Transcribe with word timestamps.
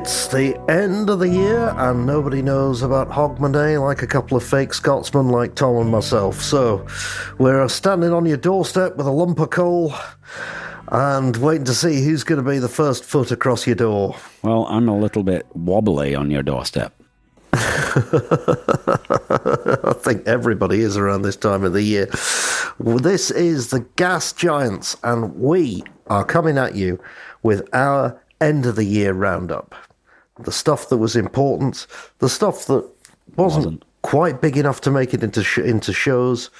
It's 0.00 0.28
the 0.28 0.56
end 0.70 1.10
of 1.10 1.18
the 1.18 1.28
year, 1.28 1.74
and 1.76 2.06
nobody 2.06 2.40
knows 2.40 2.82
about 2.82 3.10
Hogmanay 3.10 3.84
like 3.84 4.00
a 4.00 4.06
couple 4.06 4.36
of 4.36 4.44
fake 4.44 4.72
Scotsmen 4.72 5.30
like 5.30 5.56
Tom 5.56 5.78
and 5.78 5.90
myself. 5.90 6.40
So, 6.40 6.86
we're 7.38 7.68
standing 7.68 8.12
on 8.12 8.24
your 8.24 8.36
doorstep 8.36 8.94
with 8.96 9.08
a 9.08 9.10
lump 9.10 9.40
of 9.40 9.50
coal 9.50 9.92
and 10.92 11.36
waiting 11.38 11.64
to 11.64 11.74
see 11.74 12.04
who's 12.04 12.22
going 12.22 12.40
to 12.42 12.48
be 12.48 12.60
the 12.60 12.68
first 12.68 13.04
foot 13.04 13.32
across 13.32 13.66
your 13.66 13.74
door. 13.74 14.14
Well, 14.42 14.66
I'm 14.66 14.88
a 14.88 14.96
little 14.96 15.24
bit 15.24 15.44
wobbly 15.54 16.14
on 16.14 16.30
your 16.30 16.44
doorstep. 16.44 16.94
I 17.52 17.56
think 19.96 20.28
everybody 20.28 20.78
is 20.78 20.96
around 20.96 21.22
this 21.22 21.34
time 21.34 21.64
of 21.64 21.72
the 21.72 21.82
year. 21.82 22.08
Well, 22.78 23.00
This 23.00 23.32
is 23.32 23.70
the 23.70 23.80
Gas 23.96 24.32
Giants, 24.32 24.96
and 25.02 25.34
we 25.40 25.82
are 26.06 26.24
coming 26.24 26.56
at 26.56 26.76
you 26.76 27.00
with 27.42 27.68
our 27.74 28.22
end 28.40 28.64
of 28.64 28.76
the 28.76 28.84
year 28.84 29.12
roundup. 29.12 29.74
The 30.40 30.52
stuff 30.52 30.88
that 30.88 30.98
was 30.98 31.16
important, 31.16 31.86
the 32.18 32.28
stuff 32.28 32.66
that 32.66 32.88
wasn't, 33.36 33.64
Wasn't. 33.64 33.84
quite 34.02 34.40
big 34.40 34.56
enough 34.56 34.80
to 34.82 34.90
make 34.90 35.12
it 35.14 35.22
into 35.22 35.42
sh- 35.44 35.58
into 35.58 35.92
shows, 35.92 36.50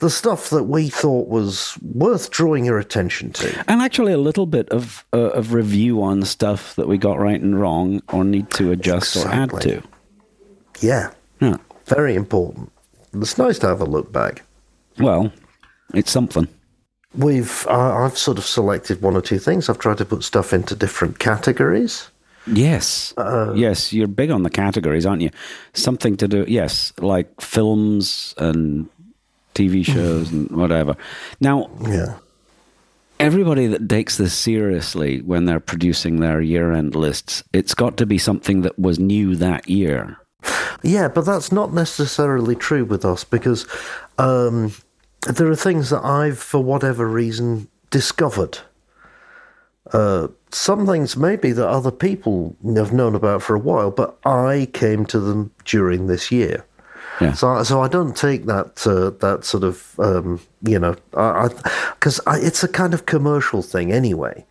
the 0.00 0.10
stuff 0.10 0.50
that 0.50 0.64
we 0.64 0.88
thought 0.88 1.28
was 1.28 1.76
worth 1.82 2.30
drawing 2.30 2.64
your 2.64 2.78
attention 2.78 3.32
to. 3.32 3.64
And 3.68 3.80
actually, 3.82 4.12
a 4.12 4.18
little 4.18 4.46
bit 4.46 4.68
of 4.70 5.04
uh, 5.12 5.30
of 5.30 5.52
review 5.52 6.02
on 6.02 6.22
stuff 6.24 6.74
that 6.76 6.88
we 6.88 6.96
got 6.98 7.18
right 7.18 7.40
and 7.40 7.60
wrong, 7.60 8.02
or 8.12 8.24
need 8.24 8.50
to 8.52 8.70
adjust 8.70 9.16
or 9.16 9.28
add 9.28 9.50
to. 9.62 9.82
Yeah, 10.80 11.10
Yeah. 11.40 11.56
very 11.86 12.14
important. 12.14 12.70
It's 13.14 13.36
nice 13.38 13.58
to 13.60 13.66
have 13.66 13.80
a 13.80 13.84
look 13.84 14.12
back. 14.12 14.42
Well, 14.98 15.32
it's 15.94 16.10
something. 16.10 16.48
We've 17.16 17.66
uh, 17.68 18.04
I've 18.04 18.16
sort 18.16 18.38
of 18.38 18.44
selected 18.46 19.02
one 19.02 19.16
or 19.16 19.20
two 19.20 19.38
things. 19.38 19.68
I've 19.68 19.78
tried 19.78 19.98
to 19.98 20.04
put 20.04 20.22
stuff 20.22 20.52
into 20.52 20.76
different 20.76 21.18
categories. 21.18 22.08
Yes. 22.46 23.12
Uh, 23.16 23.52
yes, 23.54 23.92
you're 23.92 24.08
big 24.08 24.30
on 24.30 24.42
the 24.42 24.50
categories, 24.50 25.06
aren't 25.06 25.22
you? 25.22 25.30
Something 25.74 26.16
to 26.18 26.26
do, 26.28 26.44
yes, 26.48 26.92
like 26.98 27.40
films 27.40 28.34
and 28.38 28.88
TV 29.54 29.84
shows 29.94 30.32
and 30.32 30.50
whatever. 30.50 30.96
Now, 31.40 31.70
Yeah. 31.82 32.14
everybody 33.18 33.66
that 33.66 33.88
takes 33.88 34.16
this 34.16 34.32
seriously 34.34 35.20
when 35.20 35.44
they're 35.44 35.60
producing 35.60 36.20
their 36.20 36.40
year 36.40 36.72
end 36.72 36.94
lists, 36.94 37.42
it's 37.52 37.74
got 37.74 37.96
to 37.98 38.06
be 38.06 38.18
something 38.18 38.62
that 38.62 38.78
was 38.78 38.98
new 38.98 39.36
that 39.36 39.68
year. 39.68 40.16
Yeah, 40.82 41.08
but 41.08 41.26
that's 41.26 41.52
not 41.52 41.74
necessarily 41.74 42.56
true 42.56 42.86
with 42.86 43.04
us 43.04 43.22
because 43.24 43.66
um, 44.18 44.72
there 45.28 45.48
are 45.50 45.56
things 45.56 45.90
that 45.90 46.02
I've, 46.02 46.38
for 46.38 46.62
whatever 46.64 47.06
reason, 47.06 47.68
discovered. 47.90 48.58
Uh, 49.92 50.28
some 50.52 50.86
things 50.86 51.16
maybe 51.16 51.52
that 51.52 51.68
other 51.68 51.90
people 51.90 52.56
have 52.74 52.92
known 52.92 53.14
about 53.14 53.42
for 53.42 53.54
a 53.54 53.58
while, 53.58 53.90
but 53.90 54.18
I 54.24 54.68
came 54.72 55.04
to 55.06 55.20
them 55.20 55.52
during 55.64 56.06
this 56.06 56.30
year. 56.30 56.64
Yeah. 57.20 57.32
So, 57.32 57.62
so 57.62 57.82
I 57.82 57.88
don't 57.88 58.16
take 58.16 58.46
that 58.46 58.86
uh, 58.86 59.10
that 59.20 59.44
sort 59.44 59.64
of 59.64 59.94
um, 59.98 60.40
you 60.62 60.78
know, 60.78 60.96
because 61.10 62.20
I, 62.26 62.38
it's 62.38 62.62
a 62.62 62.68
kind 62.68 62.94
of 62.94 63.06
commercial 63.06 63.62
thing 63.62 63.92
anyway. 63.92 64.44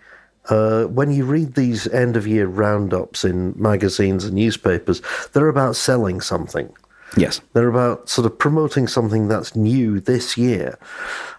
Uh, 0.49 0.85
when 0.85 1.11
you 1.11 1.25
read 1.25 1.53
these 1.53 1.87
end 1.87 2.17
of 2.17 2.25
year 2.25 2.47
roundups 2.47 3.23
in 3.23 3.53
magazines 3.55 4.25
and 4.25 4.33
newspapers, 4.33 5.01
they're 5.33 5.47
about 5.47 5.75
selling 5.75 6.21
something. 6.21 6.73
Yes. 7.17 7.41
They're 7.53 7.69
about 7.69 8.09
sort 8.09 8.25
of 8.25 8.37
promoting 8.37 8.87
something 8.87 9.27
that's 9.27 9.55
new 9.55 9.99
this 9.99 10.37
year, 10.37 10.77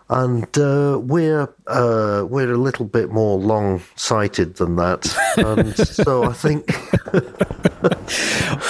and 0.09 0.47
uh, 0.59 0.99
we're 1.01 1.49
uh, 1.67 2.25
we're 2.29 2.53
a 2.53 2.59
little 2.59 2.87
bit 2.87 3.11
more 3.11 3.39
long 3.39 3.81
sighted 3.97 4.57
than 4.57 4.77
that. 4.77 5.17
And 5.37 5.77
so 5.77 6.25
I 6.25 6.33
think 6.33 6.69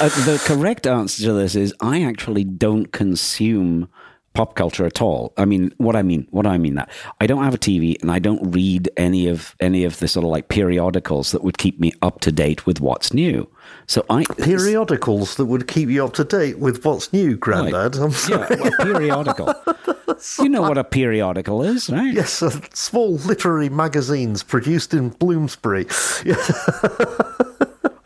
Uh, 0.00 0.08
the 0.24 0.42
correct 0.46 0.86
answer 0.86 1.24
to 1.24 1.32
this 1.32 1.54
is 1.54 1.74
I 1.80 2.02
actually 2.04 2.44
don't 2.44 2.92
consume 2.92 3.88
pop 4.34 4.54
culture 4.54 4.86
at 4.86 5.02
all. 5.02 5.32
I 5.36 5.44
mean, 5.44 5.72
what 5.78 5.96
I 5.96 6.02
mean, 6.02 6.26
what 6.30 6.42
do 6.42 6.50
I 6.50 6.58
mean 6.58 6.74
that 6.76 6.88
I 7.20 7.26
don't 7.26 7.42
have 7.42 7.54
a 7.54 7.58
TV 7.58 8.00
and 8.00 8.10
I 8.10 8.18
don't 8.18 8.52
read 8.52 8.88
any 8.96 9.26
of 9.26 9.56
any 9.60 9.84
of 9.84 9.98
the 9.98 10.08
sort 10.08 10.24
of 10.24 10.30
like 10.30 10.48
periodicals 10.48 11.32
that 11.32 11.42
would 11.42 11.58
keep 11.58 11.80
me 11.80 11.92
up 12.02 12.20
to 12.20 12.32
date 12.32 12.66
with 12.66 12.80
what's 12.80 13.12
new. 13.12 13.48
So 13.86 14.04
I 14.08 14.24
periodicals 14.38 15.36
that 15.36 15.46
would 15.46 15.66
keep 15.66 15.88
you 15.88 16.04
up 16.04 16.14
to 16.14 16.24
date 16.24 16.58
with 16.58 16.84
what's 16.84 17.12
new, 17.12 17.36
Grandad. 17.36 17.96
I'm 17.96 18.12
sorry. 18.12 18.46
yeah, 18.50 18.62
well, 18.62 18.72
periodical. 18.86 19.54
you 20.38 20.48
know 20.48 20.62
what 20.62 20.78
a 20.78 20.84
periodical 20.84 21.62
is, 21.62 21.90
right? 21.90 22.14
Yes, 22.14 22.42
uh, 22.42 22.50
small 22.72 23.14
literary 23.16 23.68
magazines 23.68 24.42
produced 24.42 24.94
in 24.94 25.08
Bloomsbury. 25.10 25.86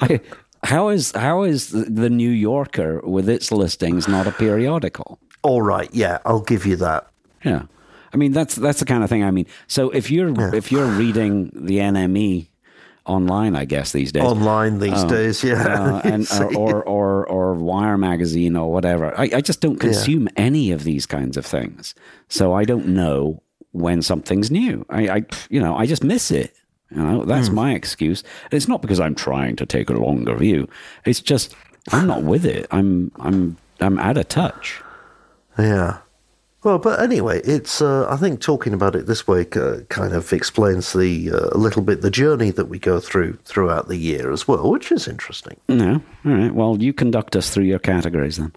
I, 0.00 0.20
how 0.64 0.88
is 0.88 1.12
how 1.12 1.42
is 1.42 1.70
the 1.70 2.10
New 2.10 2.30
Yorker 2.30 3.00
with 3.00 3.28
its 3.28 3.52
listings 3.52 4.08
not 4.08 4.26
a 4.26 4.32
periodical? 4.32 5.20
All 5.44 5.62
right, 5.62 5.88
yeah, 5.92 6.18
I'll 6.24 6.40
give 6.40 6.66
you 6.66 6.74
that. 6.76 7.06
Yeah, 7.44 7.62
I 8.12 8.16
mean 8.16 8.32
that's 8.32 8.54
that's 8.56 8.80
the 8.80 8.86
kind 8.86 9.04
of 9.04 9.08
thing. 9.10 9.22
I 9.22 9.30
mean, 9.30 9.46
so 9.68 9.90
if 9.90 10.10
you're 10.10 10.54
if 10.54 10.72
you're 10.72 10.86
reading 10.86 11.50
the 11.54 11.78
NME 11.78 12.48
online, 13.06 13.54
I 13.54 13.66
guess 13.66 13.92
these 13.92 14.10
days 14.12 14.22
Online 14.24 14.78
these 14.78 15.04
days, 15.04 15.44
yeah. 15.44 15.62
uh, 15.62 16.00
and 16.04 16.26
or, 16.40 16.56
or 16.56 16.82
or 16.84 17.26
or 17.26 17.54
Wire 17.54 17.98
magazine 17.98 18.56
or 18.56 18.72
whatever. 18.72 19.12
I, 19.18 19.28
I 19.34 19.40
just 19.42 19.60
don't 19.60 19.78
consume 19.78 20.26
any 20.36 20.72
of 20.72 20.84
these 20.84 21.04
kinds 21.06 21.36
of 21.36 21.44
things, 21.44 21.94
so 22.28 22.54
I 22.54 22.64
don't 22.64 22.86
know 22.88 23.42
when 23.72 24.00
something's 24.02 24.50
new. 24.50 24.86
I, 24.88 25.08
I 25.08 25.22
you 25.50 25.60
know 25.60 25.76
I 25.76 25.84
just 25.86 26.02
miss 26.02 26.30
it. 26.30 26.54
You 26.90 27.02
know 27.02 27.24
that's 27.26 27.48
Hmm. 27.48 27.54
my 27.56 27.74
excuse. 27.74 28.22
And 28.44 28.54
it's 28.54 28.68
not 28.68 28.80
because 28.80 29.00
I'm 29.00 29.14
trying 29.14 29.56
to 29.56 29.66
take 29.66 29.90
a 29.90 29.94
longer 29.94 30.34
view. 30.36 30.68
It's 31.04 31.20
just 31.20 31.54
I'm 31.92 32.06
not 32.06 32.22
with 32.22 32.46
it. 32.46 32.66
I'm 32.70 33.12
I'm 33.20 33.58
I'm 33.80 33.98
out 33.98 34.16
of 34.16 34.28
touch. 34.28 34.80
Yeah. 35.58 35.98
Well, 36.62 36.78
but 36.78 37.00
anyway, 37.00 37.42
it's. 37.44 37.82
Uh, 37.82 38.06
I 38.08 38.16
think 38.16 38.40
talking 38.40 38.72
about 38.72 38.96
it 38.96 39.06
this 39.06 39.28
way 39.28 39.46
uh, 39.54 39.80
kind 39.90 40.14
of 40.14 40.32
explains 40.32 40.94
the 40.94 41.30
uh, 41.30 41.48
a 41.52 41.58
little 41.58 41.82
bit 41.82 42.00
the 42.00 42.10
journey 42.10 42.50
that 42.52 42.66
we 42.66 42.78
go 42.78 43.00
through 43.00 43.34
throughout 43.44 43.88
the 43.88 43.98
year 43.98 44.32
as 44.32 44.48
well, 44.48 44.70
which 44.70 44.90
is 44.90 45.06
interesting. 45.06 45.60
No, 45.68 46.00
all 46.24 46.32
right. 46.32 46.54
Well, 46.54 46.82
you 46.82 46.94
conduct 46.94 47.36
us 47.36 47.50
through 47.50 47.64
your 47.64 47.78
categories 47.78 48.38
then. 48.38 48.52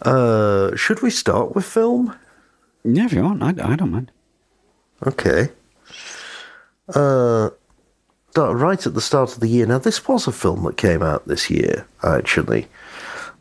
Uh, 0.00 0.74
should 0.76 1.02
we 1.02 1.10
start 1.10 1.54
with 1.54 1.66
film? 1.66 2.16
Yeah, 2.84 3.04
if 3.04 3.12
you 3.12 3.22
want, 3.22 3.42
I, 3.42 3.48
I 3.48 3.76
don't 3.76 3.90
mind. 3.90 4.10
Okay. 5.06 5.50
Uh, 6.94 7.50
right 8.36 8.86
at 8.86 8.94
the 8.94 9.00
start 9.00 9.34
of 9.34 9.40
the 9.40 9.48
year. 9.48 9.66
Now, 9.66 9.78
this 9.78 10.06
was 10.08 10.26
a 10.26 10.32
film 10.32 10.64
that 10.64 10.76
came 10.76 11.02
out 11.02 11.26
this 11.26 11.50
year, 11.50 11.86
actually. 12.02 12.68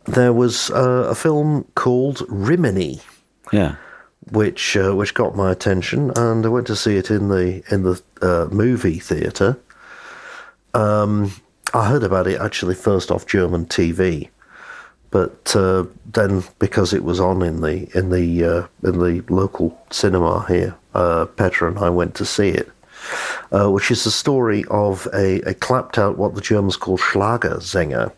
There 0.07 0.33
was 0.33 0.69
uh, 0.71 1.07
a 1.09 1.15
film 1.15 1.65
called 1.75 2.23
Rimini, 2.29 3.01
Yeah. 3.51 3.75
which 4.31 4.77
uh, 4.77 4.95
which 4.95 5.13
got 5.13 5.35
my 5.35 5.51
attention, 5.51 6.11
and 6.15 6.45
I 6.45 6.49
went 6.49 6.67
to 6.67 6.75
see 6.75 6.95
it 6.97 7.11
in 7.11 7.27
the 7.29 7.61
in 7.69 7.83
the 7.83 8.01
uh, 8.21 8.47
movie 8.51 8.99
theater. 8.99 9.57
Um, 10.73 11.31
I 11.73 11.89
heard 11.89 12.03
about 12.03 12.27
it 12.27 12.39
actually 12.39 12.75
first 12.75 13.11
off 13.11 13.25
German 13.25 13.65
TV, 13.65 14.29
but 15.11 15.53
uh, 15.55 15.85
then 16.13 16.43
because 16.59 16.93
it 16.93 17.03
was 17.03 17.19
on 17.19 17.41
in 17.41 17.61
the 17.61 17.89
in 17.97 18.09
the 18.09 18.45
uh, 18.45 18.67
in 18.87 18.99
the 18.99 19.23
local 19.29 19.77
cinema 19.91 20.45
here, 20.47 20.75
uh, 20.93 21.25
Petra 21.25 21.67
and 21.69 21.79
I 21.79 21.89
went 21.89 22.15
to 22.15 22.25
see 22.25 22.49
it, 22.49 22.71
uh, 23.51 23.69
which 23.69 23.91
is 23.91 24.05
the 24.05 24.11
story 24.11 24.63
of 24.69 25.05
a, 25.13 25.41
a 25.41 25.53
clapped 25.53 25.97
out 25.97 26.17
what 26.17 26.35
the 26.35 26.41
Germans 26.41 26.77
call 26.77 26.97
Schlager 26.97 27.57
Schlagersänger 27.57 28.11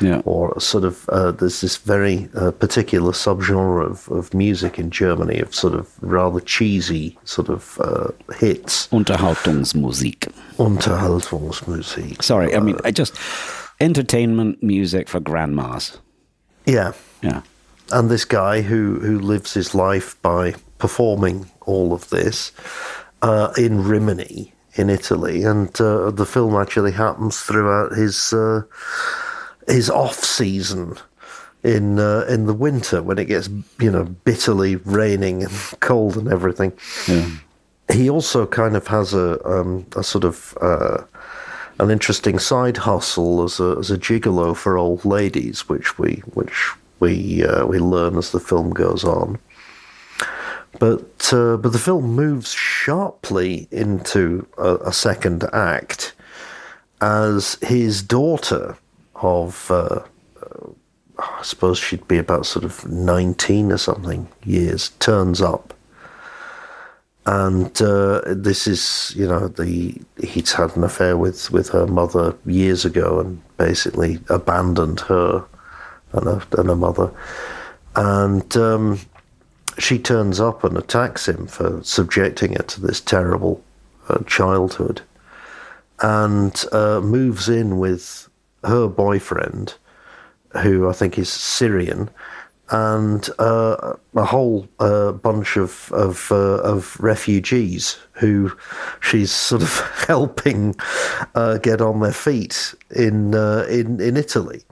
Yeah. 0.00 0.22
or 0.24 0.60
sort 0.60 0.84
of 0.84 1.08
uh, 1.08 1.32
there's 1.32 1.60
this 1.60 1.76
very 1.76 2.28
uh, 2.36 2.52
particular 2.52 3.10
subgenre 3.12 3.84
of, 3.84 4.08
of 4.10 4.32
music 4.32 4.78
in 4.78 4.90
Germany 4.90 5.40
of 5.40 5.52
sort 5.54 5.74
of 5.74 5.88
rather 6.00 6.40
cheesy 6.40 7.18
sort 7.24 7.48
of 7.48 7.78
uh, 7.80 8.10
hits, 8.38 8.86
Unterhaltungsmusik. 8.92 10.28
Unterhaltungsmusik. 10.58 12.22
Sorry, 12.22 12.54
I 12.54 12.60
mean, 12.60 12.76
I 12.84 12.90
just 12.90 13.14
entertainment 13.80 14.62
music 14.62 15.08
for 15.08 15.20
grandmas. 15.20 15.98
Yeah, 16.66 16.92
Yeah. 17.22 17.42
and 17.92 18.10
this 18.10 18.24
guy 18.24 18.60
who 18.62 19.00
who 19.00 19.18
lives 19.18 19.54
his 19.54 19.74
life 19.74 20.16
by 20.22 20.54
performing 20.78 21.46
all 21.66 21.92
of 21.92 22.08
this 22.10 22.52
uh, 23.22 23.52
in 23.56 23.82
Rimini 23.84 24.52
in 24.74 24.90
Italy, 24.90 25.42
and 25.42 25.68
uh, 25.80 26.10
the 26.12 26.26
film 26.26 26.54
actually 26.54 26.92
happens 26.92 27.40
throughout 27.40 27.92
his 27.96 28.32
uh, 28.32 28.62
his 29.68 29.90
off 29.90 30.24
season 30.24 30.96
in 31.62 31.98
uh, 31.98 32.24
in 32.28 32.46
the 32.46 32.54
winter 32.54 33.02
when 33.02 33.18
it 33.18 33.26
gets 33.26 33.48
you 33.78 33.90
know 33.90 34.04
bitterly 34.04 34.76
raining 34.76 35.44
and 35.44 35.52
cold 35.80 36.16
and 36.16 36.28
everything. 36.28 36.72
Yeah. 37.06 37.28
He 37.90 38.10
also 38.10 38.46
kind 38.46 38.76
of 38.76 38.86
has 38.88 39.14
a 39.14 39.44
um, 39.48 39.86
a 39.96 40.02
sort 40.02 40.24
of 40.24 40.56
uh, 40.60 41.04
an 41.78 41.90
interesting 41.90 42.38
side 42.38 42.76
hustle 42.76 43.42
as 43.42 43.60
a 43.60 43.76
as 43.78 43.90
a 43.90 43.98
gigolo 43.98 44.54
for 44.56 44.76
old 44.76 45.04
ladies, 45.04 45.68
which 45.68 45.98
we 45.98 46.22
which 46.34 46.70
we 47.00 47.44
uh, 47.44 47.66
we 47.66 47.78
learn 47.78 48.16
as 48.16 48.30
the 48.30 48.40
film 48.40 48.70
goes 48.70 49.04
on. 49.04 49.38
But 50.78 51.32
uh, 51.32 51.56
but 51.56 51.72
the 51.72 51.78
film 51.78 52.14
moves 52.14 52.52
sharply 52.52 53.68
into 53.70 54.46
a, 54.58 54.76
a 54.76 54.92
second 54.92 55.44
act, 55.52 56.14
as 57.00 57.56
his 57.62 58.02
daughter 58.02 58.76
of, 59.22 59.70
uh, 59.70 60.00
I 61.18 61.42
suppose 61.42 61.78
she'd 61.78 62.06
be 62.08 62.18
about 62.18 62.46
sort 62.46 62.64
of 62.64 62.86
19 62.88 63.72
or 63.72 63.78
something 63.78 64.28
years, 64.44 64.90
turns 65.00 65.40
up. 65.40 65.74
And 67.26 67.80
uh, 67.82 68.22
this 68.26 68.66
is, 68.66 69.12
you 69.14 69.26
know, 69.26 69.48
the 69.48 70.00
he'd 70.22 70.48
had 70.48 70.74
an 70.76 70.84
affair 70.84 71.16
with, 71.16 71.50
with 71.50 71.68
her 71.70 71.86
mother 71.86 72.34
years 72.46 72.86
ago 72.86 73.20
and 73.20 73.42
basically 73.58 74.18
abandoned 74.30 75.00
her 75.00 75.44
and 76.12 76.24
her, 76.24 76.42
and 76.56 76.68
her 76.68 76.76
mother. 76.76 77.12
And 77.96 78.56
um, 78.56 79.00
she 79.78 79.98
turns 79.98 80.40
up 80.40 80.64
and 80.64 80.76
attacks 80.76 81.28
him 81.28 81.46
for 81.46 81.82
subjecting 81.82 82.54
her 82.54 82.62
to 82.62 82.80
this 82.80 83.00
terrible 83.00 83.62
uh, 84.08 84.22
childhood 84.24 85.02
and 86.00 86.64
uh, 86.72 87.00
moves 87.00 87.48
in 87.48 87.78
with 87.78 88.27
her 88.64 88.88
boyfriend, 88.88 89.74
who 90.62 90.88
I 90.88 90.92
think 90.92 91.18
is 91.18 91.28
Syrian, 91.28 92.10
and 92.70 93.28
uh, 93.38 93.94
a 94.14 94.24
whole 94.24 94.68
uh, 94.78 95.12
bunch 95.12 95.56
of 95.56 95.90
of, 95.92 96.30
uh, 96.30 96.60
of 96.62 96.98
refugees 97.00 97.98
who 98.12 98.52
she's 99.00 99.30
sort 99.32 99.62
of 99.62 99.78
helping 100.06 100.74
uh, 101.34 101.58
get 101.58 101.80
on 101.80 102.00
their 102.00 102.12
feet 102.12 102.74
in 102.90 103.34
in 103.34 104.00
in 104.00 104.16
Italy. 104.16 104.62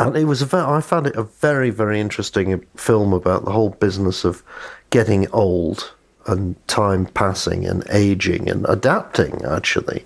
And 0.00 0.16
it 0.16 0.24
was 0.24 0.42
a 0.42 0.46
very, 0.46 0.64
I 0.64 0.80
found 0.80 1.06
it 1.06 1.14
a 1.14 1.22
very, 1.22 1.70
very 1.70 2.00
interesting 2.00 2.66
film 2.76 3.12
about 3.12 3.44
the 3.44 3.52
whole 3.52 3.70
business 3.70 4.24
of 4.24 4.42
getting 4.90 5.30
old 5.30 5.94
and 6.26 6.56
time 6.66 7.06
passing 7.06 7.66
and 7.66 7.84
aging 7.88 8.48
and 8.50 8.66
adapting, 8.68 9.44
actually. 9.44 10.04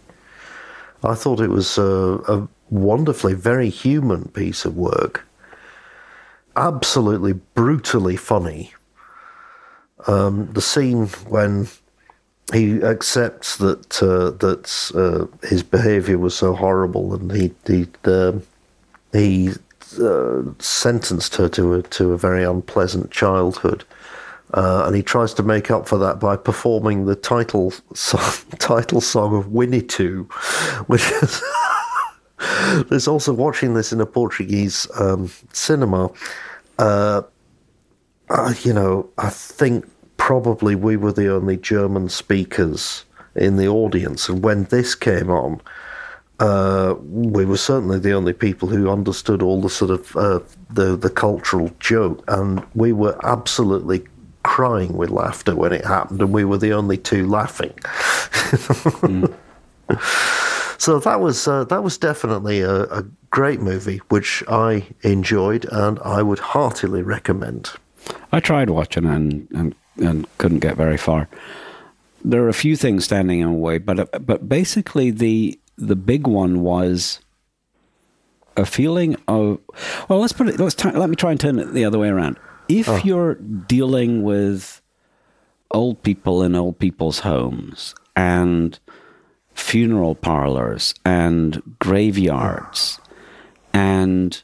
I 1.02 1.14
thought 1.14 1.40
it 1.40 1.48
was 1.48 1.78
a, 1.78 2.20
a 2.28 2.48
wonderfully, 2.70 3.34
very 3.34 3.68
human 3.68 4.28
piece 4.28 4.64
of 4.64 4.76
work. 4.76 5.26
Absolutely 6.56 7.34
brutally 7.34 8.16
funny. 8.16 8.72
Um, 10.06 10.52
the 10.52 10.60
scene 10.60 11.06
when 11.28 11.68
he 12.52 12.80
accepts 12.82 13.56
that 13.56 14.02
uh, 14.02 14.30
that 14.38 14.92
uh, 14.94 15.46
his 15.46 15.62
behaviour 15.62 16.18
was 16.18 16.36
so 16.36 16.54
horrible, 16.54 17.14
and 17.14 17.32
he 17.32 17.52
he 17.66 17.88
uh, 18.04 18.32
he 19.12 19.50
uh, 20.00 20.42
sentenced 20.58 21.34
her 21.36 21.48
to 21.50 21.74
a 21.74 21.82
to 21.82 22.12
a 22.12 22.18
very 22.18 22.44
unpleasant 22.44 23.10
childhood, 23.10 23.84
uh, 24.54 24.84
and 24.86 24.94
he 24.94 25.02
tries 25.02 25.34
to 25.34 25.42
make 25.42 25.70
up 25.70 25.88
for 25.88 25.98
that 25.98 26.20
by 26.20 26.36
performing 26.36 27.06
the 27.06 27.16
title 27.16 27.72
song, 27.94 28.32
title 28.58 29.00
song 29.00 29.36
of 29.36 29.46
Winnetou, 29.46 30.30
which 30.86 31.10
is. 31.22 31.42
There's 32.88 33.08
also 33.08 33.32
watching 33.32 33.74
this 33.74 33.92
in 33.92 34.00
a 34.00 34.06
Portuguese 34.06 34.86
um, 34.98 35.30
cinema. 35.52 36.10
Uh, 36.78 37.22
uh, 38.28 38.54
you 38.62 38.72
know, 38.72 39.08
I 39.18 39.30
think 39.30 39.88
probably 40.16 40.74
we 40.74 40.96
were 40.96 41.12
the 41.12 41.32
only 41.32 41.56
German 41.56 42.08
speakers 42.08 43.04
in 43.34 43.56
the 43.56 43.68
audience, 43.68 44.28
and 44.28 44.42
when 44.42 44.64
this 44.64 44.94
came 44.94 45.30
on, 45.30 45.60
uh, 46.40 46.94
we 47.00 47.44
were 47.44 47.56
certainly 47.56 47.98
the 47.98 48.12
only 48.12 48.32
people 48.32 48.68
who 48.68 48.90
understood 48.90 49.42
all 49.42 49.60
the 49.60 49.70
sort 49.70 49.90
of 49.90 50.16
uh, 50.16 50.40
the 50.70 50.96
the 50.96 51.10
cultural 51.10 51.70
joke, 51.80 52.22
and 52.28 52.62
we 52.74 52.92
were 52.92 53.18
absolutely 53.24 54.04
crying 54.42 54.96
with 54.96 55.10
laughter 55.10 55.54
when 55.54 55.72
it 55.72 55.84
happened, 55.84 56.20
and 56.20 56.32
we 56.32 56.44
were 56.44 56.58
the 56.58 56.72
only 56.72 56.98
two 56.98 57.26
laughing. 57.26 57.70
mm. 59.02 59.32
So 60.78 60.98
that 61.00 61.20
was 61.20 61.48
uh, 61.48 61.64
that 61.64 61.82
was 61.82 61.98
definitely 61.98 62.60
a, 62.60 62.84
a 62.84 63.04
great 63.30 63.60
movie, 63.60 63.98
which 64.08 64.42
I 64.48 64.86
enjoyed, 65.02 65.66
and 65.70 65.98
I 66.00 66.22
would 66.22 66.38
heartily 66.38 67.02
recommend. 67.02 67.70
I 68.32 68.40
tried 68.40 68.70
watching 68.70 69.06
and 69.06 69.48
and, 69.54 69.74
and 69.96 70.26
couldn't 70.38 70.60
get 70.60 70.76
very 70.76 70.96
far. 70.96 71.28
There 72.24 72.42
are 72.44 72.48
a 72.48 72.54
few 72.54 72.76
things 72.76 73.04
standing 73.04 73.40
in 73.40 73.52
the 73.52 73.58
way, 73.58 73.78
but 73.78 74.26
but 74.26 74.48
basically 74.48 75.10
the 75.10 75.58
the 75.76 75.96
big 75.96 76.26
one 76.26 76.62
was 76.62 77.20
a 78.56 78.64
feeling 78.64 79.16
of 79.28 79.60
well 80.08 80.18
let's 80.18 80.32
put 80.32 80.48
it 80.48 80.58
let's 80.58 80.74
t- 80.74 80.90
let 80.90 81.10
me 81.10 81.16
try 81.16 81.30
and 81.30 81.38
turn 81.38 81.58
it 81.58 81.72
the 81.74 81.84
other 81.84 81.98
way 81.98 82.08
around 82.08 82.38
if 82.68 82.88
oh. 82.88 83.00
you're 83.04 83.34
dealing 83.34 84.22
with 84.22 84.80
old 85.72 86.02
people 86.02 86.42
in 86.42 86.54
old 86.54 86.78
people's 86.78 87.20
homes 87.20 87.94
and 88.14 88.78
funeral 89.56 90.14
parlors 90.14 90.94
and 91.04 91.62
graveyards 91.78 93.00
and 93.72 94.42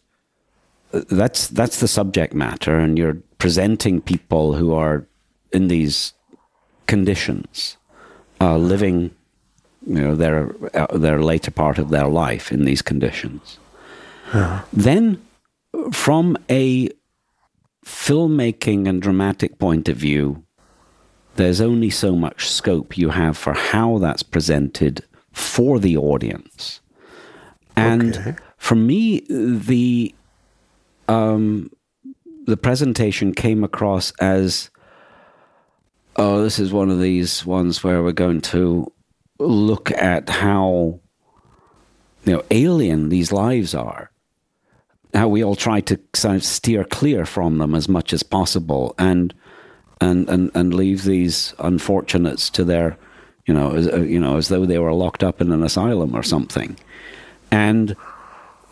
that's 0.93 1.49
that's 1.49 1.81
the 1.81 1.89
subject 1.89 2.35
matter 2.35 2.79
and 2.79 2.99
you're 2.99 3.19
presenting 3.39 4.01
people 4.01 4.55
who 4.55 4.73
are 4.73 5.07
in 5.53 5.69
these 5.69 6.13
conditions 6.87 7.77
uh, 8.41 8.57
living 8.57 9.15
you 9.87 10.01
know 10.01 10.15
their 10.15 10.55
uh, 10.75 10.87
their 10.97 11.21
later 11.23 11.51
part 11.51 11.79
of 11.79 11.91
their 11.91 12.09
life 12.09 12.53
in 12.53 12.65
these 12.65 12.83
conditions. 12.83 13.59
Yeah. 14.35 14.63
Then, 14.73 15.23
from 15.93 16.37
a 16.49 16.89
filmmaking 17.85 18.89
and 18.89 19.03
dramatic 19.03 19.59
point 19.59 19.89
of 19.89 19.97
view, 19.97 20.45
there's 21.37 21.61
only 21.61 21.91
so 21.91 22.15
much 22.15 22.49
scope 22.49 22.99
you 22.99 23.11
have 23.11 23.37
for 23.37 23.55
how 23.55 23.99
that's 23.99 24.23
presented 24.23 25.05
for 25.33 25.79
the 25.79 25.97
audience. 25.97 26.81
And 27.77 28.17
okay. 28.17 28.37
for 28.59 28.75
me, 28.75 29.21
the 29.29 30.15
um, 31.09 31.71
the 32.45 32.57
presentation 32.57 33.33
came 33.33 33.65
across 33.65 34.13
as, 34.21 34.71
oh, 36.17 36.43
this 36.43 36.59
is 36.59 36.73
one 36.73 36.91
of 36.91 37.01
these 37.01 37.47
ones 37.47 37.83
where 37.83 38.03
we're 38.03 38.13
going 38.13 38.41
to 38.41 38.93
look 39.39 39.91
at 39.93 40.29
how 40.29 41.01
you 42.25 42.33
know 42.33 42.43
alien 42.51 43.09
these 43.09 43.33
lives 43.33 43.75
are 43.75 44.11
how 45.15 45.29
we 45.29 45.43
all 45.43 45.57
try 45.57 45.81
to 45.81 45.97
kind 46.13 46.37
of 46.37 46.45
steer 46.45 46.85
clear 46.85 47.27
from 47.27 47.59
them 47.59 47.75
as 47.75 47.89
much 47.89 48.13
as 48.13 48.23
possible 48.23 48.95
and 48.99 49.35
and 50.03 50.29
and, 50.29 50.51
and 50.55 50.75
leave 50.75 51.05
these 51.05 51.55
unfortunates 51.59 52.51
to 52.51 52.65
their 52.65 52.97
you 53.47 53.55
know 53.55 53.75
as, 53.75 53.89
uh, 53.89 54.01
you 54.01 54.19
know 54.19 54.37
as 54.37 54.49
though 54.49 54.67
they 54.67 54.79
were 54.79 54.93
locked 54.93 55.23
up 55.23 55.41
in 55.41 55.53
an 55.53 55.63
asylum 55.63 56.15
or 56.15 56.23
something 56.23 56.77
and 57.51 57.97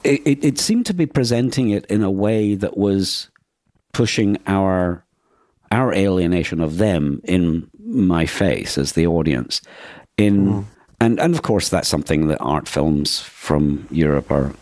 it, 0.03 0.23
it, 0.27 0.45
it 0.45 0.59
seemed 0.59 0.87
to 0.87 0.95
be 0.95 1.07
presenting 1.07 1.71
it 1.71 1.85
in 1.87 2.03
a 2.03 2.11
way 2.11 2.55
that 2.55 2.77
was 2.77 3.29
pushing 3.93 4.39
our 4.47 5.05
our 5.71 5.93
alienation 5.95 6.61
of 6.61 6.79
them 6.79 7.21
in 7.25 7.71
my 7.79 8.27
face 8.27 8.77
as 8.77 8.93
the 8.93 9.07
audience 9.07 9.61
in 10.17 10.47
mm. 10.47 10.65
and 11.01 11.21
and 11.21 11.35
of 11.35 11.43
course 11.43 11.69
that's 11.69 11.89
something 11.89 12.29
that 12.29 12.39
art 12.41 12.69
films 12.69 13.21
from 13.21 13.87
Europe 13.91 14.31
are 14.31 14.53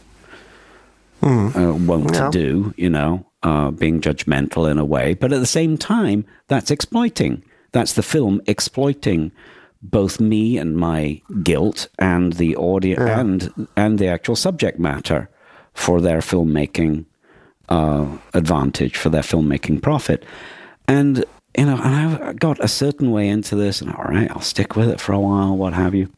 mm. 1.23 1.57
uh, 1.57 1.75
wont 1.75 2.11
yeah. 2.13 2.25
to 2.25 2.31
do. 2.31 2.75
You 2.77 2.91
know, 2.91 3.27
uh, 3.43 3.71
being 3.71 4.01
judgmental 4.01 4.71
in 4.71 4.79
a 4.79 4.85
way, 4.85 5.15
but 5.15 5.33
at 5.33 5.41
the 5.41 5.47
same 5.47 5.79
time, 5.79 6.25
that's 6.49 6.71
exploiting. 6.71 7.43
That's 7.73 7.93
the 7.93 8.03
film 8.03 8.41
exploiting 8.47 9.33
both 9.81 10.19
me 10.19 10.59
and 10.59 10.77
my 10.77 11.21
guilt 11.43 11.89
and 11.99 12.33
the 12.33 12.57
audience 12.57 13.01
yeah. 13.01 13.21
and 13.21 13.69
and 13.77 13.99
the 13.99 14.09
actual 14.09 14.35
subject 14.35 14.81
matter 14.81 15.31
for 15.73 16.01
their 16.01 16.19
filmmaking 16.19 17.05
uh, 17.69 18.19
advantage 18.35 18.97
for 18.97 19.09
their 19.09 19.23
filmmaking 19.23 19.81
profit 19.81 20.25
and 20.89 21.25
you 21.59 21.65
know, 21.65 21.77
and 21.77 21.95
I've 21.95 22.39
got 22.39 22.63
a 22.63 22.69
certain 22.69 23.11
way 23.11 23.29
into 23.29 23.57
this, 23.57 23.81
and 23.81 23.93
all 23.93 24.05
right, 24.05 24.31
I'll 24.31 24.41
stick 24.41 24.77
with 24.77 24.89
it 24.89 25.01
for 25.01 25.13
a 25.13 25.19
while, 25.19 25.57
what 25.57 25.73
have 25.73 25.93
you. 25.93 26.09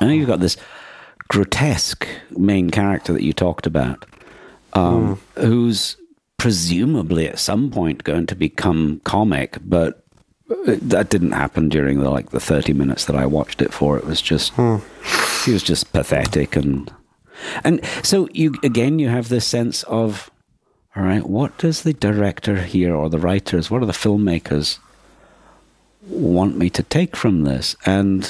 Know 0.00 0.08
you've 0.08 0.26
got 0.26 0.40
this 0.40 0.56
grotesque 1.28 2.08
main 2.30 2.70
character 2.70 3.12
that 3.12 3.22
you 3.22 3.34
talked 3.34 3.66
about, 3.66 4.06
um, 4.72 5.20
mm. 5.36 5.44
who's 5.44 5.97
presumably 6.38 7.28
at 7.28 7.38
some 7.38 7.70
point 7.70 8.04
going 8.04 8.26
to 8.26 8.34
become 8.34 9.00
comic, 9.04 9.58
but 9.62 10.04
that 10.64 11.10
didn't 11.10 11.32
happen 11.32 11.68
during 11.68 12.00
the 12.00 12.10
like 12.10 12.30
the 12.30 12.40
30 12.40 12.72
minutes 12.72 13.04
that 13.04 13.16
I 13.16 13.26
watched 13.26 13.60
it 13.60 13.72
for. 13.72 13.98
It 13.98 14.06
was 14.06 14.22
just 14.22 14.54
mm. 14.56 14.82
he 15.44 15.52
was 15.52 15.62
just 15.62 15.92
pathetic 15.92 16.56
and 16.56 16.90
and 17.62 17.84
so 18.02 18.28
you 18.32 18.54
again 18.64 18.98
you 18.98 19.08
have 19.08 19.28
this 19.28 19.46
sense 19.46 19.82
of 19.84 20.30
all 20.98 21.04
right, 21.04 21.24
what 21.24 21.56
does 21.58 21.82
the 21.82 21.92
director 21.92 22.56
here 22.56 22.92
or 22.92 23.08
the 23.08 23.20
writers, 23.20 23.70
what 23.70 23.82
are 23.82 23.86
the 23.86 23.92
filmmakers 23.92 24.80
want 26.08 26.56
me 26.56 26.68
to 26.70 26.82
take 26.82 27.14
from 27.14 27.44
this? 27.44 27.76
And, 27.86 28.28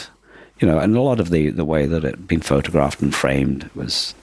you 0.61 0.69
know, 0.69 0.79
and 0.79 0.95
a 0.95 1.01
lot 1.01 1.19
of 1.19 1.31
the, 1.31 1.49
the 1.49 1.65
way 1.65 1.87
that 1.87 2.05
it 2.05 2.11
had 2.17 2.29
been 2.29 2.43
photographed 2.43 3.01
and 3.01 3.15
framed 3.15 3.71
was, 3.75 4.15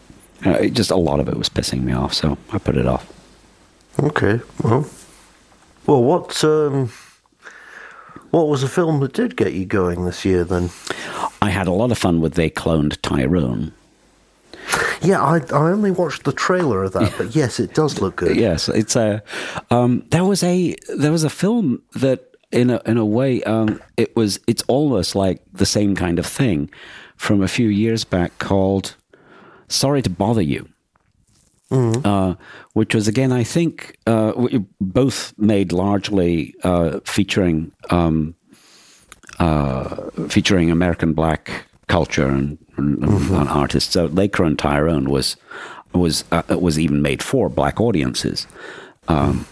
you 0.44 0.52
know, 0.52 0.68
just 0.68 0.92
a 0.92 0.96
lot 0.96 1.20
of 1.20 1.28
it 1.28 1.38
was 1.38 1.50
pissing 1.50 1.82
me 1.82 1.94
off, 1.94 2.14
so 2.14 2.38
I 2.52 2.60
put 2.60 2.78
it 2.78 2.86
off. 2.86 3.12
Okay, 4.00 4.42
well, 4.64 4.86
well, 5.88 6.04
what, 6.04 6.44
um, 6.44 6.92
what 8.32 8.48
was 8.48 8.62
the 8.62 8.68
film 8.68 9.00
that 9.00 9.14
did 9.14 9.38
get 9.38 9.54
you 9.54 9.66
going 9.66 10.06
this 10.06 10.26
year 10.26 10.44
then? 10.44 10.70
I 11.42 11.50
had 11.50 11.68
a 11.68 11.72
lot 11.72 11.92
of 11.92 11.98
fun 11.98 12.20
with 12.22 12.34
They 12.34 12.50
Cloned 12.50 13.02
Tyrone. 13.02 13.72
Yeah, 15.02 15.22
I, 15.22 15.38
I 15.54 15.72
only 15.72 15.92
watched 15.92 16.24
the 16.24 16.34
trailer 16.34 16.84
of 16.84 16.94
that, 16.94 17.14
but 17.18 17.36
yes, 17.36 17.60
it 17.60 17.74
does 17.74 18.02
look 18.02 18.16
good. 18.16 18.36
Yes, 18.36 18.68
it's 18.68 18.96
a. 18.96 19.22
Um, 19.70 20.04
there 20.10 20.24
was 20.24 20.44
a 20.44 20.76
there 20.98 21.12
was 21.12 21.24
a 21.24 21.30
film 21.30 21.82
that 21.94 22.36
in 22.52 22.70
a 22.70 22.82
in 22.86 22.98
a 22.98 23.06
way 23.06 23.44
um, 23.44 23.80
it 23.98 24.16
was 24.16 24.40
it's 24.48 24.64
almost 24.68 25.16
like 25.16 25.42
the 25.54 25.66
same 25.66 25.96
kind 25.96 26.18
of 26.18 26.26
thing 26.26 26.70
from 27.16 27.42
a 27.42 27.48
few 27.48 27.68
years 27.68 28.04
back 28.04 28.38
called 28.40 28.96
"Sorry 29.68 30.02
to 30.02 30.10
Bother 30.10 30.42
You." 30.42 30.68
Uh, 31.72 32.36
which 32.74 32.94
was 32.94 33.08
again, 33.08 33.32
I 33.32 33.44
think, 33.44 33.98
uh, 34.06 34.34
both 34.80 35.34
made 35.38 35.72
largely 35.72 36.54
uh, 36.64 37.00
featuring 37.06 37.72
um, 37.90 38.36
uh, 39.40 40.10
featuring 40.30 40.70
American 40.72 41.14
black 41.14 41.66
culture 41.88 42.28
and, 42.28 42.58
and, 42.78 43.04
and 43.04 43.50
artists. 43.50 43.94
So 43.94 44.06
Laker 44.06 44.44
and 44.44 44.58
Tyrone 44.58 45.10
was 45.10 45.38
was 45.94 46.24
uh, 46.32 46.44
was 46.50 46.78
even 46.78 47.02
made 47.02 47.24
for 47.24 47.50
black 47.50 47.82
audiences, 47.82 48.48
um, 49.08 49.48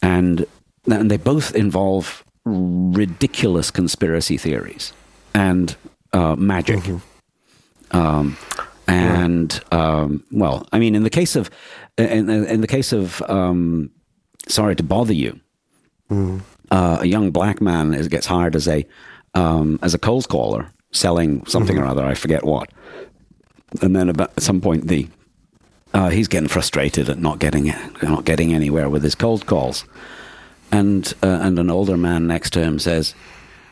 and 0.00 0.46
and 0.90 1.10
they 1.10 1.16
both 1.18 1.54
involve 1.54 2.24
ridiculous 2.44 3.70
conspiracy 3.70 4.38
theories 4.38 4.92
and 5.34 5.76
uh, 6.12 6.34
magic. 6.36 6.80
Um, 7.90 8.36
and 8.88 9.60
um, 9.70 10.24
well, 10.30 10.66
I 10.72 10.78
mean, 10.78 10.94
in 10.94 11.02
the 11.02 11.10
case 11.10 11.36
of 11.36 11.50
in, 11.98 12.30
in 12.30 12.60
the 12.60 12.66
case 12.66 12.92
of 12.92 13.22
um, 13.28 13.90
sorry 14.48 14.74
to 14.76 14.82
bother 14.82 15.12
you, 15.12 15.38
uh, 16.70 16.98
a 17.00 17.06
young 17.06 17.30
black 17.30 17.60
man 17.60 17.94
is, 17.94 18.08
gets 18.08 18.26
hired 18.26 18.56
as 18.56 18.66
a 18.66 18.86
um, 19.34 19.78
as 19.82 19.94
a 19.94 19.98
cold 19.98 20.28
caller 20.28 20.70
selling 20.90 21.44
something 21.46 21.76
or 21.76 21.84
other. 21.84 22.04
I 22.04 22.14
forget 22.14 22.44
what. 22.44 22.70
And 23.82 23.94
then 23.94 24.08
about, 24.08 24.32
at 24.36 24.42
some 24.42 24.62
point, 24.62 24.88
the 24.88 25.06
uh, 25.92 26.08
he's 26.08 26.28
getting 26.28 26.48
frustrated 26.48 27.10
at 27.10 27.18
not 27.18 27.38
getting 27.38 27.72
not 28.02 28.24
getting 28.24 28.54
anywhere 28.54 28.88
with 28.88 29.02
his 29.02 29.14
cold 29.14 29.44
calls, 29.46 29.84
and 30.72 31.12
uh, 31.22 31.40
and 31.42 31.58
an 31.58 31.70
older 31.70 31.96
man 31.96 32.26
next 32.26 32.54
to 32.54 32.62
him 32.62 32.78
says, 32.78 33.14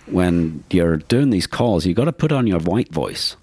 "When 0.06 0.64
you're 0.70 0.98
doing 0.98 1.30
these 1.30 1.46
calls, 1.46 1.86
you've 1.86 1.96
got 1.96 2.04
to 2.04 2.12
put 2.12 2.32
on 2.32 2.46
your 2.46 2.60
white 2.60 2.92
voice." 2.92 3.36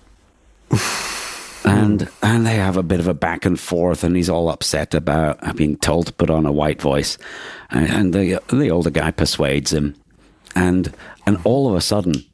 and 1.66 2.10
and 2.22 2.46
they 2.46 2.56
have 2.56 2.78
a 2.78 2.84
bit 2.84 3.00
of 3.00 3.08
a 3.08 3.14
back 3.14 3.46
and 3.46 3.60
forth, 3.60 4.04
and 4.04 4.16
he's 4.16 4.30
all 4.30 4.50
upset 4.50 4.94
about 4.94 5.56
being 5.56 5.78
told 5.78 6.08
to 6.08 6.14
put 6.14 6.30
on 6.30 6.46
a 6.46 6.52
white 6.52 6.82
voice, 6.82 7.18
and, 7.70 7.90
and 7.90 8.14
the 8.14 8.42
the 8.52 8.70
older 8.70 8.90
guy 8.90 9.12
persuades 9.12 9.74
him, 9.74 9.96
and 10.56 10.94
and 11.26 11.40
all 11.44 11.70
of 11.70 11.76
a 11.76 11.82
sudden, 11.82 12.26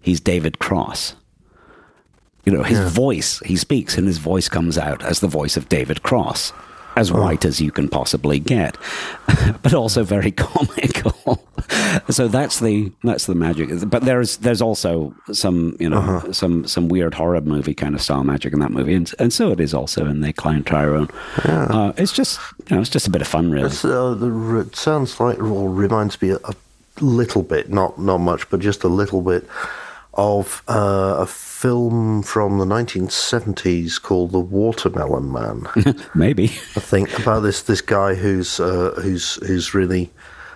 he's 0.00 0.20
David 0.20 0.58
Cross. 0.58 1.14
You 2.44 2.52
know, 2.56 2.62
his 2.62 2.80
voice, 2.90 3.40
he 3.40 3.56
speaks 3.56 3.98
and 3.98 4.06
his 4.06 4.16
voice 4.16 4.48
comes 4.48 4.78
out 4.78 5.02
as 5.02 5.20
the 5.20 5.28
voice 5.28 5.58
of 5.58 5.68
David 5.68 6.02
Cross, 6.02 6.54
as 6.98 7.12
white 7.12 7.44
as 7.44 7.60
you 7.60 7.70
can 7.70 7.88
possibly 7.88 8.40
get, 8.40 8.76
but 9.62 9.72
also 9.72 10.02
very 10.02 10.32
comical. 10.46 11.46
so 12.10 12.26
that's 12.26 12.58
the 12.58 12.92
that's 13.04 13.26
the 13.26 13.36
magic. 13.36 13.68
But 13.88 14.02
there's 14.02 14.38
there's 14.38 14.60
also 14.60 15.14
some 15.32 15.76
you 15.78 15.88
know 15.88 16.24
some 16.32 16.66
some 16.66 16.88
weird 16.88 17.14
horror 17.14 17.40
movie 17.40 17.74
kind 17.74 17.94
of 17.94 18.02
style 18.02 18.24
magic 18.24 18.52
in 18.52 18.58
that 18.58 18.72
movie, 18.72 18.94
and, 18.94 19.12
and 19.20 19.32
so 19.32 19.52
it 19.52 19.60
is 19.60 19.72
also 19.72 20.06
in 20.06 20.20
They 20.22 20.32
Cloned 20.32 20.66
Tyrone. 20.66 21.08
Uh, 21.44 21.92
it's 21.96 22.12
just 22.12 22.40
you 22.68 22.74
know 22.74 22.80
it's 22.80 22.90
just 22.90 23.06
a 23.06 23.10
bit 23.10 23.22
of 23.22 23.28
fun, 23.28 23.50
really. 23.52 23.70
Uh, 23.84 24.14
the, 24.14 24.66
it 24.66 24.74
sounds 24.74 25.20
like, 25.20 25.38
or 25.38 25.70
reminds 25.70 26.20
me 26.20 26.30
a, 26.30 26.38
a 26.38 26.54
little 27.00 27.44
bit, 27.44 27.70
not 27.70 27.96
not 27.98 28.18
much, 28.18 28.50
but 28.50 28.58
just 28.58 28.82
a 28.82 28.88
little 28.88 29.22
bit 29.22 29.46
of 30.18 30.62
uh, 30.68 31.16
a 31.20 31.26
film 31.26 32.22
from 32.22 32.58
the 32.58 32.64
1970s 32.66 34.00
called 34.02 34.32
The 34.32 34.40
Watermelon 34.40 35.32
Man. 35.32 35.66
Maybe. 36.14 36.44
I 36.76 36.80
think 36.80 37.18
about 37.18 37.40
this 37.40 37.62
this 37.62 37.80
guy 37.80 38.14
who's 38.14 38.60
uh, 38.60 38.92
who's 39.02 39.34
who's 39.46 39.74
really 39.74 40.10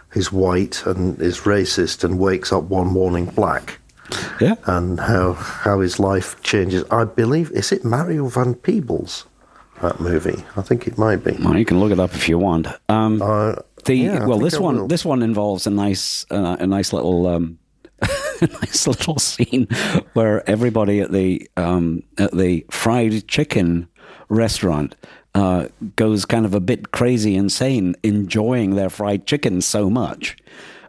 who's 0.08 0.30
white 0.32 0.84
and 0.86 1.18
is 1.20 1.40
racist 1.40 2.04
and 2.04 2.18
wakes 2.18 2.52
up 2.52 2.64
one 2.64 2.88
morning 2.88 3.26
black. 3.26 3.78
Yeah. 4.40 4.56
and 4.66 5.00
how 5.00 5.32
how 5.34 5.80
his 5.80 5.98
life 5.98 6.40
changes. 6.42 6.84
I 6.90 7.04
believe 7.04 7.50
is 7.52 7.72
it 7.72 7.84
Mario 7.84 8.28
Van 8.28 8.54
Peebles 8.54 9.24
that 9.80 9.98
movie. 10.00 10.44
I 10.56 10.62
think 10.62 10.86
it 10.86 10.96
might 10.98 11.24
be. 11.24 11.32
Well, 11.40 11.56
you 11.56 11.64
can 11.64 11.80
look 11.80 11.90
it 11.92 11.98
up 11.98 12.14
if 12.14 12.28
you 12.28 12.38
want. 12.38 12.66
Um, 12.88 13.20
Uh, 13.22 13.54
the 13.84 13.94
yeah, 13.96 14.26
well, 14.26 14.38
this 14.38 14.58
one 14.60 14.76
will. 14.76 14.86
this 14.88 15.04
one 15.04 15.22
involves 15.24 15.66
a 15.66 15.70
nice 15.70 16.26
uh, 16.30 16.56
a 16.60 16.66
nice 16.66 16.92
little 16.92 17.26
um, 17.26 17.58
a 18.42 18.46
nice 18.62 18.86
little 18.86 19.18
scene 19.18 19.66
where 20.14 20.48
everybody 20.48 21.00
at 21.00 21.12
the 21.12 21.48
um, 21.56 22.02
at 22.18 22.32
the 22.36 22.64
fried 22.70 23.26
chicken 23.28 23.88
restaurant 24.28 24.94
uh, 25.34 25.68
goes 25.96 26.24
kind 26.24 26.44
of 26.44 26.54
a 26.54 26.60
bit 26.60 26.90
crazy 26.92 27.34
insane, 27.36 27.94
enjoying 28.02 28.74
their 28.74 28.90
fried 28.90 29.26
chicken 29.26 29.60
so 29.60 29.88
much. 29.88 30.36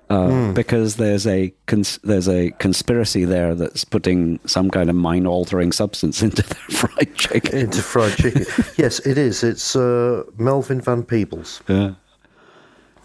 Uh, 0.09 0.27
Hmm. 0.29 0.53
Because 0.53 0.97
there's 0.97 1.25
a 1.25 1.53
cons- 1.65 1.97
there's 2.03 2.27
a 2.27 2.51
conspiracy 2.59 3.23
there 3.25 3.55
that's 3.55 3.85
putting 3.85 4.37
some 4.45 4.69
kind 4.69 4.89
of 4.89 4.95
mind 4.97 5.25
altering 5.27 5.71
substance 5.71 6.21
into 6.27 6.41
their 6.43 6.77
fried 6.77 7.15
chicken. 7.15 7.57
into 7.57 7.81
fried 7.81 8.11
chicken. 8.17 8.45
yes, 8.77 8.99
it 9.07 9.17
is. 9.17 9.43
It's 9.43 9.75
uh, 9.77 10.23
Melvin 10.37 10.81
Van 10.81 11.03
Peebles, 11.03 11.61
Yeah. 11.69 11.93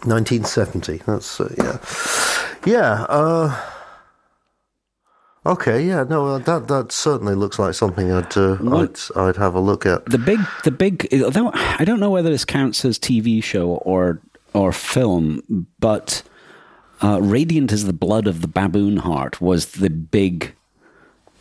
1970. 0.03 0.97
That's 1.07 1.39
uh, 1.41 1.53
yeah, 1.57 1.77
yeah. 2.65 3.05
Uh, 3.09 3.55
okay, 5.49 5.85
yeah. 5.85 6.03
No, 6.03 6.27
uh, 6.27 6.37
that 6.39 6.67
that 6.67 6.91
certainly 6.91 7.35
looks 7.35 7.59
like 7.59 7.73
something 7.73 8.11
I'd 8.11 8.37
uh, 8.37 8.57
I'd 8.75 8.97
I'd 9.15 9.35
have 9.35 9.55
a 9.55 9.59
look 9.59 9.85
at. 9.85 10.05
the 10.05 10.17
big 10.17 10.39
the 10.63 10.71
big 10.71 11.07
although 11.23 11.51
I 11.53 11.83
don't 11.85 11.99
know 11.99 12.11
whether 12.11 12.29
this 12.29 12.45
counts 12.45 12.85
as 12.85 12.97
TV 12.99 13.43
show 13.43 13.69
or 13.69 14.21
or 14.53 14.71
film, 14.71 15.67
but 15.79 16.23
uh, 17.01 17.19
Radiant 17.21 17.71
as 17.71 17.85
the 17.85 17.93
Blood 17.93 18.27
of 18.27 18.41
the 18.41 18.47
Baboon 18.47 18.97
Heart 18.97 19.41
was 19.41 19.67
the 19.73 19.89
big 19.89 20.53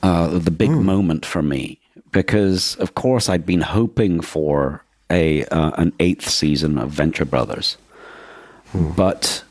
uh, 0.02 0.38
the 0.38 0.50
big 0.50 0.70
moment 0.70 1.26
for 1.26 1.42
me 1.42 1.80
because 2.12 2.76
of 2.76 2.94
course 2.94 3.28
I'd 3.28 3.46
been 3.46 3.60
hoping 3.60 4.20
for 4.20 4.84
a 5.10 5.44
uh, 5.46 5.72
an 5.76 5.92
eighth 6.00 6.28
season 6.28 6.78
of 6.78 6.90
Venture 6.90 7.24
Brothers, 7.24 7.76
but 8.74 9.42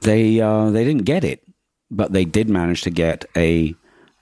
they 0.00 0.40
uh, 0.40 0.70
they 0.70 0.84
didn't 0.84 1.04
get 1.04 1.24
it, 1.24 1.42
but 1.90 2.12
they 2.12 2.24
did 2.24 2.48
manage 2.48 2.82
to 2.82 2.90
get 2.90 3.24
a 3.36 3.74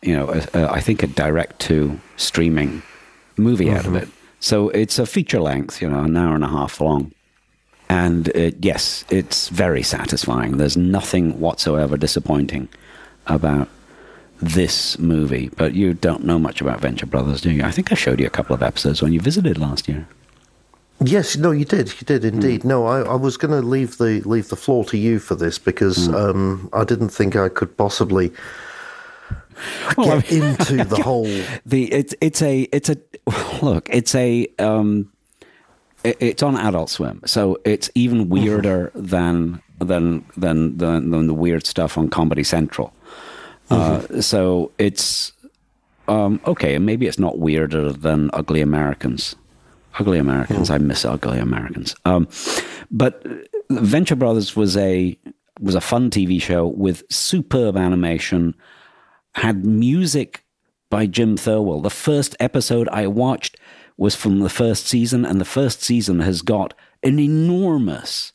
you 0.04 0.16
know 0.16 0.30
a, 0.30 0.58
a, 0.58 0.70
I 0.70 0.80
think 0.80 1.02
a 1.02 1.06
direct 1.06 1.60
to 1.60 1.98
streaming 2.16 2.82
movie 3.36 3.70
out 3.70 3.86
of 3.86 3.92
mm-hmm. 3.92 3.96
it. 3.96 4.08
So 4.40 4.68
it's 4.70 4.98
a 4.98 5.06
feature 5.06 5.40
length, 5.40 5.80
you 5.80 5.88
know, 5.88 6.00
an 6.00 6.16
hour 6.16 6.34
and 6.34 6.44
a 6.44 6.48
half 6.48 6.80
long. 6.80 7.12
And 7.88 8.28
it, 8.28 8.56
yes, 8.60 9.04
it's 9.08 9.48
very 9.48 9.82
satisfying. 9.82 10.58
There's 10.58 10.76
nothing 10.76 11.40
whatsoever 11.40 11.96
disappointing 11.96 12.68
about 13.26 13.68
this 14.42 14.98
movie. 14.98 15.48
But 15.56 15.74
you 15.74 15.94
don't 15.94 16.24
know 16.24 16.38
much 16.38 16.60
about 16.60 16.80
Venture 16.80 17.06
Brothers, 17.06 17.40
do 17.40 17.50
you? 17.50 17.64
I 17.64 17.70
think 17.70 17.92
I 17.92 17.94
showed 17.94 18.20
you 18.20 18.26
a 18.26 18.30
couple 18.30 18.54
of 18.54 18.62
episodes 18.62 19.02
when 19.02 19.12
you 19.12 19.20
visited 19.20 19.58
last 19.58 19.88
year. 19.88 20.06
Yes, 21.00 21.36
no, 21.36 21.50
you 21.50 21.64
did. 21.64 21.88
You 21.88 22.06
did 22.06 22.24
indeed. 22.24 22.62
Hmm. 22.62 22.68
No, 22.68 22.86
I, 22.86 23.00
I 23.00 23.14
was 23.14 23.36
going 23.36 23.50
to 23.50 23.66
leave 23.66 23.98
the 23.98 24.20
leave 24.22 24.48
the 24.48 24.56
floor 24.56 24.84
to 24.86 24.96
you 24.96 25.18
for 25.18 25.34
this 25.34 25.58
because 25.58 26.06
hmm. 26.06 26.14
um, 26.14 26.70
I 26.72 26.84
didn't 26.84 27.10
think 27.10 27.36
I 27.36 27.48
could 27.48 27.76
possibly 27.76 28.32
Well, 29.96 30.12
I 30.12 30.20
get 30.20 30.32
into 30.32 30.84
the 30.94 31.02
whole. 31.02 31.24
the 31.64 31.92
it's 31.92 32.14
it's 32.20 32.42
a 32.42 32.62
it's 32.72 32.88
a 32.88 32.96
look 33.62 33.88
it's 33.90 34.14
a 34.14 34.46
um 34.58 35.10
it, 36.02 36.16
it's 36.20 36.42
on 36.42 36.56
adult 36.56 36.90
swim 36.90 37.20
so 37.24 37.58
it's 37.64 37.90
even 37.94 38.28
weirder 38.28 38.90
than 38.94 39.62
than 39.80 40.24
than 40.36 40.76
than 40.78 41.10
than 41.10 41.26
the 41.26 41.34
weird 41.34 41.66
stuff 41.66 41.96
on 41.98 42.08
comedy 42.08 42.44
central. 42.44 42.92
Uh 43.70 44.20
so 44.20 44.70
it's 44.78 45.32
um 46.08 46.40
okay 46.46 46.74
and 46.74 46.84
maybe 46.84 47.06
it's 47.06 47.18
not 47.18 47.38
weirder 47.38 47.92
than 47.92 48.30
ugly 48.32 48.60
americans. 48.60 49.36
Ugly 49.98 50.18
americans 50.18 50.70
i 50.70 50.78
miss 50.78 51.04
ugly 51.04 51.38
americans. 51.38 51.94
Um 52.04 52.26
but 52.90 53.24
venture 53.70 54.16
brothers 54.16 54.56
was 54.56 54.76
a 54.76 55.16
was 55.60 55.74
a 55.76 55.80
fun 55.80 56.10
tv 56.10 56.42
show 56.42 56.66
with 56.66 57.04
superb 57.10 57.76
animation 57.76 58.54
had 59.36 59.64
music 59.64 60.44
by 60.90 61.06
Jim 61.06 61.36
Thirlwell. 61.36 61.82
The 61.82 61.90
first 61.90 62.36
episode 62.38 62.88
I 62.90 63.06
watched 63.06 63.56
was 63.96 64.14
from 64.14 64.40
the 64.40 64.48
first 64.48 64.86
season, 64.86 65.24
and 65.24 65.40
the 65.40 65.44
first 65.44 65.82
season 65.82 66.20
has 66.20 66.42
got 66.42 66.74
an 67.02 67.18
enormous 67.18 68.32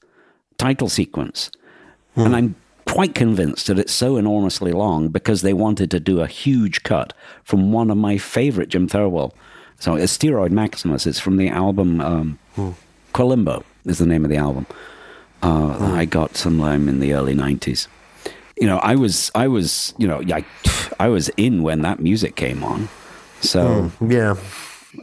title 0.58 0.90
sequence. 0.90 1.52
And 2.16 2.36
I'm 2.36 2.56
quite 2.86 3.16
convinced 3.16 3.68
that 3.68 3.80
it's 3.80 3.94
so 3.94 4.18
enormously 4.18 4.72
long 4.74 5.08
because 5.10 5.42
they 5.42 5.54
wanted 5.54 5.90
to 5.92 6.00
do 6.00 6.20
a 6.20 6.28
huge 6.28 6.84
cut 6.84 7.14
from 7.44 7.72
one 7.72 7.90
of 7.90 7.98
my 7.98 8.18
favorite 8.18 8.70
Jim 8.70 8.88
Thirlwell. 8.88 9.32
So 9.80 9.96
it's 9.96 10.18
Steroid 10.18 10.52
Maximus. 10.52 11.08
It's 11.08 11.20
from 11.20 11.38
the 11.38 11.48
album 11.50 12.02
um, 12.02 12.40
Quilombo 13.14 13.64
is 13.86 14.00
the 14.00 14.06
name 14.06 14.26
of 14.26 14.32
the 14.32 14.38
album. 14.38 14.66
Uh, 15.42 15.78
that 15.78 15.94
I 15.94 16.04
got 16.04 16.36
sometime 16.36 16.90
in 16.90 17.00
the 17.00 17.14
early 17.14 17.34
90s 17.34 17.88
you 18.60 18.68
know, 18.68 18.78
I 18.80 18.96
was, 18.96 19.32
I 19.36 19.48
was, 19.48 19.94
you 19.98 20.08
know, 20.08 20.22
I, 20.32 20.46
I 21.00 21.08
was 21.08 21.30
in 21.38 21.64
when 21.64 21.82
that 21.82 22.00
music 22.00 22.36
came 22.36 22.64
on. 22.64 22.90
So, 23.42 23.92
Yeah, 24.02 24.36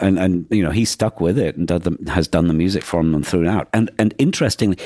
and 0.00 0.18
and 0.18 0.46
you 0.50 0.62
know 0.62 0.70
he 0.70 0.84
stuck 0.84 1.20
with 1.20 1.38
it 1.38 1.56
and 1.56 1.68
the, 1.68 2.10
has 2.10 2.28
done 2.28 2.48
the 2.48 2.54
music 2.54 2.84
for 2.84 3.02
them 3.02 3.22
throughout. 3.22 3.68
And 3.72 3.90
and 3.98 4.14
interestingly, 4.18 4.78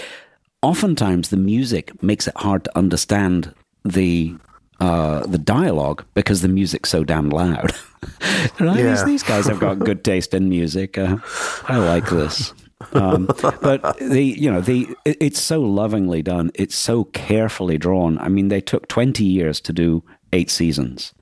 oftentimes 0.63 1.31
the 1.31 1.37
music 1.37 2.03
makes 2.03 2.29
it 2.29 2.37
hard 2.37 2.65
to 2.65 2.79
understand 2.79 3.55
the 3.85 4.35
uh, 4.81 5.27
the 5.27 5.39
dialogue 5.39 6.05
because 6.15 6.43
the 6.43 6.49
music's 6.49 6.91
so 6.91 7.05
damn 7.05 7.31
loud. 7.31 7.73
right? 8.61 8.79
Yeah. 8.79 8.91
these, 8.91 9.05
these 9.05 9.23
guys 9.23 9.47
have 9.47 9.61
got 9.61 9.79
good 9.79 10.05
taste 10.05 10.33
in 10.33 10.49
music. 10.49 10.97
Uh, 10.97 11.19
I 11.65 11.79
like 11.79 12.09
this. 12.09 12.55
um, 12.93 13.27
but 13.63 13.99
the 13.99 14.23
you 14.23 14.51
know 14.51 14.61
the 14.61 14.89
it, 15.05 15.17
it's 15.21 15.41
so 15.41 15.61
lovingly 15.61 16.23
done. 16.23 16.51
It's 16.55 16.75
so 16.75 17.05
carefully 17.05 17.79
drawn. 17.79 18.19
I 18.19 18.29
mean, 18.29 18.49
they 18.49 18.61
took 18.61 18.89
twenty 18.89 19.25
years 19.25 19.61
to 19.63 19.73
do 19.73 20.03
eight 20.33 20.51
seasons. 20.51 21.13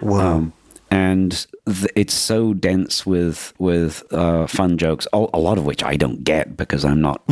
Wow. 0.00 0.36
Um, 0.36 0.52
and 0.90 1.46
th- 1.66 1.90
it's 1.96 2.14
so 2.14 2.52
dense 2.54 3.06
with 3.06 3.54
with 3.58 4.02
uh, 4.12 4.46
fun 4.46 4.76
jokes, 4.78 5.06
a, 5.12 5.26
a 5.32 5.38
lot 5.38 5.58
of 5.58 5.64
which 5.64 5.82
I 5.82 5.96
don't 5.96 6.22
get 6.22 6.56
because 6.56 6.84
I'm 6.84 7.00
not. 7.00 7.22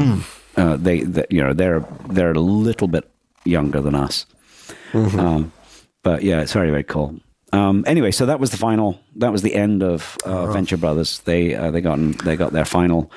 Uh, 0.56 0.76
they, 0.76 1.02
they, 1.02 1.26
you 1.30 1.42
know, 1.42 1.52
they're 1.52 1.84
they're 2.08 2.32
a 2.32 2.40
little 2.40 2.88
bit 2.88 3.10
younger 3.44 3.80
than 3.80 3.94
us. 3.94 4.26
Um, 4.94 5.52
but 6.02 6.22
yeah, 6.22 6.40
it's 6.40 6.52
very 6.52 6.70
very 6.70 6.84
cool. 6.84 7.20
Um, 7.52 7.84
anyway, 7.86 8.12
so 8.12 8.26
that 8.26 8.40
was 8.40 8.50
the 8.50 8.56
final. 8.56 8.98
That 9.16 9.32
was 9.32 9.42
the 9.42 9.54
end 9.54 9.82
of 9.82 10.16
uh, 10.24 10.46
Venture 10.52 10.76
Brothers. 10.76 11.20
They 11.20 11.54
uh, 11.54 11.70
they 11.70 11.80
got 11.80 11.98
they 12.24 12.36
got 12.36 12.52
their 12.52 12.64
final 12.64 13.10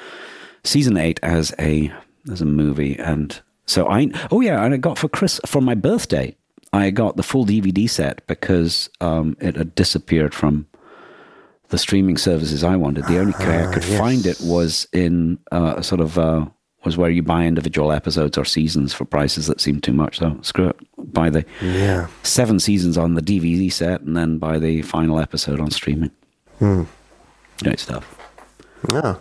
season 0.63 0.97
eight 0.97 1.19
as 1.23 1.53
a 1.59 1.91
as 2.31 2.41
a 2.41 2.45
movie, 2.45 2.97
and 2.99 3.39
so 3.65 3.87
I 3.87 4.09
oh 4.31 4.41
yeah, 4.41 4.63
and 4.63 4.73
I 4.73 4.77
got 4.77 4.97
for 4.97 5.09
Chris 5.09 5.39
for 5.45 5.61
my 5.61 5.75
birthday. 5.75 6.35
I 6.71 6.89
got 6.89 7.17
the 7.17 7.23
full 7.23 7.45
DVD 7.45 7.87
set 7.89 8.25
because 8.25 8.89
um, 8.99 9.37
it 9.39 9.55
had 9.55 9.75
disappeared 9.75 10.33
from 10.33 10.65
the 11.69 11.77
streaming 11.77 12.17
services 12.17 12.63
I 12.63 12.75
wanted. 12.75 13.05
The 13.05 13.19
only 13.19 13.33
way 13.39 13.63
I 13.67 13.71
could 13.71 13.83
find 13.83 14.25
it 14.25 14.39
was 14.41 14.87
in 14.91 15.37
uh, 15.51 15.75
a 15.77 15.83
sort 15.83 16.01
of 16.01 16.17
uh, 16.17 16.45
was 16.83 16.97
where 16.97 17.11
you 17.11 17.21
buy 17.21 17.45
individual 17.45 17.91
episodes 17.91 18.37
or 18.39 18.45
seasons 18.45 18.91
for 18.91 19.05
prices 19.05 19.45
that 19.47 19.61
seemed 19.61 19.83
too 19.83 19.93
much. 19.93 20.17
So 20.17 20.35
screw 20.41 20.67
it, 20.69 20.75
buy 21.13 21.29
the 21.29 21.45
Yeah. 21.61 22.07
seven 22.23 22.59
seasons 22.59 22.97
on 22.97 23.13
the 23.13 23.21
DVD 23.21 23.71
set 23.71 24.01
and 24.01 24.17
then 24.17 24.37
buy 24.39 24.57
the 24.57 24.81
final 24.81 25.19
episode 25.19 25.59
on 25.59 25.69
streaming. 25.71 26.11
Great 26.59 27.79
stuff. 27.79 28.17
Yeah. 28.91 29.15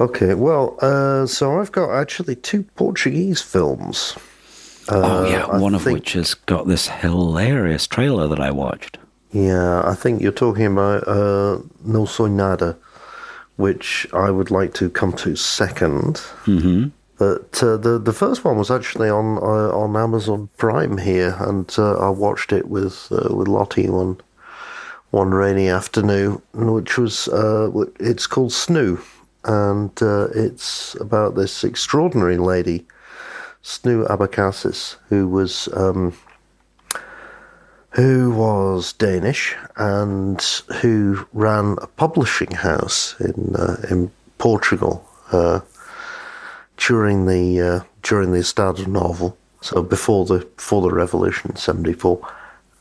Okay, 0.00 0.34
well, 0.34 0.76
uh, 0.80 1.24
so 1.26 1.60
I've 1.60 1.70
got 1.72 1.90
actually 1.90 2.34
two 2.36 2.64
Portuguese 2.74 3.40
films. 3.42 4.16
oh 4.88 5.28
yeah, 5.30 5.44
I 5.46 5.58
one 5.58 5.74
of 5.74 5.82
think- 5.82 5.98
which 5.98 6.12
has 6.14 6.34
got 6.34 6.66
this 6.66 6.88
hilarious 6.88 7.86
trailer 7.86 8.26
that 8.28 8.40
I 8.40 8.50
watched. 8.50 8.98
Yeah, 9.30 9.82
I 9.84 9.94
think 9.94 10.20
you're 10.22 10.32
talking 10.32 10.66
about 10.66 11.06
uh, 11.08 11.58
Não 11.84 12.06
Sou 12.06 12.28
Nada, 12.28 12.76
which 13.56 14.06
I 14.12 14.30
would 14.30 14.50
like 14.50 14.74
to 14.74 14.88
come 14.90 15.12
to 15.14 15.30
2nd 15.30 16.14
Mm-hmm. 16.44 16.88
But 17.16 17.62
uh, 17.62 17.76
the 17.76 17.98
the 18.00 18.12
first 18.12 18.44
one 18.44 18.58
was 18.58 18.70
actually 18.72 19.08
on 19.08 19.38
uh, 19.38 19.70
on 19.72 19.96
Amazon 19.96 20.48
Prime 20.56 20.98
here, 20.98 21.36
and 21.38 21.72
uh, 21.78 21.94
I 21.94 22.10
watched 22.10 22.52
it 22.52 22.66
with 22.68 23.06
uh, 23.12 23.32
with 23.32 23.46
Lottie 23.46 23.88
one 23.88 24.16
one 25.12 25.30
rainy 25.30 25.68
afternoon, 25.68 26.42
which 26.52 26.98
was 26.98 27.28
uh, 27.28 27.70
it's 28.00 28.26
called 28.26 28.50
Snu, 28.50 28.98
and 29.44 30.02
uh, 30.02 30.28
it's 30.34 30.94
about 31.00 31.34
this 31.34 31.64
extraordinary 31.64 32.38
lady, 32.38 32.86
Snu 33.62 34.06
Abecassis, 34.08 34.96
who 35.08 35.28
was. 35.28 35.68
Um, 35.74 36.14
who 37.90 38.32
was 38.32 38.92
Danish 38.94 39.54
and 39.76 40.42
who 40.80 41.28
ran 41.32 41.76
a 41.80 41.86
publishing 41.86 42.50
house 42.50 43.14
in 43.20 43.54
uh, 43.54 43.76
in 43.88 44.10
Portugal 44.38 45.08
uh, 45.30 45.60
during 46.76 47.26
the 47.26 47.60
uh, 47.60 47.80
during 48.02 48.32
the 48.32 48.40
Estado 48.40 48.84
Novo, 48.86 49.36
so 49.60 49.80
before 49.80 50.24
the 50.24 50.40
before 50.56 50.82
the 50.82 50.90
revolution 50.90 51.52
in 51.52 51.56
'74, 51.56 52.20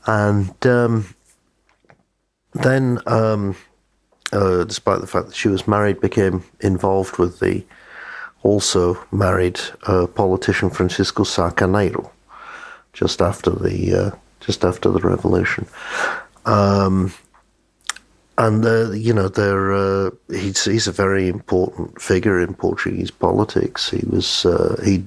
and 0.08 0.66
um, 0.66 1.06
then, 2.54 3.00
um, 3.08 3.56
uh, 4.34 4.64
despite 4.64 5.02
the 5.02 5.08
fact 5.08 5.28
that 5.28 5.36
she 5.36 5.48
was 5.48 5.68
married, 5.68 6.02
became 6.02 6.44
involved 6.60 7.18
with 7.18 7.40
the 7.40 7.64
also 8.42 8.98
married 9.12 9.60
uh, 9.88 10.08
politician 10.08 10.70
Francisco 10.70 11.24
Sá 11.24 11.50
Carneiro 11.52 12.12
just 12.92 13.22
after 13.22 13.52
the 13.52 13.94
uh, 13.94 14.12
just 14.40 14.64
after 14.64 14.90
the 14.90 15.00
revolution. 15.00 15.66
Um, 16.46 17.14
and 18.38 18.66
uh, 18.66 18.92
you 18.92 19.14
know, 19.14 19.28
they're, 19.28 19.74
uh, 19.74 20.10
he's 20.30 20.66
he's 20.66 20.88
a 20.88 20.92
very 20.92 21.28
important 21.28 22.02
figure 22.02 22.40
in 22.40 22.54
Portuguese 22.54 23.12
politics. 23.12 23.90
He 23.90 24.04
was 24.08 24.46
uh, 24.46 24.82
he 24.84 25.04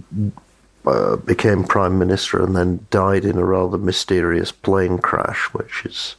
uh, 0.86 1.16
became 1.16 1.64
prime 1.64 1.98
minister 1.98 2.42
and 2.42 2.54
then 2.56 2.86
died 2.90 3.24
in 3.24 3.38
a 3.38 3.44
rather 3.44 3.78
mysterious 3.78 4.52
plane 4.52 4.98
crash, 4.98 5.46
which 5.52 5.84
is 5.84 6.16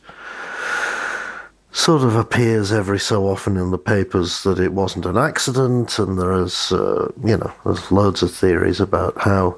sort 1.78 2.02
of 2.02 2.16
appears 2.16 2.72
every 2.72 3.00
so 3.00 3.28
often 3.28 3.56
in 3.56 3.70
the 3.70 3.78
papers 3.78 4.42
that 4.42 4.60
it 4.60 4.74
wasn't 4.74 5.06
an 5.06 5.16
accident, 5.16 6.00
and 6.00 6.18
there 6.18 6.34
is 6.34 6.72
uh, 6.72 7.12
you 7.24 7.38
know 7.38 7.54
there's 7.64 7.92
loads 7.92 8.24
of 8.24 8.34
theories 8.34 8.80
about 8.80 9.16
how 9.22 9.58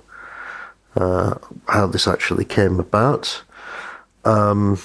uh, 0.97 1.35
how 1.69 1.87
this 1.87 2.07
actually 2.07 2.43
came 2.43 2.79
about. 2.79 3.41
Um, 4.25 4.77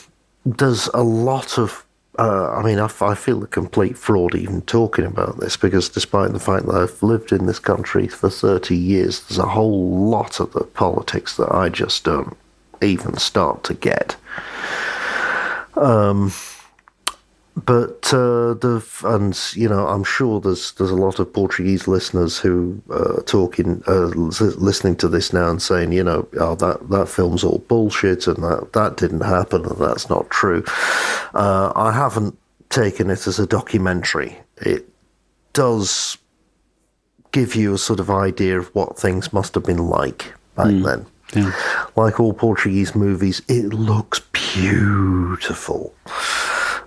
there's 0.47 0.87
a 0.95 1.03
lot 1.03 1.59
of, 1.59 1.85
uh, 2.19 2.51
I 2.51 2.63
mean, 2.63 2.79
I, 2.79 2.87
feel 2.87 3.43
a 3.43 3.49
complete 3.49 3.99
fraud 3.99 4.37
even 4.37 4.63
talking 4.63 5.05
about 5.05 5.41
this 5.41 5.57
because 5.57 5.89
despite 5.89 6.33
the 6.33 6.39
fact 6.39 6.67
that 6.67 6.77
I've 6.77 7.03
lived 7.03 7.33
in 7.33 7.47
this 7.47 7.59
country 7.59 8.07
for 8.07 8.31
30 8.31 8.77
years, 8.77 9.27
there's 9.27 9.39
a 9.39 9.49
whole 9.49 10.09
lot 10.09 10.39
of 10.39 10.53
the 10.53 10.65
politics 10.65 11.37
that 11.39 11.53
I 11.53 11.69
just 11.69 12.05
don't 12.05 12.37
even 12.81 13.17
start 13.17 13.65
to 13.65 13.75
get. 13.75 14.17
Um, 15.75 16.33
but 17.57 18.13
uh, 18.13 18.55
the 18.55 18.85
and 19.05 19.39
you 19.55 19.69
know 19.69 19.87
I'm 19.87 20.03
sure 20.03 20.41
there's 20.41 20.73
there's 20.73 20.91
a 20.91 20.97
lot 20.97 21.21
of 21.21 21.33
Portuguese 21.33 21.87
listeners 21.87 22.37
who 22.37 22.83
uh, 22.91 23.23
talking 23.23 23.83
uh, 23.87 24.07
listening 24.17 24.97
to 24.97 25.09
this 25.09 25.33
now 25.33 25.51
and 25.51 25.63
saying 25.63 25.93
you 25.93 26.03
know 26.03 26.27
oh 26.41 26.57
that 26.57 26.91
that 26.91 27.09
film's 27.09 27.45
all 27.45 27.59
bullshit 27.69 28.27
and 28.27 28.39
that 28.39 28.73
that 28.73 28.97
didn't 28.97 29.21
happen 29.21 29.65
and 29.65 29.79
that's 29.79 30.11
not 30.11 30.29
true. 30.31 30.65
Uh, 31.35 31.73
I 31.77 31.93
haven't 31.93 32.37
taken 32.71 33.09
it 33.09 33.27
as 33.27 33.39
a 33.39 33.47
documentary. 33.47 34.37
It 34.57 34.89
does 35.53 36.19
give 37.31 37.55
you 37.55 37.75
a 37.75 37.79
sort 37.79 38.01
of 38.01 38.11
idea 38.11 38.59
of 38.59 38.75
what 38.75 38.99
things 38.99 39.33
must 39.33 39.55
have 39.55 39.65
been 39.65 39.87
like 39.89 40.35
back 40.57 40.75
then. 40.83 41.07
Like 41.97 42.21
all 42.21 42.33
Portuguese 42.33 42.95
movies, 42.95 43.43
it 43.49 43.67
looks 43.67 44.21
beautiful 44.33 45.95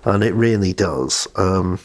and 0.04 0.22
it 0.22 0.34
really 0.34 0.72
does. 0.72 1.26
Um, 1.36 1.78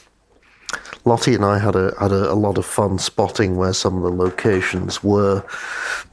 Lottie 1.06 1.36
and 1.36 1.43
I 1.43 1.60
had 1.60 1.76
a 1.76 1.93
had 1.99 2.12
a, 2.12 2.32
a 2.32 2.36
lot 2.36 2.58
of 2.58 2.65
fun 2.65 2.97
spotting 2.97 3.56
where 3.58 3.73
some 3.73 3.97
of 3.97 4.04
the 4.04 4.12
locations 4.12 5.04
were. 5.04 5.43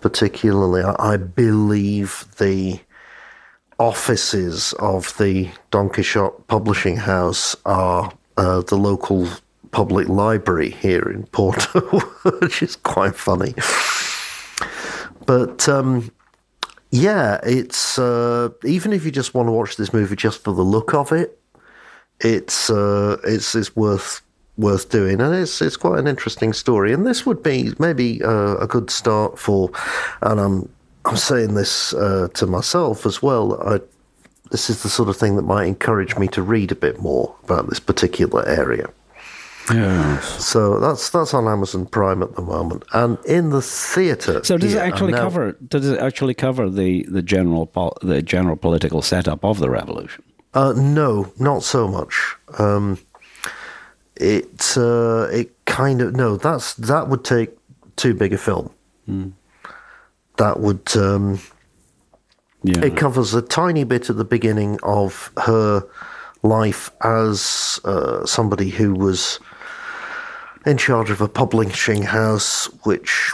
Particularly, 0.01 0.83
I, 0.83 0.95
I 0.99 1.17
believe 1.17 2.27
the 2.39 2.81
offices 3.79 4.75
of 4.75 5.17
the 5.19 5.49
Don 5.71 5.89
Quixote 5.89 6.43
Publishing 6.49 6.97
House 6.97 7.57
are 7.65 8.13
uh, 8.37 8.63
the 8.63 8.77
local 8.77 9.29
public 9.71 10.09
library 10.09 10.71
here 10.71 11.09
in 11.11 11.25
Porto, 11.27 11.81
which 12.41 12.63
is 12.63 12.77
quite 12.77 13.17
funny. 13.17 13.55
But 15.27 15.69
um, 15.69 16.11
yeah, 16.91 17.39
it's 17.45 17.99
uh, 17.99 18.51
even 18.65 18.93
if 18.93 19.05
you 19.05 19.11
just 19.11 19.35
want 19.35 19.47
to 19.47 19.53
watch 19.53 19.77
this 19.77 19.93
movie 19.93 20.17
just 20.17 20.43
for 20.43 20.53
the 20.53 20.63
look 20.63 20.93
of 20.93 21.13
it, 21.13 21.40
it's 22.21 22.71
uh, 22.71 23.17
it's 23.25 23.55
it's 23.55 23.75
worth 23.77 24.23
worth 24.57 24.91
doing, 24.91 25.21
and 25.21 25.35
it's 25.35 25.63
it's 25.63 25.77
quite 25.77 25.99
an 25.99 26.07
interesting 26.07 26.53
story. 26.53 26.93
And 26.93 27.07
this 27.07 27.27
would 27.27 27.43
be 27.43 27.73
maybe 27.79 28.23
uh, 28.23 28.57
a 28.57 28.67
good 28.67 28.91
start 28.91 29.39
for, 29.39 29.71
and 30.23 30.41
I'm 30.41 30.69
I'm 31.05 31.17
saying 31.17 31.55
this 31.55 31.95
uh, 31.95 32.29
to 32.35 32.47
myself 32.47 33.07
as 33.07 33.23
well. 33.23 33.61
I, 33.63 33.81
this 34.51 34.69
is 34.69 34.83
the 34.83 34.89
sort 34.89 35.09
of 35.09 35.17
thing 35.17 35.37
that 35.37 35.43
might 35.43 35.67
encourage 35.67 36.17
me 36.17 36.27
to 36.29 36.43
read 36.43 36.73
a 36.73 36.75
bit 36.75 37.01
more 37.01 37.35
about 37.45 37.69
this 37.69 37.81
particular 37.81 38.47
area. 38.49 38.91
Yes. 39.73 40.45
So 40.45 40.81
that's 40.81 41.11
that's 41.11 41.33
on 41.33 41.47
Amazon 41.47 41.87
Prime 41.87 42.23
at 42.23 42.35
the 42.35 42.43
moment, 42.43 42.85
and 42.93 43.19
in 43.25 43.51
the 43.51 43.63
theatre. 43.63 44.43
So 44.43 44.59
does 44.59 44.75
it 44.75 44.79
actually 44.79 45.13
now- 45.13 45.23
cover? 45.23 45.53
Does 45.53 45.89
it 45.89 46.01
actually 46.01 46.35
cover 46.35 46.69
the 46.69 47.05
the 47.09 47.23
general 47.23 47.71
the 48.03 48.21
general 48.23 48.57
political 48.57 49.01
setup 49.03 49.45
of 49.45 49.61
the 49.61 49.71
revolution? 49.71 50.25
Uh, 50.53 50.73
no, 50.77 51.33
not 51.39 51.63
so 51.63 51.87
much. 51.87 52.35
Um, 52.59 52.99
it 54.17 54.77
uh, 54.77 55.29
it 55.33 55.53
kind 55.65 56.03
of 56.03 56.15
no. 56.15 56.37
That's 56.37 56.75
that 56.75 57.09
would 57.09 57.25
take 57.25 57.51
too 57.97 58.15
big 58.15 58.33
a 58.33 58.39
film. 58.39 58.73
That 60.37 60.61
would 60.61 60.97
um, 60.97 61.41
Yeah. 62.63 62.83
it 62.85 62.97
covers 62.97 63.35
a 63.35 63.43
tiny 63.43 63.85
bit 63.85 64.11
at 64.11 64.17
the 64.17 64.25
beginning 64.25 64.79
of 64.83 65.31
her 65.45 65.87
life 66.43 66.91
as 67.03 67.81
uh, 67.85 68.25
somebody 68.27 68.71
who 68.71 68.95
was 68.95 69.39
in 70.67 70.77
charge 70.79 71.11
of 71.11 71.21
a 71.21 71.29
publishing 71.29 72.03
house 72.03 72.67
which 72.85 73.33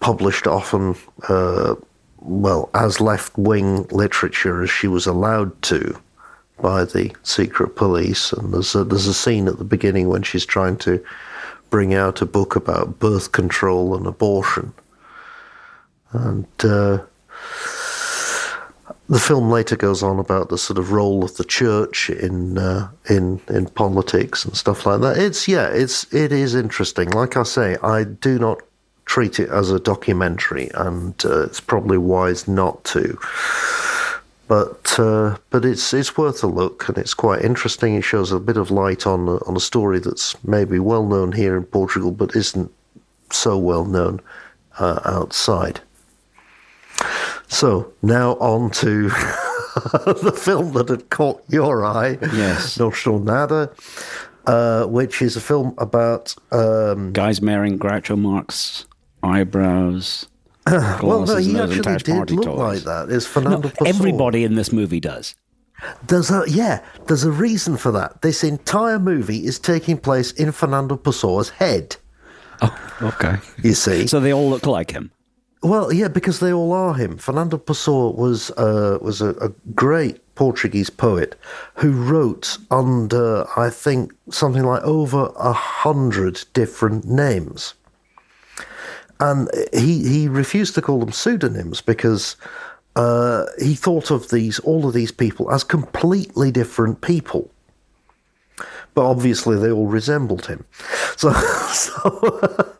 published 0.00 0.46
often, 0.46 0.94
uh, 1.28 1.74
well, 2.18 2.70
as 2.74 3.00
left 3.00 3.36
wing 3.36 3.86
literature 3.90 4.62
as 4.62 4.70
she 4.70 4.86
was 4.88 5.06
allowed 5.06 5.60
to 5.62 5.98
by 6.60 6.84
the 6.84 7.14
secret 7.22 7.76
police. 7.76 8.32
And 8.32 8.52
there's 8.52 8.74
a, 8.74 8.84
there's 8.84 9.06
a 9.06 9.14
scene 9.14 9.48
at 9.48 9.58
the 9.58 9.64
beginning 9.64 10.08
when 10.08 10.22
she's 10.22 10.46
trying 10.46 10.76
to 10.78 11.04
bring 11.70 11.94
out 11.94 12.22
a 12.22 12.26
book 12.26 12.56
about 12.56 12.98
birth 12.98 13.32
control 13.32 13.94
and 13.94 14.06
abortion. 14.06 14.72
And 16.12 16.46
uh, 16.60 16.98
the 19.08 19.18
film 19.18 19.50
later 19.50 19.76
goes 19.76 20.02
on 20.02 20.18
about 20.18 20.48
the 20.48 20.58
sort 20.58 20.78
of 20.78 20.92
role 20.92 21.24
of 21.24 21.36
the 21.36 21.44
church 21.44 22.10
in 22.10 22.58
uh, 22.58 22.88
in 23.08 23.40
in 23.48 23.66
politics 23.66 24.44
and 24.44 24.56
stuff 24.56 24.86
like 24.86 25.00
that. 25.00 25.18
It's 25.18 25.48
yeah, 25.48 25.68
it's 25.68 26.12
it 26.12 26.32
is 26.32 26.54
interesting. 26.54 27.10
Like 27.10 27.36
I 27.36 27.42
say, 27.42 27.76
I 27.82 28.04
do 28.04 28.38
not 28.38 28.60
treat 29.06 29.40
it 29.40 29.48
as 29.48 29.70
a 29.70 29.80
documentary, 29.80 30.70
and 30.74 31.14
uh, 31.24 31.44
it's 31.44 31.60
probably 31.60 31.98
wise 31.98 32.46
not 32.46 32.84
to. 32.84 33.18
But 34.48 34.98
uh, 34.98 35.36
but 35.50 35.64
it's 35.64 35.92
it's 35.92 36.16
worth 36.16 36.42
a 36.42 36.46
look, 36.46 36.88
and 36.88 36.96
it's 36.96 37.14
quite 37.14 37.42
interesting. 37.42 37.94
It 37.94 38.02
shows 38.02 38.32
a 38.32 38.40
bit 38.40 38.56
of 38.56 38.70
light 38.70 39.06
on 39.06 39.28
on 39.28 39.56
a 39.56 39.60
story 39.60 39.98
that's 39.98 40.42
maybe 40.42 40.78
well 40.78 41.06
known 41.06 41.32
here 41.32 41.56
in 41.56 41.64
Portugal, 41.64 42.10
but 42.10 42.34
isn't 42.34 42.72
so 43.30 43.58
well 43.58 43.84
known 43.84 44.20
uh, 44.78 45.00
outside. 45.04 45.80
So 47.48 47.92
now 48.02 48.32
on 48.36 48.70
to 48.70 49.08
the 49.08 50.32
film 50.36 50.72
that 50.72 50.88
had 50.88 51.10
caught 51.10 51.42
your 51.48 51.84
eye. 51.84 52.18
Yes. 52.32 52.78
No 53.06 53.18
Nada, 53.18 53.70
uh, 54.46 54.86
which 54.86 55.20
is 55.22 55.36
a 55.36 55.40
film 55.40 55.74
about. 55.78 56.34
Um, 56.52 57.12
Guys 57.12 57.42
marrying 57.42 57.78
Groucho 57.78 58.18
Marx 58.18 58.86
eyebrows. 59.22 60.27
Well, 61.02 61.24
no, 61.24 61.36
he 61.36 61.58
actually 61.58 61.96
did 61.98 62.30
look 62.30 62.44
toys. 62.44 62.58
like 62.58 62.82
that. 62.82 63.14
It's 63.14 63.26
Fernando 63.26 63.70
No, 63.80 63.86
everybody 63.86 64.44
in 64.44 64.54
this 64.54 64.72
movie 64.72 65.00
does. 65.00 65.34
There's 66.06 66.30
a 66.30 66.44
yeah. 66.48 66.84
There's 67.06 67.24
a 67.24 67.30
reason 67.30 67.76
for 67.76 67.92
that. 67.92 68.22
This 68.22 68.42
entire 68.42 68.98
movie 68.98 69.46
is 69.46 69.58
taking 69.58 69.96
place 69.96 70.32
in 70.32 70.52
Fernando 70.52 70.96
Pessoa's 70.96 71.50
head. 71.50 71.96
Oh, 72.60 72.98
okay. 73.02 73.36
You 73.62 73.74
see. 73.74 74.06
So 74.08 74.18
they 74.18 74.32
all 74.32 74.50
look 74.50 74.66
like 74.66 74.90
him. 74.90 75.12
Well, 75.62 75.92
yeah, 75.92 76.08
because 76.08 76.40
they 76.40 76.52
all 76.52 76.72
are 76.72 76.94
him. 76.94 77.18
Fernando 77.18 77.58
Pessoa 77.58 78.10
was 78.10 78.50
uh, 78.52 78.98
was 79.00 79.20
a, 79.20 79.30
a 79.40 79.48
great 79.74 80.20
Portuguese 80.34 80.90
poet 80.90 81.36
who 81.74 81.90
wrote 81.90 82.58
under, 82.70 83.44
I 83.56 83.70
think, 83.70 84.12
something 84.30 84.64
like 84.64 84.82
over 84.82 85.32
a 85.36 85.52
hundred 85.52 86.44
different 86.52 87.06
names, 87.06 87.74
and 89.20 89.48
he 89.72 90.08
he 90.08 90.28
refused 90.28 90.74
to 90.74 90.82
call 90.82 91.00
them 91.00 91.12
pseudonyms 91.12 91.80
because 91.80 92.36
uh, 92.96 93.46
he 93.58 93.74
thought 93.74 94.10
of 94.10 94.30
these 94.30 94.58
all 94.60 94.86
of 94.86 94.94
these 94.94 95.12
people 95.12 95.50
as 95.50 95.64
completely 95.64 96.50
different 96.50 97.00
people. 97.00 97.50
But 98.94 99.08
obviously, 99.08 99.56
they 99.56 99.70
all 99.70 99.86
resembled 99.86 100.46
him. 100.46 100.64
So, 101.18 101.32
so 101.32 102.76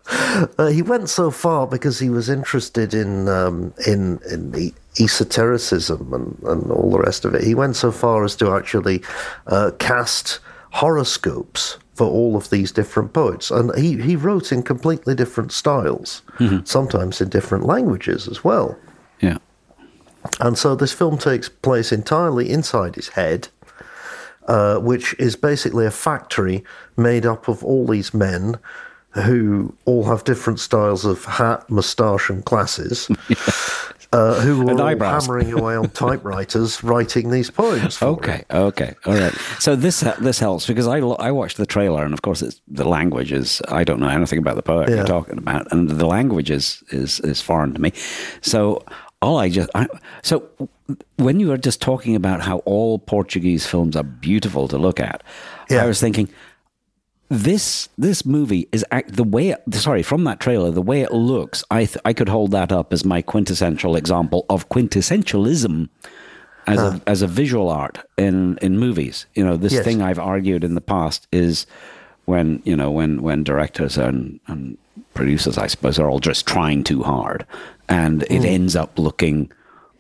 uh, 0.59 0.69
he 0.69 0.81
went 0.81 1.09
so 1.09 1.33
far 1.33 1.67
because 1.67 1.99
he 1.99 2.09
was 2.09 2.29
interested 2.29 2.95
in 2.95 3.29
um, 3.29 3.75
in 3.85 4.21
in 4.31 4.73
esotericism 5.01 6.15
and, 6.15 6.39
and 6.45 6.71
all 6.71 6.93
the 6.93 7.01
rest 7.01 7.25
of 7.25 7.35
it. 7.35 7.43
He 7.43 7.57
went 7.57 7.75
so 7.75 7.91
far 7.91 8.23
as 8.23 8.37
to 8.37 8.55
actually 8.55 9.03
uh, 9.49 9.73
cast 9.81 10.39
horoscopes 10.71 11.79
for 11.99 12.07
all 12.07 12.37
of 12.37 12.49
these 12.51 12.71
different 12.71 13.13
poets, 13.13 13.51
and 13.51 13.75
he 13.77 14.01
he 14.01 14.15
wrote 14.15 14.53
in 14.53 14.63
completely 14.63 15.15
different 15.15 15.51
styles, 15.53 16.23
sometimes 16.65 17.21
in 17.21 17.29
different 17.29 17.65
languages 17.67 18.29
as 18.29 18.45
well. 18.45 18.79
Yeah. 19.21 19.39
And 20.41 20.57
so 20.57 20.77
this 20.77 20.93
film 20.93 21.19
takes 21.19 21.49
place 21.49 21.91
entirely 21.93 22.51
inside 22.51 22.95
his 22.95 23.09
head, 23.09 23.49
uh, 24.47 24.79
which 24.79 25.15
is 25.19 25.35
basically 25.37 25.87
a 25.87 25.91
factory 25.91 26.63
made 26.97 27.27
up 27.27 27.49
of 27.49 27.65
all 27.65 27.87
these 27.87 28.15
men 28.15 28.59
who 29.25 29.75
all 29.85 30.05
have 30.05 30.23
different 30.23 30.61
styles 30.61 31.05
of 31.05 31.25
hat, 31.25 31.69
moustache, 31.69 32.31
and 32.31 32.45
glasses, 32.45 33.09
uh, 34.13 34.41
who 34.41 34.65
were 34.65 34.97
hammering 34.99 35.53
away 35.53 35.77
on 35.77 35.89
typewriters 36.05 36.83
writing 36.83 37.31
these 37.31 37.51
poems. 37.51 37.97
For 37.97 38.07
him. 38.07 38.15
Okay. 38.15 38.45
Okay. 38.51 38.95
All 39.07 39.15
right. 39.15 39.33
So 39.59 39.77
this 39.77 40.01
this 40.21 40.39
helps 40.39 40.67
because 40.67 40.87
I 40.87 40.99
I 40.99 41.31
watched 41.31 41.57
the 41.59 41.67
trailer 41.67 42.05
and 42.05 42.15
of 42.15 42.23
course 42.23 42.41
it's 42.43 42.61
the 42.69 42.89
language 42.89 43.33
is 43.33 43.61
I 43.69 43.85
don't 43.85 44.01
know 44.01 44.09
anything 44.09 44.39
about 44.39 44.57
the 44.57 44.63
poet 44.63 44.89
Yeah. 44.89 44.97
you're 44.97 45.07
talking 45.07 45.39
about 45.39 45.71
and 45.73 45.89
the 45.91 46.07
language 46.07 46.51
is 46.51 46.83
is 46.91 47.21
is 47.21 47.41
foreign 47.43 47.75
to 47.75 47.81
me. 47.81 47.93
So 48.41 48.83
all 49.21 49.37
I 49.39 49.49
just 49.51 49.69
I, 49.75 49.87
so 50.23 50.49
when 51.17 51.39
you 51.41 51.49
were 51.49 51.59
just 51.59 51.83
talking 51.83 52.15
about 52.17 52.41
how 52.41 52.59
all 52.59 52.99
Portuguese 52.99 53.67
films 53.67 53.95
are 53.97 54.05
beautiful 54.05 54.69
to 54.69 54.79
look 54.79 55.01
at, 55.01 55.23
Yeah. 55.69 55.83
I 55.83 55.87
was 55.87 56.01
thinking 56.01 56.29
this 57.29 57.89
this 57.99 58.25
movie 58.25 58.69
is 58.73 58.85
act, 58.91 59.17
the 59.17 59.25
way 59.25 59.51
it, 59.51 59.63
sorry 59.75 60.03
from 60.03 60.25
that 60.25 60.41
trailer 60.41 60.71
the 60.71 60.83
way 60.83 61.03
it 61.03 61.13
looks 61.13 61.63
I 61.71 61.85
th- 61.85 61.99
I 62.05 62.13
could 62.15 62.29
hold 62.29 62.53
that 62.53 62.73
up 62.73 62.93
as 62.93 63.05
my 63.05 63.21
quintessential 63.21 63.97
example 63.97 64.47
of 64.49 64.69
quintessentialism 64.71 65.89
as 66.67 66.79
a 66.79 67.01
as 67.07 67.23
a 67.23 67.27
visual 67.27 67.69
art 67.69 67.99
in 68.17 68.59
in 68.59 68.79
movies. 68.79 69.27
You 69.35 69.45
know 69.45 69.57
this 69.57 69.73
Yes. 69.73 69.85
thing 69.85 70.03
I've 70.03 70.19
argued 70.19 70.65
in 70.65 70.75
the 70.75 70.81
past 70.81 71.27
is 71.33 71.67
when 72.27 72.63
you 72.65 72.77
know 72.77 72.91
when 72.91 73.23
when 73.23 73.45
directors 73.45 73.97
and 73.97 74.41
and 74.47 74.77
producers 75.15 75.59
I 75.59 75.67
suppose 75.67 75.99
are 75.99 76.09
all 76.09 76.21
just 76.21 76.47
trying 76.47 76.85
too 76.85 77.03
hard 77.03 77.47
and 77.89 78.23
it 78.25 78.41
hmm. 78.41 78.47
ends 78.47 78.77
up 78.77 78.99
looking 78.99 79.51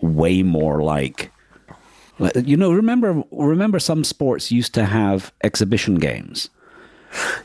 way 0.00 0.42
more 0.42 0.82
like 0.82 1.32
you 2.44 2.56
know 2.56 2.72
remember 2.72 3.22
remember 3.30 3.78
some 3.78 4.04
sports 4.04 4.52
used 4.52 4.74
to 4.74 4.84
have 4.84 5.32
exhibition 5.42 5.96
games 5.96 6.50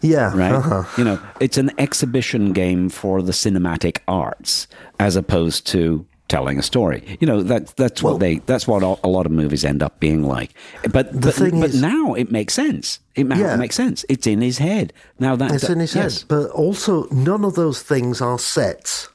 Yeah, 0.01 0.35
right? 0.35 0.51
uh-huh. 0.51 0.83
You 0.97 1.03
know, 1.05 1.19
it's 1.39 1.57
an 1.57 1.71
exhibition 1.77 2.53
game 2.53 2.89
for 2.89 3.21
the 3.21 3.31
cinematic 3.31 3.99
arts 4.07 4.67
as 4.99 5.15
opposed 5.15 5.65
to 5.67 6.05
telling 6.29 6.57
a 6.57 6.63
story. 6.63 7.17
You 7.19 7.27
know, 7.27 7.43
that 7.43 7.67
that's 7.75 8.01
what 8.03 8.19
they 8.19 8.39
that's 8.39 8.67
what 8.67 8.81
a 8.83 9.07
lot 9.07 9.25
of 9.25 9.31
movies 9.31 9.63
end 9.63 9.81
up 9.83 9.99
being 9.99 10.23
like. 10.23 10.53
But 10.91 11.19
but, 11.19 11.33
thing 11.35 11.59
but 11.61 11.69
is- 11.69 11.81
now 11.81 12.13
it 12.15 12.31
makes 12.31 12.53
sense. 12.53 12.99
It 13.15 13.27
Yeah. 13.27 13.55
makes 13.55 13.75
sense. 13.75 14.03
It's 14.09 14.25
in 14.27 14.41
his 14.41 14.57
head. 14.57 14.91
Now 15.19 15.35
that 15.35 15.51
It's 15.51 15.69
in 15.69 15.79
his 15.79 15.95
yes. 15.95 16.21
head. 16.21 16.27
But 16.27 16.49
also, 16.51 17.07
none 17.11 17.45
of 17.45 17.55
those 17.55 17.81
things 17.81 18.21
are 18.21 18.39
sets. 18.39 19.09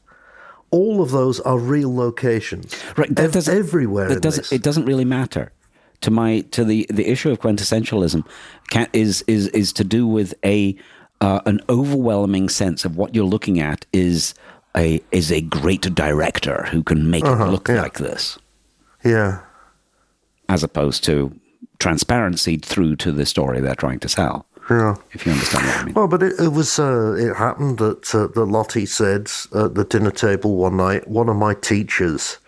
All 0.70 1.00
of 1.02 1.10
those 1.10 1.40
are 1.40 1.58
real 1.58 1.94
locations. 1.94 2.74
Right, 2.96 3.14
that 3.16 3.34
Ev- 3.34 3.48
everywhere 3.48 4.08
It 4.10 4.12
in 4.16 4.20
doesn't. 4.20 4.52
It 4.52 4.62
doesn't 4.62 4.84
really 4.84 5.06
matter. 5.06 5.50
To 6.02 6.10
my 6.10 6.40
to 6.52 6.64
the 6.64 6.86
the 6.90 7.08
issue 7.10 7.30
of 7.30 7.40
quintessentialism 7.40 8.24
can, 8.70 8.86
is 8.92 9.22
is 9.26 9.48
is 9.48 9.72
to 9.74 9.84
do 9.84 10.06
with 10.06 10.32
a 10.44 10.76
uh, 11.20 11.40
an 11.46 11.60
overwhelming 11.68 12.48
sense 12.48 12.84
of 12.84 12.96
what 12.96 13.14
you're 13.14 13.24
looking 13.24 13.58
at 13.60 13.84
is 13.92 14.34
a 14.76 15.00
is 15.10 15.32
a 15.32 15.40
great 15.40 15.92
director 15.94 16.68
who 16.70 16.82
can 16.84 17.10
make 17.10 17.24
it 17.24 17.28
look 17.30 17.68
Uh-huh, 17.68 17.76
yeah. 17.78 17.82
like 17.82 17.98
this, 17.98 18.38
yeah. 19.04 19.40
as 20.48 20.62
opposed 20.62 21.02
to 21.04 21.32
transparency 21.80 22.58
through 22.58 22.94
to 22.96 23.10
the 23.12 23.26
story 23.26 23.60
they're 23.60 23.74
trying 23.74 23.98
to 24.00 24.08
sell. 24.08 24.46
Yeah. 24.70 24.96
If 25.12 25.24
you 25.26 25.32
understand 25.32 25.66
what 25.66 25.76
I 25.78 25.84
mean. 25.84 25.94
Well, 25.94 26.08
but 26.08 26.22
it, 26.22 26.34
it 26.38 26.52
was. 26.52 26.78
Uh, 26.78 27.14
it 27.18 27.34
happened 27.36 27.78
that 27.78 28.14
uh, 28.14 28.26
that 28.34 28.44
Lottie 28.46 28.86
said 28.86 29.30
at 29.54 29.74
the 29.74 29.84
dinner 29.84 30.10
table 30.12 30.56
one 30.56 30.76
night, 30.76 31.08
one 31.08 31.28
of 31.28 31.36
my 31.36 31.54
teachers 31.54 32.38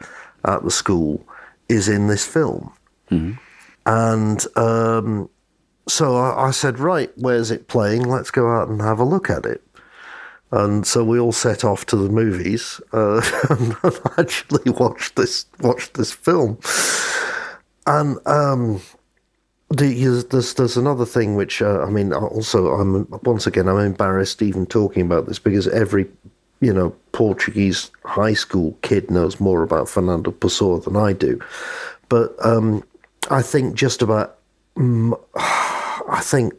at 0.45 0.63
the 0.63 0.71
school 0.71 1.25
is 1.69 1.89
in 1.89 2.09
this 2.09 2.27
film, 2.27 2.73
and 3.87 4.47
um, 4.57 5.29
so 5.89 6.17
I, 6.17 6.49
I 6.49 6.51
said, 6.51 6.79
right, 6.79 7.11
where's 7.17 7.51
it 7.51 7.69
playing? 7.69 8.03
Let's 8.03 8.31
go 8.31 8.51
out 8.51 8.69
and 8.69 8.81
have 8.81 9.01
a 9.01 9.05
look 9.05 9.31
at 9.31 9.45
it. 9.45 9.63
And 10.53 10.87
so 10.87 11.05
we 11.05 11.19
all 11.21 11.33
set 11.33 11.65
off 11.65 11.87
to 11.87 11.97
the 11.97 12.09
movies 12.09 12.81
uh, 12.93 13.23
and 13.51 13.77
actually 14.19 14.71
watched 14.73 15.17
this 15.17 15.47
watched 15.61 15.95
this 15.95 16.13
film. 16.13 16.59
And 17.87 18.19
um, 18.27 18.81
the, 19.71 20.25
there's 20.31 20.55
there's 20.55 20.77
another 20.77 21.07
thing 21.07 21.37
which 21.37 21.63
uh, 21.63 21.83
I 21.83 21.91
mean 21.91 22.13
also 22.13 22.73
I'm 22.75 23.07
once 23.23 23.47
again 23.47 23.69
I'm 23.69 23.79
embarrassed 23.79 24.43
even 24.43 24.67
talking 24.67 25.03
about 25.03 25.27
this 25.27 25.39
because 25.39 25.69
every 25.69 26.07
you 26.61 26.73
know 26.73 26.91
Portuguese 27.13 27.91
high 28.05 28.35
school 28.35 28.77
kid 28.83 29.11
knows 29.11 29.39
more 29.39 29.63
about 29.63 29.89
Fernando 29.89 30.33
Pessoa 30.33 30.81
than 30.81 30.97
I 30.97 31.13
do, 31.13 31.41
but 32.09 32.35
um, 32.45 32.83
I 33.29 33.43
think 33.43 33.75
just 33.75 34.03
about 34.03 34.39
mm, 34.77 35.19
I 35.37 36.21
think 36.23 36.55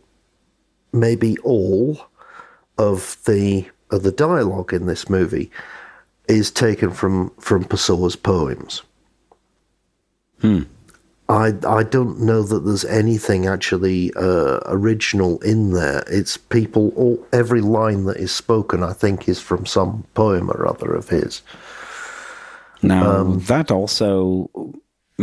maybe 0.93 1.37
all 1.39 1.99
of 2.77 3.17
the 3.25 3.65
of 3.89 4.03
the 4.03 4.11
dialogue 4.11 4.73
in 4.73 4.85
this 4.85 5.09
movie 5.09 5.51
is 6.27 6.51
taken 6.51 6.91
from 6.91 7.31
from 7.39 7.63
Pessoa's 7.63 8.15
poems. 8.15 8.83
Hmm. 10.39 10.63
I 11.29 11.53
I 11.65 11.83
don't 11.83 12.19
know 12.19 12.43
that 12.43 12.65
there's 12.65 12.85
anything 12.85 13.45
actually 13.47 14.11
uh, 14.15 14.59
original 14.65 15.39
in 15.41 15.71
there. 15.71 16.03
It's 16.07 16.37
people. 16.37 16.89
All 16.95 17.25
every 17.31 17.61
line 17.61 18.05
that 18.05 18.17
is 18.17 18.31
spoken, 18.31 18.83
I 18.83 18.93
think, 18.93 19.29
is 19.29 19.39
from 19.39 19.65
some 19.65 20.05
poem 20.13 20.49
or 20.51 20.67
other 20.67 20.93
of 20.93 21.09
his. 21.09 21.41
Now 22.81 23.23
that 23.23 23.71
also 23.71 24.49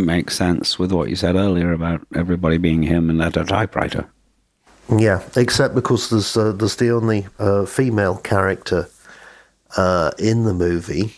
makes 0.05 0.37
sense 0.37 0.79
with 0.79 0.93
what 0.93 1.09
you 1.09 1.17
said 1.17 1.37
earlier 1.37 1.73
about 1.73 2.07
everybody 2.15 2.59
being 2.59 2.83
him 2.83 3.11
and 3.11 3.23
at 3.23 3.37
a 3.37 3.45
typewriter. 3.45 4.09
Yeah, 4.97 5.23
except 5.37 5.75
because 5.75 6.09
there's 6.09 6.37
uh, 6.37 6.53
there's 6.53 6.77
the 6.77 6.91
only 6.91 7.27
uh, 7.39 7.67
female 7.67 8.17
character 8.17 8.89
uh, 9.77 10.13
in 10.19 10.45
the 10.45 10.55
movie 10.55 11.15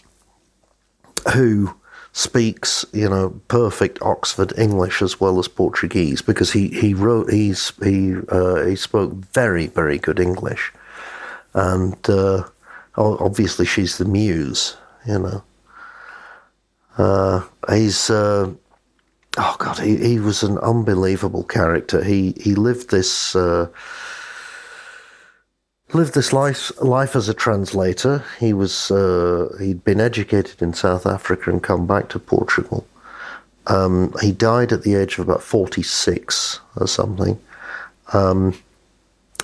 who 1.35 1.75
speaks, 2.13 2.85
you 2.93 3.09
know, 3.09 3.31
perfect 3.47 4.03
Oxford 4.03 4.53
English 4.59 5.03
as 5.03 5.21
well 5.21 5.39
as 5.39 5.47
Portuguese 5.47 6.21
because 6.21 6.53
he 6.53 6.69
he 6.69 6.95
wrote 6.95 7.33
he's 7.33 7.73
he 7.83 8.17
uh, 8.29 8.65
he 8.65 8.75
spoke 8.75 9.13
very 9.13 9.69
very 9.69 9.99
good 9.99 10.19
English, 10.19 10.73
and 11.55 12.11
uh, 12.11 12.43
obviously 12.97 13.67
she's 13.67 13.99
the 13.99 14.05
muse, 14.05 14.77
you 15.07 15.19
know. 15.19 15.45
Uh, 16.99 17.43
he's 17.73 18.11
oh 19.39 19.57
god, 19.59 19.79
he, 19.79 19.97
he 19.97 20.19
was 20.19 20.43
an 20.43 20.59
unbelievable 20.59 21.45
character. 21.45 22.03
He 22.03 22.35
he 22.41 22.55
lived 22.55 22.91
this 22.91 23.35
uh, 23.37 23.69
lived 25.93 26.15
this 26.15 26.33
life 26.33 26.73
life 26.81 27.17
as 27.17 27.29
a 27.29 27.35
translator. 27.35 28.25
He 28.39 28.53
was 28.53 28.91
uh, 28.91 29.57
he'd 29.61 29.85
been 29.85 30.01
educated 30.01 30.63
in 30.63 30.75
South 30.75 31.07
Africa 31.07 31.51
and 31.51 31.63
come 31.63 31.87
back 31.87 32.09
to 32.11 32.19
Portugal. 32.19 32.87
Um, 33.67 34.15
he 34.21 34.33
died 34.33 34.73
at 34.73 34.83
the 34.83 34.95
age 34.95 35.19
of 35.19 35.29
about 35.29 35.43
forty 35.43 35.83
six 35.83 36.61
or 36.77 36.87
something. 36.87 37.39
Um, 38.13 38.59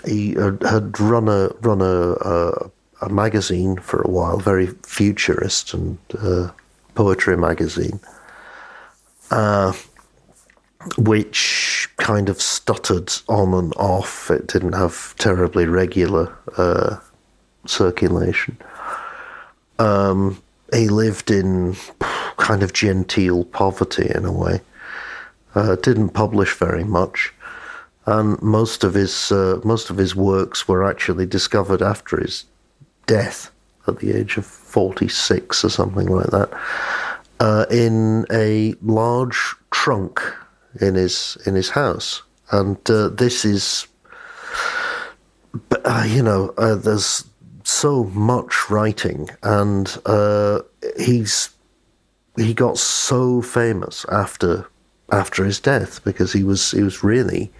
he 0.05 0.33
had, 0.35 0.99
run 1.01 1.29
a 1.29 1.49
run 1.61 1.81
a, 1.81 2.13
a 2.13 2.71
a 3.03 3.09
magazine 3.09 3.77
for 3.77 4.01
a 4.03 4.11
while, 4.11 4.39
very 4.39 4.69
futurist 4.83 5.75
and 5.75 5.99
uh, 6.19 6.51
poetry 6.95 7.37
magazine 7.37 8.01
which 10.99 11.89
kind 11.97 12.29
of 12.29 12.41
stuttered 12.41 13.13
on 13.29 13.55
and 13.55 13.73
off. 13.77 14.31
It 14.31 14.47
didn't 14.47 14.75
have 14.75 15.15
terribly 15.19 15.67
regular 15.67 16.37
uh, 16.57 16.99
circulation. 17.67 18.57
Um, 19.79 20.43
he 20.73 20.89
lived 20.89 21.31
in 21.31 21.77
kind 22.37 22.63
of 22.63 22.73
genteel 22.73 23.45
poverty 23.45 24.11
in 24.15 24.25
a 24.25 24.33
way. 24.33 24.61
Uh, 25.55 25.77
didn't 25.77 26.11
publish 26.11 26.55
very 26.55 26.85
much, 26.85 27.33
and 28.05 28.41
most 28.43 28.85
of 28.85 28.93
his 28.93 29.33
uh, 29.33 29.59
most 29.65 29.89
of 29.89 29.97
his 29.97 30.15
works 30.15 30.69
were 30.69 30.85
actually 30.85 31.25
discovered 31.25 31.81
after 31.81 32.21
his 32.21 32.45
death 33.07 33.51
at 33.87 33.99
the 34.01 34.13
age 34.13 34.37
of 34.37 34.45
forty 34.45 35.09
six 35.09 35.65
or 35.65 35.71
something 35.71 36.09
like 36.09 36.27
that 36.27 36.51
uh, 37.41 37.67
in 37.71 38.27
a 38.31 38.75
large 38.83 39.55
trunk 39.71 40.21
in 40.81 40.95
his 40.95 41.39
in 41.47 41.55
his 41.55 41.71
house, 41.71 42.23
and 42.51 42.79
uh, 42.91 43.09
this 43.09 43.45
is, 43.45 43.87
uh, 45.85 46.07
you 46.07 46.23
know, 46.23 46.55
uh, 46.59 46.75
there's 46.75 47.25
so 47.65 48.05
much 48.05 48.71
writing, 48.71 49.29
and 49.43 49.99
uh, 50.07 50.61
he's 50.99 51.51
he 52.37 52.55
got 52.55 52.79
so 52.79 53.43
famous 53.43 54.05
after 54.11 54.69
after 55.13 55.45
his 55.45 55.61
death 55.61 56.03
because 56.05 56.33
he 56.33 56.43
was 56.45 56.71
he 56.73 56.83
was 56.83 57.03
really 57.03 57.53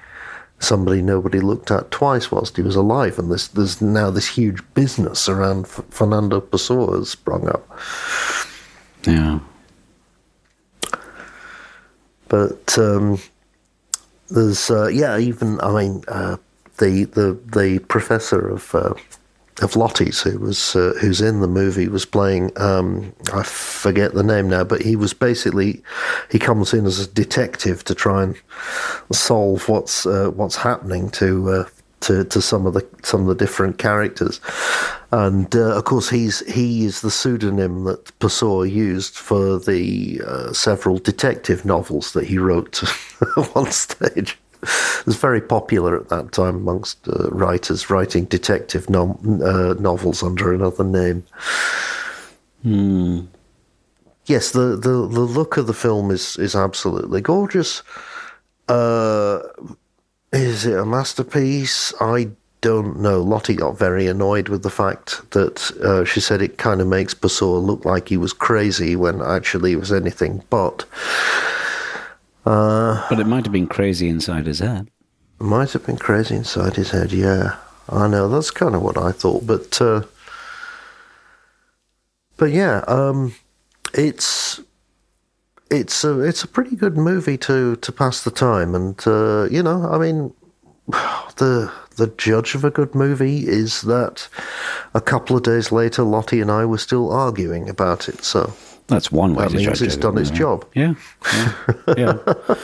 somebody 0.59 1.03
nobody 1.03 1.41
looked 1.41 1.71
at 1.71 1.91
twice 1.91 2.31
whilst 2.31 2.57
he 2.57 2.63
was 2.63 2.77
alive, 2.77 3.19
and 3.19 3.31
this 3.31 3.49
there's 3.49 3.81
now 3.81 4.11
this 4.11 4.29
huge 4.29 4.63
business 4.75 5.29
around 5.29 5.67
F- 5.67 5.85
Fernando 5.91 6.41
Pessoa 6.41 6.99
has 6.99 7.11
sprung 7.11 7.49
up. 7.49 7.69
Yeah. 9.07 9.41
But 12.29 12.79
um, 12.79 13.19
there's 14.29 14.71
uh, 14.71 14.89
yeah 14.89 15.19
even 15.19 15.61
I 15.61 15.73
mean 15.73 16.05
uh, 16.09 16.37
the 16.79 17.05
the 17.05 17.39
the 17.59 17.79
professor 17.89 18.49
of 18.49 18.75
uh, 18.75 18.95
of 19.63 19.75
Lottie's 19.75 20.21
who 20.21 20.39
was 20.39 20.77
uh, 20.77 20.93
who's 21.01 21.21
in 21.21 21.41
the 21.41 21.49
movie 21.49 21.89
was 21.89 22.05
playing 22.05 22.51
um, 22.61 23.15
I 23.33 23.43
forget 23.43 24.15
the 24.15 24.23
name 24.23 24.49
now 24.49 24.65
but 24.65 24.83
he 24.83 24.97
was 24.97 25.15
basically 25.15 25.83
he 26.31 26.39
comes 26.39 26.75
in 26.75 26.87
as 26.87 26.99
a 26.99 27.09
detective 27.09 27.85
to 27.85 27.95
try 27.95 28.23
and 28.23 28.37
solve 29.13 29.69
what's 29.69 30.05
uh, 30.07 30.31
what's 30.35 30.57
happening 30.57 31.11
to 31.11 31.51
uh, 31.51 31.65
to, 32.01 32.25
to 32.25 32.43
some 32.43 32.67
of 32.67 32.75
the 32.75 32.87
some 33.03 33.23
of 33.23 33.27
the 33.27 33.35
different 33.35 33.79
characters, 33.79 34.41
and 35.13 35.55
uh, 35.55 35.77
of 35.77 35.85
course 35.85 36.11
he's 36.11 36.41
he 36.53 36.85
is 36.85 37.01
the 37.01 37.11
pseudonym 37.11 37.85
that 37.85 38.19
Pessoa 38.19 38.71
used 38.71 39.15
for 39.17 39.59
the 39.59 40.21
uh, 40.27 40.53
several 40.53 40.99
detective 40.99 41.65
novels 41.65 42.13
that 42.13 42.27
he 42.27 42.39
wrote 42.39 42.83
at 43.37 43.55
one 43.55 43.71
stage. 43.71 44.39
It 44.63 45.07
was 45.07 45.17
very 45.17 45.41
popular 45.41 45.97
at 46.01 46.09
that 46.09 46.33
time 46.33 46.57
amongst 46.57 47.07
uh, 47.09 47.31
writers 47.31 47.89
writing 47.91 48.25
detective 48.25 48.91
no- 48.91 49.19
uh, 49.45 49.75
novels 49.81 50.23
under 50.23 50.53
another 50.53 50.83
name. 50.83 51.25
Yes, 54.27 54.51
the, 54.51 54.77
the, 54.77 55.07
the 55.07 55.21
look 55.21 55.57
of 55.57 55.69
the 55.69 55.73
film 55.73 56.11
is, 56.11 56.37
is 56.37 56.57
absolutely 56.57 57.21
gorgeous. 57.21 57.83
Uh, 58.69 59.41
is 60.33 60.67
it 60.67 60.79
a 60.79 60.85
masterpiece? 60.85 61.93
I 62.01 62.31
don't 62.61 62.99
know. 63.01 63.23
Lottie 63.23 63.55
got 63.55 63.79
very 63.79 64.07
annoyed 64.07 64.49
with 64.49 64.63
the 64.63 64.71
fact 64.71 65.31
that 65.31 65.71
uh, 65.83 66.05
she 66.05 66.21
said 66.21 66.43
it 66.43 66.59
kind 66.59 66.81
of 66.81 66.89
makes 66.89 67.15
Pessoa 67.15 67.59
look 67.59 67.85
like 67.85 68.09
he 68.09 68.17
was 68.17 68.33
crazy 68.33 68.97
when 68.97 69.23
actually 69.23 69.71
he 69.71 69.77
was 69.77 69.93
anything 69.93 70.43
but. 70.51 70.85
But 73.09 73.21
it 73.21 73.27
might 73.27 73.45
have 73.45 73.53
been 73.53 73.67
crazy 73.69 74.09
inside 74.09 74.47
his 74.47 74.61
head. 74.61 74.89
Might 75.39 75.73
have 75.73 75.85
been 75.85 75.99
crazy 75.99 76.37
inside 76.37 76.77
his 76.77 76.91
head, 76.91 77.13
yeah. 77.13 77.57
I 77.89 78.09
know, 78.09 78.29
that's 78.29 78.51
kind 78.51 78.75
of 78.75 78.83
what 78.83 78.97
I 78.97 79.13
thought. 79.13 79.47
But, 79.47 79.81
uh, 79.81 80.03
but 82.37 82.51
yeah, 82.51 82.85
um, 82.89 83.35
it's 83.95 84.61
it's 85.71 86.05
a 86.05 86.21
it's 86.21 86.45
a 86.45 86.49
pretty 86.49 86.77
good 86.77 86.97
movie 86.97 87.39
to 87.39 87.77
to 87.77 87.93
pass 87.93 88.23
the 88.25 88.31
time, 88.31 88.75
and 88.75 89.01
uh, 89.07 89.45
you 89.51 89.63
know, 89.63 89.89
I 89.91 89.99
mean, 89.99 90.33
the 91.37 91.73
the 91.97 92.09
judge 92.19 92.55
of 92.55 92.65
a 92.65 92.71
good 92.71 92.95
movie 92.95 93.47
is 93.49 93.83
that 93.83 94.29
a 94.95 95.01
couple 95.01 95.37
of 95.37 95.43
days 95.43 95.73
later, 95.73 96.03
Lottie 96.03 96.41
and 96.41 96.51
I 96.51 96.65
were 96.65 96.79
still 96.79 97.11
arguing 97.11 97.69
about 97.69 98.09
it. 98.09 98.23
So 98.23 98.53
That's 98.87 99.11
one 99.11 99.35
way 99.35 99.45
that 99.45 99.51
to 99.53 99.57
means 99.57 99.81
it's 99.83 99.95
it, 99.97 100.01
done 100.01 100.19
its 100.19 100.31
yeah. 100.31 100.37
job. 100.37 100.67
Yeah. 100.75 100.95
Yeah. 101.33 101.53
yeah. 101.97 102.55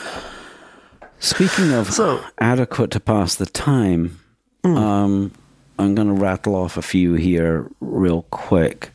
Speaking 1.19 1.73
of 1.73 1.91
So- 1.93 2.21
adequate 2.39 2.91
to 2.91 3.01
pass 3.01 3.37
the 3.37 3.47
time, 3.47 4.19
um, 4.65 5.33
I'm 5.79 5.95
going 5.95 6.09
to 6.09 6.15
rattle 6.15 6.55
off 6.55 6.77
a 6.77 6.83
few 6.83 7.15
here 7.15 7.71
real 7.81 8.23
quick. 8.31 8.91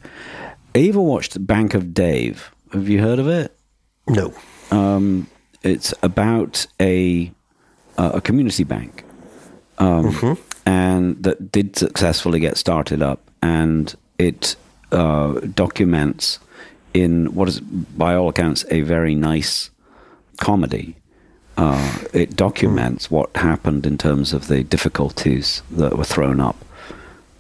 Ava 0.76 1.02
watched 1.02 1.48
Bank 1.48 1.74
of 1.74 1.94
Dave. 1.94 2.52
Have 2.74 2.88
you 2.90 3.02
heard 3.02 3.18
of 3.20 3.28
it? 3.28 3.57
No, 4.10 4.34
Um, 4.72 5.28
it's 5.64 5.94
about 6.04 6.68
a 6.80 7.32
uh, 7.98 8.12
a 8.16 8.22
community 8.22 8.64
bank, 8.64 9.04
um, 9.80 10.38
and 10.66 11.22
that 11.24 11.52
did 11.52 11.76
successfully 11.76 12.40
get 12.40 12.58
started 12.58 13.02
up, 13.02 13.20
and 13.42 13.96
it 14.18 14.56
uh, 14.92 15.40
documents 15.56 16.40
in 16.94 17.34
what 17.36 17.48
is, 17.50 17.60
by 17.60 18.16
all 18.16 18.30
accounts, 18.30 18.66
a 18.70 18.82
very 18.82 19.16
nice 19.16 19.70
comedy. 20.38 20.96
Uh, 21.58 21.98
it 22.14 22.36
documents 22.36 23.10
what 23.10 23.36
happened 23.36 23.86
in 23.88 23.98
terms 23.98 24.32
of 24.32 24.48
the 24.48 24.64
difficulties 24.64 25.64
that 25.72 25.98
were 25.98 26.04
thrown 26.04 26.40
up. 26.40 26.56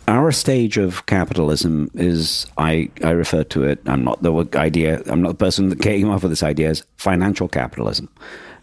Our 0.08 0.32
stage 0.32 0.78
of 0.78 1.06
capitalism 1.06 1.92
is, 1.94 2.46
I, 2.58 2.90
I 3.04 3.12
refer 3.12 3.44
to 3.46 3.64
it, 3.64 3.82
I'm 3.86 4.06
not 4.06 4.22
the 4.24 4.48
idea, 4.56 5.02
I'm 5.08 5.22
not 5.22 5.30
the 5.30 5.46
person 5.46 5.70
that 5.70 5.82
came 5.82 6.10
up 6.10 6.24
with 6.24 6.32
this 6.32 6.44
idea, 6.44 6.70
as 6.70 6.84
financial 6.96 7.50
capitalism. 7.50 8.08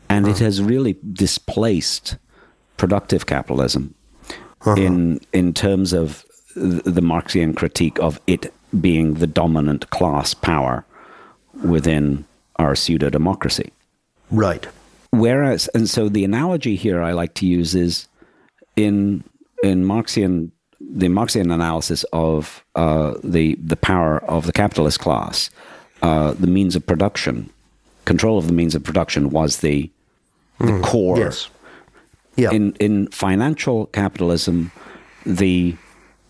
And 0.09 0.26
it 0.26 0.37
uh-huh. 0.37 0.44
has 0.44 0.62
really 0.62 0.96
displaced 1.12 2.16
productive 2.78 3.26
capitalism 3.26 3.94
uh-huh. 4.62 4.74
in, 4.74 5.20
in 5.33 5.52
terms 5.52 5.92
of 5.92 6.24
the 6.54 7.02
Marxian 7.02 7.54
critique 7.54 7.98
of 7.98 8.20
it 8.26 8.52
being 8.80 9.14
the 9.14 9.26
dominant 9.26 9.90
class 9.90 10.35
power 10.35 10.85
within 11.62 12.24
our 12.57 12.74
pseudo 12.74 13.11
democracy. 13.11 13.72
right. 14.30 14.66
Whereas, 15.11 15.68
and 15.74 15.88
so 15.88 16.09
the 16.09 16.24
analogy 16.24 16.74
here 16.74 17.00
I 17.00 17.12
like 17.12 17.35
to 17.35 17.46
use 17.46 17.76
is 17.76 18.09
in 18.74 19.22
in 19.62 19.85
Marxian 19.85 20.50
the 20.80 21.08
Marxian 21.08 21.50
analysis 21.50 22.04
of 22.12 22.64
uh, 22.74 23.14
the 23.22 23.54
the 23.56 23.76
power 23.76 24.18
of 24.24 24.46
the 24.46 24.52
capitalist 24.52 25.00
class, 25.00 25.50
uh, 26.02 26.32
the 26.32 26.46
means 26.46 26.76
of 26.76 26.87
production, 26.87 27.50
control 28.04 28.38
of 28.38 28.46
the 28.46 28.52
means 28.52 28.74
of 28.74 28.82
production 28.82 29.30
was 29.30 29.58
the 29.58 29.90
the 30.58 30.80
core. 30.80 31.18
Yes. 31.18 31.48
Yeah. 32.37 32.50
In 32.52 32.74
in 32.80 33.08
financial 33.08 33.87
capitalism, 33.87 34.72
the 35.24 35.76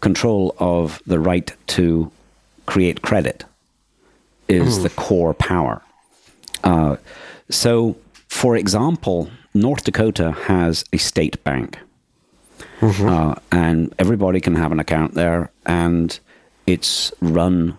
control 0.01 0.55
of 0.59 1.03
the 1.07 1.19
right 1.19 1.55
to 1.67 2.11
create 2.67 3.01
credit 3.03 3.45
is 4.49 4.83
the 4.83 4.91
core 4.91 5.35
power. 5.35 5.81
Uh, 6.63 6.97
so, 7.51 7.97
for 8.29 8.57
example, 8.57 9.31
North 9.55 9.85
Dakota 9.85 10.33
has 10.33 10.85
a 10.93 10.99
state 10.99 11.43
bank, 11.45 11.79
uh, 12.85 13.35
and 13.53 13.95
everybody 13.99 14.41
can 14.41 14.55
have 14.57 14.73
an 14.73 14.81
account 14.81 15.15
there, 15.15 15.51
and 15.67 16.19
it's 16.67 17.13
run 17.21 17.77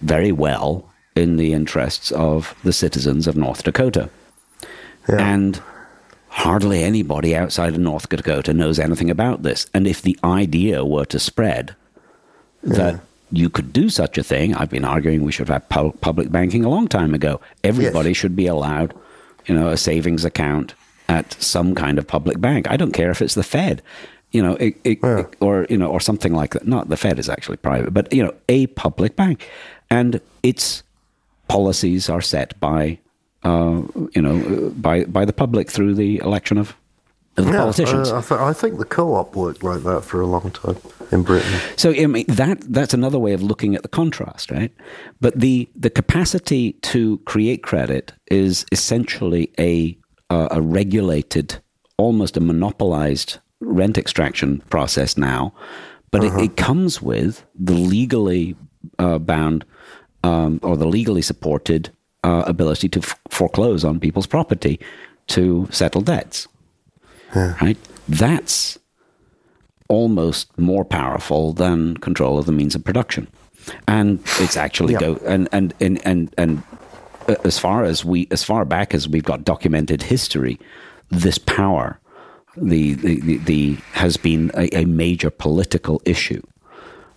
very 0.00 0.32
well 0.32 0.88
in 1.16 1.36
the 1.36 1.52
interests 1.52 2.10
of 2.12 2.54
the 2.62 2.72
citizens 2.72 3.26
of 3.26 3.36
North 3.36 3.64
Dakota. 3.64 4.08
Yeah. 5.08 5.16
And 5.34 5.60
hardly 6.28 6.84
anybody 6.84 7.34
outside 7.34 7.74
of 7.74 7.80
North 7.80 8.08
Dakota 8.08 8.52
knows 8.52 8.78
anything 8.78 9.10
about 9.10 9.42
this. 9.42 9.66
And 9.74 9.86
if 9.86 10.02
the 10.02 10.16
idea 10.22 10.84
were 10.84 11.06
to 11.06 11.18
spread 11.18 11.74
that 12.62 13.00
you 13.32 13.48
could 13.50 13.72
do 13.72 13.88
such 13.88 14.18
a 14.18 14.22
thing, 14.22 14.54
I've 14.54 14.70
been 14.70 14.84
arguing 14.84 15.22
we 15.24 15.32
should 15.32 15.48
have 15.48 15.68
pu- 15.68 15.92
public 16.00 16.30
banking 16.30 16.64
a 16.64 16.68
long 16.68 16.86
time 16.88 17.14
ago. 17.14 17.40
Everybody 17.64 18.10
Yes. 18.10 18.16
should 18.18 18.36
be 18.36 18.46
allowed, 18.46 18.94
you 19.46 19.54
know, 19.54 19.68
a 19.68 19.76
savings 19.76 20.24
account 20.24 20.74
at 21.08 21.32
some 21.42 21.74
kind 21.74 21.98
of 21.98 22.06
public 22.06 22.40
bank. 22.40 22.70
I 22.70 22.76
don't 22.76 22.92
care 22.92 23.10
if 23.10 23.20
it's 23.22 23.34
the 23.34 23.42
Fed, 23.42 23.82
you 24.32 24.42
know, 24.42 24.54
it, 24.56 24.76
it, 24.84 24.98
Yeah. 25.02 25.24
or 25.40 25.66
you 25.70 25.76
know, 25.78 25.88
or 25.88 26.00
something 26.00 26.34
like 26.34 26.52
that. 26.52 26.66
Not 26.66 26.88
the 26.88 26.96
Fed 26.96 27.18
is 27.18 27.28
actually 27.28 27.56
private, 27.58 27.92
but 27.94 28.12
you 28.12 28.22
know, 28.22 28.32
a 28.48 28.66
public 28.68 29.16
bank, 29.16 29.48
and 29.90 30.20
its 30.42 30.82
policies 31.48 32.08
are 32.10 32.20
set 32.20 32.58
by, 32.60 32.98
uh, 33.42 33.82
you 34.14 34.22
know, 34.22 34.70
by 34.76 35.04
by 35.04 35.24
the 35.24 35.32
public 35.32 35.70
through 35.70 35.94
the 35.94 36.18
election 36.18 36.58
of, 36.58 36.74
of 37.36 37.44
the 37.46 37.52
Yeah, 37.52 37.58
politicians. 37.60 38.08
uh, 38.10 38.18
I, 38.18 38.20
th- 38.20 38.40
I 38.40 38.52
think 38.52 38.78
the 38.78 38.84
co-op 38.84 39.34
worked 39.34 39.62
like 39.62 39.82
that 39.84 40.04
for 40.04 40.20
a 40.20 40.26
long 40.26 40.50
time 40.50 40.76
in 41.10 41.22
Britain. 41.22 41.52
So 41.76 41.90
I 41.92 42.06
mean, 42.06 42.26
that 42.28 42.60
that's 42.72 42.92
another 42.94 43.18
way 43.18 43.32
of 43.32 43.42
looking 43.42 43.74
at 43.74 43.82
the 43.82 43.88
contrast, 43.88 44.50
right? 44.50 44.72
But 45.20 45.40
the 45.40 45.68
the 45.74 45.90
capacity 45.90 46.72
to 46.92 47.18
create 47.24 47.62
credit 47.62 48.12
is 48.30 48.66
essentially 48.72 49.50
a 49.58 49.96
uh, 50.30 50.48
a 50.50 50.60
regulated, 50.60 51.56
almost 51.96 52.36
a 52.36 52.40
monopolized 52.40 53.38
rent 53.60 53.98
extraction 53.98 54.60
process 54.70 55.16
now, 55.16 55.52
but 56.10 56.24
it, 56.24 56.32
it 56.40 56.56
comes 56.56 57.02
with 57.02 57.44
the 57.58 57.74
legally 57.74 58.56
uh, 58.98 59.18
bound 59.18 59.64
um, 60.24 60.58
or 60.62 60.76
the 60.76 60.86
legally 60.86 61.22
supported 61.22 61.90
uh, 62.24 62.42
ability 62.46 62.88
to 62.88 63.00
f- 63.00 63.18
foreclose 63.30 63.84
on 63.84 64.00
people's 64.00 64.26
property 64.26 64.80
to 65.28 65.68
settle 65.70 66.00
debts. 66.00 66.48
Right? 67.60 67.76
That's 68.08 68.78
almost 69.88 70.56
more 70.58 70.84
powerful 70.84 71.52
than 71.52 71.96
control 71.98 72.38
of 72.38 72.46
the 72.46 72.52
means 72.52 72.74
of 72.74 72.84
production. 72.84 73.26
And 73.86 74.20
it's 74.40 74.56
actually 74.56 74.94
Yeah. 74.94 75.00
go 75.00 75.20
and 75.26 75.48
and 75.52 75.74
and 75.80 76.00
and 76.06 76.34
and 76.38 76.62
uh, 77.28 77.34
as 77.44 77.58
far 77.58 77.84
as 77.84 78.04
we 78.04 78.26
as 78.30 78.42
far 78.44 78.64
back 78.64 78.94
as 78.94 79.06
we've 79.08 79.24
got 79.24 79.44
documented 79.44 80.02
history, 80.02 80.58
this 81.10 81.36
power, 81.38 81.98
the 82.60 82.94
the 82.94 83.20
the, 83.20 83.36
the 83.38 83.74
has 83.92 84.16
been 84.16 84.50
a, 84.54 84.68
a 84.76 84.84
major 84.84 85.30
political 85.30 86.00
issue. 86.04 86.42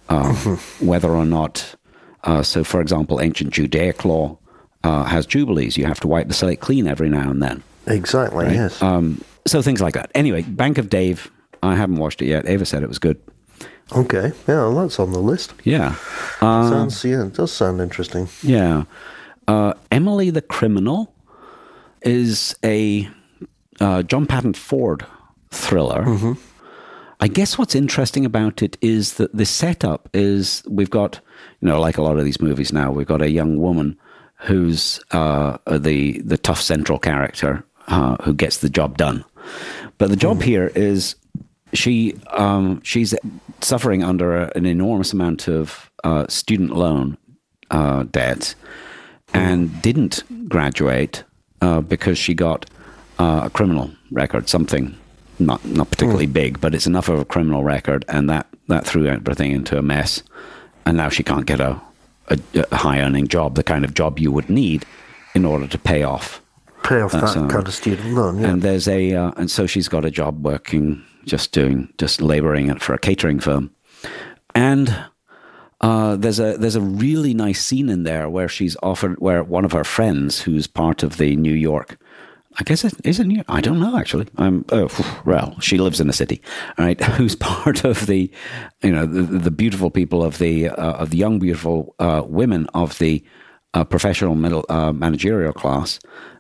Um, 0.10 0.36
Whether 0.82 1.10
or 1.12 1.26
not, 1.26 1.76
uh, 2.24 2.44
so 2.44 2.64
for 2.64 2.82
example, 2.82 3.22
ancient 3.22 3.52
Judaic 3.54 4.04
law 4.04 4.38
uh, 4.84 5.04
has 5.06 5.26
jubilees. 5.26 5.78
You 5.78 5.86
have 5.86 6.00
to 6.02 6.08
wipe 6.08 6.28
the 6.28 6.34
slate 6.34 6.60
clean 6.60 6.88
every 6.88 7.10
now 7.10 7.30
and 7.30 7.42
then. 7.42 7.64
Exactly. 7.88 8.46
Yes. 8.54 8.82
Um, 8.82 9.24
so 9.48 9.62
things 9.62 9.80
like 9.82 9.94
that. 9.94 10.12
Anyway, 10.14 10.42
Bank 10.44 10.78
of 10.78 10.90
Dave. 10.90 11.32
I 11.64 11.76
haven't 11.76 11.98
watched 11.98 12.22
it 12.22 12.26
yet. 12.26 12.48
Ava 12.48 12.66
said 12.66 12.82
it 12.84 12.90
was 12.90 13.00
good. 13.00 13.22
okay. 13.96 14.32
Yeah, 14.48 14.68
well, 14.68 14.76
that's 14.82 15.00
on 15.00 15.14
the 15.14 15.20
list. 15.20 15.54
Yeah, 15.64 15.96
uh, 16.42 16.70
Sounds. 16.70 17.04
Yeah, 17.06 17.26
it 17.26 17.34
does 17.34 17.52
sound 17.52 17.80
interesting. 17.82 18.28
yeah. 18.44 18.84
Uh, 19.48 19.74
Emily 19.92 20.30
the 20.30 20.42
Criminal 20.42 21.14
is 22.02 22.56
a 22.64 23.08
uh, 23.80 24.04
John 24.04 24.26
Patton 24.26 24.54
Ford 24.54 25.06
thriller. 25.52 26.36
I 27.20 27.28
guess 27.28 27.58
what's 27.58 27.76
interesting 27.76 28.26
about 28.26 28.64
it 28.64 28.78
is 28.82 29.14
that 29.14 29.36
the 29.36 29.46
setup 29.46 30.10
is 30.14 30.64
we've 30.68 30.90
got, 30.90 31.20
you 31.60 31.68
know, 31.68 31.80
like 31.80 31.98
a 31.98 32.02
lot 32.02 32.18
of 32.18 32.26
these 32.26 32.42
movies 32.42 32.74
now, 32.74 32.92
we've 32.92 33.08
got 33.08 33.22
a 33.22 33.30
young 33.30 33.58
woman 33.58 33.98
who's 34.38 35.00
uh, 35.12 35.58
the 35.70 36.20
the 36.22 36.38
tough 36.38 36.60
central 36.60 36.98
character 36.98 37.64
uh, 37.88 38.16
who 38.24 38.34
gets 38.34 38.58
the 38.58 38.70
job 38.70 38.98
done. 38.98 39.24
But 40.00 40.10
the 40.10 40.16
job 40.16 40.42
here 40.42 40.72
is 40.74 41.16
she 41.74 42.16
um, 42.32 42.82
she's 42.84 43.14
suffering 43.62 44.04
under 44.04 44.36
a, 44.36 44.52
an 44.56 44.66
enormous 44.66 45.14
amount 45.14 45.48
of 45.48 45.92
uh, 46.04 46.26
student 46.28 46.76
loan 46.76 47.18
uh, 47.70 48.04
debt 48.04 48.56
and 49.34 49.82
didn't 49.82 50.24
graduate 50.50 51.24
uh, 51.62 51.82
because 51.82 52.18
she 52.18 52.34
got 52.34 52.70
uh, 53.20 53.42
a 53.46 53.50
criminal 53.52 53.92
record, 54.12 54.50
something 54.50 54.98
not 55.46 55.64
not 55.66 55.90
particularly 55.90 56.28
big, 56.28 56.62
but 56.62 56.74
it's 56.74 56.88
enough 56.88 57.10
of 57.10 57.20
a 57.20 57.26
criminal 57.26 57.64
record, 57.64 58.06
and 58.08 58.30
that 58.30 58.48
that 58.68 58.86
threw 58.86 59.08
everything 59.08 59.52
into 59.52 59.78
a 59.78 59.82
mess. 59.82 60.24
And 60.86 60.98
now 60.98 61.10
she 61.10 61.22
can't 61.22 61.46
get 61.46 61.60
a, 61.60 61.80
a, 62.30 62.40
a 62.72 62.76
high 62.76 63.02
earning 63.02 63.28
job, 63.28 63.56
the 63.56 63.64
kind 63.64 63.86
of 63.86 63.94
job 63.94 64.18
you 64.18 64.32
would 64.32 64.50
need 64.50 64.84
in 65.36 65.46
order 65.46 65.68
to 65.68 65.78
pay 65.78 66.02
off 66.04 66.42
Pay 66.84 67.02
off 67.02 67.12
That's, 67.12 67.36
that 67.36 67.50
kind 67.50 67.68
of 67.68 67.74
student 67.74 68.14
loan. 68.14 68.40
Yeah. 68.40 68.50
and 68.50 68.62
there's 68.62 68.88
a 68.88 69.14
uh, 69.14 69.32
and 69.38 69.52
so 69.52 69.68
she's 69.68 69.88
got 69.88 70.04
a 70.04 70.12
job 70.12 70.44
working 70.44 71.04
just 71.26 71.52
doing 71.52 71.94
just 72.00 72.22
laboring 72.22 72.70
it 72.70 72.82
for 72.82 72.94
a 72.94 72.98
catering 72.98 73.40
firm 73.40 73.70
and 74.56 75.06
uh, 75.82 76.16
there's 76.16 76.40
a 76.40 76.58
there's 76.58 76.76
a 76.76 76.82
really 76.82 77.34
nice 77.34 77.64
scene 77.64 77.90
in 77.90 78.04
there 78.04 78.30
where 78.30 78.48
she's 78.48 78.76
offered 78.82 79.20
where 79.20 79.44
one 79.44 79.64
of 79.64 79.72
her 79.74 79.84
friends 79.84 80.42
who's 80.42 80.66
part 80.66 81.04
of 81.04 81.18
the 81.18 81.36
New 81.36 81.54
York 81.54 82.00
I 82.60 82.64
guess 82.64 82.84
it 82.84 82.94
is 83.04 83.20
it 83.20 83.28
New 83.28 83.44
I 83.48 83.62
don't 83.62 83.80
know 83.80 83.98
actually 83.98 84.28
I'm 84.38 84.66
oh 84.72 84.90
well 85.26 85.56
she 85.62 85.78
lives 85.78 86.00
in 86.02 86.08
the 86.08 86.14
city 86.14 86.42
right? 86.78 87.02
who's 87.16 87.36
part 87.36 87.84
of 87.86 88.08
the 88.08 88.32
you 88.84 88.92
know 88.92 89.06
the, 89.06 89.22
the 89.22 89.52
beautiful 89.52 89.90
people 89.90 90.24
of 90.24 90.38
the 90.38 90.70
uh, 90.70 90.94
of 90.94 91.12
the 91.12 91.18
young 91.18 91.40
beautiful 91.40 91.96
uh, 92.00 92.24
women 92.26 92.68
of 92.74 92.98
the 93.00 93.24
uh, 93.74 93.84
professional 93.84 94.36
middle 94.36 94.66
uh, 94.70 94.92
managerial 94.92 95.54
class 95.54 96.00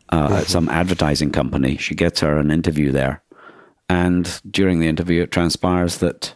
uh, 0.10 0.39
at 0.41 0.47
some 0.47 0.67
advertising 0.69 1.32
company. 1.32 1.78
She 1.78 1.95
gets 1.95 2.19
her 2.19 2.38
an 2.38 2.52
interview 2.52 2.91
there, 2.91 3.24
and 3.88 4.41
during 4.50 4.80
the 4.80 4.88
interview, 4.88 5.24
it 5.24 5.32
transpires 5.32 6.00
that 6.00 6.34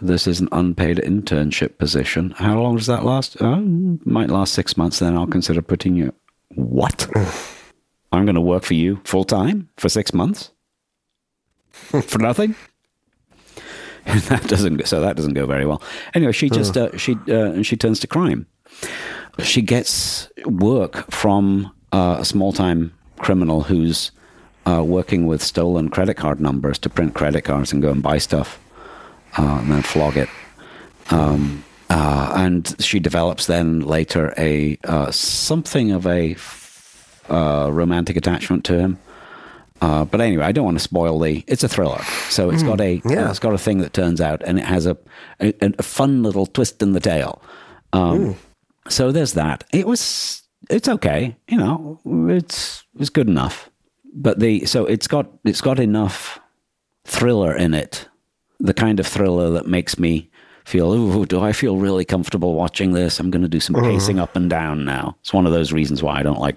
this 0.00 0.26
is 0.26 0.40
an 0.40 0.48
unpaid 0.52 0.98
internship 0.98 1.78
position. 1.78 2.32
How 2.32 2.60
long 2.60 2.76
does 2.76 2.86
that 2.86 3.04
last? 3.04 3.36
Oh, 3.40 3.60
might 4.04 4.30
last 4.30 4.52
six 4.52 4.76
months. 4.76 4.98
Then 4.98 5.16
I'll 5.16 5.26
consider 5.26 5.62
putting 5.62 5.94
you. 5.94 6.12
What? 6.48 7.08
I'm 8.12 8.24
going 8.24 8.34
to 8.34 8.40
work 8.40 8.62
for 8.62 8.74
you 8.74 9.00
full 9.04 9.24
time 9.24 9.68
for 9.76 9.88
six 9.88 10.12
months 10.14 10.50
for 11.70 12.18
nothing. 12.18 12.54
And 14.06 14.20
that 14.30 14.46
doesn't 14.48 14.86
so 14.86 15.00
that 15.00 15.16
doesn't 15.16 15.34
go 15.34 15.46
very 15.46 15.66
well. 15.66 15.82
Anyway, 16.14 16.32
she 16.32 16.48
just 16.48 16.76
uh, 16.76 16.96
she 16.96 17.16
uh, 17.28 17.62
she 17.62 17.76
turns 17.76 18.00
to 18.00 18.06
crime. 18.06 18.46
She 19.42 19.62
gets 19.62 20.28
work 20.46 21.10
from 21.10 21.72
uh, 21.92 22.16
a 22.20 22.24
small 22.24 22.52
time 22.52 22.92
criminal 23.18 23.62
who's 23.62 24.12
uh, 24.66 24.82
working 24.82 25.26
with 25.26 25.42
stolen 25.42 25.88
credit 25.88 26.14
card 26.14 26.40
numbers 26.40 26.78
to 26.78 26.90
print 26.90 27.14
credit 27.14 27.42
cards 27.42 27.72
and 27.72 27.82
go 27.82 27.90
and 27.90 28.02
buy 28.02 28.18
stuff 28.18 28.60
uh, 29.38 29.58
and 29.60 29.70
then 29.70 29.82
flog 29.82 30.16
it. 30.16 30.28
Um, 31.10 31.64
uh, 31.88 32.32
and 32.36 32.74
she 32.80 32.98
develops 32.98 33.46
then 33.46 33.80
later 33.80 34.34
a 34.36 34.78
uh, 34.84 35.10
something 35.10 35.92
of 35.92 36.06
a 36.06 36.34
uh, 37.30 37.70
romantic 37.72 38.16
attachment 38.16 38.64
to 38.64 38.78
him. 38.78 38.98
Uh, 39.80 40.04
but 40.04 40.20
anyway, 40.20 40.44
I 40.44 40.52
don't 40.52 40.64
want 40.64 40.78
to 40.78 40.82
spoil 40.82 41.18
the. 41.18 41.44
It's 41.46 41.62
a 41.62 41.68
thriller, 41.68 42.02
so 42.30 42.50
it's 42.50 42.62
got 42.62 42.80
a 42.80 43.02
yeah. 43.04 43.28
it's 43.28 43.38
got 43.38 43.52
a 43.52 43.58
thing 43.58 43.78
that 43.78 43.92
turns 43.92 44.22
out, 44.22 44.42
and 44.42 44.58
it 44.58 44.64
has 44.64 44.86
a 44.86 44.96
a, 45.40 45.52
a 45.60 45.82
fun 45.82 46.22
little 46.22 46.46
twist 46.46 46.80
in 46.80 46.92
the 46.92 47.00
tail. 47.00 47.42
Um, 47.92 48.36
so 48.88 49.12
there's 49.12 49.34
that. 49.34 49.64
It 49.72 49.86
was 49.86 50.42
it's 50.70 50.88
okay, 50.88 51.36
you 51.48 51.58
know, 51.58 52.00
it's 52.30 52.84
it's 52.98 53.10
good 53.10 53.28
enough. 53.28 53.70
But 54.14 54.40
the 54.40 54.64
so 54.64 54.86
it's 54.86 55.06
got 55.06 55.30
it's 55.44 55.60
got 55.60 55.78
enough 55.78 56.40
thriller 57.04 57.54
in 57.54 57.74
it, 57.74 58.08
the 58.58 58.74
kind 58.74 58.98
of 58.98 59.06
thriller 59.06 59.50
that 59.50 59.66
makes 59.66 59.98
me 59.98 60.30
feel, 60.64 60.92
ooh, 60.92 61.26
do 61.26 61.40
I 61.40 61.52
feel 61.52 61.76
really 61.76 62.04
comfortable 62.04 62.54
watching 62.54 62.92
this? 62.92 63.20
I'm 63.20 63.30
going 63.30 63.42
to 63.42 63.48
do 63.48 63.60
some 63.60 63.76
pacing 63.76 64.18
up 64.18 64.34
and 64.34 64.50
down 64.50 64.84
now. 64.84 65.16
It's 65.20 65.32
one 65.32 65.46
of 65.46 65.52
those 65.52 65.72
reasons 65.72 66.02
why 66.02 66.18
I 66.18 66.22
don't 66.24 66.40
like 66.40 66.56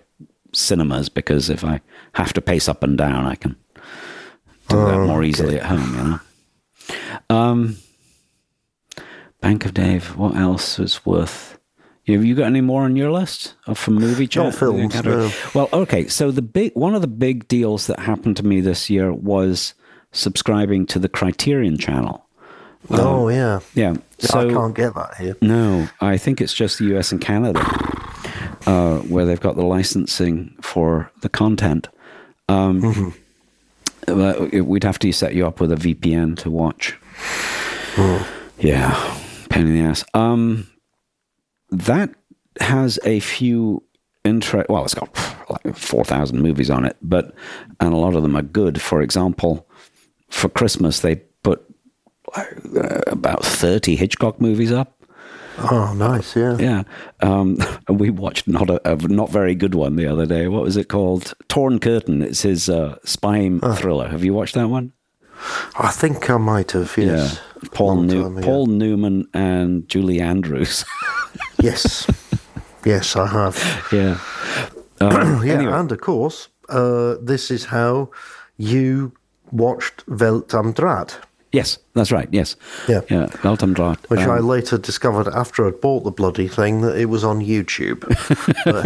cinemas 0.53 1.09
because 1.09 1.49
if 1.49 1.63
I 1.63 1.81
have 2.13 2.33
to 2.33 2.41
pace 2.41 2.67
up 2.67 2.83
and 2.83 2.97
down, 2.97 3.25
I 3.25 3.35
can 3.35 3.55
do 4.67 4.77
that 4.85 4.99
more 4.99 5.23
easily 5.23 5.59
at 5.59 5.65
home, 5.65 5.95
you 5.95 6.03
know. 6.03 7.35
Um, 7.35 7.77
Bank 9.41 9.65
of 9.65 9.73
Dave. 9.73 10.15
What 10.17 10.35
else 10.35 10.79
is 10.79 11.05
worth 11.05 11.57
Have 12.07 12.25
you 12.25 12.35
got 12.35 12.45
any 12.45 12.61
more 12.61 12.83
on 12.83 12.95
your 12.95 13.11
list 13.11 13.55
of 13.67 13.77
from 13.77 13.95
movie 13.95 14.27
chat? 14.27 14.55
Films, 14.55 15.03
no. 15.03 15.31
Well, 15.53 15.69
okay. 15.71 16.07
So 16.07 16.31
the 16.31 16.41
big 16.41 16.73
one 16.73 16.95
of 16.95 17.01
the 17.01 17.07
big 17.07 17.47
deals 17.47 17.87
that 17.87 17.99
happened 17.99 18.37
to 18.37 18.45
me 18.45 18.61
this 18.61 18.89
year 18.89 19.13
was 19.13 19.73
subscribing 20.11 20.85
to 20.87 20.99
the 20.99 21.09
Criterion 21.09 21.77
Channel. 21.77 22.25
oh 22.89 23.29
yeah, 23.29 23.59
Yeah. 23.75 23.95
So 24.17 24.49
I 24.49 24.53
can't 24.53 24.75
get 24.75 24.95
that 24.95 25.15
here. 25.17 25.35
no, 25.41 25.87
I 26.01 26.17
think 26.17 26.41
it's 26.41 26.53
just 26.53 26.79
the 26.79 26.97
US 26.97 27.11
and 27.11 27.21
Canada 27.21 27.59
uh, 28.69 28.99
where 29.13 29.25
they've 29.25 29.39
got 29.39 29.55
the 29.55 29.65
licensing 29.65 30.55
for 30.61 31.11
the 31.21 31.29
content. 31.29 31.87
Um, 32.47 33.13
it- 34.07 34.65
we'd 34.65 34.83
have 34.83 34.99
to 34.99 35.11
set 35.11 35.33
you 35.35 35.45
up 35.47 35.59
with 35.59 35.71
a 35.71 35.75
VPN 35.75 36.35
to 36.37 36.49
watch. 36.51 36.95
Yeah, 38.59 38.93
pain 39.49 39.67
in 39.67 39.73
the 39.73 39.81
ass. 39.81 40.03
Um, 40.13 40.67
that 41.71 42.09
has 42.59 42.99
a 43.03 43.19
few 43.19 43.83
interest. 44.23 44.69
Well, 44.69 44.83
it's 44.85 44.93
got 44.93 45.09
like 45.49 45.75
four 45.75 46.03
thousand 46.05 46.41
movies 46.41 46.69
on 46.69 46.85
it, 46.85 46.97
but 47.01 47.33
and 47.79 47.93
a 47.93 47.97
lot 47.97 48.15
of 48.15 48.21
them 48.23 48.35
are 48.35 48.41
good. 48.41 48.81
For 48.81 49.01
example, 49.01 49.67
for 50.29 50.49
Christmas 50.49 50.99
they 51.01 51.15
put 51.43 51.63
uh, 52.35 52.45
about 53.07 53.43
thirty 53.45 53.95
Hitchcock 53.95 54.39
movies 54.41 54.71
up. 54.71 54.98
Oh, 55.71 55.93
nice. 55.95 56.35
Yeah. 56.35 56.57
Yeah, 56.59 56.83
um, 57.21 57.57
and 57.87 57.99
we 57.99 58.09
watched 58.09 58.47
not 58.47 58.69
a, 58.69 58.91
a 58.91 58.95
not 59.07 59.29
very 59.29 59.55
good 59.55 59.75
one 59.75 59.95
the 59.95 60.07
other 60.07 60.25
day. 60.25 60.47
What 60.47 60.63
was 60.63 60.77
it 60.77 60.87
called? 60.89 61.33
Torn 61.47 61.79
Curtain. 61.79 62.21
It's 62.21 62.41
his 62.43 62.69
uh, 62.69 62.97
spy 63.03 63.49
thriller. 63.75 64.07
Have 64.07 64.23
you 64.23 64.33
watched 64.33 64.55
that 64.55 64.69
one? 64.69 64.93
I 65.79 65.89
think 65.91 66.29
I 66.29 66.37
might 66.37 66.71
have. 66.73 66.95
Yes. 66.97 67.39
Yeah, 67.63 67.69
Paul 67.73 68.01
New- 68.03 68.23
time 68.23 68.37
ago. 68.37 68.45
Paul 68.45 68.65
Newman 68.67 69.27
and 69.33 69.87
Julie 69.89 70.19
Andrews. 70.21 70.85
Yes. 71.61 72.07
yes, 72.85 73.15
I 73.15 73.27
have. 73.27 73.87
yeah. 73.91 74.17
Um, 75.01 75.45
Yeah, 75.45 75.53
anyway, 75.53 75.71
and 75.73 75.91
of 75.91 76.01
course, 76.01 76.49
uh, 76.67 77.15
this 77.21 77.49
is 77.51 77.65
how 77.65 78.09
you 78.57 79.13
watched 79.51 80.03
Welt 80.09 80.53
am 80.53 80.73
Draht, 80.73 81.15
yes, 81.51 81.77
that's 81.93 82.11
right. 82.11 82.29
Yes. 82.31 82.55
Yeah. 82.87 83.01
Yeah. 83.09 83.27
Welt 83.43 83.63
am 83.63 83.73
Draht. 83.73 83.97
which 84.09 84.21
Um, 84.21 84.31
I 84.31 84.39
later 84.39 84.77
discovered 84.77 85.27
after 85.27 85.67
I'd 85.67 85.81
bought 85.81 86.03
the 86.03 86.11
bloody 86.11 86.47
thing 86.47 86.81
that 86.81 86.97
it 86.97 87.05
was 87.05 87.23
on 87.23 87.39
YouTube. 87.39 88.01
but 88.65 88.85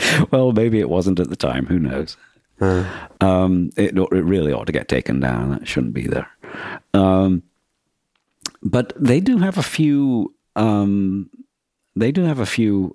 hey, 0.00 0.26
well, 0.30 0.52
maybe 0.52 0.80
it 0.80 0.88
wasn't 0.88 1.20
at 1.20 1.30
the 1.30 1.36
time. 1.36 1.66
Who 1.66 1.78
knows? 1.78 2.16
Um, 3.20 3.70
it, 3.76 3.96
it 3.96 4.10
really 4.24 4.52
ought 4.52 4.66
to 4.66 4.72
get 4.72 4.88
taken 4.88 5.20
down. 5.20 5.54
It 5.54 5.68
shouldn't 5.68 5.94
be 5.94 6.06
there. 6.06 6.28
Um, 6.92 7.42
but 8.62 8.92
they 8.96 9.20
do 9.20 9.38
have 9.38 9.58
a 9.58 9.62
few. 9.62 10.34
Um, 10.56 11.30
they 11.94 12.12
do 12.12 12.22
have 12.24 12.40
a 12.40 12.46
few 12.46 12.94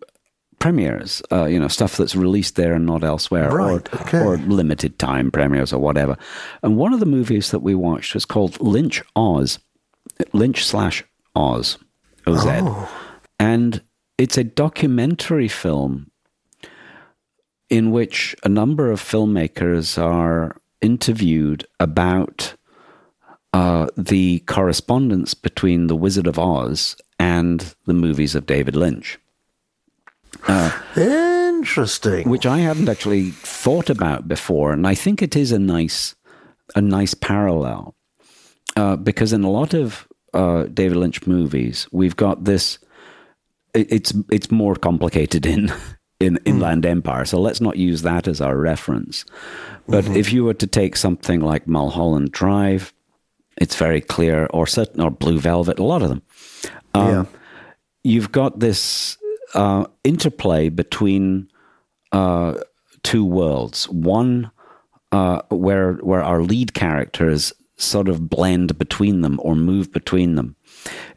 premieres. 0.63 1.21
Uh, 1.29 1.43
you 1.43 1.59
know, 1.59 1.67
stuff 1.67 1.97
that's 1.97 2.15
released 2.15 2.55
there 2.55 2.73
and 2.73 2.85
not 2.85 3.03
elsewhere, 3.03 3.49
Right, 3.51 3.93
or, 3.93 4.01
okay. 4.01 4.19
or 4.19 4.37
limited 4.37 4.97
time 4.97 5.29
premieres 5.29 5.73
or 5.73 5.79
whatever. 5.79 6.15
And 6.63 6.77
one 6.77 6.93
of 6.93 7.01
the 7.01 7.05
movies 7.05 7.51
that 7.51 7.59
we 7.59 7.75
watched 7.75 8.13
was 8.13 8.23
called 8.23 8.61
Lynch 8.61 9.03
Oz, 9.13 9.59
Lynch 10.31 10.63
slash 10.63 11.03
Oz, 11.35 11.77
Oz, 12.25 12.45
and 13.39 13.81
it's 14.17 14.37
a 14.37 14.43
documentary 14.45 15.49
film 15.49 16.09
in 17.69 17.91
which 17.91 18.33
a 18.43 18.49
number 18.49 18.89
of 18.89 19.01
filmmakers 19.01 20.01
are 20.01 20.55
interviewed 20.79 21.65
about 21.81 22.53
uh, 23.51 23.87
the 23.97 24.39
correspondence 24.47 25.33
between 25.33 25.87
The 25.87 25.95
Wizard 25.97 26.27
of 26.27 26.39
Oz 26.39 26.95
and 27.19 27.75
the 27.85 27.93
movies 27.93 28.33
of 28.33 28.45
David 28.45 28.77
Lynch, 28.77 29.19
interesting. 30.97 32.29
which 32.29 32.45
I 32.45 32.59
hadn't 32.59 32.89
actually 32.89 33.31
thought 33.31 33.89
about 33.89 34.27
before, 34.27 34.73
and 34.73 34.85
I 34.87 34.95
think 34.95 35.21
it 35.21 35.35
is 35.35 35.51
a 35.51 35.59
nice, 35.59 36.15
a 36.75 36.81
nice 36.81 37.13
parallel, 37.13 37.95
uh, 38.75 38.95
because 38.95 39.33
in 39.33 39.43
a 39.43 39.49
lot 39.51 39.73
of 39.73 40.07
uh, 40.33 40.63
David 40.63 40.97
Lynch 40.97 41.25
movies, 41.27 41.87
we've 41.91 42.15
got 42.15 42.43
this. 42.45 42.79
it- 43.73 43.91
It's 43.91 44.13
it's 44.29 44.51
more 44.51 44.75
complicated 44.75 45.45
in 45.45 45.71
in 46.19 46.39
Inland 46.45 46.85
Empire, 46.85 47.25
so 47.25 47.39
let's 47.41 47.61
not 47.61 47.75
use 47.77 48.01
that 48.01 48.27
as 48.27 48.41
our 48.41 48.57
reference. 48.57 49.25
But 49.87 50.05
if 50.15 50.31
you 50.31 50.45
were 50.45 50.53
to 50.57 50.67
take 50.67 50.95
something 50.95 51.41
like 51.41 51.67
Mulholland 51.67 52.31
Drive, 52.31 52.93
it's 53.61 53.75
very 53.75 53.99
clear, 54.01 54.47
or 54.53 54.65
certain, 54.67 55.01
or 55.01 55.11
Blue 55.11 55.39
Velvet, 55.39 55.79
a 55.79 55.83
lot 55.83 56.01
of 56.01 56.09
them. 56.09 56.21
Um, 56.93 57.07
yeah. 57.09 57.25
You've 58.03 58.31
got 58.31 58.59
this 58.59 59.17
uh, 59.53 59.85
interplay 60.03 60.69
between 60.69 61.49
uh, 62.11 62.55
two 63.03 63.25
worlds. 63.25 63.89
One 63.89 64.51
uh, 65.11 65.41
where 65.49 65.93
where 65.95 66.23
our 66.23 66.41
lead 66.41 66.73
characters 66.73 67.53
sort 67.77 68.07
of 68.07 68.29
blend 68.29 68.77
between 68.77 69.21
them 69.21 69.39
or 69.41 69.55
move 69.55 69.91
between 69.91 70.35
them 70.35 70.55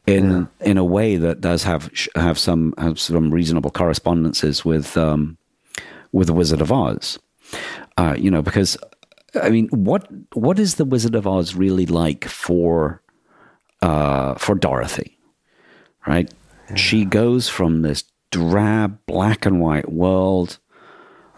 in 0.06 0.48
in 0.60 0.78
a 0.78 0.84
way 0.84 1.16
that 1.16 1.40
does 1.40 1.64
have 1.64 1.90
have 2.14 2.38
some 2.38 2.74
have 2.78 2.98
some 2.98 3.30
reasonable 3.30 3.70
correspondences 3.70 4.64
with 4.64 4.96
um, 4.96 5.36
with 6.12 6.28
the 6.28 6.32
Wizard 6.32 6.60
of 6.60 6.72
Oz. 6.72 7.18
Uh, 7.96 8.14
you 8.18 8.30
know, 8.30 8.42
because 8.42 8.76
I 9.40 9.50
mean, 9.50 9.68
what 9.68 10.06
what 10.34 10.58
is 10.58 10.76
the 10.76 10.84
Wizard 10.84 11.14
of 11.14 11.26
Oz 11.26 11.54
really 11.54 11.86
like 11.86 12.26
for 12.26 13.02
uh, 13.82 14.34
for 14.34 14.54
Dorothy? 14.54 15.18
Right, 16.06 16.32
she 16.76 17.04
goes 17.04 17.48
from 17.48 17.82
this 17.82 18.04
drab 18.30 18.98
black 19.06 19.46
and 19.46 19.60
white 19.60 19.90
world, 19.92 20.58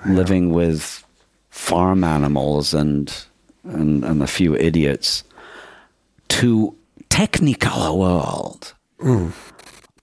living 0.06 0.52
with 0.52 1.04
farm 1.50 2.04
animals 2.04 2.74
and 2.74 3.12
and 3.64 4.04
and 4.04 4.22
a 4.22 4.26
few 4.26 4.54
idiots, 4.56 5.24
to 6.28 6.74
Technicolor 7.10 7.96
world, 7.98 8.74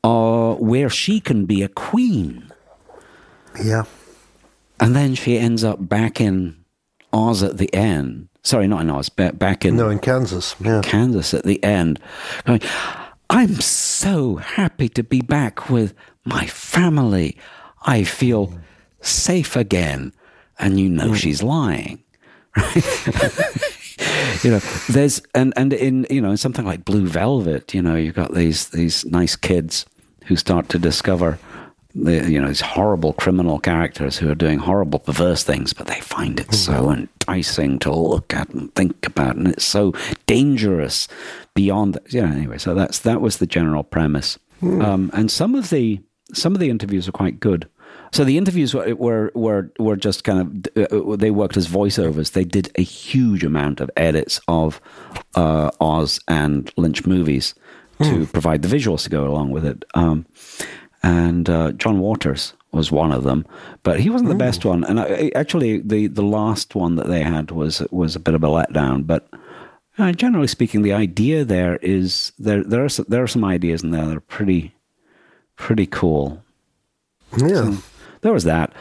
uh, 0.03 0.53
where 0.55 0.89
she 0.89 1.19
can 1.19 1.45
be 1.45 1.63
a 1.63 1.69
queen. 1.69 2.51
Yeah. 3.63 3.83
And 4.79 4.95
then 4.95 5.15
she 5.15 5.38
ends 5.38 5.63
up 5.63 5.88
back 5.88 6.19
in 6.19 6.57
Oz 7.13 7.41
at 7.41 7.57
the 7.57 7.73
end. 7.73 8.27
Sorry, 8.43 8.67
not 8.67 8.81
in 8.81 8.89
Oz, 8.89 9.07
ba- 9.09 9.31
back 9.33 9.63
in 9.63 9.77
No, 9.77 9.89
in 9.89 9.99
Kansas. 9.99 10.55
Yeah. 10.59 10.81
Kansas 10.83 11.33
at 11.33 11.45
the 11.45 11.63
end. 11.63 11.99
Going, 12.45 12.59
I'm 13.29 13.55
so 13.61 14.36
happy 14.36 14.89
to 14.89 15.03
be 15.03 15.21
back 15.21 15.69
with 15.69 15.93
my 16.26 16.45
family. 16.47 17.38
I 17.84 18.03
feel 18.03 18.47
mm. 18.47 18.59
safe 19.01 19.55
again. 19.55 20.13
And 20.57 20.80
you 20.80 20.89
know 20.89 21.09
mm. 21.09 21.15
she's 21.15 21.43
lying. 21.43 22.03
you 24.43 24.51
know, 24.51 24.59
there's 24.89 25.21
and 25.34 25.53
and 25.57 25.73
in 25.73 26.07
you 26.09 26.21
know 26.21 26.32
in 26.32 26.38
something 26.38 26.65
like 26.65 26.86
Blue 26.86 27.07
Velvet, 27.07 27.73
you 27.73 27.82
know, 27.82 27.95
you've 27.95 28.15
got 28.15 28.34
these 28.34 28.69
these 28.69 29.05
nice 29.05 29.36
kids 29.36 29.86
who 30.26 30.36
start 30.36 30.69
to 30.69 30.80
discover 30.80 31.38
the 31.95 32.30
you 32.30 32.39
know 32.39 32.47
these 32.47 32.61
horrible 32.61 33.13
criminal 33.13 33.59
characters 33.59 34.17
who 34.17 34.30
are 34.30 34.36
doing 34.36 34.59
horrible 34.59 34.99
perverse 34.99 35.43
things, 35.43 35.73
but 35.73 35.88
they 35.88 36.01
find 36.01 36.39
it 36.39 36.53
so 36.53 36.88
mm. 36.88 36.97
enticing 36.97 37.80
to 37.80 37.93
look 37.93 38.34
at 38.34 38.49
and 38.49 38.73
think 38.76 39.05
about, 39.05 39.38
and 39.38 39.47
it's 39.47 39.65
so 39.65 39.93
dangerous 40.26 41.07
beyond. 41.53 41.97
Yeah, 42.09 42.32
anyway, 42.32 42.57
so 42.57 42.73
that's 42.73 42.99
that 42.99 43.21
was 43.21 43.38
the 43.38 43.47
general 43.47 43.84
premise, 43.84 44.38
um, 44.61 45.09
and 45.13 45.32
some 45.32 45.55
of 45.55 45.69
the 45.69 46.01
some 46.34 46.53
of 46.53 46.59
the 46.59 46.69
interviews 46.69 47.07
are 47.07 47.11
quite 47.13 47.39
good. 47.39 47.67
So 48.11 48.23
the 48.23 48.38
interviews 48.38 48.73
were 48.73 48.95
were 48.95 49.32
were, 49.36 49.71
were 49.80 49.95
just 49.95 50.23
kind 50.23 50.39
of 50.76 50.91
uh, 50.91 51.15
they 51.15 51.32
worked 51.32 51.57
as 51.57 51.67
voiceovers. 51.67 52.32
They 52.32 52.43
did 52.45 52.71
a 52.76 52.82
huge 52.82 53.43
amount 53.43 53.80
of 53.82 53.89
edits 53.97 54.39
of 54.47 54.80
uh, 55.36 55.71
Oz 55.80 56.19
and 56.28 56.71
Lynch 56.78 57.05
movies 57.05 57.53
to 58.01 58.26
provide 58.28 58.61
the 58.61 58.67
visuals 58.67 59.03
to 59.03 59.09
go 59.09 59.26
along 59.26 59.51
with 59.51 59.65
it. 59.65 59.86
Um, 59.93 60.26
and 61.01 61.49
uh, 61.49 61.71
John 61.73 61.99
Waters 61.99 62.53
was 62.71 62.91
one 62.91 63.11
of 63.13 63.23
them, 63.23 63.45
but 63.84 63.99
he 64.01 64.09
wasn't 64.09 64.30
the 64.30 64.36
best 64.36 64.65
one. 64.65 64.84
And 64.84 64.99
I- 64.99 65.32
actually, 65.36 65.80
the 65.80 66.07
the 66.07 66.23
last 66.23 66.76
one 66.76 66.95
that 66.95 67.07
they 67.07 67.23
had 67.23 67.51
was 67.51 67.82
was 67.91 68.15
a 68.15 68.19
bit 68.19 68.34
of 68.36 68.43
a 68.43 68.47
letdown. 68.47 69.07
But 69.07 69.28
uh, 69.97 70.11
generally 70.11 70.47
speaking, 70.47 70.82
the 70.82 70.93
idea 70.93 71.45
there 71.45 71.78
is 71.78 72.34
there 72.38 72.63
there 72.63 72.84
are 72.84 72.89
some, 72.89 73.05
there 73.07 73.23
are 73.23 73.28
some 73.28 73.45
ideas 73.45 73.84
in 73.84 73.91
there 73.91 74.05
that 74.05 74.17
are 74.17 74.21
pretty 74.21 74.74
pretty 75.56 75.86
cool. 75.86 76.43
Yeah. 77.38 77.76
There 78.22 78.34
was 78.34 78.43
that. 78.45 78.74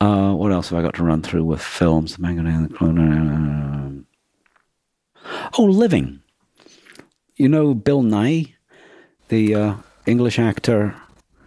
Uh, 0.00 0.32
what 0.32 0.52
else 0.52 0.70
have 0.70 0.78
I 0.78 0.82
got 0.82 0.94
to 0.94 1.04
run 1.04 1.22
through 1.22 1.44
with 1.44 1.62
films? 1.62 2.16
The 2.16 2.22
Mango 2.22 2.44
and 2.44 2.68
the 2.68 2.74
Clone. 2.74 4.06
Oh, 5.58 5.64
Living. 5.64 6.20
You 7.36 7.48
know 7.48 7.74
Bill 7.74 8.02
Nighy, 8.02 8.54
the 9.28 9.54
uh, 9.54 9.74
English 10.06 10.38
actor. 10.38 10.94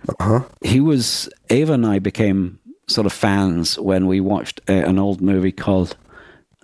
Uh-huh. 0.07 0.43
He 0.61 0.79
was. 0.79 1.29
Ava 1.49 1.73
and 1.73 1.85
I 1.85 1.99
became 1.99 2.59
sort 2.87 3.05
of 3.05 3.13
fans 3.13 3.77
when 3.79 4.07
we 4.07 4.19
watched 4.19 4.61
a, 4.67 4.87
an 4.87 4.99
old 4.99 5.21
movie 5.21 5.51
called 5.51 5.95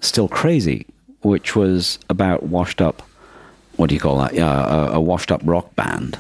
Still 0.02 0.28
Crazy, 0.28 0.88
which 1.22 1.56
was 1.56 2.00
about 2.10 2.44
washed 2.44 2.82
up. 2.82 3.02
What 3.76 3.90
do 3.90 3.96
you 3.96 4.02
call 4.02 4.20
that? 4.20 4.34
Yeah, 4.34 4.88
a, 4.90 4.92
a 4.94 5.00
washed 5.00 5.32
up 5.32 5.42
rock 5.44 5.76
band. 5.76 6.18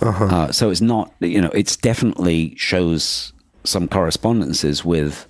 Uh, 0.00 0.52
so 0.52 0.70
it's 0.70 0.80
not, 0.80 1.12
you 1.20 1.40
know, 1.40 1.50
it's 1.54 1.76
definitely 1.76 2.54
shows 2.56 3.32
some 3.64 3.88
correspondences 3.88 4.84
with 4.84 5.26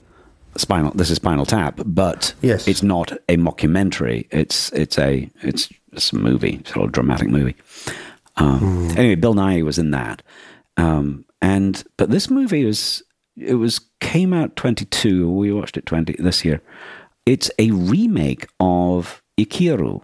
Spinal. 0.56 0.92
This 0.94 1.10
is 1.10 1.16
Spinal 1.16 1.46
Tap, 1.46 1.80
but 1.86 2.34
Yes. 2.42 2.66
it's 2.68 2.82
not 2.82 3.12
a 3.28 3.36
mockumentary. 3.36 4.26
It's 4.30 4.70
it's 4.72 4.98
a 4.98 5.30
it's, 5.42 5.68
it's 5.92 6.12
a 6.12 6.16
movie, 6.16 6.60
sort 6.66 6.84
of 6.86 6.92
dramatic 6.92 7.28
movie. 7.28 7.54
Um, 8.36 8.90
Anyway, 8.96 9.14
Bill 9.16 9.34
Nighy 9.34 9.64
was 9.64 9.78
in 9.78 9.90
that, 9.92 10.22
um, 10.76 11.24
and 11.40 11.82
but 11.96 12.10
this 12.10 12.30
movie 12.30 12.64
was 12.64 13.02
it 13.36 13.54
was 13.54 13.80
came 14.00 14.32
out 14.32 14.54
twenty 14.56 14.84
two. 14.84 15.30
We 15.30 15.52
watched 15.52 15.76
it 15.76 15.86
twenty 15.86 16.14
this 16.18 16.44
year. 16.44 16.60
It's 17.26 17.50
a 17.58 17.70
remake 17.72 18.46
of 18.60 19.22
Ikiru, 19.38 20.02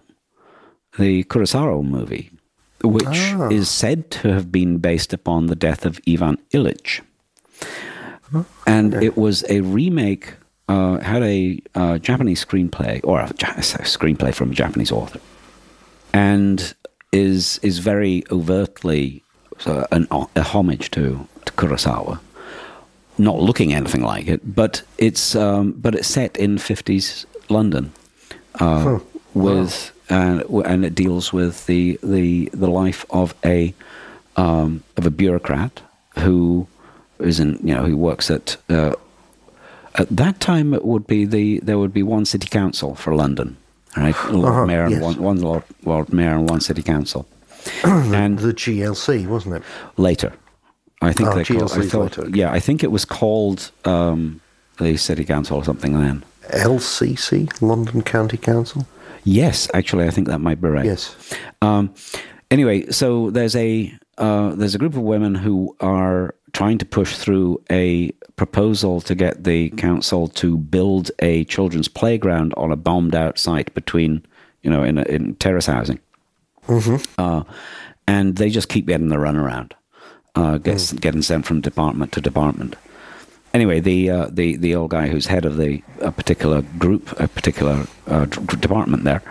the 0.97 1.23
Kurosawa 1.25 1.83
movie, 1.83 2.31
which 2.83 3.33
is 3.51 3.69
said 3.69 4.11
to 4.11 4.33
have 4.33 4.51
been 4.51 4.77
based 4.77 5.13
upon 5.13 5.47
the 5.47 5.55
death 5.55 5.85
of 5.85 5.99
Ivan 6.07 6.37
Ilyich. 6.51 7.01
And 8.67 8.93
it 8.95 9.15
was 9.17 9.43
a 9.49 9.61
remake, 9.61 10.33
uh, 10.67 10.97
had 10.99 11.23
a 11.23 11.61
uh, 11.73 11.97
Japanese 11.99 12.43
screenplay, 12.43 12.99
or 13.03 13.19
a, 13.19 13.27
Ja- 13.39 13.53
a 13.55 13.61
screenplay 13.85 14.33
from 14.33 14.51
a 14.51 14.53
Japanese 14.53 14.91
author, 14.91 15.19
and 16.11 16.73
is 17.11 17.59
is 17.63 17.79
very 17.79 18.23
overtly 18.31 19.23
an, 19.91 20.07
a 20.35 20.43
homage 20.43 20.91
to, 20.91 21.25
to 21.45 21.53
Kurosawa. 21.53 22.19
Not 23.17 23.39
looking 23.39 23.73
anything 23.73 24.01
like 24.01 24.27
it, 24.27 24.41
but 24.55 24.83
it's 24.97 25.35
um, 25.35 25.71
but 25.73 25.95
it's 25.95 26.07
set 26.07 26.35
in 26.35 26.57
fifties 26.57 27.25
London, 27.47 27.93
uh, 28.59 28.99
with 29.33 29.91
and 30.09 30.43
and 30.65 30.85
it 30.85 30.95
deals 30.95 31.33
with 31.33 31.65
the 31.65 31.99
the 32.03 32.49
the 32.53 32.67
life 32.69 33.05
of 33.09 33.33
a 33.43 33.73
um, 34.37 34.83
of 34.97 35.05
a 35.05 35.11
bureaucrat 35.11 35.81
who 36.19 36.67
is 37.19 37.39
in 37.39 37.59
you 37.63 37.73
know 37.73 37.83
who 37.85 37.97
works 37.97 38.29
at 38.29 38.57
uh, 38.69 38.93
at 39.95 40.07
that 40.09 40.39
time 40.39 40.73
it 40.73 40.83
would 40.83 41.07
be 41.07 41.25
the 41.25 41.59
there 41.59 41.77
would 41.77 41.93
be 41.93 42.03
one 42.03 42.25
city 42.25 42.47
council 42.47 42.95
for 42.95 43.15
London, 43.15 43.55
right? 43.97 44.15
Lord 44.31 44.49
Uh-huh, 44.49 44.65
mayor 44.65 44.85
and 44.85 45.01
one, 45.01 45.15
one 45.21 45.41
Lord, 45.41 45.63
Lord 45.85 46.11
mayor 46.13 46.35
and 46.37 46.49
one 46.49 46.59
city 46.61 46.81
council. 46.83 47.25
and 47.83 48.37
The 48.39 48.53
GLC, 48.53 49.25
wasn't 49.27 49.55
it? 49.55 49.63
later, 49.97 50.33
I 51.01 51.13
think 51.13 51.29
Oh, 51.29 51.35
they 51.35 51.43
called, 51.45 51.71
I 51.71 51.87
thought, 51.87 52.17
later. 52.17 52.29
yeah, 52.37 52.51
I 52.51 52.59
think 52.59 52.83
it 52.83 52.91
was 52.91 53.05
called 53.05 53.71
um, 53.85 54.39
the 54.77 54.97
city 54.97 55.23
council 55.25 55.57
or 55.57 55.63
something 55.63 55.93
then. 55.99 56.23
LCC, 56.51 57.49
London 57.61 58.01
County 58.03 58.37
Council. 58.37 58.85
Yes, 59.25 59.67
actually, 59.73 60.05
I 60.05 60.11
think 60.11 60.27
that 60.27 60.39
might 60.39 60.61
be 60.61 60.69
right. 60.69 60.85
Yes. 60.85 61.15
Um, 61.61 61.93
anyway, 62.51 62.89
so 62.91 63.31
there's 63.31 63.55
a 63.55 63.93
uh, 64.17 64.55
there's 64.55 64.75
a 64.75 64.77
group 64.77 64.93
of 64.93 65.01
women 65.01 65.35
who 65.35 65.75
are 65.81 66.35
trying 66.53 66.77
to 66.77 66.85
push 66.85 67.17
through 67.17 67.61
a 67.69 68.11
proposal 68.37 69.01
to 69.01 69.15
get 69.15 69.43
the 69.43 69.71
council 69.71 70.27
to 70.27 70.57
build 70.57 71.11
a 71.19 71.43
children's 71.45 71.87
playground 71.87 72.53
on 72.55 72.71
a 72.71 72.75
bombed 72.75 73.15
out 73.15 73.37
site 73.37 73.73
between 73.73 74.25
you 74.61 74.69
know 74.69 74.83
in 74.83 74.99
a, 74.99 75.03
in 75.03 75.35
terrace 75.35 75.65
housing, 75.65 75.99
uh, 77.17 77.43
and 78.07 78.35
they 78.37 78.49
just 78.49 78.69
keep 78.69 78.85
getting 78.85 79.09
the 79.09 79.17
runaround, 79.17 79.71
uh, 80.35 80.57
gets 80.59 80.93
getting 80.93 81.23
sent 81.23 81.45
from 81.45 81.61
department 81.61 82.11
to 82.11 82.21
department. 82.21 82.75
Anyway, 83.55 83.79
the 83.79 84.09
uh, 84.09 84.27
the 84.29 84.57
the 84.57 84.75
old 84.75 84.91
guy 84.91 85.07
who's 85.07 85.27
head 85.27 85.45
of 85.45 85.55
the 85.55 85.81
a 86.01 86.11
particular 86.11 86.61
group, 86.77 87.17
a 87.17 87.25
particular 87.29 87.87
uh, 88.05 88.25
d- 88.25 88.57
department 88.57 89.05
there, 89.05 89.21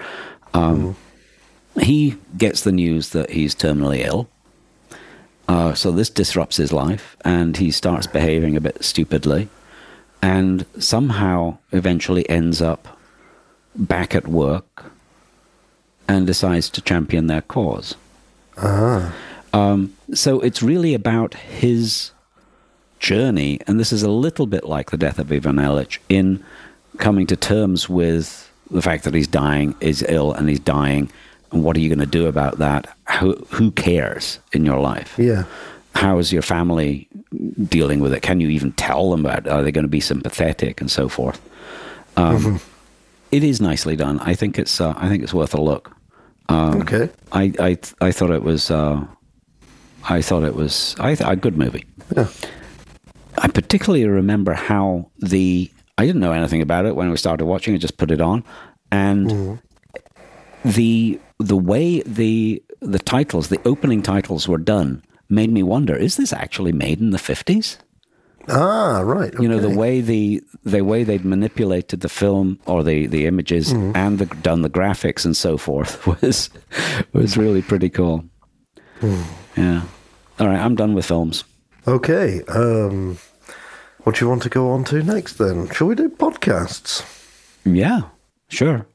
um, 0.54 0.96
he 1.78 2.16
gets 2.38 2.62
the 2.62 2.72
news 2.72 3.10
that 3.10 3.28
he's 3.28 3.54
terminally 3.54 3.98
ill. 3.98 4.26
Uh, 5.46 5.74
so 5.74 5.92
this 5.92 6.08
disrupts 6.08 6.56
his 6.56 6.72
life, 6.72 7.18
and 7.22 7.58
he 7.58 7.70
starts 7.70 8.06
behaving 8.06 8.56
a 8.56 8.62
bit 8.62 8.82
stupidly, 8.82 9.50
and 10.22 10.64
somehow 10.78 11.58
eventually 11.72 12.26
ends 12.30 12.62
up 12.62 12.96
back 13.76 14.14
at 14.14 14.26
work 14.26 14.86
and 16.08 16.26
decides 16.26 16.70
to 16.70 16.80
champion 16.80 17.26
their 17.26 17.42
cause. 17.42 17.94
Um, 19.52 19.92
so 20.14 20.40
it's 20.40 20.62
really 20.62 20.94
about 20.94 21.34
his 21.34 22.13
journey, 22.98 23.60
and 23.66 23.78
this 23.78 23.92
is 23.92 24.02
a 24.02 24.10
little 24.10 24.46
bit 24.46 24.64
like 24.64 24.90
the 24.90 24.96
death 24.96 25.18
of 25.18 25.30
Ivan 25.30 25.56
Ilyich 25.56 25.98
in 26.08 26.42
coming 26.98 27.26
to 27.26 27.36
terms 27.36 27.88
with 27.88 28.50
the 28.70 28.82
fact 28.82 29.04
that 29.04 29.14
he's 29.14 29.28
dying, 29.28 29.74
is 29.80 30.04
ill, 30.08 30.32
and 30.32 30.48
he's 30.48 30.60
dying. 30.60 31.10
And 31.52 31.62
what 31.62 31.76
are 31.76 31.80
you 31.80 31.88
going 31.88 31.98
to 32.00 32.06
do 32.06 32.26
about 32.26 32.58
that? 32.58 32.96
Who, 33.20 33.34
who 33.50 33.70
cares 33.70 34.40
in 34.52 34.64
your 34.64 34.80
life? 34.80 35.14
Yeah. 35.18 35.44
How 35.94 36.18
is 36.18 36.32
your 36.32 36.42
family 36.42 37.06
dealing 37.68 38.00
with 38.00 38.12
it? 38.12 38.22
Can 38.22 38.40
you 38.40 38.48
even 38.48 38.72
tell 38.72 39.10
them 39.10 39.24
about? 39.24 39.46
It? 39.46 39.52
Are 39.52 39.62
they 39.62 39.70
going 39.70 39.84
to 39.84 39.88
be 39.88 40.00
sympathetic 40.00 40.80
and 40.80 40.90
so 40.90 41.08
forth? 41.08 41.40
Um, 42.16 42.60
it 43.30 43.44
is 43.44 43.60
nicely 43.60 43.94
done. 43.96 44.18
I 44.20 44.34
think 44.34 44.58
it's. 44.58 44.80
Uh, 44.80 44.94
I 44.96 45.08
think 45.08 45.22
it's 45.22 45.34
worth 45.34 45.54
a 45.54 45.60
look. 45.60 45.94
okay. 46.50 47.10
I 47.32 47.52
I 47.60 47.78
I 48.00 48.12
thought 48.12 48.30
it 48.30 48.42
was. 48.42 48.70
Uh, 48.70 49.04
I 50.08 50.20
thought 50.20 50.42
it 50.42 50.54
was. 50.54 50.96
I 50.98 51.14
th- 51.14 51.28
a 51.28 51.36
good 51.36 51.56
movie. 51.56 51.84
Yeah. 52.16 52.28
I 53.38 53.48
particularly 53.48 54.06
remember 54.06 54.54
how 54.54 55.10
the 55.18 55.70
I 55.96 56.06
didn't 56.06 56.20
know 56.20 56.32
anything 56.32 56.62
about 56.62 56.86
it 56.86 56.96
when 56.96 57.10
we 57.10 57.16
started 57.16 57.44
watching. 57.44 57.74
I 57.74 57.78
just 57.78 57.96
put 57.96 58.10
it 58.10 58.20
on, 58.20 58.44
and 58.90 59.26
mm-hmm. 59.28 60.70
the 60.70 61.20
the 61.38 61.56
way 61.56 62.02
the 62.02 62.62
the 62.80 62.98
titles, 62.98 63.48
the 63.48 63.60
opening 63.64 64.02
titles 64.02 64.48
were 64.48 64.58
done, 64.58 65.02
made 65.28 65.52
me 65.52 65.62
wonder: 65.62 65.94
Is 65.96 66.16
this 66.16 66.32
actually 66.32 66.72
made 66.72 67.00
in 67.00 67.10
the 67.10 67.18
fifties? 67.18 67.78
Ah, 68.48 69.00
right. 69.00 69.32
You 69.40 69.48
know, 69.48 69.58
the 69.58 69.70
way 69.70 70.00
the 70.00 70.42
the 70.64 70.82
way 70.82 71.04
they'd 71.04 71.24
manipulated 71.24 72.00
the 72.00 72.08
film 72.08 72.58
or 72.66 72.82
the 72.82 73.06
the 73.06 73.26
images 73.26 73.72
mm-hmm. 73.72 73.96
and 73.96 74.18
the, 74.18 74.26
done 74.26 74.62
the 74.62 74.70
graphics 74.70 75.24
and 75.24 75.36
so 75.36 75.56
forth 75.56 76.06
was 76.22 76.50
was 77.12 77.36
really 77.36 77.62
pretty 77.62 77.88
cool. 77.88 78.24
Hmm. 79.00 79.22
Yeah. 79.56 79.82
All 80.40 80.48
right, 80.48 80.58
I'm 80.58 80.74
done 80.74 80.94
with 80.94 81.06
films. 81.06 81.44
Okay. 81.86 82.42
Um, 82.48 83.18
what 84.04 84.16
do 84.16 84.24
you 84.24 84.28
want 84.28 84.42
to 84.44 84.48
go 84.48 84.70
on 84.70 84.84
to 84.84 85.02
next 85.02 85.34
then? 85.34 85.68
Shall 85.70 85.86
we 85.88 85.94
do 85.94 86.08
podcasts? 86.08 87.04
Yeah, 87.64 88.02
sure. 88.48 88.86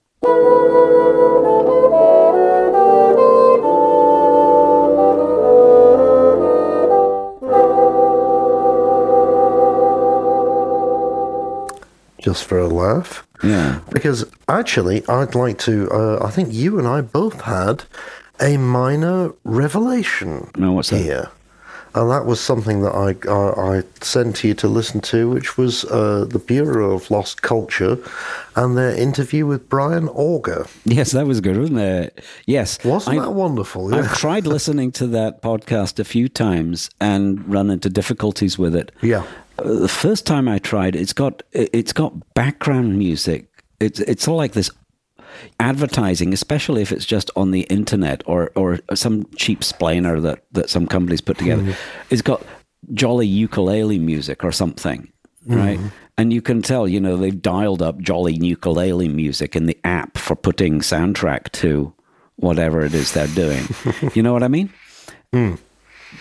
Just 12.21 12.43
for 12.43 12.59
a 12.59 12.67
laugh. 12.67 13.25
Yeah. 13.43 13.79
Because 13.93 14.25
actually, 14.49 15.07
I'd 15.07 15.35
like 15.35 15.57
to. 15.59 15.89
Uh, 15.89 16.19
I 16.21 16.29
think 16.31 16.53
you 16.53 16.77
and 16.77 16.85
I 16.85 16.99
both 16.99 17.41
had 17.41 17.83
a 18.41 18.57
minor 18.57 19.31
revelation 19.45 20.49
No, 20.57 20.73
what's 20.73 20.89
that? 20.89 20.97
here. 20.97 21.29
And 21.95 22.09
that 22.11 22.25
was 22.25 22.39
something 22.39 22.81
that 22.83 22.93
I, 22.93 23.15
I, 23.31 23.77
I 23.79 23.83
sent 24.01 24.35
to 24.37 24.47
you 24.47 24.53
to 24.55 24.67
listen 24.67 25.01
to, 25.01 25.29
which 25.29 25.57
was 25.57 25.85
uh, 25.85 26.25
the 26.29 26.37
Bureau 26.39 26.91
of 26.93 27.09
Lost 27.09 27.41
Culture 27.41 27.97
and 28.55 28.77
their 28.77 28.95
interview 28.95 29.45
with 29.47 29.67
Brian 29.69 30.07
Auger. 30.09 30.67
Yes, 30.85 31.11
that 31.13 31.25
was 31.25 31.41
good, 31.41 31.57
wasn't 31.57 31.79
it? 31.79 32.23
Yes. 32.45 32.77
Wasn't 32.85 33.17
I- 33.17 33.21
that 33.25 33.31
wonderful? 33.31 33.93
I've 33.93 34.13
tried 34.15 34.45
listening 34.55 34.91
to 34.93 35.07
that 35.07 35.41
podcast 35.41 35.99
a 35.99 36.03
few 36.03 36.29
times 36.29 36.89
and 37.01 37.47
run 37.49 37.69
into 37.71 37.89
difficulties 37.89 38.57
with 38.59 38.75
it. 38.75 38.91
Yeah. 39.01 39.23
Uh, 39.57 39.73
the 39.73 39.87
first 39.87 40.25
time 40.27 40.47
I 40.47 40.59
tried, 40.59 40.95
it's 40.95 41.13
got 41.13 41.41
it- 41.51 41.69
it's 41.73 41.91
got 41.93 42.13
background 42.33 42.97
music. 42.99 43.47
It's 43.79 43.99
it's 44.01 44.27
all 44.27 44.35
like 44.37 44.51
this 44.53 44.69
advertising, 45.59 46.33
especially 46.33 46.81
if 46.81 46.91
it's 46.91 47.05
just 47.05 47.31
on 47.35 47.51
the 47.51 47.61
internet 47.61 48.23
or 48.25 48.51
or 48.55 48.79
some 48.93 49.25
cheap 49.35 49.61
splainer 49.61 50.21
that 50.21 50.43
that 50.51 50.69
some 50.69 50.87
companies 50.87 51.21
put 51.21 51.37
together. 51.37 51.63
Mm-hmm. 51.63 52.13
It's 52.13 52.21
got 52.21 52.43
jolly 52.93 53.27
ukulele 53.27 53.99
music 53.99 54.43
or 54.43 54.51
something, 54.51 55.11
right? 55.45 55.77
Mm-hmm. 55.77 55.87
And 56.17 56.33
you 56.33 56.41
can 56.41 56.61
tell, 56.61 56.85
you 56.85 56.99
know, 56.99 57.15
they've 57.15 57.41
dialed 57.41 57.81
up 57.81 57.99
jolly 57.99 58.33
ukulele 58.33 59.07
music 59.07 59.55
in 59.55 59.67
the 59.67 59.77
app 59.85 60.17
for 60.17 60.35
putting 60.35 60.81
soundtrack 60.81 61.49
to 61.53 61.93
whatever 62.35 62.81
it 62.81 62.93
is 62.93 63.13
they're 63.13 63.27
doing. 63.27 63.65
you 64.13 64.21
know 64.21 64.33
what 64.33 64.43
I 64.43 64.49
mean? 64.49 64.73
Hmm. 65.31 65.55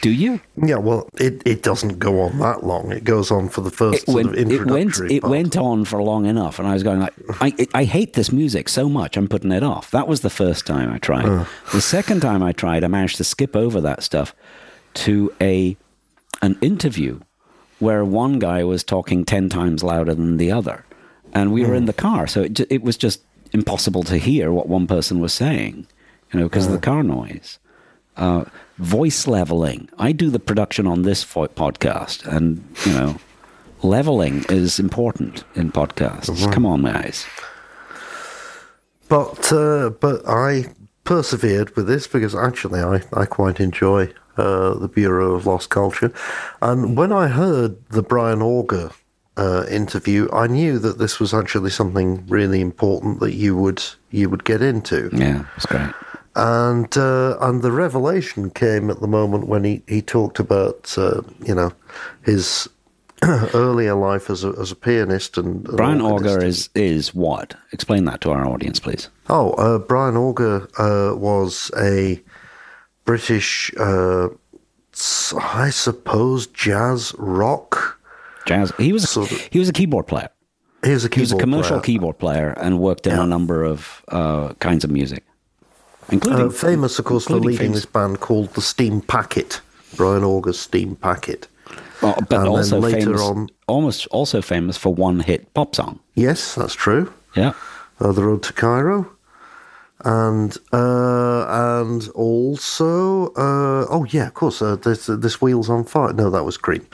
Do 0.02 0.10
you? 0.10 0.40
Yeah, 0.56 0.76
well, 0.76 1.08
it, 1.18 1.42
it 1.46 1.62
doesn't 1.62 1.98
go 1.98 2.20
on 2.20 2.38
that 2.38 2.62
long. 2.62 2.92
It 2.92 3.04
goes 3.04 3.30
on 3.30 3.48
for 3.48 3.62
the 3.62 3.70
first 3.70 4.02
it 4.02 4.06
sort 4.06 4.26
went, 4.26 4.38
of 4.38 4.52
it 4.52 4.66
went, 4.66 4.98
it 5.10 5.22
part. 5.22 5.30
went 5.30 5.56
on 5.56 5.84
for 5.84 6.02
long 6.02 6.26
enough, 6.26 6.58
and 6.58 6.68
I 6.68 6.74
was 6.74 6.82
going 6.82 7.00
like, 7.00 7.14
I, 7.40 7.66
I 7.74 7.84
hate 7.84 8.12
this 8.12 8.30
music 8.30 8.68
so 8.68 8.88
much, 8.88 9.16
I'm 9.16 9.28
putting 9.28 9.50
it 9.50 9.62
off. 9.62 9.90
That 9.90 10.06
was 10.06 10.20
the 10.20 10.30
first 10.30 10.66
time 10.66 10.92
I 10.92 10.98
tried. 10.98 11.46
The 11.72 11.80
second 11.80 12.20
time 12.20 12.42
I 12.42 12.52
tried, 12.52 12.84
I 12.84 12.88
managed 12.88 13.16
to 13.16 13.24
skip 13.24 13.56
over 13.56 13.80
that 13.80 14.02
stuff 14.02 14.34
to 14.94 15.32
a 15.40 15.76
an 16.42 16.56
interview 16.60 17.20
where 17.78 18.04
one 18.04 18.38
guy 18.38 18.64
was 18.64 18.84
talking 18.84 19.24
ten 19.24 19.48
times 19.48 19.82
louder 19.82 20.14
than 20.14 20.36
the 20.36 20.52
other, 20.52 20.84
and 21.32 21.52
we 21.52 21.64
were 21.64 21.74
in 21.74 21.84
hmm. 21.84 21.86
the 21.86 21.92
car, 21.94 22.26
so 22.26 22.42
it, 22.42 22.60
it 22.70 22.82
was 22.82 22.96
just 22.98 23.22
impossible 23.52 24.02
to 24.04 24.18
hear 24.18 24.52
what 24.52 24.68
one 24.68 24.86
person 24.86 25.18
was 25.20 25.32
saying, 25.32 25.86
you 26.32 26.40
know, 26.40 26.46
because 26.46 26.66
of 26.66 26.72
the 26.72 26.78
car 26.78 27.02
noise. 27.02 27.58
Uh, 28.18 28.44
voice 28.78 29.26
leveling. 29.26 29.88
I 29.98 30.12
do 30.12 30.30
the 30.30 30.38
production 30.38 30.86
on 30.86 31.02
this 31.02 31.22
fo- 31.22 31.46
podcast, 31.48 32.26
and 32.26 32.64
you 32.84 32.92
know, 32.92 33.16
leveling 33.82 34.44
is 34.48 34.78
important 34.78 35.44
in 35.54 35.72
podcasts. 35.72 36.52
Come 36.52 36.66
on, 36.66 36.82
guys. 36.82 37.26
But 39.08 39.52
uh, 39.52 39.90
but 39.90 40.22
I 40.28 40.66
persevered 41.04 41.74
with 41.76 41.86
this 41.86 42.06
because 42.06 42.34
actually 42.34 42.80
I, 42.80 43.02
I 43.12 43.24
quite 43.24 43.58
enjoy 43.60 44.12
uh, 44.36 44.74
the 44.74 44.88
Bureau 44.88 45.34
of 45.34 45.46
Lost 45.46 45.70
Culture, 45.70 46.12
and 46.60 46.96
when 46.96 47.12
I 47.12 47.28
heard 47.28 47.82
the 47.88 48.02
Brian 48.02 48.42
Auger 48.42 48.90
uh, 49.36 49.64
interview, 49.70 50.28
I 50.32 50.46
knew 50.46 50.78
that 50.80 50.98
this 50.98 51.18
was 51.18 51.32
actually 51.32 51.70
something 51.70 52.26
really 52.26 52.60
important 52.60 53.20
that 53.20 53.34
you 53.34 53.56
would 53.56 53.82
you 54.10 54.28
would 54.28 54.44
get 54.44 54.60
into. 54.60 55.08
Yeah, 55.12 55.46
it's 55.56 55.66
great. 55.66 55.90
And 56.38 56.96
uh, 56.96 57.36
and 57.40 57.62
the 57.62 57.72
revelation 57.72 58.50
came 58.50 58.90
at 58.90 59.00
the 59.00 59.08
moment 59.08 59.48
when 59.48 59.64
he, 59.64 59.82
he 59.88 60.00
talked 60.00 60.38
about 60.38 60.94
uh, 60.96 61.22
you 61.44 61.52
know 61.54 61.72
his 62.24 62.68
earlier 63.24 63.94
life 63.96 64.30
as 64.30 64.44
a, 64.44 64.50
as 64.60 64.70
a 64.70 64.76
pianist 64.76 65.36
and, 65.36 65.66
and 65.66 65.76
Brian. 65.76 66.00
Auger 66.00 66.42
is 66.44 66.70
is 66.76 67.12
what? 67.12 67.54
Explain 67.72 68.04
that 68.04 68.20
to 68.20 68.30
our 68.30 68.46
audience, 68.46 68.78
please. 68.78 69.08
Oh, 69.28 69.50
uh, 69.54 69.78
Brian 69.78 70.16
Auger 70.16 70.68
uh, 70.78 71.16
was 71.16 71.72
a 71.76 72.22
British, 73.04 73.72
uh, 73.80 74.28
I 75.42 75.70
suppose, 75.70 76.46
jazz 76.46 77.14
rock. 77.18 77.98
Jazz. 78.46 78.72
He 78.78 78.92
was 78.92 79.08
Sort 79.10 79.32
of- 79.32 79.40
he 79.50 79.58
was 79.58 79.68
a 79.68 79.72
keyboard 79.72 80.06
player. 80.06 80.28
He 80.84 80.92
was 80.92 81.04
a 81.04 81.08
He 81.12 81.20
was 81.20 81.32
a 81.32 81.36
commercial 81.36 81.80
player. 81.80 81.82
keyboard 81.82 82.18
player 82.18 82.50
and 82.58 82.78
worked 82.78 83.06
in 83.08 83.14
Yeah. 83.16 83.24
a 83.24 83.26
number 83.26 83.64
of 83.64 84.04
uh, 84.08 84.54
kinds 84.60 84.84
of 84.84 84.90
music, 84.92 85.24
including 86.10 86.46
Uh, 86.46 86.50
famous, 86.50 86.98
of 86.98 87.04
course, 87.04 87.24
for 87.26 87.36
leading 87.36 87.58
famous- 87.58 87.76
this 87.82 87.86
band 87.86 88.20
called 88.20 88.54
the 88.54 88.62
Steam 88.62 89.00
Packet. 89.00 89.60
Brian 89.96 90.22
Auger's 90.24 90.58
Steam 90.58 90.96
Packet. 90.96 91.48
Well, 92.02 92.16
but 92.28 92.40
And 92.40 92.48
also 92.48 92.78
later 92.78 93.00
famous, 93.06 93.20
on- 93.22 93.48
almost 93.66 94.06
also 94.10 94.40
famous 94.42 94.76
for 94.76 94.94
one 94.94 95.20
hit 95.20 95.52
pop 95.54 95.74
song. 95.74 95.98
Yes, 96.14 96.54
that's 96.54 96.74
true. 96.74 97.12
Yeah, 97.34 97.52
uh, 98.00 98.12
the 98.12 98.22
road 98.22 98.42
to 98.44 98.52
Cairo, 98.52 99.06
and 100.04 100.56
uh, 100.72 101.44
and 101.80 102.08
also 102.14 103.26
uh, 103.34 103.86
oh 103.90 104.06
yeah, 104.10 104.28
of 104.28 104.34
course, 104.34 104.62
uh, 104.62 104.76
this 104.76 105.06
this 105.06 105.40
wheels 105.42 105.68
on 105.68 105.84
fire. 105.84 106.12
No, 106.12 106.30
that 106.30 106.44
was 106.44 106.56
Cream. 106.56 106.86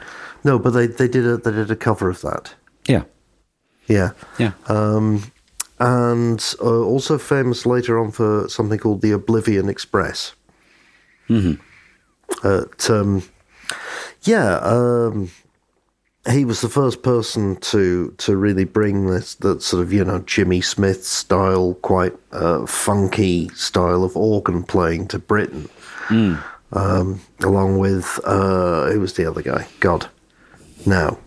No, 0.43 0.59
but 0.59 0.71
they 0.73 0.87
they 0.87 1.09
did 1.09 1.27
a 1.27 1.37
they 1.37 1.53
did 1.53 1.71
a 1.71 1.77
cover 1.77 2.09
of 2.09 2.21
that. 2.23 2.55
yeah, 2.89 3.03
Yeah, 3.89 4.11
yeah. 4.39 4.53
um, 4.69 5.23
and 5.79 6.55
uh, 6.61 6.83
also 6.83 7.19
famous 7.19 7.67
later 7.67 7.99
on 7.99 8.11
for 8.11 8.49
something 8.49 8.79
called 8.79 9.03
the 9.03 9.11
Oblivion 9.11 9.69
Express. 9.69 10.35
Mm-hmm. 11.29 11.61
Um, 12.93 13.23
yeah, 14.23 14.57
um, 14.59 15.31
he 16.31 16.45
was 16.45 16.61
the 16.61 16.69
first 16.69 17.03
person 17.03 17.57
to 17.57 18.15
to 18.19 18.37
really 18.37 18.65
bring 18.65 19.07
this 19.07 19.35
that 19.37 19.63
sort 19.63 19.83
of 19.83 19.93
you 19.93 20.05
know 20.05 20.21
Jimmy 20.21 20.61
Smith 20.61 21.05
style, 21.05 21.75
quite 21.83 22.15
uh, 22.33 22.67
funky 22.67 23.49
style 23.51 24.05
of 24.05 24.17
organ 24.17 24.63
playing 24.63 25.09
to 25.09 25.19
Britain. 25.19 25.69
Um, 26.73 27.21
along 27.41 27.79
with 27.79 28.19
uh, 28.25 28.91
who 28.91 29.01
was 29.01 29.15
the 29.15 29.27
other 29.27 29.43
guy? 29.43 29.67
God, 29.81 30.09
now, 30.87 31.19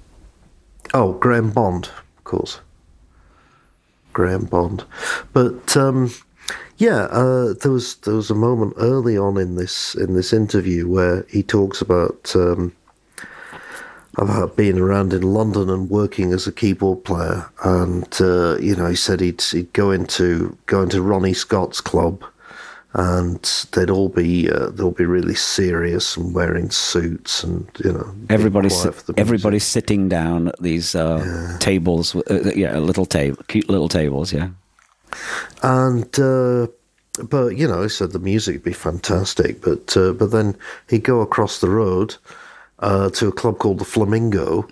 oh 0.94 1.14
Graham 1.14 1.52
Bond, 1.52 1.90
of 2.18 2.24
course. 2.24 2.60
Graham 4.18 4.46
Bond, 4.46 4.84
but 5.32 5.78
um, 5.78 6.12
yeah, 6.78 7.02
uh, 7.12 7.54
there 7.54 7.72
was 7.72 7.98
there 7.98 8.16
was 8.16 8.32
a 8.32 8.36
moment 8.36 8.74
early 8.78 9.16
on 9.16 9.38
in 9.38 9.58
this 9.58 9.94
in 9.94 10.16
this 10.16 10.34
interview 10.34 10.88
where 10.88 11.24
he 11.30 11.44
talks 11.44 11.82
about. 11.82 12.36
Um, 12.36 12.74
about 14.20 14.58
being 14.58 14.80
around 14.80 15.14
in 15.14 15.22
London 15.22 15.70
and 15.70 15.92
working 15.92 16.34
as 16.34 16.48
a 16.48 16.52
keyboard 16.52 17.04
player, 17.04 17.48
and 17.64 18.18
uh, 18.20 18.58
you 18.58 18.76
know, 18.76 18.88
he 18.88 18.96
said 18.96 19.20
he'd, 19.20 19.40
he'd 19.44 19.72
go 19.74 19.92
into 19.92 20.58
go 20.66 20.82
into 20.82 21.04
Ronnie 21.04 21.36
Scott's 21.36 21.82
club, 21.82 22.24
and 22.98 23.42
they'd 23.74 23.92
all 23.92 24.10
be 24.10 24.50
uh, 24.52 24.70
they'll 24.72 24.92
be 24.92 25.06
really 25.06 25.36
serious 25.36 26.18
and 26.18 26.34
wearing 26.34 26.72
suits, 26.72 27.44
and 27.44 27.68
you 27.86 27.94
know, 27.94 28.14
Everybody's 28.30 28.74
quiet 28.82 28.96
for 28.96 29.04
the 29.04 29.14
music. 29.14 29.20
everybody's 29.22 29.64
sitting 29.66 30.10
down 30.10 30.48
at 30.50 30.60
these 30.62 30.96
uh, 30.96 31.58
tables. 31.60 32.16
Uh, 32.16 32.52
yeah, 32.56 32.78
little 32.80 33.06
table, 33.06 33.38
cute 33.48 33.70
little 33.70 33.88
tables. 33.90 34.34
Yeah, 34.34 34.50
and 35.64 36.20
uh, 36.20 36.68
but 37.30 37.56
you 37.58 37.68
know, 37.68 37.84
he 37.84 37.90
said 37.90 38.12
the 38.12 38.20
music 38.20 38.56
would 38.56 38.64
be 38.64 38.74
fantastic, 38.74 39.62
but 39.62 39.96
uh, 39.96 40.14
but 40.14 40.32
then 40.32 40.56
he'd 40.90 41.04
go 41.04 41.22
across 41.22 41.60
the 41.60 41.70
road 41.70 42.16
uh, 42.80 43.10
to 43.12 43.28
a 43.28 43.32
club 43.32 43.60
called 43.60 43.80
the 43.80 43.86
Flamingo, 43.86 44.68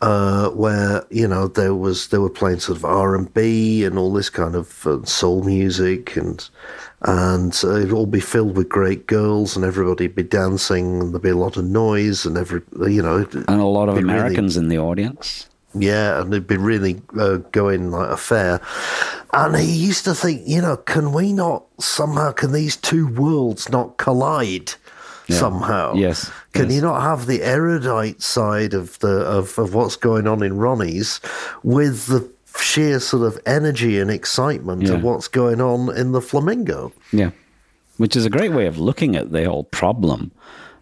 uh, 0.00 0.50
where 0.50 1.04
you 1.10 1.26
know 1.28 1.48
there 1.48 1.74
was 1.74 2.08
they 2.08 2.18
were 2.18 2.30
playing 2.30 2.60
sort 2.60 2.76
of 2.78 2.84
R 2.84 3.14
and 3.16 3.32
B 3.32 3.84
and 3.84 3.98
all 3.98 4.12
this 4.12 4.30
kind 4.30 4.54
of 4.54 4.86
uh, 4.86 5.02
soul 5.04 5.42
music, 5.44 6.16
and 6.16 6.46
and 7.04 7.54
it'd 7.54 7.92
all 7.92 8.06
be 8.06 8.20
filled 8.20 8.56
with 8.56 8.68
great 8.68 9.06
girls, 9.06 9.56
and 9.56 9.64
everybody'd 9.64 10.14
be 10.14 10.22
dancing, 10.22 11.00
and 11.00 11.12
there'd 11.12 11.22
be 11.22 11.28
a 11.30 11.36
lot 11.36 11.56
of 11.56 11.64
noise, 11.64 12.24
and 12.26 12.36
every 12.38 12.62
you 12.88 13.02
know, 13.02 13.26
and 13.32 13.60
a 13.60 13.64
lot 13.64 13.88
of 13.88 13.96
be 13.96 14.02
really- 14.02 14.14
Americans 14.14 14.56
in 14.56 14.68
the 14.68 14.78
audience. 14.78 15.48
yeah, 15.74 16.20
and 16.20 16.32
it'd 16.32 16.46
be 16.46 16.56
really 16.56 17.02
uh, 17.18 17.38
going 17.52 17.90
like 17.90 18.10
a 18.10 18.16
fair. 18.16 18.60
And 19.32 19.56
he 19.56 19.64
used 19.72 20.04
to 20.04 20.14
think, 20.14 20.42
you 20.46 20.62
know, 20.62 20.76
can 20.76 21.12
we 21.12 21.32
not 21.32 21.64
somehow, 21.80 22.30
can 22.30 22.52
these 22.52 22.76
two 22.76 23.08
worlds 23.08 23.68
not 23.68 23.96
collide 23.96 24.72
somehow? 25.28 25.94
Yes, 25.94 26.30
Can 26.52 26.66
yes. 26.66 26.74
you 26.76 26.82
not 26.82 27.00
have 27.02 27.26
the 27.26 27.42
erudite 27.42 28.22
side 28.22 28.74
of 28.74 28.98
the 29.00 29.22
of, 29.26 29.58
of 29.58 29.74
what's 29.74 29.96
going 29.96 30.26
on 30.28 30.42
in 30.44 30.56
Ronnie's 30.56 31.20
with 31.64 32.06
the 32.06 32.30
sheer 32.62 33.00
sort 33.00 33.22
of 33.26 33.38
energy 33.46 33.98
and 34.00 34.10
excitement 34.10 34.82
Yeah. 34.82 34.94
of 34.94 35.02
what's 35.02 35.28
going 35.28 35.60
on 35.60 35.94
in 35.96 36.12
the 36.12 36.20
Flamingo? 36.20 36.92
Yeah, 37.12 37.30
which 37.96 38.16
is 38.16 38.24
a 38.26 38.30
great 38.30 38.52
way 38.52 38.66
of 38.66 38.78
looking 38.78 39.16
at 39.16 39.32
the 39.32 39.44
whole 39.44 39.64
problem. 39.64 40.30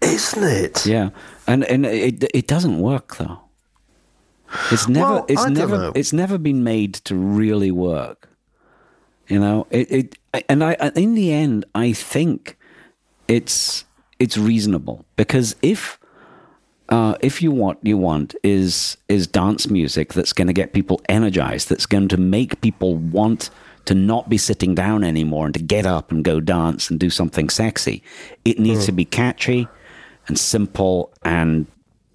Isn't 0.01 0.43
it? 0.45 0.85
Yeah, 0.87 1.11
and 1.47 1.65
and 1.65 1.87
it 1.87 2.25
it 2.35 2.47
doesn't 2.49 2.79
work 2.81 3.17
though. 3.17 3.39
It's 4.71 4.89
never 4.89 5.13
Well, 5.15 5.25
it's 5.29 5.47
never 5.49 5.79
know. 5.79 5.93
it's 5.95 6.13
never 6.13 6.39
been 6.39 6.63
made 6.65 6.95
to 7.05 7.15
really 7.15 7.71
work. 7.71 8.29
You 9.29 9.39
know, 9.41 9.67
it 9.71 9.91
it 9.91 10.19
and 10.49 10.63
I 10.65 10.75
in 10.95 11.15
the 11.15 11.33
end 11.33 11.65
I 11.75 11.93
think 11.93 12.57
it's 13.29 13.85
it's 14.19 14.37
reasonable 14.37 15.05
because 15.17 15.57
if 15.63 15.99
uh, 16.93 17.17
if 17.21 17.41
you 17.41 17.51
what 17.51 17.79
you 17.83 17.97
want 17.97 18.35
is 18.43 18.99
is 19.09 19.27
dance 19.27 19.67
music 19.71 20.13
that's 20.13 20.35
going 20.35 20.47
to 20.47 20.53
get 20.53 20.75
people 20.75 21.01
energized, 21.09 21.71
that's 21.71 21.87
going 21.87 22.07
to 22.09 22.19
make 22.19 22.61
people 22.61 22.97
want 22.97 23.49
to 23.87 23.95
not 23.95 24.29
be 24.29 24.37
sitting 24.37 24.75
down 24.75 25.03
anymore 25.03 25.47
and 25.47 25.55
to 25.55 25.63
get 25.63 25.87
up 25.87 26.13
and 26.13 26.23
go 26.23 26.39
dance 26.39 26.91
and 26.91 27.01
do 27.01 27.09
something 27.09 27.49
sexy. 27.49 28.03
It 28.45 28.59
needs 28.59 28.85
to 28.85 28.93
be 28.93 29.07
catchy 29.07 29.67
and 30.29 30.39
simple 30.39 31.15
and 31.23 31.67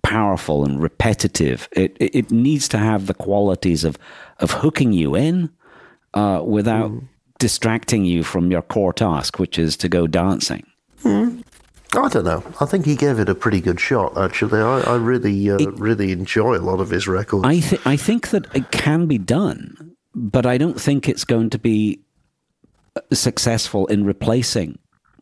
powerful 0.03 0.63
and 0.63 0.80
repetitive. 0.80 1.67
It, 1.71 1.97
it 1.99 2.15
it 2.15 2.32
needs 2.32 2.67
to 2.67 2.78
have 2.78 3.07
the 3.07 3.15
qualities 3.15 3.84
of 3.84 3.97
of 4.39 4.51
hooking 4.51 4.93
you 4.93 5.15
in 5.15 5.49
uh, 6.13 6.43
without 6.45 6.91
distracting 7.39 8.05
you 8.05 8.21
from 8.21 8.51
your 8.51 8.61
core 8.61 8.93
task, 8.93 9.39
which 9.39 9.57
is 9.57 9.75
to 9.78 9.89
go 9.89 10.05
dancing. 10.05 10.67
I 11.96 12.10
don't 12.10 12.26
know. 12.26 12.44
I 12.60 12.66
think 12.66 12.86
he 12.86 12.96
gave 12.96 13.18
it 13.20 13.30
a 13.30 13.36
pretty 13.36 13.62
good 13.62 13.80
shot. 13.80 14.18
Actually, 14.18 14.60
I, 14.62 14.82
I 14.82 14.96
really, 14.98 15.50
uh, 15.50 15.58
really 15.72 16.12
enjoy 16.12 16.56
a 16.58 16.60
lot 16.60 16.80
of 16.80 16.90
his 16.90 17.08
records. 17.08 17.46
I 17.46 17.60
th- 17.60 17.82
I 17.86 17.96
think 17.96 18.30
that 18.30 18.46
it 18.54 18.72
can 18.72 19.08
be 19.08 19.18
done, 19.18 19.96
but 20.14 20.46
I 20.46 20.58
don't 20.58 20.80
think 20.80 21.08
it's 21.08 21.24
going 21.24 21.50
to 21.52 21.58
be 21.60 22.02
uh, 22.96 23.02
successful 23.14 23.88
in 23.88 24.06
replacing 24.06 24.80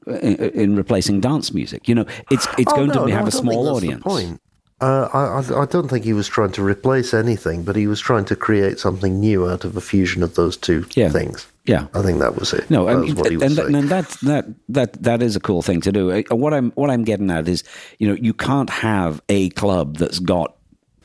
in, 0.08 0.36
in 0.38 0.76
replacing 0.76 1.22
dance 1.22 1.54
music. 1.54 1.88
You 1.88 1.96
know, 1.96 2.06
it's 2.32 2.48
it's 2.58 2.72
Oh, 2.74 2.76
going 2.76 2.88
no, 2.88 2.94
to 2.96 3.06
be, 3.06 3.12
no, 3.12 3.18
have 3.18 3.26
I 3.26 3.30
a 3.30 3.32
small 3.32 3.64
think 3.78 3.84
that's 3.86 4.04
the 4.06 4.14
audience. 4.18 4.40
Uh, 4.82 5.08
I, 5.14 5.62
I, 5.62 5.66
don't 5.66 5.88
think 5.88 6.04
he 6.04 6.12
was 6.12 6.28
trying 6.28 6.52
to 6.52 6.62
replace 6.64 7.14
anything, 7.14 7.64
but 7.64 7.78
he 7.78 7.88
was 7.88 8.02
trying 8.02 8.26
to 8.26 8.36
create 8.36 8.78
something 8.78 9.22
new 9.22 9.50
out 9.50 9.64
of 9.64 9.78
a 9.78 9.82
fusion 9.82 10.22
of 10.22 10.36
those 10.36 10.58
two 10.58 10.86
Yeah. 10.96 11.08
things. 11.10 11.48
Yeah. 11.64 11.88
I 11.94 12.02
think 12.02 12.20
that 12.20 12.36
was 12.38 12.52
it. 12.54 12.70
No, 12.70 12.86
that 12.86 12.92
I 12.92 12.96
was 12.96 13.06
mean, 13.08 13.16
what 13.16 13.32
he 13.32 13.38
was 13.38 13.58
and, 13.58 13.76
and 13.76 13.90
that 13.90 14.10
that 14.24 14.46
that 14.68 15.02
that 15.02 15.22
is 15.22 15.38
a 15.38 15.40
cool 15.40 15.62
thing 15.62 15.80
to 15.82 15.92
do. 15.94 16.12
Uh, 16.12 16.36
What 16.36 16.54
I'm 16.54 16.72
what 16.72 16.90
I'm 16.90 17.06
getting 17.06 17.32
at 17.32 17.48
is, 17.48 17.64
you 18.00 18.08
know, 18.10 18.16
you 18.16 18.34
can't 18.34 18.70
have 18.70 19.22
a 19.30 19.50
club 19.52 19.96
that's 19.98 20.20
got 20.20 20.56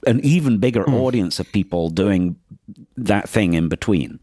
an 0.07 0.19
even 0.25 0.59
bigger 0.59 0.83
Hmm. 0.83 0.95
audience 0.95 1.39
of 1.39 1.51
people 1.53 1.91
doing 1.91 2.35
that 2.97 3.29
thing 3.29 3.55
in 3.55 3.69
between. 3.69 4.19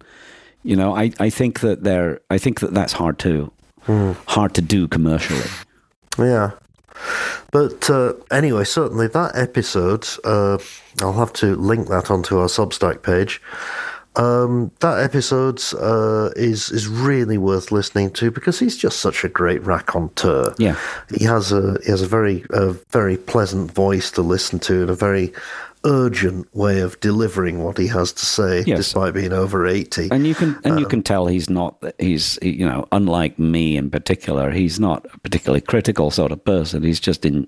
You 0.64 0.76
know, 0.76 0.94
I, 0.94 1.12
I 1.22 1.30
think 1.30 1.62
that 1.62 1.84
they're 1.84 2.20
I 2.30 2.38
think 2.38 2.60
that 2.60 2.74
that's 2.74 2.94
hard 2.94 3.18
to 3.20 3.50
Hmm. 3.84 4.12
hard 4.28 4.54
to 4.56 4.62
do 4.62 4.90
commercially. 4.90 5.50
Yeah. 6.20 6.52
But 7.52 7.90
uh, 7.90 8.14
anyway, 8.32 8.64
certainly 8.64 9.08
that 9.08 9.36
episode, 9.36 10.08
uh, 10.24 10.58
I'll 11.02 11.14
have 11.14 11.34
to 11.34 11.56
link 11.56 11.88
that 11.90 12.12
onto 12.12 12.38
our 12.38 12.48
Substack 12.48 13.02
page. 13.04 13.42
um, 14.18 14.72
that 14.80 15.00
episode 15.04 15.62
uh, 15.80 16.32
is 16.36 16.72
is 16.72 16.88
really 16.88 17.38
worth 17.38 17.72
listening 17.72 18.10
to 18.12 18.32
because 18.32 18.60
he's 18.60 18.76
just 18.76 19.00
such 19.00 19.24
a 19.24 19.30
great 19.30 19.64
raconteur. 19.64 20.56
Yeah. 20.58 20.76
he 21.16 21.24
has 21.26 21.52
a 21.52 21.78
he 21.86 21.92
has 21.92 22.02
a 22.02 22.08
very 22.08 22.44
a 22.50 22.74
very 22.92 23.18
pleasant 23.18 23.72
voice 23.72 24.12
to 24.12 24.22
listen 24.22 24.60
to 24.60 24.82
and 24.82 24.90
a 24.90 24.96
very 24.96 25.34
urgent 25.84 26.54
way 26.56 26.80
of 26.82 27.00
delivering 27.00 27.64
what 27.64 27.78
he 27.78 27.88
has 27.88 28.12
to 28.14 28.26
say, 28.26 28.64
Yes. 28.66 28.78
despite 28.78 29.14
being 29.14 29.34
over 29.34 29.68
eighty. 29.68 30.08
and 30.12 30.26
you 30.28 30.36
can 30.36 30.58
and 30.64 30.80
you 30.80 30.86
Um, 30.86 30.90
can 30.90 31.04
tell 31.04 31.28
he's 31.28 31.50
not 31.50 31.82
he's 32.00 32.38
you 32.42 32.66
know 32.66 32.88
unlike 32.92 33.38
me 33.40 33.78
in 33.78 33.90
particular 33.90 34.52
he's 34.52 34.80
not 34.80 35.06
a 35.14 35.20
particularly 35.20 35.62
critical 35.62 36.12
sort 36.12 36.32
of 36.32 36.44
person 36.44 36.84
he's 36.84 37.00
just 37.00 37.26
in 37.26 37.48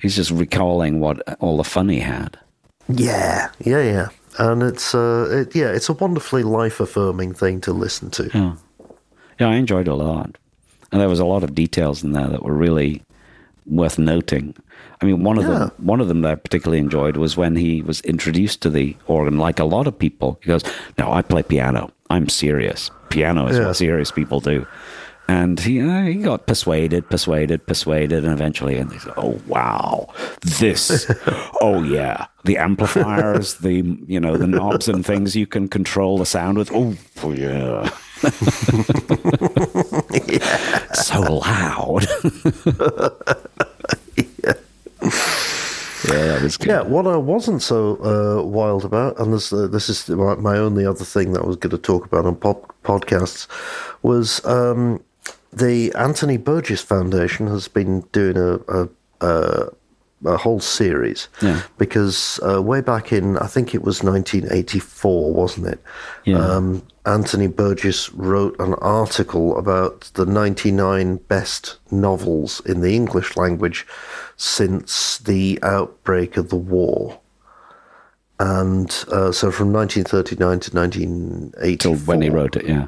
he's 0.00 0.16
just 0.16 0.30
recalling 0.30 1.00
what 1.00 1.20
all 1.40 1.56
the 1.56 1.64
fun 1.64 1.88
he 1.88 2.00
had 2.00 2.38
Yeah, 2.88 3.48
yeah, 3.60 3.82
yeah. 3.82 4.08
And 4.38 4.62
it's 4.62 4.94
uh, 4.94 5.28
it, 5.30 5.54
yeah, 5.54 5.70
it's 5.70 5.88
a 5.88 5.92
wonderfully 5.94 6.42
life 6.42 6.80
affirming 6.80 7.34
thing 7.34 7.60
to 7.62 7.72
listen 7.72 8.10
to. 8.10 8.30
yeah 8.34 8.54
yeah 9.40 9.48
i 9.48 9.56
enjoyed 9.56 9.88
it 9.88 9.90
a 9.90 9.94
lot 9.94 10.36
and 10.92 11.00
there 11.00 11.08
was 11.08 11.18
a 11.20 11.24
lot 11.24 11.42
of 11.44 11.54
details 11.54 12.04
in 12.04 12.12
there 12.12 12.28
that 12.28 12.42
were 12.44 12.54
really 12.54 13.02
worth 13.66 13.98
noting 13.98 14.54
i 15.00 15.04
mean 15.06 15.22
one 15.24 15.38
of 15.38 15.44
Yeah. 15.44 15.58
them 15.58 15.70
one 15.78 16.00
of 16.00 16.08
them 16.08 16.22
that 16.22 16.32
i 16.32 16.34
particularly 16.34 16.78
enjoyed 16.78 17.16
was 17.16 17.36
when 17.36 17.56
he 17.56 17.82
was 17.82 18.00
introduced 18.02 18.60
to 18.62 18.70
the 18.70 18.96
organ 19.06 19.38
like 19.38 19.58
a 19.58 19.64
lot 19.64 19.86
of 19.86 19.98
people 19.98 20.38
he 20.42 20.48
goes 20.48 20.62
no 20.98 21.12
i 21.12 21.22
play 21.22 21.42
piano 21.42 21.90
i'm 22.10 22.28
serious 22.28 22.90
piano 23.10 23.46
is 23.46 23.58
Yeah. 23.58 23.66
what 23.66 23.76
serious 23.76 24.10
people 24.10 24.40
do 24.40 24.66
and 25.26 25.58
he, 25.58 25.80
uh, 25.80 26.02
he 26.02 26.16
got 26.16 26.46
persuaded, 26.46 27.08
persuaded, 27.08 27.66
persuaded, 27.66 28.24
and 28.24 28.32
eventually, 28.34 28.76
and 28.76 28.92
he 28.92 28.98
said, 28.98 29.14
"Oh 29.16 29.40
wow, 29.46 30.12
this, 30.60 31.10
oh 31.62 31.82
yeah, 31.82 32.26
the 32.44 32.58
amplifiers, 32.58 33.54
the 33.54 33.96
you 34.06 34.20
know 34.20 34.36
the 34.36 34.46
knobs 34.46 34.86
and 34.86 35.02
things 35.02 35.34
you 35.34 35.46
can 35.46 35.66
control 35.68 36.18
the 36.18 36.26
sound 36.26 36.58
with. 36.58 36.70
Oh 36.74 36.94
yeah, 37.32 37.88
so 40.92 41.20
loud. 41.40 42.06
yeah, 46.08 46.26
that 46.26 46.42
was 46.42 46.56
good. 46.56 46.68
Yeah, 46.68 46.82
what 46.82 47.06
I 47.06 47.16
wasn't 47.16 47.62
so 47.62 47.96
uh, 48.02 48.42
wild 48.42 48.84
about, 48.84 49.18
and 49.18 49.32
this 49.32 49.52
uh, 49.52 49.66
this 49.66 49.88
is 49.88 50.08
my, 50.08 50.34
my 50.36 50.56
only 50.56 50.86
other 50.86 51.04
thing 51.04 51.32
that 51.32 51.42
I 51.42 51.46
was 51.46 51.56
going 51.56 51.70
to 51.70 51.78
talk 51.78 52.06
about 52.06 52.26
on 52.26 52.36
pod- 52.36 52.68
podcasts, 52.82 53.46
was 54.02 54.44
um, 54.44 55.02
the 55.52 55.92
Anthony 55.94 56.36
Burgess 56.36 56.82
Foundation 56.82 57.46
has 57.46 57.68
been 57.68 58.00
doing 58.12 58.36
a 58.36 58.54
a, 58.68 58.88
a, 59.20 59.68
a 60.24 60.36
whole 60.36 60.60
series. 60.60 61.28
Yeah. 61.42 61.62
Because 61.78 62.40
uh, 62.46 62.62
way 62.62 62.80
back 62.80 63.12
in, 63.12 63.38
I 63.38 63.46
think 63.46 63.74
it 63.74 63.82
was 63.82 64.02
1984, 64.02 65.32
wasn't 65.32 65.66
it? 65.68 65.82
Yeah. 66.24 66.38
Um, 66.38 66.86
Anthony 67.06 67.48
Burgess 67.48 68.10
wrote 68.12 68.58
an 68.58 68.74
article 68.74 69.58
about 69.58 70.10
the 70.14 70.24
99 70.24 71.16
best 71.16 71.76
novels 71.90 72.60
in 72.64 72.80
the 72.80 72.94
English 72.94 73.36
language 73.36 73.86
since 74.36 75.18
the 75.18 75.58
outbreak 75.62 76.36
of 76.36 76.48
the 76.48 76.56
war. 76.56 77.20
And 78.40 78.90
uh, 79.12 79.32
so 79.32 79.50
from 79.52 79.72
1939 79.72 80.60
to 80.60 80.70
1984. 80.74 81.76
Till 81.76 82.06
when 82.06 82.22
he 82.22 82.30
wrote 82.30 82.56
it, 82.56 82.66
yeah. 82.66 82.86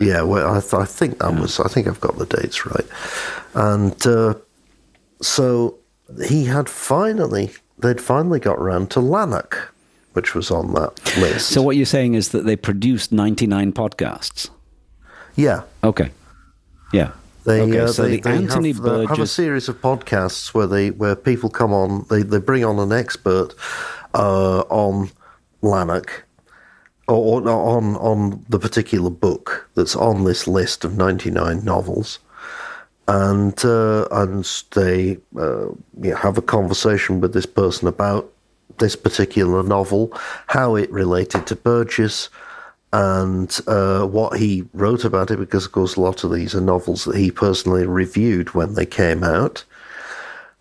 Yeah, 0.00 0.22
well, 0.22 0.54
I, 0.54 0.60
th- 0.60 0.74
I 0.74 0.84
think 0.84 1.18
that 1.18 1.34
was, 1.34 1.58
I 1.58 1.68
think 1.68 1.88
I've 1.88 2.00
got 2.00 2.18
the 2.18 2.26
dates 2.26 2.64
right. 2.64 2.86
And 3.54 4.06
uh, 4.06 4.34
so 5.20 5.77
he 6.28 6.44
had 6.44 6.68
finally, 6.68 7.50
they'd 7.78 8.00
finally 8.00 8.40
got 8.40 8.60
round 8.60 8.90
to 8.92 9.00
Lanark, 9.00 9.74
which 10.12 10.34
was 10.34 10.50
on 10.50 10.72
that 10.74 11.16
list. 11.18 11.48
So 11.48 11.62
what 11.62 11.76
you're 11.76 11.86
saying 11.86 12.14
is 12.14 12.30
that 12.30 12.44
they 12.44 12.56
produced 12.56 13.12
99 13.12 13.72
podcasts. 13.72 14.50
yeah. 15.36 15.62
Okay. 15.84 16.10
Yeah. 16.92 17.12
They, 17.44 17.62
okay, 17.62 17.78
uh, 17.80 17.86
so 17.88 18.02
they, 18.02 18.16
the 18.16 18.22
they 18.22 18.36
Anthony 18.36 18.72
have, 18.72 18.82
they 18.82 19.06
have 19.06 19.20
a 19.20 19.26
series 19.26 19.68
of 19.68 19.80
podcasts 19.80 20.52
where 20.52 20.66
they 20.66 20.90
where 20.90 21.16
people 21.16 21.48
come 21.48 21.72
on, 21.72 22.04
they, 22.10 22.22
they 22.22 22.38
bring 22.38 22.64
on 22.64 22.78
an 22.78 22.92
expert 22.92 23.54
uh, 24.12 24.60
on 24.68 25.10
Lanark 25.62 26.26
or, 27.06 27.40
or 27.40 27.48
on 27.48 27.96
on 27.96 28.44
the 28.50 28.58
particular 28.58 29.08
book 29.08 29.68
that's 29.74 29.96
on 29.96 30.24
this 30.24 30.46
list 30.46 30.84
of 30.84 30.96
ninety 30.96 31.30
nine 31.30 31.64
novels, 31.64 32.18
and 33.08 33.64
uh, 33.64 34.06
and 34.12 34.44
they 34.74 35.18
uh, 35.36 35.68
yeah, 36.00 36.16
have 36.16 36.38
a 36.38 36.42
conversation 36.42 37.20
with 37.20 37.32
this 37.32 37.46
person 37.46 37.88
about 37.88 38.30
this 38.78 38.94
particular 38.94 39.62
novel, 39.62 40.12
how 40.46 40.76
it 40.76 40.90
related 40.92 41.46
to 41.46 41.56
Burgess, 41.56 42.28
and 42.92 43.60
uh, 43.66 44.06
what 44.06 44.38
he 44.38 44.64
wrote 44.74 45.04
about 45.04 45.30
it, 45.30 45.38
because 45.38 45.64
of 45.64 45.72
course 45.72 45.96
a 45.96 46.00
lot 46.00 46.22
of 46.22 46.32
these 46.32 46.54
are 46.54 46.60
novels 46.60 47.04
that 47.06 47.16
he 47.16 47.30
personally 47.30 47.86
reviewed 47.86 48.54
when 48.54 48.74
they 48.74 48.86
came 48.86 49.24
out. 49.24 49.64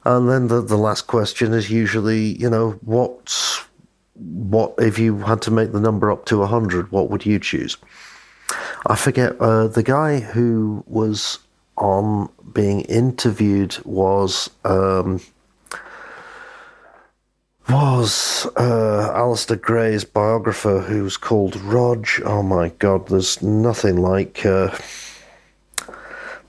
And 0.06 0.30
then 0.30 0.48
the, 0.48 0.62
the 0.62 0.78
last 0.78 1.08
question 1.08 1.54
is 1.54 1.70
usually, 1.70 2.38
you 2.38 2.50
know, 2.50 2.72
what's 2.82 3.62
what 4.16 4.74
if 4.78 4.98
you 4.98 5.18
had 5.18 5.42
to 5.44 5.52
make 5.52 5.74
the 5.74 5.82
number 5.82 6.10
up 6.10 6.26
to 6.28 6.46
hundred? 6.46 6.92
What 6.94 7.10
would 7.10 7.26
you 7.26 7.40
choose? 7.40 7.76
I 8.86 8.96
forget 8.96 9.36
uh, 9.42 9.68
the 9.68 9.84
guy 9.84 10.22
who 10.22 10.86
was 10.88 11.40
on 11.78 12.30
being 12.54 12.82
interviewed 12.82 13.78
was 13.86 14.50
um, 14.66 15.22
was 17.70 18.48
uh, 18.56 19.12
Alasdair 19.14 19.62
Gray's 19.62 20.04
biographer, 20.04 20.82
who's 20.82 21.18
called 21.18 21.56
Rodge. 21.58 22.22
Oh 22.26 22.42
my 22.42 22.70
God, 22.80 23.08
there's 23.08 23.42
nothing 23.42 23.98
like 23.98 24.46
uh, 24.46 24.76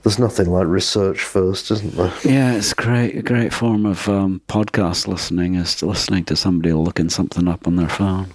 there's 0.03 0.19
nothing 0.19 0.49
like 0.49 0.67
research 0.67 1.21
first, 1.21 1.71
isn't 1.71 1.95
there? 1.95 2.13
Yeah, 2.23 2.53
it's 2.53 2.73
great. 2.73 3.17
A 3.17 3.21
great 3.21 3.53
form 3.53 3.85
of 3.85 4.07
um, 4.07 4.41
podcast 4.47 5.07
listening 5.07 5.55
is 5.55 5.75
to 5.75 5.87
listening 5.87 6.25
to 6.25 6.35
somebody 6.35 6.73
looking 6.73 7.09
something 7.09 7.47
up 7.47 7.67
on 7.67 7.75
their 7.75 7.89
phone. 7.89 8.27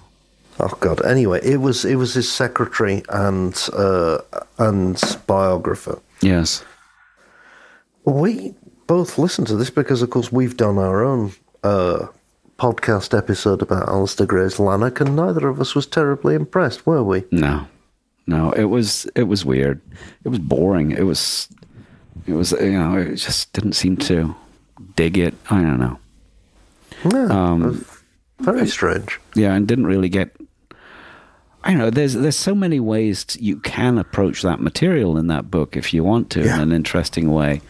Oh 0.59 0.77
God. 0.79 1.03
Anyway, 1.03 1.41
it 1.43 1.57
was 1.57 1.83
it 1.83 1.95
was 1.95 2.13
his 2.13 2.31
secretary 2.31 3.03
and 3.09 3.69
uh, 3.73 4.19
and 4.59 5.01
biographer. 5.27 5.99
Yes. 6.21 6.63
We 8.05 8.53
both 8.87 9.17
listened 9.17 9.47
to 9.47 9.55
this 9.55 9.69
because, 9.69 10.01
of 10.01 10.09
course, 10.09 10.31
we've 10.31 10.57
done 10.57 10.77
our 10.77 11.03
own 11.03 11.33
uh, 11.63 12.07
podcast 12.59 13.17
episode 13.17 13.61
about 13.61 13.87
Alasdair 13.87 14.27
Gray's 14.27 14.59
Lanark, 14.59 14.99
and 15.01 15.15
neither 15.15 15.47
of 15.47 15.59
us 15.59 15.73
was 15.75 15.87
terribly 15.87 16.35
impressed, 16.35 16.85
were 16.85 17.03
we? 17.03 17.23
No. 17.31 17.67
No. 18.27 18.51
It 18.51 18.65
was. 18.65 19.05
It 19.15 19.23
was 19.23 19.43
weird. 19.43 19.81
It 20.23 20.29
was 20.29 20.39
boring. 20.39 20.91
It 20.91 21.03
was. 21.03 21.47
It 22.27 22.33
was. 22.33 22.51
You 22.51 22.79
know. 22.79 22.97
It 22.97 23.15
just 23.15 23.51
didn't 23.53 23.73
seem 23.73 23.97
to 23.97 24.35
dig 24.95 25.17
it. 25.17 25.33
I 25.49 25.61
don't 25.61 25.79
know. 25.79 25.99
Um, 27.31 27.85
very 28.39 28.67
strange. 28.67 29.19
Yeah, 29.35 29.53
and 29.53 29.67
didn't 29.67 29.87
really 29.87 30.09
get. 30.09 30.35
I 31.63 31.69
don't 31.71 31.79
know. 31.79 31.89
There's 31.89 32.13
there's 32.13 32.35
so 32.35 32.53
many 32.53 32.79
ways 32.79 33.25
you 33.39 33.57
can 33.57 33.97
approach 33.97 34.43
that 34.43 34.59
material 34.59 35.17
in 35.17 35.27
that 35.27 35.49
book 35.49 35.75
if 35.75 35.93
you 35.93 36.03
want 36.03 36.29
to 36.31 36.43
Yeah. 36.43 36.55
in 36.55 36.61
an 36.61 36.71
interesting 36.71 37.31
way. 37.31 37.61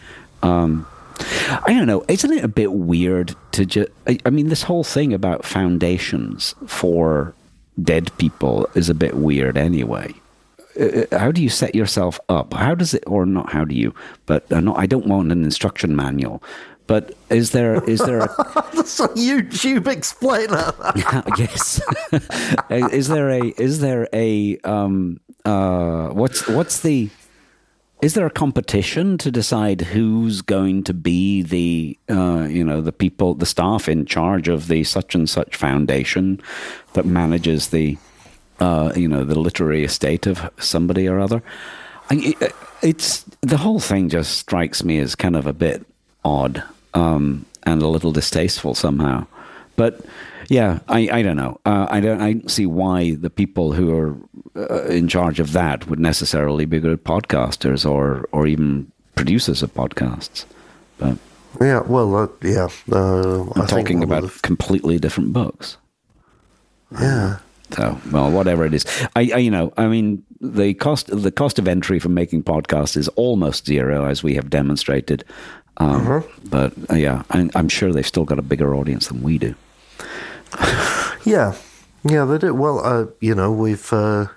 Um, 0.44 0.86
I 1.20 1.74
don't 1.74 1.88
know. 1.88 2.04
Isn't 2.08 2.34
it 2.34 2.44
a 2.44 2.50
bit 2.50 2.74
weird 2.74 3.36
to 3.54 3.66
just? 3.66 3.90
I, 4.08 4.18
I 4.26 4.30
mean, 4.30 4.50
this 4.50 4.64
whole 4.64 4.84
thing 4.84 5.14
about 5.14 5.46
foundations 5.46 6.56
for 6.68 7.34
dead 7.82 8.12
people 8.18 8.70
is 8.76 8.90
a 8.90 8.94
bit 8.94 9.16
weird 9.16 9.58
anyway. 9.58 10.14
Uh, 10.80 11.06
How 11.18 11.32
do 11.32 11.42
you 11.42 11.50
set 11.50 11.74
yourself 11.74 12.20
up? 12.30 12.54
How 12.54 12.76
does 12.76 12.94
it, 12.94 13.04
or 13.08 13.26
not? 13.26 13.52
How 13.52 13.66
do 13.66 13.76
you? 13.76 13.94
But 14.26 14.52
uh, 14.52 14.60
no, 14.60 14.76
I 14.76 14.86
don't 14.86 15.08
want 15.08 15.32
an 15.32 15.44
instruction 15.44 15.96
manual. 15.96 16.44
But 16.88 17.14
is 17.30 17.52
there 17.52 17.84
is 17.90 18.00
there 18.00 18.20
a 18.20 18.28
That's 18.74 19.00
a 19.00 19.08
YouTube 19.10 19.88
explainer. 19.88 20.72
yes. 21.38 21.82
is 22.70 23.08
there 23.08 23.30
a 23.30 23.42
is 23.58 23.80
there 23.80 24.08
a 24.14 24.58
um 24.60 25.20
uh 25.46 26.10
what's 26.10 26.48
what's 26.48 26.82
the 26.82 27.10
is 28.06 28.14
there 28.14 28.28
a 28.28 28.42
competition 28.46 29.18
to 29.18 29.32
decide 29.32 29.82
who's 29.82 30.44
going 30.44 30.84
to 30.84 30.94
be 30.94 31.42
the 31.42 31.98
uh 32.08 32.46
you 32.48 32.64
know 32.64 32.80
the 32.80 32.92
people 32.92 33.34
the 33.34 33.48
staff 33.48 33.90
in 33.90 34.06
charge 34.06 34.48
of 34.48 34.68
the 34.68 34.84
such 34.84 35.16
and 35.16 35.28
such 35.28 35.56
foundation 35.56 36.40
that 36.94 37.04
manages 37.04 37.70
the 37.70 37.98
uh 38.60 38.94
you 38.96 39.08
know 39.08 39.24
the 39.24 39.40
literary 39.40 39.84
estate 39.84 40.28
of 40.28 40.52
somebody 40.60 41.08
or 41.08 41.20
other? 41.20 41.42
It, 42.12 42.54
it's 42.84 43.26
the 43.42 43.58
whole 43.58 43.80
thing 43.80 44.10
just 44.10 44.38
strikes 44.38 44.84
me 44.84 45.00
as 45.00 45.16
kind 45.16 45.36
of 45.36 45.48
a 45.48 45.54
bit 45.54 45.84
odd 46.24 46.64
um 46.94 47.48
and 47.64 47.82
a 47.82 47.88
little 47.88 48.12
distasteful 48.12 48.76
somehow. 48.76 49.26
But 49.78 50.06
yeah, 50.48 50.80
I, 50.88 51.10
I 51.12 51.22
don't 51.22 51.38
know. 51.38 51.60
Uh, 51.66 51.88
I 51.90 52.00
don't 52.00 52.22
I 52.22 52.34
don't 52.34 52.52
see 52.52 52.66
why 52.66 53.16
the 53.16 53.30
people 53.30 53.74
who 53.74 53.96
are 53.96 54.16
uh, 54.56 54.86
in 54.86 55.08
charge 55.08 55.40
of 55.40 55.54
that 55.54 55.88
would 55.88 56.00
necessarily 56.00 56.66
be 56.66 56.80
good 56.80 57.04
podcasters 57.04 57.90
or 57.90 58.28
or 58.32 58.48
even 58.48 58.92
producers 59.16 59.64
of 59.64 59.74
podcasts. 59.74 60.46
But 60.98 61.18
yeah, 61.62 61.82
well, 61.82 62.16
uh, 62.16 62.28
yeah. 62.42 62.68
Uh, 62.92 63.44
I'm 63.56 63.62
I 63.62 63.66
talking 63.66 64.04
about 64.04 64.42
completely 64.42 65.00
different 65.00 65.34
books. 65.34 65.78
yeah, 66.92 67.40
So, 67.72 68.00
well, 68.12 68.30
whatever 68.32 68.66
it 68.66 68.74
is, 68.74 68.86
I, 69.16 69.32
I, 69.34 69.38
you 69.38 69.52
know, 69.52 69.74
I 69.78 69.88
mean, 69.88 70.24
the 70.42 70.74
cost 70.74 71.08
the 71.08 71.32
cost 71.32 71.60
of 71.60 71.68
entry 71.68 72.00
for 72.00 72.10
making 72.10 72.44
podcasts 72.44 72.98
is 72.98 73.08
almost 73.10 73.66
zero, 73.66 74.06
as 74.06 74.24
we 74.24 74.36
have 74.36 74.50
demonstrated. 74.50 75.24
Um, 75.78 76.06
mm-hmm. 76.06 76.50
But 76.50 76.74
uh, 76.90 76.96
yeah, 76.96 77.24
I, 77.32 77.50
I'm 77.56 77.70
sure 77.70 77.92
they've 77.92 78.06
still 78.06 78.26
got 78.26 78.40
a 78.40 78.44
bigger 78.44 78.76
audience 78.76 79.08
than 79.08 79.22
we 79.22 79.38
do. 79.38 79.56
yeah, 81.26 81.56
yeah, 82.04 82.26
they 82.26 82.38
do. 82.38 82.54
Well, 82.54 82.80
uh, 82.86 83.08
you 83.20 83.36
know, 83.36 83.52
we've. 83.52 83.92
Uh, 83.92 84.28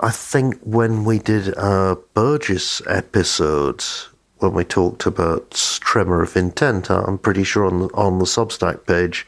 I 0.00 0.10
think 0.10 0.58
when 0.62 1.04
we 1.04 1.18
did 1.18 1.56
our 1.56 1.96
Burgess 2.14 2.82
episodes, 2.88 4.08
when 4.38 4.52
we 4.52 4.64
talked 4.64 5.06
about 5.06 5.52
tremor 5.80 6.22
of 6.22 6.36
intent, 6.36 6.90
I'm 6.90 7.18
pretty 7.18 7.44
sure 7.44 7.66
on 7.66 7.80
the, 7.80 7.88
on 7.94 8.18
the 8.18 8.24
Substack 8.24 8.86
page, 8.86 9.26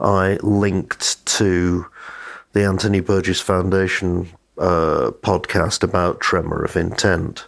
I 0.00 0.38
linked 0.42 1.24
to 1.26 1.86
the 2.52 2.64
Anthony 2.64 3.00
Burgess 3.00 3.40
Foundation 3.40 4.28
uh, 4.58 5.12
podcast 5.22 5.82
about 5.84 6.20
tremor 6.20 6.64
of 6.64 6.76
intent. 6.76 7.46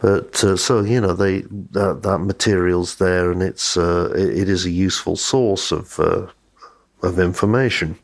But 0.00 0.44
uh, 0.44 0.56
so 0.56 0.82
you 0.82 1.00
know, 1.00 1.14
they 1.14 1.40
that 1.70 2.02
that 2.02 2.18
material's 2.18 2.96
there, 2.96 3.30
and 3.30 3.42
it's 3.42 3.76
uh, 3.76 4.12
it, 4.14 4.40
it 4.40 4.48
is 4.48 4.66
a 4.66 4.70
useful 4.70 5.16
source 5.16 5.72
of 5.72 5.98
uh, 5.98 6.26
of 7.02 7.18
information. 7.18 7.98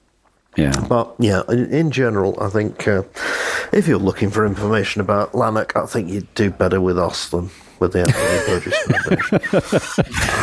Yeah. 0.57 0.73
But 0.89 1.15
yeah, 1.19 1.43
in, 1.49 1.73
in 1.73 1.91
general, 1.91 2.39
I 2.41 2.49
think 2.51 2.87
uh, 2.87 3.03
if 3.73 3.89
you're 3.89 3.99
looking 3.99 4.31
for 4.31 4.45
information 4.45 5.01
about 5.01 5.35
Lanark, 5.35 5.75
I 5.77 5.87
think 5.87 6.11
you'd 6.11 6.33
do 6.35 6.51
better 6.51 6.81
with 6.81 6.99
us 6.99 7.31
than 7.31 7.51
with 7.83 7.93
the 7.95 8.01
Anthony 8.01 8.39
Burgess 8.47 8.79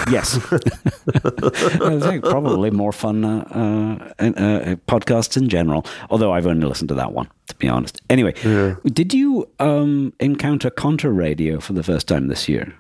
yes. 0.11 0.37
probably 2.29 2.69
more 2.69 2.91
fun 2.91 3.23
uh, 3.23 4.13
uh, 4.19 4.23
uh, 4.23 4.75
podcasts 4.87 5.37
in 5.37 5.47
general, 5.47 5.85
although 6.09 6.33
I've 6.33 6.45
only 6.45 6.67
listened 6.67 6.89
to 6.89 6.95
that 6.95 7.13
one, 7.13 7.29
to 7.47 7.55
be 7.55 7.69
honest. 7.69 8.01
Anyway, 8.09 8.33
yeah. 8.43 8.75
did 8.85 9.13
you 9.13 9.47
um, 9.59 10.11
encounter 10.19 10.69
Conter 10.69 11.11
Radio 11.11 11.61
for 11.61 11.71
the 11.73 11.83
first 11.83 12.09
time 12.09 12.27
this 12.27 12.49
year? 12.49 12.73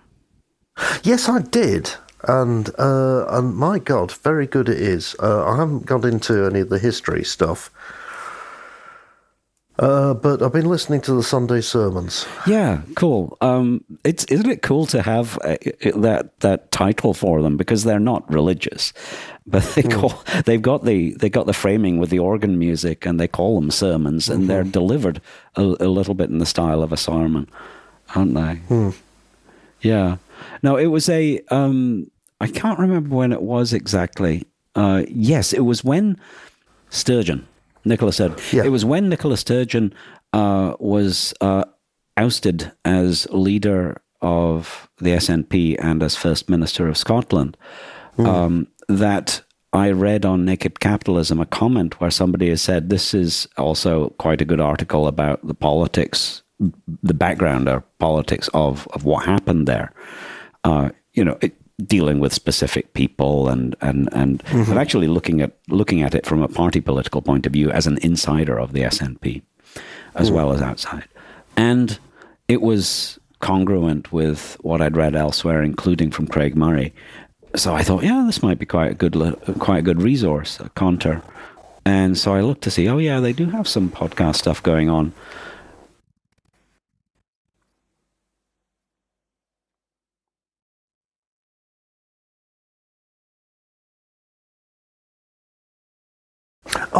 Yes, 1.03 1.29
I 1.29 1.39
did 1.41 1.91
and 2.23 2.69
uh, 2.77 3.25
and 3.29 3.55
my 3.55 3.79
God, 3.79 4.11
very 4.11 4.47
good 4.47 4.69
it 4.69 4.81
is. 4.81 5.15
Uh, 5.21 5.45
I 5.45 5.57
haven't 5.57 5.85
got 5.85 6.05
into 6.05 6.45
any 6.45 6.59
of 6.59 6.69
the 6.69 6.79
history 6.79 7.23
stuff, 7.23 7.71
uh, 9.79 10.13
but 10.13 10.41
I've 10.41 10.51
been 10.51 10.67
listening 10.67 10.99
to 11.01 11.13
the 11.13 11.23
Sunday 11.23 11.61
sermons. 11.61 12.27
Yeah, 12.45 12.81
cool. 12.95 13.37
Um, 13.39 13.85
it's 14.03 14.25
isn't 14.25 14.49
it 14.49 14.61
cool 14.61 14.85
to 14.87 15.01
have 15.01 15.37
uh, 15.37 15.55
that 15.95 16.37
that 16.41 16.71
title 16.71 17.13
for 17.13 17.41
them 17.41 17.55
because 17.55 17.85
they're 17.85 17.99
not 17.99 18.29
religious, 18.29 18.91
but 19.47 19.63
they 19.75 19.83
mm. 19.83 19.91
call 19.93 20.21
they've 20.43 20.61
got 20.61 20.83
the 20.83 21.13
they 21.13 21.29
got 21.29 21.45
the 21.45 21.53
framing 21.53 21.99
with 21.99 22.09
the 22.09 22.19
organ 22.19 22.59
music 22.59 23.05
and 23.05 23.17
they 23.17 23.27
call 23.29 23.55
them 23.55 23.71
sermons 23.71 24.27
and 24.27 24.39
mm-hmm. 24.39 24.47
they're 24.47 24.63
delivered 24.65 25.21
a, 25.55 25.61
a, 25.61 25.87
little 25.87 26.13
bit 26.13 26.29
in 26.29 26.39
the 26.39 26.45
style 26.45 26.83
of 26.83 26.91
a 26.91 26.97
sermon, 26.97 27.49
aren't 28.13 28.33
they? 28.33 28.59
Mm. 28.67 28.93
Yeah. 29.81 30.17
No, 30.63 30.77
it 30.77 30.87
was 30.87 31.09
a. 31.09 31.41
Um, 31.49 32.09
I 32.41 32.47
can't 32.47 32.79
remember 32.79 33.15
when 33.15 33.31
it 33.31 33.41
was 33.41 33.73
exactly. 33.73 34.45
Uh, 34.75 35.03
yes, 35.09 35.51
it 35.51 35.61
was 35.61 35.83
when 35.83 36.17
Sturgeon, 36.89 37.47
Nicola 37.85 38.13
said, 38.13 38.39
yeah. 38.51 38.63
it 38.63 38.69
was 38.69 38.85
when 38.85 39.09
Nicola 39.09 39.37
Sturgeon 39.37 39.93
uh, 40.33 40.75
was 40.79 41.33
uh, 41.41 41.65
ousted 42.17 42.71
as 42.85 43.27
leader 43.31 44.01
of 44.21 44.89
the 44.97 45.11
SNP 45.11 45.77
and 45.79 46.03
as 46.03 46.15
First 46.15 46.49
Minister 46.49 46.87
of 46.87 46.97
Scotland 46.97 47.57
mm. 48.17 48.25
um, 48.25 48.67
that 48.87 49.41
I 49.71 49.91
read 49.91 50.25
on 50.25 50.45
Naked 50.45 50.79
Capitalism 50.79 51.39
a 51.39 51.45
comment 51.45 51.99
where 52.01 52.11
somebody 52.11 52.49
has 52.49 52.61
said 52.61 52.89
this 52.89 53.13
is 53.13 53.47
also 53.57 54.09
quite 54.17 54.41
a 54.41 54.45
good 54.45 54.59
article 54.59 55.07
about 55.07 55.45
the 55.45 55.53
politics, 55.53 56.41
the 57.03 57.13
background 57.13 57.69
or 57.69 57.81
politics 57.99 58.49
of, 58.53 58.87
of 58.93 59.05
what 59.05 59.25
happened 59.25 59.67
there 59.67 59.93
uh, 60.63 60.89
you 61.13 61.23
know, 61.23 61.37
it, 61.41 61.55
dealing 61.85 62.19
with 62.19 62.33
specific 62.33 62.93
people 62.93 63.47
and 63.47 63.75
and 63.81 64.09
and, 64.11 64.43
mm-hmm. 64.45 64.71
and 64.71 64.79
actually 64.79 65.07
looking 65.07 65.41
at 65.41 65.51
looking 65.69 66.01
at 66.01 66.13
it 66.13 66.25
from 66.25 66.41
a 66.41 66.47
party 66.47 66.81
political 66.81 67.21
point 67.21 67.45
of 67.45 67.53
view 67.53 67.71
as 67.71 67.87
an 67.87 67.97
insider 68.01 68.59
of 68.59 68.73
the 68.73 68.81
SNP, 68.81 69.41
as 70.15 70.29
mm. 70.29 70.33
well 70.33 70.51
as 70.51 70.61
outside, 70.61 71.07
and 71.55 71.99
it 72.47 72.61
was 72.61 73.19
congruent 73.39 74.11
with 74.11 74.57
what 74.61 74.81
I'd 74.81 74.97
read 74.97 75.15
elsewhere, 75.15 75.63
including 75.63 76.11
from 76.11 76.27
Craig 76.27 76.55
Murray. 76.55 76.93
So 77.55 77.73
I 77.73 77.83
thought, 77.83 78.03
yeah, 78.03 78.23
this 78.25 78.43
might 78.43 78.59
be 78.59 78.65
quite 78.65 78.91
a 78.91 78.95
good 78.95 79.13
quite 79.59 79.79
a 79.79 79.83
good 79.83 80.01
resource, 80.01 80.59
a 80.59 80.69
Conter. 80.69 81.21
And 81.85 82.17
so 82.17 82.35
I 82.35 82.41
looked 82.41 82.61
to 82.63 82.71
see, 82.71 82.87
oh 82.87 82.97
yeah, 82.97 83.19
they 83.19 83.33
do 83.33 83.49
have 83.49 83.67
some 83.67 83.89
podcast 83.89 84.35
stuff 84.35 84.61
going 84.61 84.89
on. 84.89 85.13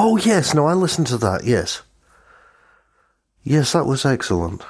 Oh, 0.02 0.16
yes. 0.16 0.54
No, 0.54 0.66
I 0.66 0.76
listened 0.76 1.08
to 1.08 1.18
that. 1.18 1.43
Yes. 1.43 1.82
Yes, 3.43 3.74
that 3.74 3.86
was 3.86 4.06
excellent. 4.06 4.64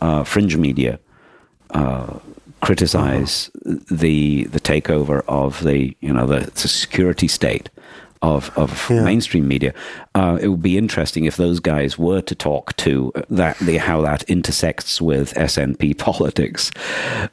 Uh, 0.00 0.22
fringe 0.22 0.56
media 0.56 1.00
uh, 1.70 2.20
criticize 2.62 3.50
the 3.64 4.44
the 4.44 4.60
takeover 4.60 5.22
of 5.26 5.64
the 5.64 5.96
you 6.00 6.12
know 6.12 6.26
the, 6.26 6.50
the 6.52 6.68
security 6.68 7.26
state 7.26 7.68
of 8.22 8.56
of 8.56 8.88
yeah. 8.90 9.02
mainstream 9.02 9.48
media. 9.48 9.72
Uh, 10.14 10.38
it 10.40 10.48
would 10.48 10.62
be 10.62 10.76
interesting 10.76 11.24
if 11.24 11.36
those 11.36 11.60
guys 11.60 11.98
were 11.98 12.20
to 12.22 12.34
talk 12.34 12.76
to 12.76 13.12
that 13.30 13.58
the 13.58 13.78
how 13.78 14.02
that 14.02 14.22
intersects 14.24 15.00
with 15.00 15.34
SNP 15.34 15.96
politics, 15.98 16.70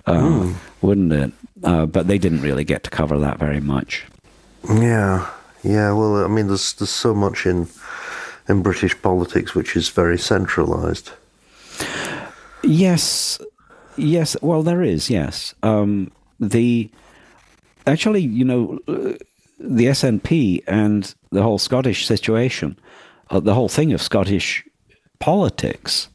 uh, 0.06 0.14
mm. 0.14 0.56
wouldn't 0.82 1.14
it? 1.14 1.32
Uh, 1.64 1.86
but 1.86 2.08
they 2.08 2.18
didn't 2.18 2.42
really 2.42 2.64
get 2.64 2.84
to 2.84 2.90
cover 2.90 3.18
that 3.20 3.40
very 3.40 3.60
much. 3.60 4.06
Yeah, 4.70 5.30
yeah. 5.64 5.92
Well, 5.92 6.24
I 6.24 6.28
mean, 6.28 6.48
there's 6.48 6.74
there's 6.74 6.90
so 6.90 7.14
much 7.14 7.46
in 7.46 7.68
in 8.48 8.62
British 8.62 9.00
politics 9.02 9.54
which 9.54 9.76
is 9.76 9.90
very 9.90 10.18
centralised. 10.18 11.12
Yes, 12.64 13.40
yes. 13.98 14.38
Well, 14.42 14.64
there 14.64 14.82
is. 14.82 15.10
Yes, 15.10 15.54
um, 15.64 16.12
the 16.40 16.90
actually, 17.86 18.22
you 18.22 18.46
know 18.46 18.80
the 19.60 19.86
SNP 19.86 20.64
and 20.68 21.14
the 21.32 21.44
whole 21.44 21.58
Scottish 21.58 22.06
situation, 22.06 22.78
uh, 23.30 23.40
the 23.40 23.54
whole 23.54 23.70
thing 23.70 23.94
of 23.94 24.02
Scottish 24.02 24.64
politics, 25.20 26.10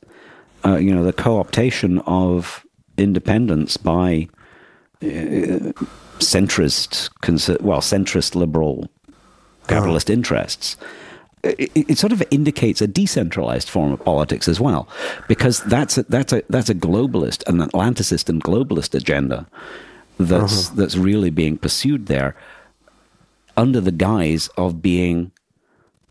uh, 0.64 0.76
you 0.76 0.94
know, 0.94 1.04
the 1.04 1.12
co-optation 1.12 2.02
of 2.06 2.64
independence 2.96 3.76
by 3.76 4.28
uh, 5.02 5.72
centrist, 6.18 7.10
well, 7.60 7.80
centrist 7.80 8.34
liberal 8.34 8.88
capitalist 9.66 10.10
oh. 10.10 10.14
interests. 10.14 10.76
It, 11.42 11.72
it, 11.74 11.98
sort 11.98 12.12
of 12.12 12.22
indicates 12.30 12.80
a 12.80 12.86
decentralized 12.86 13.68
form 13.68 13.90
of 13.90 14.04
politics 14.04 14.46
as 14.46 14.60
well, 14.60 14.88
because 15.26 15.60
that's 15.64 15.98
a, 15.98 16.04
that's 16.04 16.32
a 16.32 16.44
that's 16.48 16.70
a 16.70 16.74
globalist, 16.74 17.44
an 17.48 17.58
Atlanticist 17.58 18.28
and 18.28 18.44
globalist 18.44 18.94
agenda 18.94 19.48
that's 20.18 20.68
uh-huh. 20.68 20.76
that's 20.76 20.96
really 20.96 21.30
being 21.30 21.58
pursued 21.58 22.06
there 22.06 22.36
under 23.56 23.80
the 23.80 23.92
guise 23.92 24.48
of 24.56 24.82
being 24.82 25.32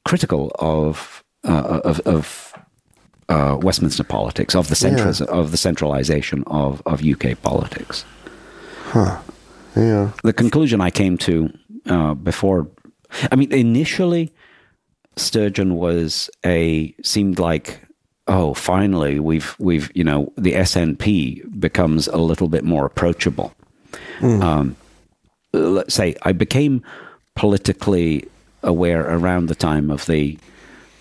critical 0.05 0.51
of 0.59 1.23
uh, 1.43 1.81
of, 1.83 1.99
of 2.01 2.53
uh, 3.29 3.57
Westminster 3.61 4.03
politics, 4.03 4.55
of 4.55 4.67
the 4.67 4.75
centras, 4.75 5.25
yeah. 5.25 5.33
of 5.33 5.51
the 5.51 5.57
centralization 5.57 6.43
of, 6.47 6.81
of 6.85 7.03
UK 7.03 7.41
politics. 7.41 8.05
Huh. 8.85 9.19
Yeah. 9.75 10.11
The 10.23 10.33
conclusion 10.33 10.81
I 10.81 10.89
came 10.89 11.17
to 11.19 11.57
uh, 11.85 12.13
before, 12.13 12.67
I 13.31 13.35
mean, 13.35 13.51
initially, 13.53 14.33
Sturgeon 15.15 15.75
was 15.75 16.29
a 16.45 16.93
seemed 17.03 17.39
like 17.39 17.81
oh 18.27 18.53
finally 18.53 19.19
we've 19.19 19.55
we've 19.59 19.91
you 19.93 20.03
know 20.03 20.31
the 20.37 20.53
SNP 20.53 21.59
becomes 21.59 22.07
a 22.07 22.17
little 22.17 22.47
bit 22.47 22.63
more 22.63 22.85
approachable. 22.85 23.53
Mm. 24.19 24.41
Um, 24.41 24.75
let's 25.53 25.93
say 25.93 26.15
I 26.23 26.31
became 26.31 26.83
politically 27.35 28.27
aware 28.63 29.01
around 29.01 29.47
the 29.47 29.55
time 29.55 29.89
of 29.89 30.05
the, 30.05 30.37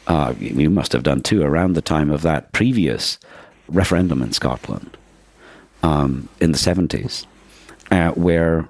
uh, 0.07 0.35
you 0.39 0.71
must 0.71 0.93
have 0.93 1.03
done 1.03 1.21
too, 1.21 1.43
around 1.43 1.75
the 1.75 1.83
time 1.83 2.11
of 2.11 2.23
that 2.23 2.53
previous 2.53 3.19
referendum 3.69 4.23
in 4.23 4.33
Scotland 4.33 4.97
um, 5.83 6.29
in 6.41 6.53
the 6.53 6.59
70s, 6.59 7.27
uh, 7.91 8.11
where 8.13 8.69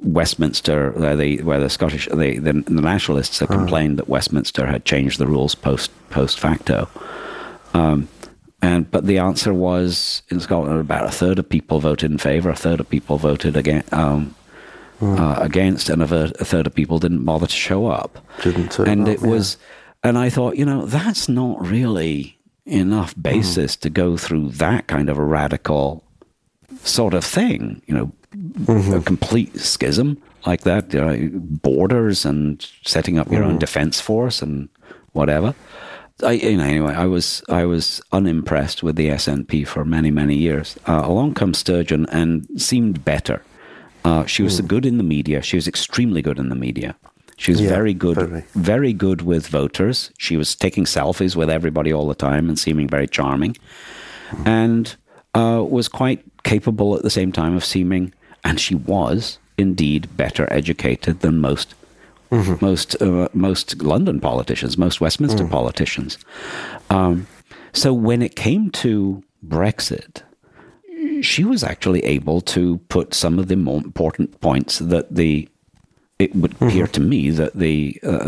Westminster, 0.00 0.96
uh, 1.02 1.16
the, 1.16 1.42
where 1.42 1.60
the 1.60 1.70
Scottish, 1.70 2.08
the, 2.08 2.38
the, 2.38 2.52
the 2.52 2.82
nationalists 2.82 3.38
had 3.38 3.48
complained 3.48 3.98
that 3.98 4.08
Westminster 4.08 4.66
had 4.66 4.84
changed 4.84 5.18
the 5.18 5.26
rules 5.26 5.54
post 5.54 5.90
post 6.10 6.38
facto. 6.38 6.88
Um, 7.72 8.08
and 8.60 8.90
but 8.90 9.06
the 9.06 9.18
answer 9.18 9.52
was 9.52 10.22
in 10.30 10.40
Scotland 10.40 10.80
about 10.80 11.06
a 11.06 11.10
third 11.10 11.38
of 11.38 11.48
people 11.48 11.80
voted 11.80 12.10
in 12.10 12.18
favour, 12.18 12.50
a 12.50 12.56
third 12.56 12.80
of 12.80 12.88
people 12.88 13.18
voted 13.18 13.56
against, 13.56 13.92
um, 13.92 14.34
uh, 15.00 15.36
against, 15.38 15.88
and 15.88 16.02
a, 16.02 16.32
a 16.40 16.44
third 16.44 16.66
of 16.66 16.74
people 16.74 16.98
didn't 16.98 17.24
bother 17.24 17.46
to 17.46 17.52
show 17.52 17.86
up. 17.86 18.24
Didn't 18.42 18.72
turn 18.72 18.88
and 18.88 19.02
up, 19.02 19.08
it 19.08 19.22
was, 19.22 19.56
and 20.02 20.18
I 20.18 20.30
thought, 20.30 20.56
you 20.56 20.64
know, 20.64 20.86
that's 20.86 21.28
not 21.28 21.64
really 21.66 22.38
enough 22.66 23.14
basis 23.20 23.76
to 23.76 23.90
go 23.90 24.16
through 24.16 24.50
that 24.50 24.86
kind 24.86 25.08
of 25.10 25.18
a 25.18 25.24
radical 25.24 26.04
sort 26.82 27.14
of 27.14 27.24
thing. 27.24 27.82
You 27.86 27.94
know, 27.94 28.12
a 28.96 29.00
complete 29.00 29.58
schism 29.60 30.20
like 30.46 30.62
that, 30.62 30.92
you 30.92 31.00
know, 31.00 31.30
borders 31.34 32.24
and 32.24 32.66
setting 32.84 33.18
up 33.18 33.30
your 33.30 33.44
own 33.44 33.58
defense 33.58 34.00
force 34.00 34.42
and 34.42 34.68
whatever. 35.12 35.54
I, 36.22 36.32
you 36.32 36.56
know, 36.56 36.64
anyway, 36.64 36.94
I 36.94 37.06
was 37.06 37.42
I 37.48 37.64
was 37.64 38.00
unimpressed 38.12 38.82
with 38.82 38.96
the 38.96 39.08
SNP 39.08 39.66
for 39.66 39.84
many 39.84 40.10
many 40.10 40.36
years. 40.36 40.78
Uh, 40.86 41.02
along 41.04 41.34
comes 41.34 41.58
Sturgeon 41.58 42.06
and 42.10 42.46
seemed 42.56 43.04
better. 43.04 43.42
Uh, 44.04 44.26
she 44.26 44.42
was 44.42 44.60
good 44.60 44.84
in 44.84 44.98
the 44.98 45.02
media. 45.04 45.40
She 45.42 45.56
was 45.56 45.66
extremely 45.66 46.20
good 46.22 46.38
in 46.38 46.48
the 46.50 46.54
media. 46.54 46.94
She 47.36 47.50
was 47.52 47.60
Yeah, 47.60 47.70
very 47.70 47.94
good, 47.94 48.16
very. 48.16 48.44
very 48.54 48.92
good 48.92 49.22
with 49.22 49.48
voters. 49.48 50.10
She 50.18 50.36
was 50.36 50.54
taking 50.54 50.84
selfies 50.84 51.34
with 51.34 51.50
everybody 51.50 51.92
all 51.92 52.06
the 52.06 52.14
time 52.14 52.48
and 52.48 52.58
seeming 52.58 52.86
very 52.88 53.08
charming, 53.08 53.56
and 54.44 54.94
uh, 55.34 55.64
was 55.68 55.88
quite 55.88 56.22
capable 56.44 56.94
at 56.94 57.02
the 57.02 57.10
same 57.10 57.32
time 57.32 57.56
of 57.56 57.64
seeming, 57.64 58.12
and 58.44 58.60
she 58.60 58.74
was 58.74 59.38
indeed 59.58 60.16
better 60.16 60.46
educated 60.52 61.20
than 61.20 61.40
most 61.40 61.74
most 62.60 63.00
uh, 63.00 63.28
most 63.32 63.80
London 63.82 64.20
politicians, 64.20 64.76
most 64.76 65.00
Westminster 65.00 65.46
politicians. 65.46 66.18
Um, 66.90 67.26
so 67.72 67.92
when 67.92 68.22
it 68.22 68.34
came 68.36 68.70
to 68.70 69.22
Brexit, 69.46 70.22
she 71.22 71.44
was 71.44 71.62
actually 71.64 72.04
able 72.04 72.40
to 72.40 72.78
put 72.88 73.14
some 73.14 73.38
of 73.38 73.48
the 73.48 73.56
more 73.56 73.82
important 73.82 74.40
points 74.40 74.78
that 74.78 75.14
the 75.14 75.48
it 76.18 76.34
would 76.36 76.52
appear 76.60 76.86
to 76.86 77.00
me 77.00 77.30
that 77.30 77.54
the 77.54 77.98
uh, 78.02 78.18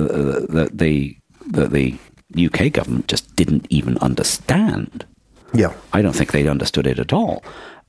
that 0.49 0.70
the 0.74 1.16
that 1.49 1.70
the 1.70 1.97
UK 2.37 2.72
government 2.72 3.09
just 3.09 3.34
didn't 3.37 3.66
even 3.70 3.97
understand. 3.99 5.07
Yeah. 5.55 5.72
I 5.93 6.03
don't 6.03 6.12
think 6.14 6.32
they'd 6.32 6.49
understood 6.49 6.87
it 6.87 6.99
at 6.99 7.12
all, 7.12 7.43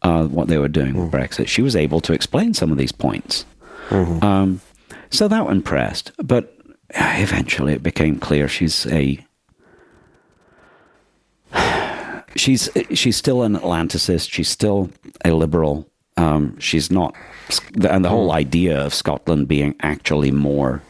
uh, 0.03 0.27
what 0.27 0.47
they 0.47 0.57
were 0.57 0.67
doing 0.67 0.93
with 0.93 1.11
Brexit. 1.11 1.47
She 1.47 1.61
was 1.61 1.75
able 1.75 1.99
to 2.01 2.13
explain 2.13 2.53
some 2.53 2.71
of 2.71 2.77
these 2.77 2.91
points. 2.91 3.45
Um, 4.21 4.61
so 5.09 5.27
that 5.27 5.47
impressed. 5.47 6.11
But 6.17 6.55
eventually 6.91 7.73
it 7.73 7.83
became 7.83 8.19
clear 8.19 8.47
she's 8.47 8.85
a. 8.87 9.23
She's 12.37 12.69
she's 12.93 13.17
still 13.17 13.43
an 13.43 13.55
Atlanticist. 13.55 14.31
She's 14.31 14.49
still 14.49 14.89
a 15.25 15.31
liberal. 15.31 15.87
Um, 16.17 16.57
she's 16.59 16.89
not, 16.89 17.13
and 17.89 18.03
the 18.03 18.09
whole 18.09 18.31
idea 18.31 18.79
of 18.83 18.93
Scotland 18.93 19.47
being 19.47 19.75
actually 19.81 20.31
more 20.31 20.81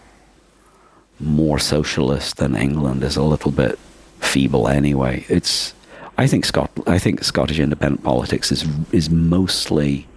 more 1.20 1.60
socialist 1.60 2.38
than 2.38 2.56
England 2.56 3.04
is 3.04 3.18
a 3.18 3.24
little 3.24 3.52
bit 3.52 3.78
feeble 4.20 4.68
anyway. 4.68 5.26
It's 5.30 5.74
I 6.18 6.28
think 6.28 6.46
Scot 6.46 6.70
I 6.88 7.00
think 7.00 7.24
Scottish 7.24 7.60
independent 7.60 8.04
politics 8.04 8.52
is 8.52 8.66
is 8.92 9.10
mostly 9.10 10.08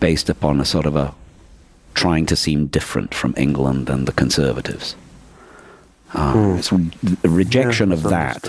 based 0.00 0.28
upon 0.28 0.60
a 0.60 0.64
sort 0.64 0.86
of 0.86 0.96
a 0.96 1.14
trying 1.94 2.26
to 2.26 2.36
seem 2.36 2.66
different 2.66 3.14
from 3.14 3.34
England 3.36 3.90
and 3.90 4.06
the 4.06 4.12
Conservatives. 4.12 4.96
Uh, 6.14 6.56
It's 6.58 6.72
a 6.72 7.28
rejection 7.28 7.88
Yeah, 7.90 7.94
of 7.96 8.02
that, 8.04 8.44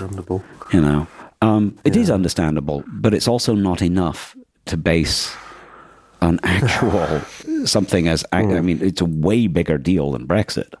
you 0.72 0.80
know. 0.80 1.06
Um, 1.44 1.76
it 1.84 1.94
is 1.94 2.10
understandable, 2.10 2.84
but 2.86 3.12
it's 3.12 3.28
also 3.28 3.54
not 3.54 3.82
enough 3.82 4.34
to 4.64 4.76
base 4.78 5.34
an 6.22 6.40
actual 6.44 7.20
something 7.66 8.08
as. 8.08 8.24
I 8.32 8.40
I 8.40 8.60
mean, 8.60 8.80
it's 8.80 9.00
a 9.00 9.06
way 9.06 9.46
bigger 9.46 9.76
deal 9.76 10.12
than 10.12 10.26
Brexit. 10.26 10.72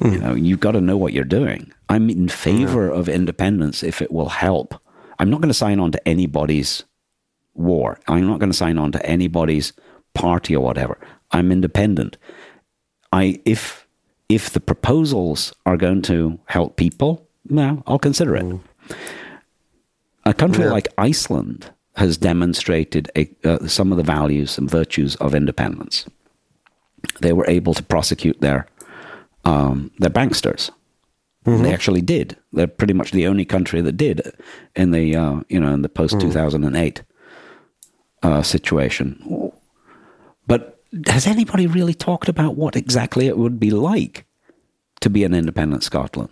You 0.00 0.10
mm. 0.10 0.20
know, 0.20 0.34
you've 0.34 0.60
got 0.60 0.72
to 0.72 0.80
know 0.80 0.96
what 0.96 1.12
you're 1.12 1.24
doing. 1.24 1.72
I'm 1.88 2.10
in 2.10 2.26
mm-hmm. 2.26 2.28
favor 2.28 2.88
of 2.88 3.08
independence 3.08 3.82
if 3.82 4.02
it 4.02 4.12
will 4.12 4.28
help. 4.28 4.74
I'm 5.18 5.30
not 5.30 5.40
going 5.40 5.48
to 5.48 5.54
sign 5.54 5.80
on 5.80 5.90
to 5.92 6.08
anybody's 6.08 6.84
war. 7.54 7.98
I'm 8.06 8.26
not 8.26 8.38
going 8.38 8.52
to 8.52 8.56
sign 8.56 8.78
on 8.78 8.92
to 8.92 9.04
anybody's 9.04 9.72
party 10.14 10.54
or 10.54 10.62
whatever. 10.62 10.98
I'm 11.32 11.50
independent. 11.50 12.18
I 13.10 13.40
if 13.44 13.86
if 14.28 14.50
the 14.50 14.60
proposals 14.60 15.54
are 15.64 15.78
going 15.78 16.02
to 16.02 16.38
help 16.46 16.76
people, 16.76 17.26
well, 17.48 17.82
I'll 17.86 17.98
consider 17.98 18.36
it. 18.36 18.44
Mm. 18.44 18.60
A 20.28 20.34
country 20.34 20.64
Yeah. 20.64 20.72
like 20.72 20.88
Iceland 20.98 21.70
has 21.96 22.18
demonstrated 22.18 23.10
a, 23.16 23.28
uh, 23.44 23.66
some 23.66 23.90
of 23.90 23.96
the 23.96 24.04
values 24.04 24.58
and 24.58 24.70
virtues 24.70 25.16
of 25.16 25.34
independence. 25.34 26.04
They 27.20 27.32
were 27.32 27.46
able 27.48 27.74
to 27.74 27.82
prosecute 27.82 28.40
their 28.40 28.66
um, 29.44 29.90
their 29.98 30.10
banksters. 30.10 30.70
They 31.44 31.72
actually 31.72 32.02
did. 32.02 32.36
They're 32.52 32.66
pretty 32.66 32.92
much 32.92 33.12
the 33.12 33.26
only 33.26 33.46
country 33.46 33.80
that 33.80 33.96
did 33.96 34.20
in 34.76 34.90
the 34.90 35.16
uh, 35.16 35.40
you 35.48 35.58
know 35.58 35.72
in 35.72 35.80
the 35.80 35.88
post 35.88 36.20
two 36.20 36.30
thousand 36.30 36.64
and 36.64 36.76
eight 36.76 37.02
uh, 38.22 38.42
situation. 38.42 39.06
But 40.46 40.60
has 41.06 41.26
anybody 41.26 41.66
really 41.66 41.94
talked 41.94 42.28
about 42.28 42.56
what 42.56 42.76
exactly 42.76 43.28
it 43.28 43.38
would 43.38 43.58
be 43.58 43.70
like 43.70 44.26
to 45.00 45.08
be 45.08 45.24
an 45.24 45.32
independent 45.32 45.84
Scotland? 45.84 46.30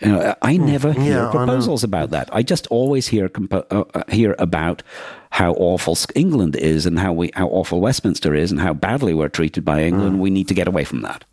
You 0.00 0.12
know, 0.12 0.34
I 0.42 0.56
never 0.56 0.92
hear 0.92 1.18
Yeah, 1.24 1.30
proposals 1.30 1.84
about 1.84 2.10
that. 2.10 2.28
I 2.32 2.42
just 2.42 2.66
always 2.68 3.08
hear 3.08 3.28
compo- 3.28 3.66
uh, 3.70 3.84
uh, 3.94 4.02
hear 4.08 4.34
about 4.38 4.82
how 5.30 5.52
awful 5.54 5.96
England 6.14 6.56
is 6.56 6.86
and 6.86 6.98
how 6.98 7.12
we 7.12 7.30
how 7.34 7.48
awful 7.48 7.80
Westminster 7.80 8.34
is 8.34 8.50
and 8.50 8.60
how 8.60 8.72
badly 8.74 9.14
we're 9.14 9.28
treated 9.28 9.64
by 9.64 9.82
England. 9.82 10.20
We 10.20 10.30
need 10.30 10.48
to 10.48 10.54
get 10.54 10.68
away 10.68 10.84
from 10.84 11.02
that. 11.02 11.24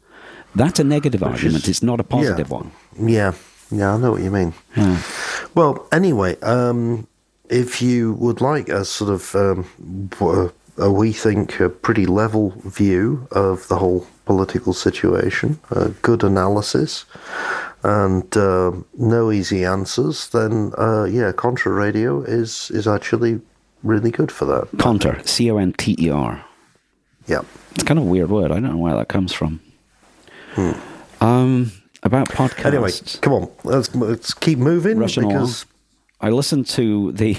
That's 0.55 0.79
a 0.79 0.83
negative 0.83 1.23
argument. 1.23 1.67
it's 1.67 1.83
not 1.83 1.99
a 1.99 2.03
positive 2.03 2.49
one. 2.51 2.71
Yeah, 2.99 3.33
yeah, 3.71 3.93
I 3.93 3.97
know 3.97 4.11
what 4.11 4.21
you 4.23 4.31
mean. 4.31 4.53
Yeah. 4.75 4.97
Well, 5.55 5.87
anyway, 5.91 6.35
um, 6.41 7.07
if 7.49 7.81
you 7.81 8.13
would 8.19 8.41
like 8.41 8.67
a 8.69 8.83
sort 8.83 9.11
of, 9.11 9.35
um, 9.35 9.65
w- 10.19 10.51
a, 10.77 10.91
we 10.91 11.13
think, 11.13 11.59
a 11.59 11.69
pretty 11.69 12.05
level 12.05 12.53
view 12.65 13.27
of 13.31 13.67
the 13.67 13.77
whole 13.77 14.05
political 14.25 14.73
situation, 14.73 15.59
a 15.71 15.89
good 16.01 16.23
analysis, 16.23 17.05
and 17.87 18.35
uh, 18.35 18.73
no 18.97 19.31
easy 19.31 19.63
answers, 19.63 20.27
then 20.29 20.73
uh, 20.77 21.05
yeah, 21.05 21.31
Conter 21.31 21.73
Radio 21.73 22.21
is 22.21 22.69
is 22.71 22.85
actually 22.87 23.39
really 23.81 24.11
good 24.11 24.31
for 24.31 24.45
that. 24.45 24.67
Conter, 24.77 25.21
C 25.23 25.49
O 25.49 25.57
N 25.57 25.71
T 25.73 25.95
E 25.97 26.09
R. 26.09 26.43
Yeah. 27.27 27.41
It's 27.71 27.83
kind 27.83 27.97
of 27.97 28.05
a 28.05 28.09
weird 28.09 28.29
word. 28.29 28.51
I 28.51 28.55
don't 28.55 28.71
know 28.71 28.77
where 28.77 28.95
that 28.95 29.07
comes 29.07 29.31
from. 29.31 29.61
Um, 31.21 31.71
about 32.03 32.29
podcasts. 32.29 32.65
Anyway, 32.65 32.91
come 33.21 33.33
on, 33.33 33.51
let's 33.63 33.95
let's 33.95 34.33
keep 34.33 34.59
moving 34.59 34.97
Rushing 34.97 35.27
because 35.27 35.65
I 36.19 36.29
listened 36.29 36.67
to 36.67 37.13
the 37.13 37.37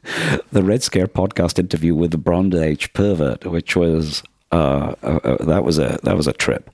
the 0.52 0.64
Red 0.64 0.82
Scare 0.82 1.06
podcast 1.06 1.58
interview 1.58 1.94
with 1.94 2.10
the 2.10 2.18
Bronze 2.18 2.56
Age 2.56 2.92
pervert, 2.94 3.44
which 3.46 3.76
was 3.76 4.22
uh, 4.50 4.94
uh, 5.02 5.20
uh, 5.22 5.44
that 5.44 5.62
was 5.62 5.78
a 5.78 5.98
that 6.02 6.16
was 6.16 6.26
a 6.26 6.32
trip. 6.32 6.70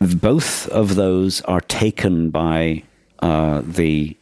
Both 0.00 0.68
of 0.68 0.94
those 0.94 1.40
are 1.42 1.60
taken 1.60 2.30
by 2.30 2.84
uh, 3.20 3.62
the 3.64 4.16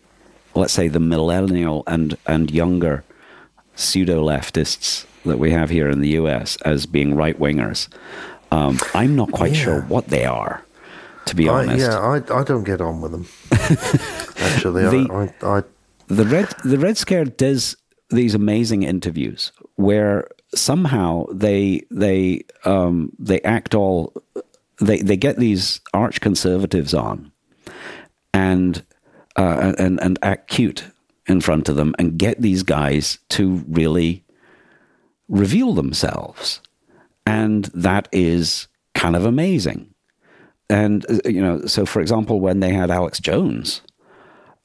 let's 0.55 0.73
say 0.73 0.89
the 0.89 1.01
millennial 1.01 1.83
and 1.87 2.17
and 2.27 2.51
younger 2.51 3.05
pseudo 3.75 4.25
leftists 4.25 5.05
that 5.27 5.39
we 5.39 5.51
have 5.51 5.69
here 5.71 5.91
in 5.91 6.01
the 6.01 6.09
U.S. 6.11 6.57
as 6.65 6.87
being 6.87 7.15
right 7.15 7.39
wingers. 7.39 7.89
Um, 8.51 8.79
I'm 8.95 9.15
not 9.17 9.33
quite 9.33 9.55
sure 9.55 9.83
what 9.83 10.09
they 10.09 10.25
are, 10.25 10.65
to 11.27 11.37
be 11.37 11.49
I, 11.49 11.65
honest. 11.65 11.81
yeah, 11.81 11.99
I 11.99 12.17
I 12.41 12.43
don't 12.45 12.65
get 12.65 12.81
on 12.81 13.01
with 13.03 13.13
them. 13.13 13.27
Actually, 14.39 14.83
The- 14.85 15.13
I, 15.43 15.47
I, 15.47 15.59
I 15.59 15.63
the 16.07 16.25
red 16.25 16.55
the 16.65 16.79
red 16.79 16.97
scare 16.97 17.25
does 17.25 17.77
these 18.11 18.35
amazing 18.35 18.83
interviews 18.85 19.53
where 19.75 20.29
somehow 20.55 21.27
they 21.33 21.83
they 21.91 22.45
um 22.65 23.11
they 23.19 23.41
act 23.43 23.75
all 23.75 24.13
they 24.81 24.99
they 24.99 25.17
get 25.17 25.37
these 25.37 25.81
arch 25.95 26.21
conservatives 26.21 26.95
on 26.95 27.33
and 28.33 28.85
uh, 29.37 29.75
and 29.79 30.01
and 30.01 30.19
act 30.23 30.49
cute 30.49 30.85
in 31.27 31.41
front 31.41 31.69
of 31.69 31.77
them 31.77 31.95
and 31.99 32.19
get 32.19 32.41
these 32.41 32.63
guys 32.63 33.19
to 33.29 33.65
really 33.69 34.25
reveal 35.29 35.73
themselves 35.73 36.61
and 37.27 37.65
that 37.75 38.09
is 38.13 38.69
kind 38.95 39.17
of 39.17 39.25
amazing 39.25 39.93
and 40.71 41.05
uh, 41.11 41.29
you 41.29 41.41
know 41.41 41.67
so 41.67 41.85
for 41.85 42.01
example 42.01 42.41
when 42.41 42.61
they 42.61 42.73
had 42.73 42.91
Alex 42.91 43.19
Jones 43.19 43.83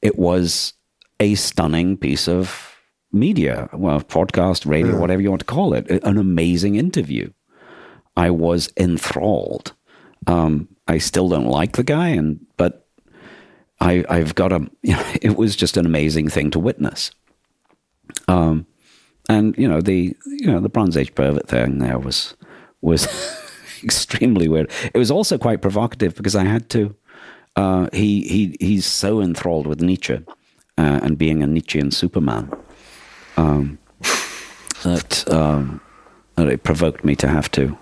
it 0.02 0.18
was 0.18 0.74
a 1.20 1.36
stunning 1.36 1.98
piece 1.98 2.28
of 2.28 2.72
media, 3.12 3.70
well, 3.74 4.02
podcast, 4.02 4.66
radio, 4.66 4.98
whatever 4.98 5.22
you 5.22 5.30
want 5.30 5.42
to 5.42 5.46
call 5.46 5.74
it, 5.74 5.90
an 5.90 6.18
amazing 6.18 6.76
interview. 6.76 7.32
I 8.16 8.30
was 8.30 8.72
enthralled. 8.78 9.74
Um, 10.28 10.68
I 10.88 10.98
still 10.98 11.30
don't 11.30 11.48
like 11.48 11.76
the 11.76 11.84
guy, 11.84 12.10
and 12.10 12.46
but 12.58 12.88
I, 13.80 14.06
I've 14.10 14.36
got 14.36 14.52
a. 14.52 14.70
You 14.84 14.94
know, 14.94 15.04
it 15.22 15.38
was 15.38 15.56
just 15.56 15.78
an 15.78 15.86
amazing 15.86 16.30
thing 16.30 16.52
to 16.52 16.60
witness. 16.60 17.12
Um, 18.28 18.66
and 19.30 19.58
you 19.58 19.68
know 19.68 19.82
the 19.82 20.16
you 20.26 20.48
know 20.48 20.60
the 20.60 20.70
Bronze 20.70 20.98
Age 20.98 21.14
pervert 21.16 21.48
thing 21.48 21.80
there 21.80 22.00
was 22.00 22.36
was 22.82 23.08
extremely 23.84 24.48
weird. 24.48 24.72
It 24.94 24.98
was 24.98 25.12
also 25.12 25.38
quite 25.38 25.62
provocative 25.62 26.16
because 26.16 26.36
I 26.36 26.44
had 26.44 26.70
to. 26.72 26.96
Uh, 27.56 27.88
he 27.94 28.22
he 28.24 28.58
he's 28.60 28.86
so 28.86 29.22
enthralled 29.22 29.68
with 29.68 29.82
Nietzsche 29.82 30.20
uh, 30.78 31.00
and 31.04 31.18
being 31.18 31.44
a 31.44 31.48
Nietzschean 31.48 31.92
Superman 31.92 32.52
um, 33.38 33.78
that 34.84 35.30
um, 35.32 35.82
that 36.36 36.48
it 36.48 36.64
provoked 36.64 37.04
me 37.04 37.16
to 37.18 37.28
have 37.28 37.52
to 37.52 37.78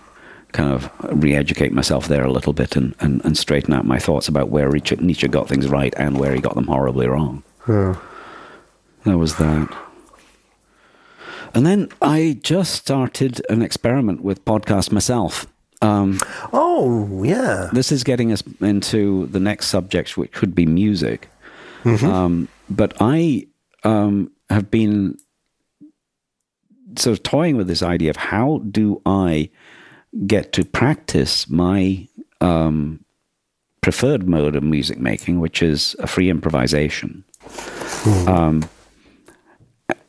kind 0.51 0.71
of 0.71 0.89
re-educate 1.23 1.71
myself 1.71 2.07
there 2.07 2.23
a 2.23 2.31
little 2.31 2.53
bit 2.53 2.75
and, 2.75 2.95
and, 2.99 3.23
and 3.23 3.37
straighten 3.37 3.73
out 3.73 3.85
my 3.85 3.99
thoughts 3.99 4.27
about 4.27 4.49
where 4.49 4.69
Nietzsche 4.71 5.27
got 5.27 5.47
things 5.47 5.67
right 5.67 5.93
and 5.97 6.17
where 6.17 6.33
he 6.33 6.41
got 6.41 6.55
them 6.55 6.65
horribly 6.67 7.07
wrong. 7.07 7.43
Yeah. 7.67 7.97
There 9.05 9.17
was 9.17 9.35
that. 9.37 9.69
And 11.53 11.65
then 11.65 11.89
I 12.01 12.39
just 12.43 12.73
started 12.75 13.41
an 13.49 13.61
experiment 13.61 14.21
with 14.21 14.45
podcast 14.45 14.91
myself. 14.91 15.47
Um, 15.81 16.19
Oh, 16.51 17.23
yeah. 17.23 17.69
this 17.73 17.91
is 17.91 18.03
getting 18.03 18.31
us 18.31 18.43
into 18.59 19.27
the 19.27 19.39
next 19.39 19.67
subject, 19.67 20.17
which 20.17 20.31
could 20.31 20.53
be 20.53 20.65
music. 20.65 21.29
Um, 21.85 22.49
but 22.69 22.93
I 22.99 23.47
um, 23.83 24.31
have 24.49 24.69
been 24.69 25.17
sort 26.97 27.17
of 27.17 27.23
toying 27.23 27.55
with 27.55 27.67
this 27.67 27.81
idea 27.81 28.09
of 28.09 28.17
how 28.17 28.61
do 28.69 29.01
I 29.05 29.49
get 30.25 30.53
to 30.53 30.65
practice 30.65 31.49
my 31.49 32.07
um, 32.41 33.03
preferred 33.81 34.27
mode 34.27 34.55
of 34.55 34.63
music 34.63 34.99
making, 34.99 35.39
which 35.39 35.61
is 35.61 35.95
a 35.99 36.07
free 36.07 36.29
improvisation. 36.29 37.23
Um, 38.27 38.67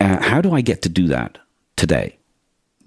uh, 0.01 0.22
how 0.22 0.40
do 0.40 0.53
I 0.55 0.61
get 0.61 0.82
to 0.82 0.88
do 0.88 1.07
that 1.09 1.38
today? 1.76 2.16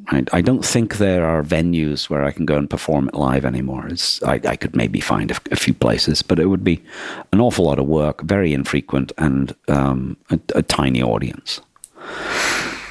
I, 0.07 0.24
I 0.34 0.41
don't 0.41 0.66
think 0.66 0.97
there 0.97 1.26
are 1.26 1.43
venues 1.43 2.09
where 2.09 2.24
I 2.24 2.32
can 2.32 2.45
go 2.45 2.57
and 2.57 2.70
perform 2.70 3.07
it 3.07 3.16
live 3.16 3.45
anymore. 3.45 3.88
It's, 3.88 4.22
I, 4.24 4.41
I 4.45 4.55
could 4.55 4.76
maybe 4.76 4.99
find 4.99 5.32
a, 5.32 5.36
a 5.51 5.55
few 5.55 5.74
places, 5.74 6.22
but 6.22 6.39
it 6.39 6.47
would 6.47 6.64
be 6.64 6.84
an 7.32 7.39
awful 7.39 7.66
lot 7.66 7.80
of 7.80 7.86
work, 7.88 8.22
very 8.22 8.53
infrequent, 8.53 9.11
and 9.18 9.55
um, 9.68 10.18
a, 10.30 10.39
a 10.55 10.61
tiny 10.61 11.01
audience. 11.01 11.61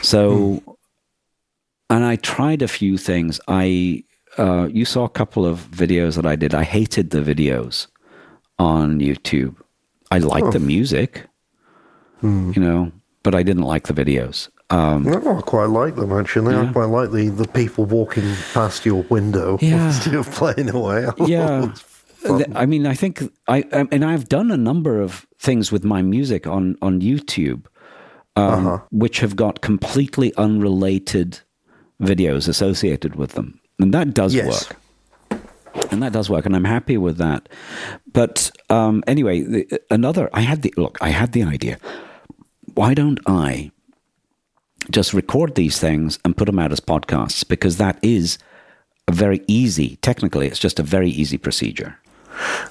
So, 0.01 0.63
and 1.91 2.05
I 2.05 2.17
tried 2.17 2.63
a 2.63 2.69
few 2.69 2.97
things. 2.97 3.41
I 3.47 4.05
uh, 4.39 4.69
you 4.73 4.85
saw 4.85 5.05
a 5.05 5.09
couple 5.09 5.45
of 5.47 5.61
videos 5.71 6.17
that 6.17 6.27
I 6.27 6.37
did. 6.37 6.55
I 6.55 6.65
hated 6.65 7.11
the 7.11 7.21
videos 7.21 7.87
on 8.59 9.01
YouTube. 9.01 9.57
I 10.11 10.19
liked 10.19 10.53
the 10.53 10.61
music, 10.61 11.27
you 12.23 12.53
know, 12.57 12.93
but 13.23 13.35
I 13.35 13.43
didn't 13.43 13.63
like 13.65 13.87
the 13.87 13.95
videos. 13.95 14.49
Um, 14.71 15.07
Oh, 15.07 15.39
I 15.39 15.41
quite 15.43 15.69
like 15.69 15.97
them 15.97 16.13
actually. 16.13 16.55
I 16.55 16.63
Yeah. 16.63 16.73
quite 16.73 16.87
like 16.89 17.11
the, 17.11 17.29
the 17.29 17.49
people 17.49 17.85
walking 17.85 18.35
past 18.55 18.87
your 18.87 19.03
window 19.11 19.59
Yeah. 19.63 20.19
of 20.19 20.31
playing 20.31 20.71
away. 20.71 21.07
yeah 21.27 21.73
fun. 21.73 22.39
Th- 22.39 22.49
i 22.55 22.65
mean 22.67 22.87
i 22.87 22.95
think 22.95 23.21
i 23.49 23.65
and 23.73 24.05
i've 24.05 24.29
done 24.29 24.53
a 24.53 24.57
number 24.57 25.01
of 25.01 25.27
things 25.41 25.73
with 25.73 25.83
my 25.85 26.03
music 26.03 26.47
on 26.47 26.77
on 26.81 27.01
youtube 27.01 27.67
um, 28.37 28.67
Uh-huh. 28.67 28.79
which 28.93 29.19
have 29.21 29.35
got 29.35 29.61
completely 29.61 30.33
unrelated 30.37 31.41
videos 32.01 32.49
associated 32.49 33.17
with 33.17 33.33
them 33.33 33.59
and 33.83 33.93
that 33.93 34.15
does 34.15 34.35
Yes. 34.35 34.47
work 34.71 35.41
and 35.91 36.03
that 36.03 36.13
does 36.13 36.29
work 36.31 36.45
and 36.47 36.55
i'm 36.57 36.65
happy 36.77 36.97
with 36.97 37.17
that 37.19 37.49
but 38.13 38.51
um, 38.71 39.03
anyway 39.07 39.41
the, 39.43 39.81
another 39.91 40.29
i 40.33 40.41
had 40.41 40.63
the 40.63 40.73
look 40.77 40.99
i 41.01 41.09
had 41.21 41.33
the 41.33 41.43
idea 41.43 41.77
why 42.75 42.95
don't 42.95 43.19
i 43.27 43.71
just 44.91 45.15
record 45.15 45.55
these 45.55 45.79
things 45.79 46.19
and 46.25 46.37
put 46.37 46.47
them 46.47 46.59
out 46.59 46.73
as 46.73 46.81
podcasts 46.81 47.47
because 47.55 47.77
that 47.79 47.99
is 48.03 48.39
a 49.09 49.13
very 49.13 49.41
easy 49.47 49.97
technically 50.03 50.47
it's 50.47 50.59
just 50.59 50.79
a 50.81 50.83
very 50.97 51.11
easy 51.11 51.39
procedure 51.39 51.97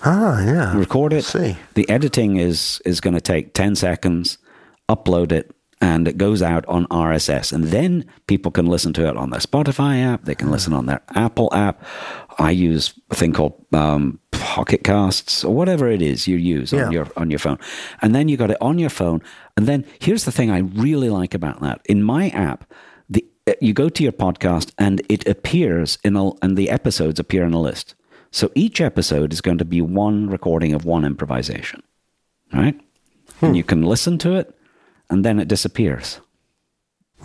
Ah, 0.03 0.43
yeah. 0.43 0.75
record 0.75 1.13
it. 1.13 1.23
see. 1.23 1.55
The 1.75 1.87
editing 1.87 2.37
is 2.37 2.81
is 2.83 2.99
going 2.99 3.13
to 3.13 3.21
take 3.21 3.53
ten 3.53 3.75
seconds. 3.75 4.39
Upload 4.89 5.31
it, 5.31 5.51
and 5.81 6.07
it 6.07 6.17
goes 6.17 6.41
out 6.41 6.63
on 6.67 6.85
RSS, 6.87 7.51
and 7.51 7.65
then 7.65 8.05
people 8.27 8.51
can 8.51 8.67
listen 8.67 8.93
to 8.93 9.07
it 9.07 9.17
on 9.17 9.31
their 9.31 9.39
Spotify 9.39 10.03
app. 10.03 10.25
They 10.25 10.35
can 10.35 10.47
hmm. 10.47 10.53
listen 10.53 10.73
on 10.73 10.85
their 10.85 11.01
Apple 11.15 11.49
app. 11.53 11.83
I 12.37 12.51
use 12.51 12.93
a 13.09 13.15
thing 13.15 13.33
called 13.33 13.65
um, 13.73 14.19
Pocket 14.31 14.83
Casts 14.83 15.43
or 15.43 15.53
whatever 15.53 15.89
it 15.89 16.01
is 16.01 16.27
you 16.27 16.37
use 16.37 16.71
Yeah. 16.71 16.85
on 16.85 16.91
your 16.91 17.07
on 17.17 17.29
your 17.31 17.39
phone, 17.39 17.57
and 18.01 18.13
then 18.13 18.29
you 18.29 18.37
got 18.37 18.51
it 18.51 18.57
on 18.61 18.79
your 18.79 18.91
phone. 18.91 19.21
And 19.57 19.67
then 19.67 19.85
here's 19.99 20.23
the 20.23 20.31
thing 20.31 20.51
I 20.51 20.59
really 20.59 21.09
like 21.09 21.33
about 21.33 21.61
that: 21.61 21.81
in 21.85 22.03
my 22.03 22.29
app, 22.29 22.71
the 23.09 23.25
uh, 23.47 23.53
you 23.59 23.73
go 23.73 23.89
to 23.89 24.03
your 24.03 24.11
podcast 24.11 24.71
and 24.77 25.01
it 25.09 25.27
appears 25.27 25.97
in 26.03 26.15
a, 26.15 26.31
and 26.43 26.57
the 26.57 26.69
episodes 26.69 27.19
appear 27.19 27.43
in 27.43 27.53
a 27.53 27.61
list. 27.61 27.95
So 28.29 28.51
each 28.55 28.79
episode 28.79 29.33
is 29.33 29.41
going 29.41 29.57
to 29.57 29.65
be 29.65 29.81
one 29.81 30.29
recording 30.29 30.73
of 30.73 30.85
one 30.85 31.03
improvisation, 31.03 31.83
right? 32.53 32.79
And 33.41 33.51
hmm. 33.51 33.55
you 33.55 33.63
can 33.63 33.81
listen 33.81 34.17
to 34.19 34.35
it, 34.35 34.55
and 35.11 35.23
then 35.23 35.39
it 35.39 35.47
disappears, 35.47 36.19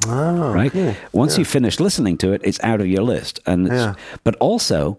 Oh, 0.07 0.53
right? 0.53 0.97
Once 1.13 1.39
you 1.39 1.45
finish 1.47 1.81
listening 1.81 2.19
to 2.19 2.33
it, 2.33 2.43
it's 2.45 2.63
out 2.63 2.81
of 2.83 2.87
your 2.87 3.03
list. 3.03 3.41
And 3.47 3.67
it's, 3.67 3.75
Yeah. 3.75 3.95
but 4.25 4.35
also, 4.37 4.99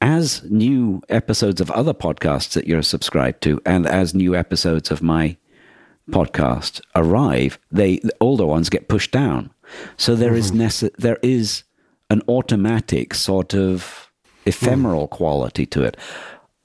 as 0.00 0.42
new 0.48 1.02
episodes 1.08 1.60
of 1.60 1.70
other 1.72 1.92
podcasts 1.94 2.52
that 2.52 2.66
you're 2.68 2.82
subscribed 2.82 3.42
to, 3.42 3.60
and 3.66 3.86
as 3.86 4.14
new 4.14 4.36
episodes 4.36 4.90
of 4.92 5.02
my 5.02 5.36
podcast 6.10 6.80
arrive, 6.94 7.58
they 7.72 7.96
the 7.98 8.14
older 8.20 8.46
ones 8.46 8.68
get 8.70 8.88
pushed 8.88 9.10
down. 9.10 9.50
So 9.96 10.14
there 10.14 10.36
is 10.36 10.52
Mm-hmm. 10.52 10.60
nece- 10.62 10.96
there 10.96 11.18
is 11.22 11.64
an 12.08 12.22
automatic 12.28 13.14
sort 13.14 13.52
of 13.54 14.08
ephemeral 14.44 15.08
quality 15.08 15.66
to 15.66 15.82
it. 15.82 15.96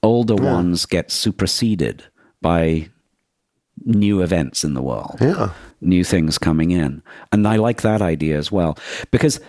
Older 0.04 0.36
ones 0.36 0.86
get 0.86 1.10
superseded 1.10 2.04
by 2.40 2.88
new 3.84 4.22
events 4.22 4.64
in 4.64 4.74
the 4.74 4.82
world, 4.82 5.16
Yeah. 5.20 5.50
new 5.80 6.04
things 6.04 6.38
coming 6.38 6.70
in, 6.70 7.02
and 7.32 7.46
I 7.46 7.56
like 7.56 7.82
that 7.82 8.00
idea 8.02 8.38
as 8.38 8.50
well 8.52 8.76
because 9.10 9.40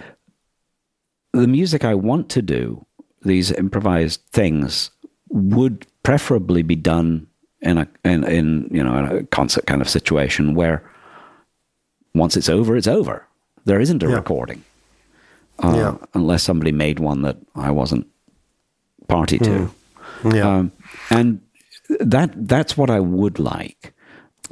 the 1.34 1.48
music 1.48 1.84
I 1.84 1.96
want 1.96 2.30
to 2.30 2.42
do, 2.42 2.86
these 3.24 3.52
improvised 3.52 4.22
things, 4.32 4.92
would 5.30 5.86
preferably 6.04 6.62
be 6.64 6.76
done 6.76 7.28
in 7.62 7.78
a 7.78 7.88
in, 8.04 8.24
in 8.26 8.70
you 8.72 8.84
know 8.84 8.98
in 8.98 9.06
a 9.06 9.24
concert 9.26 9.66
kind 9.66 9.82
of 9.82 9.90
situation 9.90 10.54
where 10.54 10.84
once 12.14 12.38
it's 12.38 12.50
over, 12.50 12.76
it's 12.76 12.88
over. 12.88 13.26
There 13.66 13.80
isn't 13.80 14.04
a 14.04 14.10
Yeah. 14.10 14.16
recording, 14.16 14.64
uh, 15.60 15.74
Yeah. 15.76 15.98
unless 16.14 16.44
somebody 16.44 16.72
made 16.72 17.00
one 17.00 17.22
that 17.24 17.38
I 17.56 17.72
wasn't 17.72 18.06
party 19.08 19.40
to. 19.40 19.70
Yeah. 20.26 20.48
Um, 20.58 20.72
and 21.10 21.40
that 22.00 22.48
that's 22.48 22.78
what 22.78 22.90
I 22.90 23.00
would 23.00 23.40
like. 23.40 23.93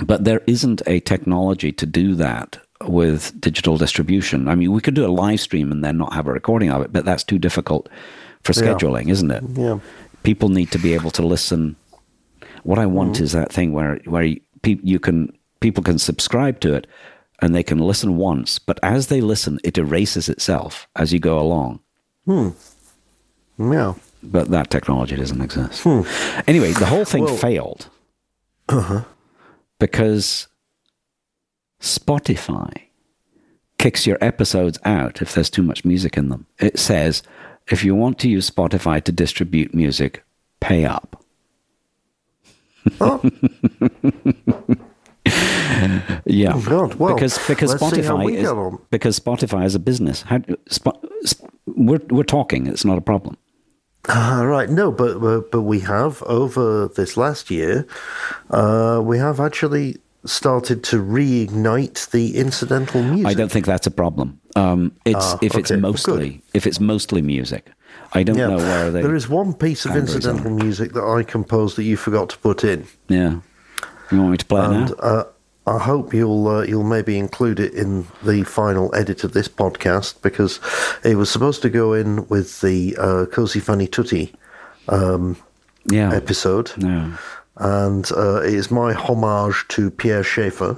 But 0.06 0.24
there 0.24 0.42
isn't 0.48 0.82
a 0.88 1.00
technology 1.02 1.72
to 1.74 1.86
do 1.86 2.16
that 2.16 2.58
with 2.88 3.40
digital 3.40 3.78
distribution. 3.78 4.48
I 4.48 4.56
mean, 4.56 4.72
we 4.72 4.82
could 4.82 4.96
do 4.96 5.06
a 5.06 5.12
live 5.12 5.40
stream 5.40 5.72
and 5.72 5.84
then 5.84 5.98
not 5.98 6.14
have 6.14 6.28
a 6.28 6.32
recording 6.32 6.72
of 6.72 6.82
it, 6.82 6.92
but 6.92 7.06
that's 7.06 7.24
too 7.24 7.38
difficult 7.38 7.88
for 8.44 8.54
Yeah. 8.54 8.62
scheduling, 8.74 9.10
isn't 9.10 9.32
it? 9.32 9.44
yeah. 9.54 9.80
People 10.24 10.50
need 10.50 10.72
to 10.72 10.80
be 10.80 10.94
able 10.94 11.12
to 11.12 11.26
listen. 11.26 11.76
What 12.64 12.80
I 12.80 12.86
want 12.86 13.14
Mm-hmm. 13.16 13.24
is 13.24 13.32
that 13.32 13.52
thing 13.54 13.72
where 13.74 14.00
where 14.06 14.24
you, 14.24 14.40
you 14.64 15.00
can 15.00 15.32
people 15.60 15.84
can 15.84 15.98
subscribe 16.00 16.60
to 16.62 16.74
it 16.74 16.88
and 17.40 17.54
they 17.56 17.64
can 17.64 17.80
listen 17.80 18.18
once, 18.18 18.60
but 18.60 18.80
as 18.84 19.08
they 19.08 19.22
listen, 19.22 19.60
it 19.64 19.78
erases 19.78 20.30
itself 20.30 20.88
as 20.96 21.12
you 21.14 21.20
go 21.20 21.40
along 21.40 21.80
Hmm. 22.26 22.50
Yeah. 23.58 23.94
but 24.24 24.50
that 24.52 24.70
technology 24.70 25.16
doesn't 25.16 25.42
exist. 25.42 25.86
Anyway, 26.48 26.72
the 26.74 26.86
whole 26.86 27.06
thing 27.06 27.24
Well- 27.26 27.38
failed 27.38 27.90
because 29.82 30.48
Spotify 31.82 32.84
kicks 33.80 34.06
your 34.06 34.20
episodes 34.22 34.78
out 34.86 35.24
if 35.24 35.34
there's 35.34 35.50
too 35.50 35.64
much 35.64 35.84
music 35.84 36.16
in 36.18 36.30
them. 36.30 36.46
It 36.60 36.78
says 36.78 37.24
if 37.68 37.84
you 37.84 37.96
want 37.96 38.20
to 38.20 38.30
use 38.30 38.48
Spotify 38.50 39.04
to 39.04 39.12
distribute 39.12 39.74
music, 39.74 40.24
pay 40.60 40.86
up. 40.86 41.26
Oh, 43.02 43.22
Yeah, 46.26 46.54
Oh. 46.56 46.96
Well, 46.98 47.16
because 47.16 47.40
because 47.48 47.72
let's 47.72 47.96
see 47.96 48.02
how 48.04 48.18
Spotify 48.18 48.74
is 48.74 48.80
because 48.92 49.20
Spotify 49.20 49.66
is 49.66 49.74
a 49.74 49.80
business. 49.80 50.22
How, 50.22 50.42
Sp- 50.70 51.02
we're 51.66 52.02
we're 52.10 52.24
talking. 52.24 52.68
It's 52.68 52.86
not 52.86 53.00
a 53.00 53.02
problem. 53.02 53.38
Ah, 54.10 54.42
right. 54.44 54.70
No, 54.70 54.92
but, 54.92 55.20
but 55.22 55.52
but 55.52 55.62
we 55.62 55.80
have 55.82 56.24
over 56.24 56.88
this 56.88 57.18
last 57.18 57.52
year, 57.52 57.86
uh, 58.50 59.00
we 59.04 59.18
have 59.20 59.40
actually 59.40 59.98
started 60.26 60.84
to 60.84 60.98
reignite 60.98 62.10
the 62.12 62.36
incidental 62.38 63.02
music. 63.04 63.28
I 63.28 63.34
don't 63.34 63.52
think 63.52 63.66
that's 63.66 63.88
a 63.88 63.92
problem. 63.92 64.40
Um, 64.56 64.92
it's 65.06 65.34
Ah, 65.34 65.40
if 65.42 65.56
it's 65.56 65.72
okay, 65.72 65.80
mostly 65.80 66.42
if 66.54 66.66
it's 66.68 66.80
mostly 66.80 67.22
music. 67.22 67.72
I 68.14 68.24
don't 68.24 68.38
yeah, 68.38 68.48
know 68.48 68.58
where 68.58 68.92
they. 68.92 69.02
there 69.02 69.16
is 69.16 69.30
one 69.30 69.54
piece 69.54 69.86
of 69.86 69.96
incidental 69.96 70.52
music 70.52 70.92
that 70.94 71.04
I 71.04 71.24
composed 71.24 71.76
that 71.78 71.84
you 71.84 71.96
forgot 71.98 72.30
to 72.30 72.38
put 72.38 72.64
in. 72.64 72.86
yeah. 73.08 73.40
You 74.12 74.18
want 74.20 74.32
me 74.32 74.38
to 74.38 74.46
play 74.46 74.62
it 74.62 74.66
and 74.72 74.90
now? 74.90 74.96
uh, 74.98 75.24
I 75.68 75.78
hope 75.78 76.14
you'll 76.14 76.48
uh, 76.48 76.62
you'll 76.64 76.84
maybe 76.84 77.18
include 77.20 77.60
it 77.60 77.74
in 77.74 78.08
the 78.24 78.44
final 78.44 78.94
edit 78.96 79.24
of 79.24 79.34
this 79.34 79.48
podcast 79.48 80.22
because 80.22 80.60
it 81.04 81.16
was 81.16 81.30
supposed 81.30 81.62
to 81.62 81.70
go 81.70 81.94
in 81.94 82.28
with 82.30 82.62
the 82.62 82.96
uh, 82.98 83.26
Cosey 83.32 83.60
Fanni 83.62 83.90
Tutti 83.90 84.34
Yeah. 85.86 86.14
episode, 86.14 86.72
No. 86.78 87.14
and 87.58 88.12
uh, 88.12 88.42
it 88.42 88.54
is 88.54 88.72
my 88.72 88.94
homage 88.94 89.66
to 89.70 89.90
Pierre 89.92 90.24
Schaeffer. 90.24 90.76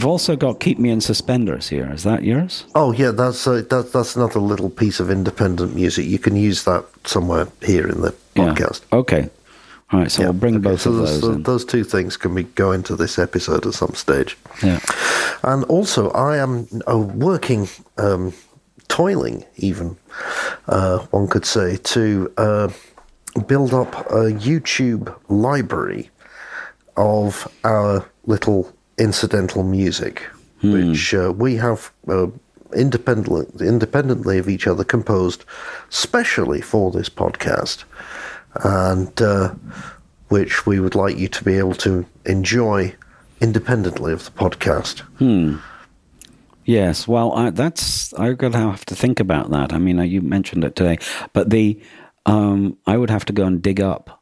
We've 0.00 0.06
also 0.06 0.34
got 0.34 0.60
Keep 0.60 0.78
Me 0.78 0.88
in 0.88 1.02
Suspenders 1.02 1.68
here. 1.68 1.92
Is 1.92 2.04
that 2.04 2.24
yours? 2.24 2.64
Oh 2.74 2.90
yeah, 2.92 3.10
that's 3.10 3.46
uh, 3.46 3.62
that, 3.68 3.90
that's 3.92 4.16
another 4.16 4.40
little 4.40 4.70
piece 4.70 4.98
of 4.98 5.10
independent 5.10 5.74
music. 5.74 6.06
You 6.06 6.18
can 6.18 6.36
use 6.36 6.64
that 6.64 6.86
somewhere 7.04 7.48
here 7.60 7.86
in 7.86 8.00
the 8.00 8.12
podcast. 8.34 8.80
Yeah. 8.90 8.98
Okay. 8.98 9.28
All 9.92 10.00
right, 10.00 10.10
so 10.10 10.22
Yeah, 10.22 10.28
we'll 10.30 10.40
bring 10.40 10.56
okay, 10.56 10.62
both 10.62 10.80
so 10.80 10.92
of 10.92 10.96
those, 10.96 11.20
those 11.20 11.42
those 11.42 11.64
two 11.66 11.84
things 11.84 12.16
can 12.16 12.34
be 12.34 12.44
go 12.44 12.72
into 12.72 12.96
this 12.96 13.18
episode 13.18 13.66
at 13.66 13.74
some 13.74 13.92
stage. 13.92 14.38
Yeah. 14.62 14.80
And 15.42 15.64
also, 15.64 16.10
I 16.12 16.38
am 16.38 16.66
uh, 16.90 16.96
working, 16.96 17.68
um, 17.98 18.32
toiling 18.88 19.44
even, 19.58 19.98
uh, 20.66 21.00
one 21.10 21.28
could 21.28 21.44
say, 21.44 21.76
to 21.76 22.32
uh, 22.38 22.68
build 23.46 23.74
up 23.74 23.94
a 24.10 24.32
YouTube 24.32 25.14
library 25.28 26.08
of 26.96 27.46
our 27.64 28.08
little 28.24 28.72
incidental 29.00 29.62
music, 29.62 30.22
which 30.62 31.14
uh, 31.14 31.32
we 31.34 31.56
have 31.56 31.90
uh, 32.06 32.26
independently, 32.76 33.46
independently 33.66 34.38
of 34.38 34.48
each 34.48 34.66
other 34.66 34.84
composed 34.84 35.44
specially 35.88 36.60
for 36.60 36.90
this 36.90 37.08
podcast, 37.08 37.84
and 38.62 39.20
uh, 39.22 39.54
which 40.28 40.66
we 40.66 40.78
would 40.78 40.94
like 40.94 41.16
you 41.16 41.28
to 41.28 41.42
be 41.42 41.56
able 41.56 41.74
to 41.74 42.04
enjoy 42.26 42.94
independently 43.40 44.12
of 44.12 44.24
the 44.24 44.30
podcast. 44.30 45.00
Hmm. 45.18 45.56
Yes, 46.66 47.08
well, 47.08 47.32
I, 47.32 47.50
that's 47.50 48.12
I'm 48.18 48.36
gonna 48.36 48.58
have 48.58 48.84
to 48.86 48.94
think 48.94 49.18
about 49.18 49.50
that. 49.50 49.72
I 49.72 49.78
mean, 49.78 49.98
uh, 49.98 50.02
you 50.02 50.20
mentioned 50.20 50.62
it 50.62 50.76
today, 50.76 50.98
but 51.32 51.50
the 51.50 51.80
um, 52.26 52.76
I 52.86 52.96
would 52.98 53.10
have 53.10 53.24
to 53.24 53.32
go 53.32 53.46
and 53.46 53.62
dig 53.62 53.80
up 53.80 54.19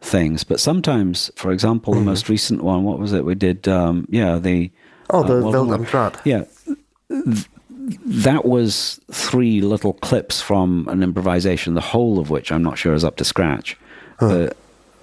things. 0.00 0.44
But 0.44 0.60
sometimes, 0.60 1.30
for 1.36 1.50
example, 1.52 1.94
Mm-hmm. 1.94 2.04
the 2.04 2.10
most 2.10 2.28
recent 2.28 2.62
one, 2.62 2.84
what 2.84 2.98
was 2.98 3.12
it? 3.12 3.24
We 3.24 3.34
did, 3.34 3.66
um, 3.68 4.06
yeah, 4.10 4.38
the 4.38 4.70
Oh, 5.10 5.22
the 5.22 5.40
Welt 5.46 5.70
am 5.72 5.86
Draht. 5.86 6.16
yeah, 6.24 6.44
th- 7.08 7.46
that 8.04 8.44
was 8.44 9.00
three 9.10 9.62
little 9.62 9.94
clips 9.94 10.42
from 10.42 10.86
an 10.88 11.02
improvisation, 11.02 11.72
the 11.74 11.80
whole 11.80 12.18
of 12.18 12.28
which 12.28 12.52
I'm 12.52 12.62
not 12.62 12.76
sure 12.76 12.92
is 12.92 13.04
up 13.04 13.16
to 13.16 13.24
scratch. 13.24 13.76
But 14.20 14.54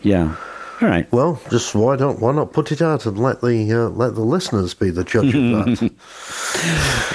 yeah, 0.04 0.36
all 0.82 0.88
right. 0.88 1.12
Well, 1.12 1.42
just 1.50 1.74
why 1.74 1.96
don't 1.96 2.20
why 2.20 2.34
not 2.34 2.54
put 2.54 2.72
it 2.72 2.82
out 2.84 3.08
and 3.08 3.18
let 3.18 3.42
the 3.42 3.74
uh, 3.74 3.90
let 3.90 4.14
the 4.14 4.22
listeners 4.22 4.76
be 4.76 4.92
the 4.92 5.04
judge 5.04 5.34
of 5.34 5.42
that? 5.42 5.92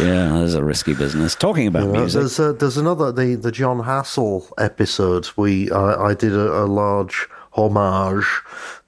Yeah, 0.00 0.38
that's 0.38 0.54
a 0.54 0.64
risky 0.64 0.94
business. 0.94 1.34
Talking 1.34 1.66
about 1.66 1.84
Uh, 1.90 1.92
music, 1.92 2.20
there's 2.20 2.40
uh, 2.40 2.52
there's 2.52 2.76
another 2.76 3.12
the 3.12 3.34
the 3.36 3.52
Jon 3.52 3.82
Hassell 3.82 4.50
episode. 4.58 5.28
We 5.36 5.70
I, 5.70 6.08
I 6.10 6.14
did 6.14 6.32
a, 6.32 6.64
a 6.64 6.66
large 6.66 7.28
homage 7.52 8.26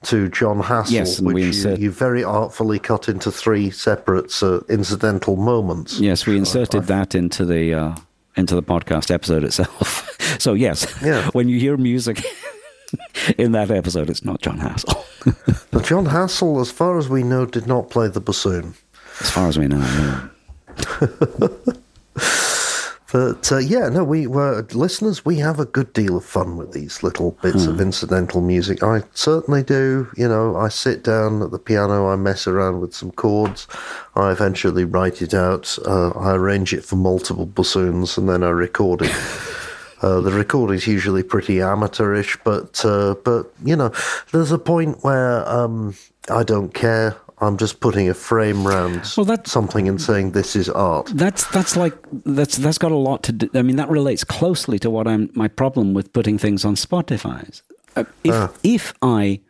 to 0.03 0.29
Jon 0.29 0.61
Hassell, 0.61 0.91
Yes, 0.91 1.19
which 1.19 1.55
you, 1.55 1.75
you 1.75 1.91
very 1.91 2.23
artfully 2.23 2.79
cut 2.79 3.09
into 3.09 3.31
three 3.31 3.69
separate 3.71 4.31
uh, 4.41 4.59
incidental 4.69 5.35
moments. 5.35 5.99
Yes, 5.99 6.25
we 6.25 6.37
inserted 6.37 6.83
that 6.85 7.13
into 7.15 7.45
the 7.45 7.73
uh, 7.73 7.95
into 8.35 8.55
the 8.55 8.63
podcast 8.63 9.11
episode 9.11 9.43
itself. 9.43 10.17
so 10.39 10.53
yes, 10.53 10.85
Yeah. 11.03 11.29
when 11.33 11.49
you 11.49 11.59
hear 11.59 11.77
music 11.77 12.23
in 13.37 13.51
that 13.51 13.69
episode, 13.71 14.09
it's 14.09 14.23
not 14.25 14.41
Jon 14.41 14.59
Hassell, 14.59 15.03
But 15.71 15.85
Jon 15.85 16.05
Hassell, 16.07 16.61
as 16.61 16.71
far 16.71 16.97
as 16.97 17.09
we 17.09 17.23
know, 17.23 17.45
did 17.45 17.67
not 17.67 17.89
play 17.89 18.07
the 18.07 18.21
bassoon. 18.21 18.73
as 19.19 19.29
far 19.29 19.47
as 19.47 19.57
we 19.59 19.67
know. 19.67 19.79
yeah. 19.79 21.47
But 23.13 23.51
uh, 23.51 23.59
yeah, 23.59 23.89
no, 23.89 24.03
we 24.03 24.25
were 24.25 24.65
listeners. 24.73 25.23
We 25.23 25.37
have 25.37 25.59
a 25.59 25.65
good 25.65 25.93
deal 25.93 26.17
of 26.17 26.25
fun 26.25 26.57
with 26.57 26.71
these 26.71 27.03
little 27.03 27.37
bits 27.43 27.67
of 27.67 27.79
incidental 27.79 28.41
music. 28.41 28.81
I 28.81 29.03
certainly 29.13 29.61
do. 29.61 30.07
You 30.17 30.27
know, 30.27 30.55
I 30.55 30.69
sit 30.69 31.03
down 31.03 31.43
at 31.43 31.51
the 31.51 31.59
piano, 31.59 32.07
I 32.07 32.15
mess 32.15 32.47
around 32.47 32.81
with 32.81 32.95
some 32.95 33.11
chords, 33.11 33.67
I 34.15 34.31
eventually 34.31 34.83
write 34.83 35.21
it 35.21 35.35
out, 35.35 35.77
uh, 35.85 36.09
I 36.09 36.33
arrange 36.33 36.73
it 36.73 36.83
for 36.83 36.95
multiple 36.95 37.45
bassoons, 37.45 38.17
and 38.17 38.27
then 38.27 38.41
I 38.43 38.49
record 38.49 39.03
it. 39.03 39.15
Uh, 40.03 40.19
the 40.19 40.33
recording's 40.33 40.85
usually 40.85 41.23
pretty 41.23 41.61
amateurish, 41.61 42.37
but 42.43 42.83
uh, 42.83 43.15
but 43.23 43.49
you 43.63 43.73
know, 43.73 43.89
there's 44.33 44.51
a 44.51 44.59
point 44.59 45.01
where 45.01 45.47
um, 45.47 45.95
I 46.29 46.43
don't 46.43 46.73
care. 46.73 47.15
I'm 47.39 47.57
just 47.57 47.79
putting 47.79 48.09
a 48.09 48.13
frame 48.13 48.65
round 48.65 49.11
Well, 49.17 49.25
that- 49.25 49.47
something 49.47 49.87
and 49.89 50.01
saying 50.01 50.31
this 50.31 50.55
is 50.55 50.69
art. 50.69 51.11
That's 51.13 51.45
that's 51.51 51.75
like 51.75 51.93
that's 52.25 52.57
that's 52.57 52.77
got 52.77 52.91
a 52.91 52.97
lot 52.97 53.23
to 53.23 53.31
do. 53.31 53.49
I 53.53 53.61
mean, 53.61 53.75
that 53.77 53.89
relates 53.89 54.23
closely 54.23 54.79
to 54.79 54.89
what 54.89 55.07
I'm 55.07 55.29
my 55.33 55.47
problem 55.47 55.93
with 55.93 56.13
putting 56.13 56.37
things 56.37 56.63
on 56.65 56.75
Spotify. 56.75 57.61
Uh, 57.95 58.05
If 58.23 58.59
if 58.63 58.93
I 59.01 59.41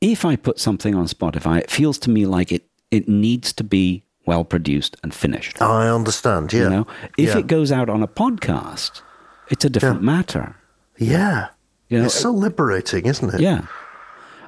if 0.00 0.24
I 0.24 0.36
put 0.36 0.58
something 0.58 0.94
on 0.94 1.06
Spotify, 1.06 1.58
it 1.60 1.70
feels 1.70 1.98
to 1.98 2.10
me 2.10 2.26
like 2.26 2.50
it 2.52 2.66
it 2.90 3.08
needs 3.08 3.52
to 3.54 3.64
be 3.64 4.04
well 4.26 4.44
produced 4.44 4.96
and 5.02 5.14
finished. 5.14 5.60
I 5.60 5.88
understand. 5.88 6.52
Yeah. 6.52 6.62
You 6.62 6.70
know, 6.70 6.86
if 7.18 7.28
yeah. 7.28 7.38
it 7.38 7.46
goes 7.46 7.72
out 7.72 7.88
on 7.88 8.02
a 8.02 8.08
podcast, 8.08 9.02
it's 9.48 9.64
a 9.64 9.70
different 9.70 10.02
matter. 10.02 10.56
Yeah. 10.98 11.48
You 11.88 11.98
know, 11.98 12.04
it's 12.06 12.14
so 12.14 12.30
liberating, 12.30 13.06
isn't 13.06 13.34
it? 13.34 13.40
Yeah. 13.40 13.66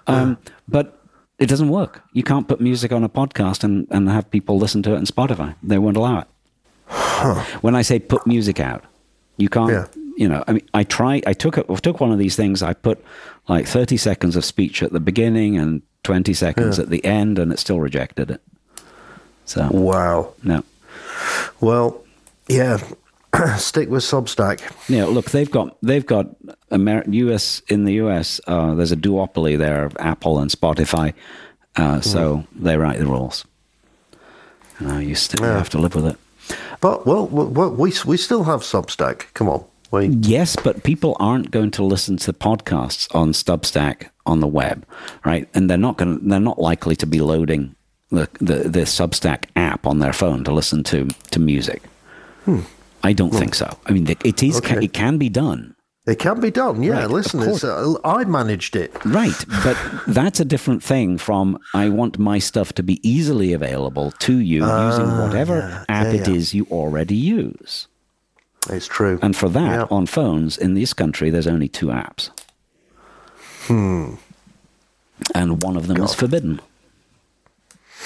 Um, 0.07 0.39
but 0.69 1.03
it 1.39 1.47
doesn't 1.48 1.69
work. 1.69 2.02
You 2.12 2.23
can't 2.23 2.47
put 2.48 2.61
music 2.61 2.93
on 2.93 3.02
a 3.05 3.09
podcast 3.09 3.65
and, 3.65 3.86
and 3.90 4.09
have 4.09 4.31
people 4.31 4.59
listen 4.59 4.82
to 4.85 4.93
it 4.94 4.97
on 4.98 5.06
Spotify. 5.06 5.55
They 5.62 5.78
won't 5.78 5.97
allow 5.97 6.20
it. 6.20 6.28
When 7.62 7.74
I 7.74 7.82
say 7.82 7.98
put 7.98 8.27
music 8.27 8.61
out, 8.61 8.85
you 9.36 9.48
can't. 9.48 9.70
Yeah. 9.70 9.86
You 10.16 10.28
know, 10.28 10.44
I 10.47 10.52
mean, 10.52 10.69
I 10.74 10.85
try. 10.85 11.20
I 11.27 11.32
took. 11.32 11.59
I 11.59 11.62
took 11.77 11.98
one 12.01 12.12
of 12.12 12.19
these 12.19 12.36
things. 12.36 12.62
I 12.62 12.73
put 12.73 13.02
like 13.48 13.66
thirty 13.66 13.97
seconds 13.97 14.36
of 14.36 14.44
speech 14.44 14.81
at 14.82 14.93
the 14.93 15.01
beginning 15.01 15.56
and 15.59 15.82
twenty 16.05 16.35
seconds 16.35 16.78
at 16.78 16.89
the 16.90 17.05
end, 17.05 17.39
and 17.40 17.52
it 17.52 17.59
still 17.59 17.81
rejected 17.81 18.31
it. 18.31 18.40
So 19.44 19.69
Wow. 19.73 20.35
no. 20.44 20.62
Well, 21.61 22.05
yeah. 22.48 22.78
Stick 23.59 23.89
with 23.90 24.02
Substack. 24.02 24.61
Yeah, 24.89 25.05
look, 25.06 25.31
they've 25.31 25.51
got 25.51 25.77
they've 25.82 26.06
got 26.06 26.27
Amer- 26.70 27.05
US 27.09 27.62
in 27.69 27.85
the 27.85 27.94
US. 27.94 28.40
Uh, 28.47 28.74
there's 28.74 28.93
a 28.93 28.97
duopoly 28.97 29.56
there 29.59 29.85
of 29.85 29.97
Apple 29.98 30.39
and 30.39 30.51
Spotify, 30.51 31.15
uh, 31.77 32.01
so 32.01 32.44
they 32.55 32.77
write 32.77 32.98
the 32.98 33.06
rules. 33.06 33.44
Uh, 34.85 34.98
you 34.98 35.15
still 35.15 35.44
you 35.47 35.52
have 35.52 35.70
to 35.70 35.78
live 35.78 35.94
with 35.94 36.06
it. 36.06 36.16
But 36.81 37.06
well, 37.06 37.27
well, 37.27 37.70
we 37.70 37.93
we 38.05 38.16
still 38.16 38.44
have 38.44 38.61
Substack. 38.61 39.32
Come 39.35 39.48
on, 39.48 39.65
you- 39.93 40.19
Yes, 40.20 40.56
but 40.56 40.82
people 40.82 41.16
aren't 41.20 41.51
going 41.51 41.70
to 41.73 41.82
listen 41.85 42.16
to 42.19 42.32
podcasts 42.32 43.12
on 43.15 43.32
Substack 43.32 44.09
on 44.27 44.40
the 44.40 44.47
web, 44.48 44.85
right? 45.24 45.48
And 45.55 45.70
they're 45.70 45.78
not 45.78 45.97
going. 45.97 46.28
They're 46.28 46.40
not 46.40 46.59
likely 46.59 46.97
to 46.97 47.06
be 47.06 47.20
loading 47.20 47.74
the, 48.11 48.28
the 48.40 48.69
the 48.69 48.81
Substack 48.85 49.44
app 49.56 49.86
on 49.86 49.98
their 50.01 50.12
phone 50.12 50.44
to 50.44 50.52
listen 50.52 50.82
to 50.85 51.09
to 51.31 51.40
music. 51.40 51.82
I 53.09 53.12
don't 53.12 53.35
think 53.35 53.55
so. 53.55 53.68
I 53.86 53.93
mean, 53.93 54.06
it 54.09 54.43
is. 54.43 54.56
Okay. 54.59 54.85
it 54.85 54.93
can 54.93 55.18
be 55.18 55.28
done, 55.28 55.74
It 56.06 56.18
can 56.18 56.40
be 56.40 56.51
done, 56.51 56.82
yeah. 56.82 57.06
Right, 57.06 57.35
uh, 57.64 57.97
I 58.18 58.24
managed 58.24 58.76
it. 58.76 58.90
right? 59.05 59.40
But 59.62 59.76
that's 60.18 60.40
a 60.40 60.44
different 60.44 60.82
thing 60.82 61.18
from 61.18 61.59
I 61.74 61.89
want 61.89 62.18
my 62.18 62.39
stuff 62.40 62.72
to 62.74 62.82
be 62.82 62.97
easily 63.02 63.55
available 63.55 64.10
to 64.26 64.32
you 64.51 64.60
using 64.64 65.10
whatever 65.22 65.56
Ah, 65.62 65.68
yeah, 65.89 65.97
app 66.01 66.06
yeah, 66.12 66.20
it 66.20 66.28
yeah. 66.28 66.35
is 66.39 66.55
you 66.55 66.66
already 66.70 67.16
use. 67.16 67.89
It's 68.70 68.86
true. 68.89 69.18
And 69.22 69.35
for 69.36 69.51
that, 69.51 69.90
on 69.90 70.06
phones 70.06 70.56
in 70.59 70.74
this 70.74 70.94
country, 70.94 71.31
there's 71.31 71.47
only 71.47 71.68
two 71.68 71.89
apps. 71.89 72.31
Hmm. 73.68 74.14
And 75.35 75.62
one 75.62 75.76
of 75.76 75.86
them 75.86 76.02
is 76.02 76.14
forbidden. 76.14 76.60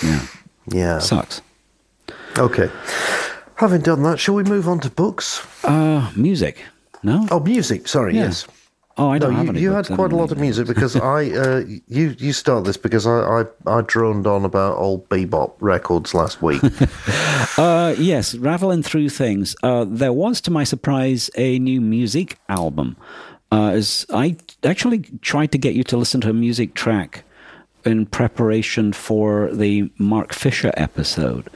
Yeah, 0.02 0.26
yeah. 0.66 0.98
sucks. 1.00 1.40
Okay. 2.38 2.70
Having 3.59 3.80
done 3.82 4.02
that, 4.05 4.18
shall 4.20 4.35
we 4.36 4.44
move 4.44 4.68
on 4.68 4.80
to 4.80 4.90
books? 4.90 5.44
Uh, 5.64 6.10
music. 6.16 6.64
No? 7.02 7.26
Oh, 7.30 7.40
music. 7.40 7.89
Sorry, 7.89 8.14
Yeah. 8.14 8.24
yes. 8.26 8.47
Oh, 9.01 9.10
I 9.10 9.18
don't 9.18 9.32
have 9.35 9.44
you, 9.44 9.51
any 9.51 9.60
you 9.60 9.70
had 9.70 9.86
quite 9.86 10.10
a 10.10 10.16
lot 10.16 10.32
of 10.32 10.39
music 10.39 10.66
because 10.66 10.97
I 11.18 11.30
uh, 11.30 11.62
you 11.86 12.16
you 12.18 12.32
start 12.32 12.64
this 12.64 12.76
because 12.76 13.06
I, 13.06 13.43
I 13.43 13.44
I 13.64 13.80
droned 13.82 14.26
on 14.26 14.44
about 14.44 14.76
old 14.76 15.09
bebop 15.09 15.52
records 15.60 16.14
last 16.14 16.43
week. 16.43 16.62
Uh, 17.56 17.93
yes, 17.98 18.36
rattling 18.36 18.85
through 18.85 19.09
things. 19.09 19.56
Uh, 19.64 19.85
there 19.89 20.12
was, 20.12 20.40
to 20.40 20.51
my 20.51 20.62
surprise, 20.62 21.28
a 21.36 21.59
new 21.59 21.80
music 21.80 22.39
album. 22.48 22.97
Uh, 23.51 23.70
as 23.70 24.06
I 24.14 24.36
actually 24.62 25.01
tried 25.22 25.51
to 25.52 25.59
get 25.59 25.74
you 25.74 25.82
to 25.85 25.97
listen 25.97 26.20
to 26.20 26.30
a 26.30 26.32
music 26.32 26.74
track 26.74 27.24
in 27.85 28.06
preparation 28.06 28.93
for 28.93 29.51
the 29.52 29.90
Mark 29.98 30.32
Fisher 30.32 30.70
episode. 30.76 31.51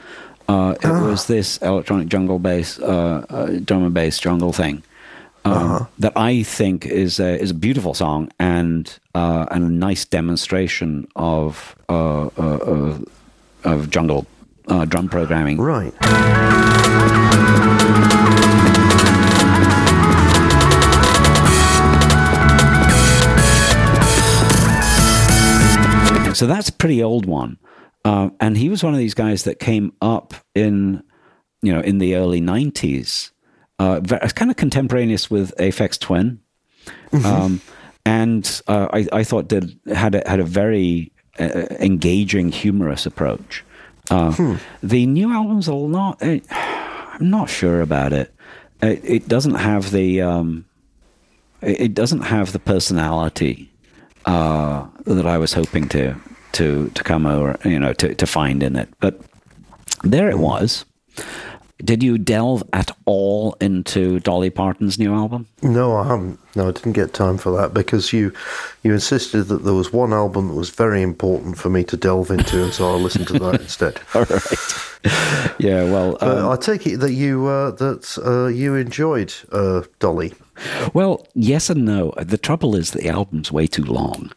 Uh, 0.53 0.75
it 0.83 1.01
was 1.09 1.25
this 1.25 1.57
electronic 1.57 2.07
jungle 2.07 2.37
bass, 2.37 2.77
uh, 2.79 3.25
uh, 3.29 3.45
drum 3.65 3.83
and 3.85 3.93
bass 3.93 4.19
jungle 4.19 4.53
thing. 4.53 4.83
Um, 5.45 5.87
That 5.97 6.13
I 6.15 6.43
think 6.43 6.85
is 6.85 7.19
a, 7.19 7.41
is 7.41 7.49
a 7.51 7.55
beautiful 7.55 7.93
song 7.95 8.31
and 8.39 8.87
uh, 9.15 9.45
and 9.49 9.63
a 9.63 9.87
nice 9.87 10.05
demonstration 10.05 11.07
of 11.15 11.75
uh, 11.89 12.27
uh, 12.37 12.59
of, 12.73 13.05
of 13.63 13.89
jungle 13.89 14.25
uh, 14.67 14.85
drum 14.85 15.09
programming. 15.09 15.57
right. 15.59 15.93
So 26.35 26.47
that's 26.47 26.69
a 26.69 26.73
pretty 26.73 27.01
old 27.01 27.25
one. 27.25 27.57
Uh, 28.05 28.29
and 28.39 28.57
he 28.57 28.69
was 28.69 28.83
one 28.83 28.93
of 28.93 28.99
these 28.99 29.13
guys 29.13 29.43
that 29.43 29.59
came 29.59 29.93
up 30.01 30.33
in, 30.55 31.01
you 31.61 31.71
know, 31.73 31.79
in 31.81 31.99
the 31.99 32.15
early 32.15 32.41
'90s, 32.41 33.31
uh, 33.79 34.01
kind 34.01 34.51
of 34.51 34.57
contemporaneous 34.57 35.31
with 35.31 35.53
Aphex 35.57 35.97
Twin, 35.99 36.39
um, 37.13 37.61
and 38.05 38.61
uh, 38.67 38.87
I, 38.91 39.07
I 39.13 39.23
thought 39.23 39.47
did 39.47 39.79
had 39.93 40.15
a, 40.15 40.23
had 40.29 40.39
a 40.41 40.43
very 40.43 41.13
uh, 41.39 41.65
engaging, 41.79 42.51
humorous 42.51 43.05
approach. 43.05 43.63
Uh, 44.11 44.57
The 44.83 45.05
new 45.05 45.31
album's 45.31 45.67
a 45.69 45.73
lot. 45.73 46.17
eh, 46.21 46.39
I'm 46.49 47.29
not 47.29 47.49
sure 47.49 47.79
about 47.81 48.11
it. 48.11 48.33
It, 48.81 48.99
it 49.03 49.27
doesn't 49.29 49.55
have 49.55 49.91
the. 49.91 50.21
Um, 50.21 50.65
it 51.61 51.79
it 51.79 51.93
doesn't 51.93 52.23
have 52.23 52.51
the 52.51 52.59
personality 52.59 53.71
uh, 54.25 54.87
that 55.05 55.25
I 55.25 55.37
was 55.37 55.53
hoping 55.53 55.87
to 55.89 56.15
to 56.53 56.89
to 56.89 57.03
come 57.03 57.25
over, 57.25 57.57
you 57.65 57.79
know, 57.79 57.93
to 57.93 58.15
to 58.15 58.25
find 58.25 58.63
in 58.63 58.75
it. 58.75 58.89
But 58.99 59.19
there 60.03 60.29
it 60.29 60.39
was. 60.39 60.85
Did 61.83 62.01
you 62.01 62.17
delve 62.17 62.63
at 62.71 62.91
all 63.05 63.57
into 63.59 64.19
Dolly 64.21 64.49
Parton's 64.49 64.97
new 64.97 65.13
album? 65.13 65.47
No, 65.61 65.97
I 65.97 66.07
haven't. 66.07 66.39
No, 66.55 66.69
I 66.69 66.71
didn't 66.71 66.93
get 66.93 67.13
time 67.13 67.37
for 67.37 67.51
that 67.57 67.73
because 67.73 68.13
you 68.13 68.31
you 68.83 68.93
insisted 68.93 69.45
that 69.45 69.65
there 69.65 69.73
was 69.73 69.91
one 69.91 70.13
album 70.13 70.47
that 70.47 70.53
was 70.53 70.69
very 70.69 71.01
important 71.01 71.57
for 71.57 71.69
me 71.69 71.83
to 71.85 71.97
delve 71.97 72.31
into, 72.31 72.63
and 72.63 72.73
so 72.73 72.89
I 72.89 72.95
listened 72.95 73.27
to 73.29 73.39
that 73.39 73.61
instead. 73.61 73.99
All 74.13 74.23
right. 74.23 75.55
yeah. 75.59 75.83
Well. 75.83 76.17
Um, 76.21 76.49
I 76.49 76.55
take 76.55 76.87
it 76.87 76.97
that 76.97 77.13
you 77.13 77.47
uh, 77.47 77.71
that 77.71 78.17
uh, 78.25 78.47
you 78.47 78.75
enjoyed 78.75 79.33
uh, 79.51 79.81
Dolly. 79.99 80.33
Well, 80.93 81.27
yes 81.33 81.69
and 81.69 81.83
no. 81.83 82.13
The 82.17 82.37
trouble 82.37 82.75
is 82.75 82.91
the 82.91 83.09
album's 83.09 83.51
way 83.51 83.67
too 83.67 83.83
long. 83.83 84.31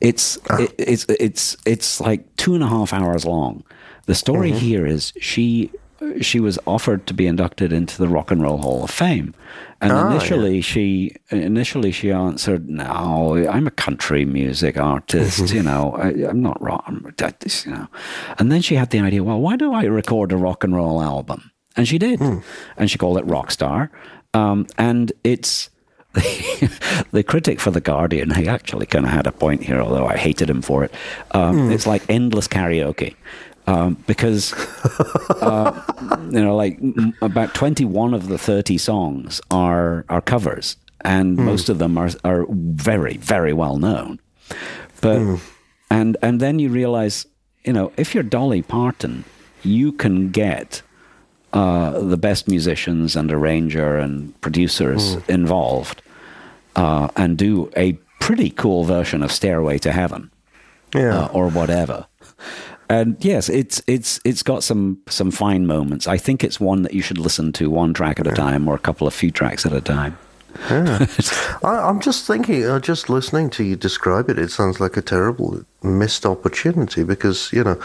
It's 0.00 0.38
it, 0.50 0.74
it's 0.78 1.06
it's 1.08 1.56
it's 1.66 2.00
like 2.00 2.34
two 2.36 2.54
and 2.54 2.62
a 2.62 2.68
half 2.68 2.92
hours 2.92 3.24
long. 3.24 3.64
The 4.06 4.14
story 4.14 4.50
here 4.52 4.86
is 4.86 5.12
she 5.20 5.70
she 6.20 6.40
was 6.40 6.58
offered 6.66 7.06
to 7.06 7.14
be 7.14 7.26
inducted 7.28 7.72
into 7.72 7.96
the 7.98 8.08
Rock 8.08 8.32
and 8.32 8.42
Roll 8.42 8.58
Hall 8.58 8.82
of 8.82 8.90
Fame, 8.90 9.34
and 9.80 9.92
Ah, 9.92 10.10
initially 10.10 10.60
she 10.60 11.14
initially 11.30 11.92
she 11.92 12.10
answered, 12.10 12.68
"No, 12.68 13.46
I'm 13.48 13.68
a 13.68 13.70
country 13.70 14.24
music 14.24 14.76
artist. 14.76 15.52
you 15.54 15.62
know, 15.62 15.92
I, 15.94 16.08
I'm 16.28 16.42
not 16.42 16.60
rock. 16.60 16.82
I'm, 16.88 17.14
you 17.64 17.70
know." 17.72 17.86
And 18.38 18.50
then 18.50 18.62
she 18.62 18.74
had 18.74 18.90
the 18.90 18.98
idea, 18.98 19.22
"Well, 19.22 19.40
why 19.40 19.56
do 19.56 19.72
I 19.72 19.84
record 19.84 20.32
a 20.32 20.36
rock 20.36 20.64
and 20.64 20.74
roll 20.74 21.00
album?" 21.00 21.52
And 21.76 21.86
she 21.86 21.98
did, 21.98 22.20
and 22.76 22.90
she 22.90 22.98
called 22.98 23.18
it 23.18 23.26
Rockstar. 23.26 23.88
Um, 24.34 24.66
and 24.78 25.12
it's 25.24 25.70
the 27.12 27.22
critic 27.26 27.60
for 27.60 27.70
the 27.70 27.80
Guardian. 27.80 28.30
He 28.30 28.48
actually 28.48 28.86
kind 28.86 29.04
of 29.06 29.10
had 29.12 29.26
a 29.26 29.32
point 29.32 29.62
here, 29.64 29.80
although 29.80 30.06
I 30.06 30.16
hated 30.16 30.48
him 30.50 30.62
for 30.62 30.84
it. 30.84 30.92
Um, 31.32 31.70
It's 31.72 31.86
like 31.86 32.02
endless 32.08 32.48
karaoke. 32.48 33.14
Um, 33.66 33.96
because 34.06 34.52
uh, 35.40 35.70
you 36.32 36.42
know, 36.42 36.56
like 36.56 36.78
m- 36.82 37.14
about 37.22 37.54
twenty-one 37.54 38.12
of 38.12 38.26
the 38.28 38.36
thirty 38.38 38.76
songs 38.78 39.40
are 39.50 40.04
are 40.08 40.20
covers, 40.20 40.76
and 41.04 41.36
most 41.36 41.68
of 41.68 41.78
them 41.78 41.96
are 41.96 42.10
are 42.24 42.44
very 42.50 43.16
very 43.18 43.52
well 43.52 43.76
known. 43.78 44.18
But 45.00 45.20
and 45.90 46.16
and 46.22 46.40
then 46.40 46.58
you 46.58 46.70
realize, 46.70 47.24
you 47.64 47.72
know, 47.72 47.92
if 47.96 48.14
you're 48.14 48.24
Dolly 48.28 48.62
Parton, 48.62 49.24
you 49.62 49.92
can 49.92 50.30
get 50.30 50.82
uh, 51.52 52.00
the 52.00 52.16
best 52.16 52.48
musicians 52.48 53.16
and 53.16 53.30
arranger 53.32 53.96
and 53.98 54.38
producers 54.40 55.16
involved 55.28 56.02
uh, 56.76 57.08
and 57.16 57.36
do 57.38 57.70
a 57.76 57.92
pretty 58.20 58.50
cool 58.50 58.84
version 58.84 59.22
of 59.22 59.30
Stairway 59.30 59.78
to 59.78 59.92
Heaven 59.92 60.30
Yeah. 60.94 61.24
uh, 61.24 61.28
or 61.32 61.48
whatever. 61.50 62.06
And 62.88 63.16
yes, 63.24 63.48
it's 63.48 63.80
it's 63.86 64.20
it's 64.24 64.42
got 64.42 64.62
some 64.62 64.98
some 65.08 65.30
fine 65.30 65.66
moments. 65.66 66.06
I 66.06 66.18
think 66.18 66.44
it's 66.44 66.60
one 66.60 66.82
that 66.82 66.92
you 66.92 67.00
should 67.02 67.18
listen 67.18 67.52
to 67.52 67.70
one 67.70 67.94
track 67.94 68.20
at 68.20 68.26
a 68.26 68.32
time 68.32 68.68
or 68.68 68.74
a 68.74 68.78
couple 68.78 69.06
of 69.06 69.14
few 69.14 69.30
tracks 69.30 69.64
at 69.66 69.72
a 69.72 69.80
time. 69.80 70.16
I, 70.68 71.06
I'm 71.62 72.00
just 72.00 72.26
thinking, 72.26 72.64
uh, 72.66 72.78
just 72.80 73.08
listening 73.08 73.50
to 73.50 73.64
you 73.64 73.76
describe 73.76 74.28
it, 74.30 74.38
it 74.38 74.50
sounds 74.50 74.80
like 74.80 74.96
a 74.98 75.02
terrible 75.02 75.64
missed 75.82 76.26
opportunity 76.26 77.04
because, 77.04 77.50
you 77.52 77.64
know, 77.64 77.80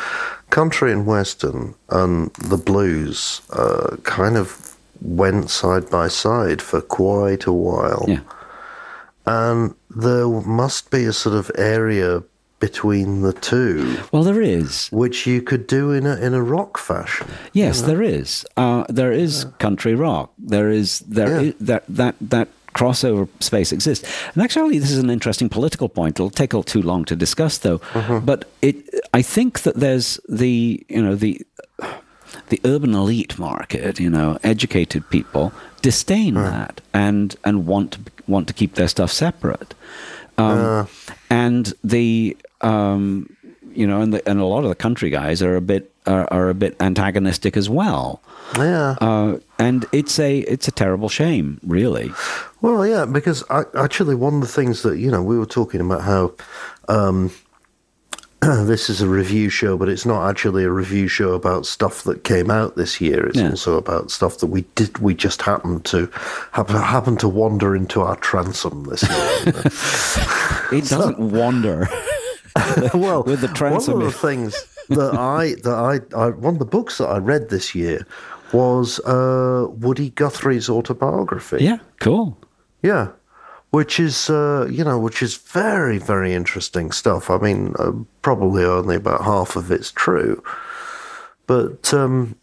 country 0.50 0.92
and 0.92 1.06
western 1.06 1.76
and 1.90 2.32
the 2.36 2.58
blues 2.58 3.42
uh, 3.52 3.98
kind 4.04 4.38
of 4.38 4.76
went 5.02 5.50
side 5.50 5.90
by 5.90 6.08
side 6.08 6.62
for 6.62 6.82
quite 6.82 7.46
a 7.46 7.52
while. 7.54 8.06
Yeah. 8.08 8.20
And 9.26 9.76
there 9.90 10.28
must 10.28 10.90
be 10.90 11.04
a 11.06 11.14
sort 11.14 11.36
of 11.36 11.52
area 11.58 12.24
between 12.60 13.22
the 13.22 13.34
two 13.34 13.98
Well, 14.12 14.24
there 14.24 14.42
is. 14.42 14.88
which 14.92 15.28
you 15.28 15.42
could 15.44 15.68
do 15.68 15.92
in 15.92 16.08
a, 16.08 16.16
in 16.16 16.34
a 16.34 16.42
rock 16.42 16.78
fashion. 16.80 17.28
Yes, 17.54 17.82
there 17.82 18.02
is. 18.02 18.46
Uh, 18.56 18.84
there 18.90 19.12
is 19.12 19.46
country 19.60 19.94
rock. 19.94 20.32
There 20.40 20.72
is 20.72 21.00
there 21.02 21.30
Yeah. 21.30 21.42
is, 21.50 21.54
that 21.60 21.84
that 21.88 22.16
that 22.20 22.48
crossover 22.78 23.28
space 23.40 23.72
exists. 23.72 24.08
And 24.34 24.44
actually, 24.44 24.80
this 24.80 24.92
is 24.92 25.00
an 25.00 25.10
interesting 25.10 25.50
political 25.50 25.90
point. 25.90 26.20
It'll 26.20 26.30
take 26.30 26.54
a 26.54 26.58
little 26.58 26.82
too 26.82 26.82
long 26.82 27.06
to 27.06 27.16
discuss, 27.16 27.58
though. 27.58 27.82
But 28.20 28.46
it, 28.62 28.76
I 29.14 29.22
think 29.22 29.62
that 29.62 29.76
there's 29.76 30.20
the 30.30 30.86
you 30.88 31.02
know 31.02 31.16
the 31.16 31.42
the 32.50 32.60
urban 32.64 32.94
elite 32.94 33.40
market, 33.40 34.00
you 34.00 34.10
know, 34.10 34.38
educated 34.44 35.10
people 35.10 35.52
disdain 35.82 36.36
that 36.52 36.82
and 36.94 37.36
and 37.44 37.66
want 37.66 37.92
to 37.94 38.00
want 38.28 38.48
to 38.48 38.54
keep 38.54 38.76
their 38.76 38.88
stuff 38.88 39.12
separate. 39.12 39.74
Um, 40.38 40.88
and 41.30 41.74
the 41.84 42.38
um, 42.62 43.30
you 43.74 43.88
know, 43.88 44.02
and 44.02 44.14
the, 44.14 44.30
and 44.30 44.40
a 44.40 44.46
lot 44.46 44.64
of 44.64 44.70
the 44.70 44.76
country 44.76 45.10
guys 45.10 45.42
are 45.42 45.56
a 45.56 45.62
bit 45.62 45.92
are, 46.06 46.28
are 46.32 46.50
a 46.50 46.54
bit 46.54 46.76
antagonistic 46.80 47.58
as 47.58 47.70
well. 47.70 48.22
Yeah. 48.56 48.96
Uh, 49.02 49.38
and 49.60 49.86
it's 49.92 50.20
a 50.20 50.40
it's 50.40 50.68
a 50.68 50.72
terrible 50.72 51.10
shame, 51.10 51.60
really. 51.64 52.12
Well, 52.62 52.86
yeah, 52.88 53.06
because 53.06 53.44
I, 53.50 53.64
actually, 53.78 54.16
one 54.16 54.36
of 54.36 54.42
the 54.42 54.48
things 54.48 54.82
that 54.84 54.98
you 54.98 55.12
know 55.12 55.24
we 55.24 55.38
were 55.38 55.46
talking 55.46 55.82
about 55.82 56.02
how 56.02 56.34
um, 56.88 57.32
this 58.42 58.90
is 58.90 59.02
a 59.02 59.08
review 59.08 59.50
show, 59.50 59.78
but 59.78 59.90
it's 59.90 60.06
not 60.06 60.30
actually 60.30 60.64
a 60.64 60.70
review 60.72 61.08
show 61.08 61.34
about 61.34 61.66
stuff 61.66 62.04
that 62.04 62.24
came 62.24 62.52
out 62.52 62.76
this 62.76 63.02
year. 63.02 63.26
It's 63.28 63.38
Yeah. 63.38 63.50
also 63.50 63.78
about 63.78 64.12
stuff 64.12 64.38
that 64.40 64.48
we 64.48 64.62
did. 64.76 65.00
We 65.00 65.16
just 65.16 65.42
happened 65.42 65.86
to 65.86 66.10
happen, 66.52 66.76
happened 66.76 67.20
to 67.22 67.28
wander 67.28 67.76
into 67.76 68.02
our 68.02 68.16
transom 68.18 68.84
this 68.86 69.04
year. 69.04 69.64
It 70.70 70.84
doesn't 70.90 71.18
wander. 71.32 71.88
well, 72.94 73.24
With 73.26 73.40
the 73.40 73.48
transom. 73.48 73.94
One 74.00 74.06
of 74.08 74.12
the 74.14 74.20
things 74.20 74.66
that 74.90 75.14
I 75.16 75.56
that 75.64 75.74
I, 76.14 76.18
I 76.26 76.30
one 76.32 76.56
of 76.56 76.60
the 76.60 76.66
books 76.66 76.98
that 76.98 77.08
I 77.08 77.18
read 77.20 77.50
this 77.50 77.74
year 77.74 78.06
was 78.54 79.00
uh, 79.02 79.68
Woody 79.70 80.10
Guthrie's 80.12 80.70
autobiography. 80.70 81.58
yeah, 81.62 81.80
cool. 82.00 82.38
Yeah, 82.82 83.10
which 83.72 84.00
is 84.00 84.30
uh, 84.30 84.68
you 84.72 84.84
know 84.84 85.00
which 85.00 85.22
is 85.22 85.36
very 85.36 85.98
very 85.98 86.34
interesting 86.34 86.92
stuff. 86.92 87.30
I 87.30 87.38
mean, 87.38 87.74
uh, 87.80 87.92
probably 88.22 88.64
only 88.64 88.96
about 88.96 89.24
half 89.24 89.56
of 89.56 89.72
it's 89.72 89.92
true, 89.92 90.44
but 91.46 91.94
um, 91.94 92.36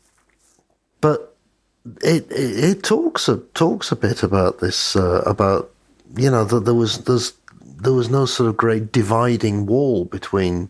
but 1.00 1.36
it, 2.02 2.30
it 2.30 2.64
it 2.64 2.82
talks 2.82 3.28
a 3.28 3.38
talks 3.54 3.92
a 3.92 3.96
bit 3.96 4.22
about 4.22 4.60
this 4.60 4.96
uh, 4.96 5.22
about 5.26 5.70
you 6.16 6.30
know 6.30 6.44
that 6.44 6.64
there 6.64 6.74
was 6.74 7.04
there's 7.04 7.32
there 7.60 7.92
was 7.92 8.08
no 8.08 8.26
sort 8.26 8.48
of 8.48 8.56
great 8.56 8.92
dividing 8.92 9.66
wall 9.66 10.04
between 10.04 10.68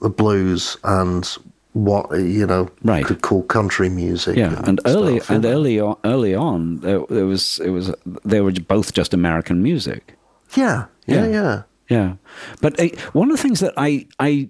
the 0.00 0.10
blues 0.10 0.76
and 0.84 1.36
what 1.74 2.10
you 2.18 2.46
know 2.46 2.68
Right. 2.82 3.04
could 3.04 3.22
call 3.22 3.42
country 3.44 3.88
music. 3.88 4.36
Yeah, 4.36 4.60
and 4.64 4.80
early 4.84 5.18
stuff, 5.20 5.30
and 5.36 5.44
early 5.44 5.80
on, 5.80 5.96
early 6.04 6.34
on, 6.34 6.80
there, 6.80 7.00
there 7.08 7.26
was 7.26 7.60
it 7.64 7.70
was 7.70 7.92
they 8.24 8.40
were 8.40 8.52
both 8.52 8.92
just 8.92 9.14
American 9.14 9.62
music. 9.62 10.16
yeah, 10.56 10.86
yeah, 11.06 11.24
Yeah. 11.24 11.28
yeah. 11.30 11.62
Yeah, 11.90 12.14
but 12.62 12.80
uh, 12.80 12.88
one 13.12 13.30
of 13.30 13.36
the 13.36 13.42
things 13.42 13.60
that 13.60 13.74
I 13.76 14.06
I 14.18 14.48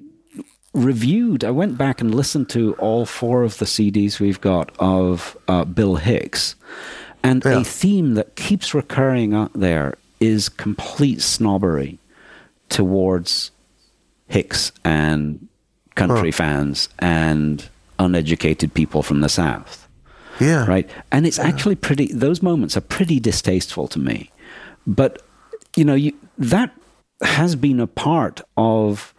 reviewed, 0.74 1.44
I 1.44 1.51
went 1.51 1.77
back 1.77 2.01
and 2.01 2.15
listened 2.15 2.49
to 2.51 2.74
all 2.74 3.05
four 3.05 3.43
of 3.43 3.59
the 3.59 3.65
CDs 3.66 4.20
we've 4.20 4.40
got 4.40 4.70
of 4.78 5.36
uh, 5.49 5.65
Bill 5.65 5.97
Hicks, 5.97 6.55
and 7.23 7.43
Yeah. 7.44 7.61
a 7.61 7.65
theme 7.65 8.15
that 8.15 8.36
keeps 8.36 8.74
recurring 8.74 9.35
out 9.35 9.51
there 9.55 9.94
is 10.20 10.49
complete 10.49 11.20
snobbery 11.20 11.99
towards 12.69 13.51
Hicks 14.28 14.73
and 14.85 15.49
country 15.94 16.31
fans 16.31 16.89
and 16.98 17.69
uneducated 17.98 18.74
people 18.74 19.02
from 19.02 19.20
the 19.20 19.28
South 19.28 19.82
yeah. 20.40 20.66
right? 20.66 20.89
And 21.10 21.27
it's 21.27 21.39
actually 21.39 21.77
pretty. 21.77 22.12
Those 22.12 22.43
moments 22.43 22.77
are 22.77 22.81
pretty 22.81 23.20
distasteful 23.20 23.89
to 23.89 23.98
me, 23.98 24.31
but 24.86 25.23
you 25.77 25.85
know, 25.85 25.94
you, 25.94 26.12
that 26.39 26.73
has 27.23 27.56
been 27.56 27.81
a 27.81 27.86
part 27.86 28.40
of 28.56 29.14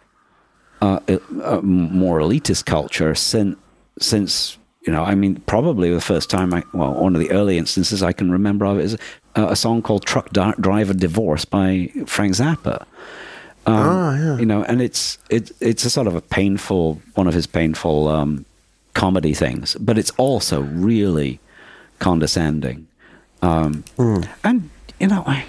uh, 0.80 1.00
a, 1.08 1.20
a 1.42 1.62
more 1.62 2.18
elitist 2.20 2.66
culture 2.66 3.14
since 3.14 3.56
since 3.98 4.58
you 4.86 4.92
know. 4.92 5.04
I 5.04 5.14
mean, 5.14 5.36
probably 5.46 5.92
the 5.92 6.00
first 6.00 6.30
time 6.30 6.52
I 6.54 6.62
well, 6.72 6.94
one 6.94 7.14
of 7.14 7.20
the 7.20 7.30
early 7.30 7.58
instances 7.58 8.02
I 8.02 8.12
can 8.12 8.30
remember 8.30 8.66
of 8.66 8.78
it 8.78 8.84
is 8.84 8.98
a, 9.34 9.46
a 9.48 9.56
song 9.56 9.82
called 9.82 10.04
"Truck 10.04 10.30
Driver 10.30 10.94
Divorce" 10.94 11.44
by 11.44 11.90
Frank 12.06 12.34
Zappa. 12.34 12.86
Um, 13.66 13.74
Ah, 13.74 14.16
yeah. 14.16 14.38
You 14.38 14.46
know, 14.46 14.62
and 14.64 14.80
it's 14.82 15.18
it, 15.30 15.50
it's 15.60 15.84
a 15.84 15.90
sort 15.90 16.06
of 16.06 16.14
a 16.14 16.20
painful 16.20 17.00
one 17.14 17.26
of 17.26 17.34
his 17.34 17.46
painful 17.46 18.08
um, 18.08 18.44
comedy 18.94 19.34
things, 19.34 19.76
but 19.80 19.96
it's 19.98 20.10
also 20.18 20.60
really 20.62 21.40
condescending. 21.98 22.86
Um, 23.42 23.84
And 24.42 24.68
you 25.00 25.08
know, 25.08 25.22
I, 25.26 25.44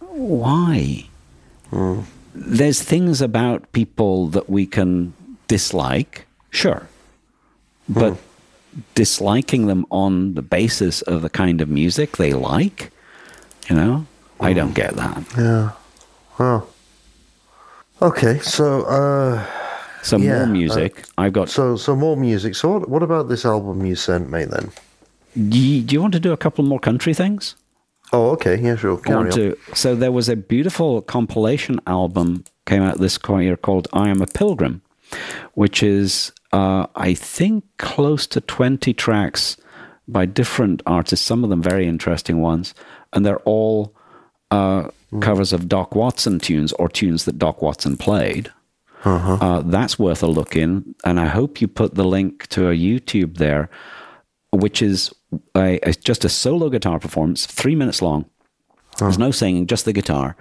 why? 0.00 1.06
There's 2.34 2.82
things 2.82 3.20
about 3.20 3.70
people 3.72 4.28
that 4.28 4.48
we 4.48 4.66
can 4.66 5.12
dislike, 5.48 6.26
sure, 6.50 6.88
but 7.88 8.16
disliking 8.94 9.66
them 9.66 9.84
on 9.90 10.34
the 10.34 10.42
basis 10.42 11.02
of 11.02 11.22
the 11.22 11.30
kind 11.30 11.60
of 11.60 11.68
music 11.68 12.16
they 12.16 12.32
like, 12.32 12.90
you 13.68 13.76
know, 13.76 14.06
I 14.40 14.52
don't 14.52 14.74
get 14.74 14.94
that. 14.96 15.22
Yeah. 15.36 15.70
Well. 16.38 16.68
Okay, 18.02 18.38
so 18.40 18.82
uh, 18.84 19.44
So 20.02 20.16
Yeah, 20.16 20.38
more 20.38 20.46
music. 20.46 21.04
I've 21.18 21.32
got. 21.32 21.48
so 21.48 21.76
so 21.76 21.94
more 21.94 22.16
music. 22.16 22.54
So 22.54 22.68
what, 22.70 22.88
what 22.88 23.02
about 23.02 23.28
this 23.28 23.44
album 23.44 23.84
you 23.84 23.94
sent 23.94 24.30
me 24.30 24.44
then? 24.44 24.70
do, 25.34 25.58
you, 25.58 25.82
do 25.82 25.94
you 25.94 26.00
want 26.00 26.14
to 26.14 26.20
do 26.20 26.32
a 26.32 26.36
couple 26.36 26.64
more 26.64 26.80
country 26.80 27.14
things? 27.14 27.56
Oh, 28.12 28.30
okay, 28.30 28.58
yeah, 28.60 28.76
sure. 28.76 29.00
I 29.06 29.14
want 29.14 29.32
on. 29.32 29.38
to. 29.38 29.56
So 29.74 29.94
there 29.94 30.10
was 30.10 30.28
a 30.28 30.36
beautiful 30.36 31.02
compilation 31.02 31.78
album 31.86 32.44
came 32.66 32.82
out 32.82 32.98
this 32.98 33.18
year 33.28 33.56
called 33.56 33.86
"I 33.92 34.08
Am 34.08 34.20
a 34.22 34.26
Pilgrim," 34.26 34.82
which 35.54 35.82
is 35.82 36.32
uh, 36.52 36.86
I 36.96 37.14
think 37.14 37.64
close 37.78 38.26
to 38.28 38.40
twenty 38.40 38.92
tracks 38.94 39.56
by 40.08 40.26
different 40.26 40.82
artists. 40.86 41.24
Some 41.24 41.44
of 41.44 41.50
them 41.50 41.62
very 41.62 41.86
interesting 41.86 42.40
ones, 42.40 42.74
and 43.12 43.24
they're 43.24 43.44
all 43.44 43.94
uh, 44.50 44.88
covers 45.20 45.52
of 45.52 45.68
Doc 45.68 45.94
Watson 45.96 46.38
tunes 46.38 46.72
or 46.74 46.88
tunes 46.88 47.24
that 47.24 47.38
Doc 47.38 47.62
Watson 47.62 47.96
played. 47.96 48.52
Uh, 49.04 49.62
that's 49.62 49.98
worth 49.98 50.22
a 50.22 50.26
look 50.26 50.56
in, 50.56 50.94
and 51.04 51.18
I 51.18 51.26
hope 51.26 51.60
you 51.60 51.66
put 51.68 51.94
the 51.94 52.04
link 52.04 52.46
to 52.48 52.68
a 52.68 52.74
YouTube 52.74 53.38
there, 53.38 53.70
which 54.52 54.82
is 54.82 55.12
a, 55.56 55.78
a, 55.82 55.92
just 55.94 56.24
a 56.24 56.28
solo 56.28 56.68
guitar 56.68 56.98
performance, 56.98 57.46
three 57.46 57.74
minutes 57.74 58.02
long. 58.02 58.26
There's 58.98 59.18
no 59.18 59.30
singing, 59.30 59.66
just 59.66 59.86
the 59.86 59.94
guitar, 59.94 60.36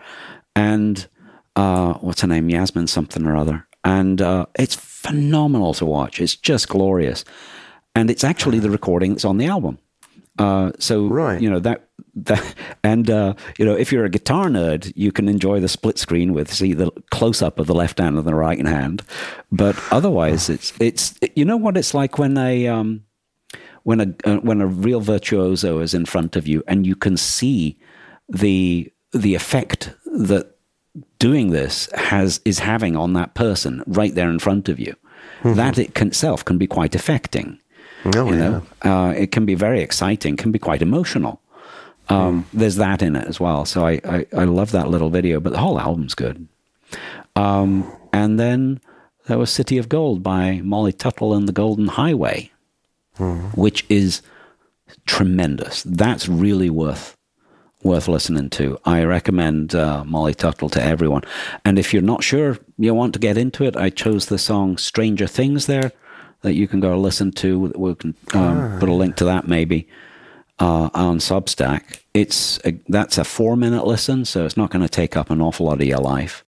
and 0.56 1.08
uh, 1.56 1.94
what's 1.96 2.22
her 2.22 2.28
name, 2.28 2.50
Yasmin 2.50 2.88
something 2.88 3.26
or 3.26 3.38
other, 3.38 3.66
and 3.86 4.22
uh, 4.22 4.46
it's 4.58 4.76
phenomenal 4.76 5.74
to 5.76 5.86
watch. 5.86 6.20
It's 6.20 6.36
just 6.36 6.68
glorious, 6.68 7.24
and 7.96 8.10
it's 8.12 8.26
actually 8.26 8.60
the 8.60 8.70
recording 8.70 9.12
that's 9.14 9.24
on 9.26 9.38
the 9.38 9.46
album. 9.46 9.80
Uh, 10.38 10.74
so 10.80 11.08
Right. 11.08 11.42
you 11.42 11.50
know 11.50 11.60
that 11.60 11.89
that 12.26 12.56
and 12.84 13.10
uh, 13.10 13.34
you 13.58 13.66
know 13.66 13.76
if 13.76 13.92
you're 13.92 14.06
a 14.06 14.10
guitar 14.10 14.48
nerd, 14.48 14.92
you 14.96 15.12
can 15.12 15.28
enjoy 15.28 15.60
the 15.60 15.68
split 15.68 15.98
screen 15.98 16.34
with 16.34 16.54
see 16.54 16.74
the 16.74 16.92
close 17.12 17.42
up 17.42 17.60
of 17.60 17.68
the 17.68 17.76
left 17.76 18.00
hand 18.00 18.18
and 18.18 18.28
the 18.28 18.36
right 18.36 18.66
hand, 18.66 19.04
but 19.52 19.76
otherwise 19.92 20.50
it's 20.50 20.74
it's 20.80 21.14
you 21.36 21.46
know 21.46 21.58
what 21.58 21.78
it's 21.78 21.94
like 21.94 22.18
when 22.18 22.38
a 22.38 22.68
um, 22.68 23.04
when 23.84 24.00
a 24.02 24.30
uh, 24.30 24.38
when 24.38 24.62
a 24.62 24.68
real 24.68 25.02
virtuoso 25.02 25.80
is 25.80 25.94
in 25.94 26.06
front 26.06 26.36
of 26.36 26.48
you 26.48 26.64
and 26.68 26.86
you 26.86 26.96
can 26.96 27.18
see 27.18 27.80
the 28.28 28.92
the 29.12 29.36
effect 29.36 29.94
that 30.06 30.56
doing 31.20 31.52
this 31.52 31.90
has 31.94 32.42
is 32.46 32.60
having 32.60 32.96
on 32.96 33.14
that 33.14 33.34
person 33.34 33.84
right 33.88 34.14
there 34.16 34.30
in 34.30 34.40
front 34.40 34.70
of 34.70 34.80
you. 34.80 34.96
That 35.44 35.78
it 35.78 35.94
can, 35.96 36.08
itself 36.10 36.44
can 36.44 36.58
be 36.58 36.68
quite 36.68 36.96
affecting. 36.96 37.60
Oh, 38.06 38.30
You 38.32 38.38
yeah. 38.38 38.50
know, 38.50 38.64
uh, 38.92 39.12
it 39.12 39.32
can 39.32 39.46
be 39.46 39.56
very 39.56 39.82
exciting, 39.82 40.36
can 40.36 40.52
be 40.52 40.60
quite 40.60 40.82
emotional. 40.82 41.42
Um, 42.10 42.46
There's 42.54 42.78
that 42.78 43.02
in 43.02 43.16
it 43.16 43.28
as 43.28 43.40
well. 43.40 43.66
So 43.66 43.86
I, 43.86 44.02
I, 44.04 44.26
I 44.36 44.44
love 44.46 44.72
that 44.72 44.90
little 44.90 45.10
video, 45.10 45.40
but 45.40 45.52
the 45.54 45.60
whole 45.60 45.80
album's 45.80 46.16
good. 46.16 46.48
Um, 47.36 47.92
and 48.12 48.40
then 48.40 48.82
there 49.28 49.38
was 49.38 49.52
City 49.52 49.78
of 49.78 49.90
Gold 49.90 50.24
by 50.24 50.62
Molly 50.64 50.92
Tuttle 50.92 51.34
and 51.36 51.48
the 51.48 51.54
Golden 51.54 51.88
Highway, 51.88 52.52
which 53.54 53.86
is 53.90 54.22
tremendous. 55.06 55.84
That's 55.84 56.28
really 56.28 56.70
worth 56.70 57.16
worth 57.84 58.08
listening 58.10 58.50
to. 58.50 58.78
I 58.84 59.04
recommend 59.04 59.74
uh, 59.74 60.04
Molly 60.04 60.34
Tuttle 60.34 60.70
to 60.70 60.84
everyone. 60.84 61.24
And 61.64 61.80
if 61.80 61.94
you're 61.94 62.02
not 62.02 62.24
sure 62.24 62.58
you 62.78 62.94
want 62.94 63.14
to 63.14 63.20
get 63.20 63.38
into 63.38 63.64
it, 63.64 63.78
I 63.78 63.90
chose 63.90 64.26
the 64.26 64.38
song 64.38 64.78
"Stranger 64.78 65.28
Things" 65.28 65.66
there 65.68 65.92
that 66.42 66.54
you 66.56 66.68
can 66.68 66.80
go 66.80 66.98
listen 66.98 67.32
to. 67.34 67.72
We 67.76 67.96
can 67.96 68.16
um, 68.34 68.80
put 68.80 68.90
a 68.90 68.94
link 68.94 69.16
to 69.18 69.26
that 69.26 69.48
maybe 69.48 69.88
uh, 70.60 70.90
on 70.94 71.20
Substack. 71.20 72.00
It's 72.14 72.60
a, 72.66 72.78
that's 72.88 73.18
a 73.18 73.24
four 73.24 73.56
minute 73.56 73.86
listen, 73.86 74.26
so 74.26 74.46
it's 74.46 74.58
not 74.58 74.72
going 74.72 74.82
to 74.82 74.90
take 74.90 75.16
up 75.16 75.30
an 75.30 75.42
awful 75.42 75.68
lot 75.68 75.82
of 75.82 75.88
your 75.88 76.00
life. 76.00 76.44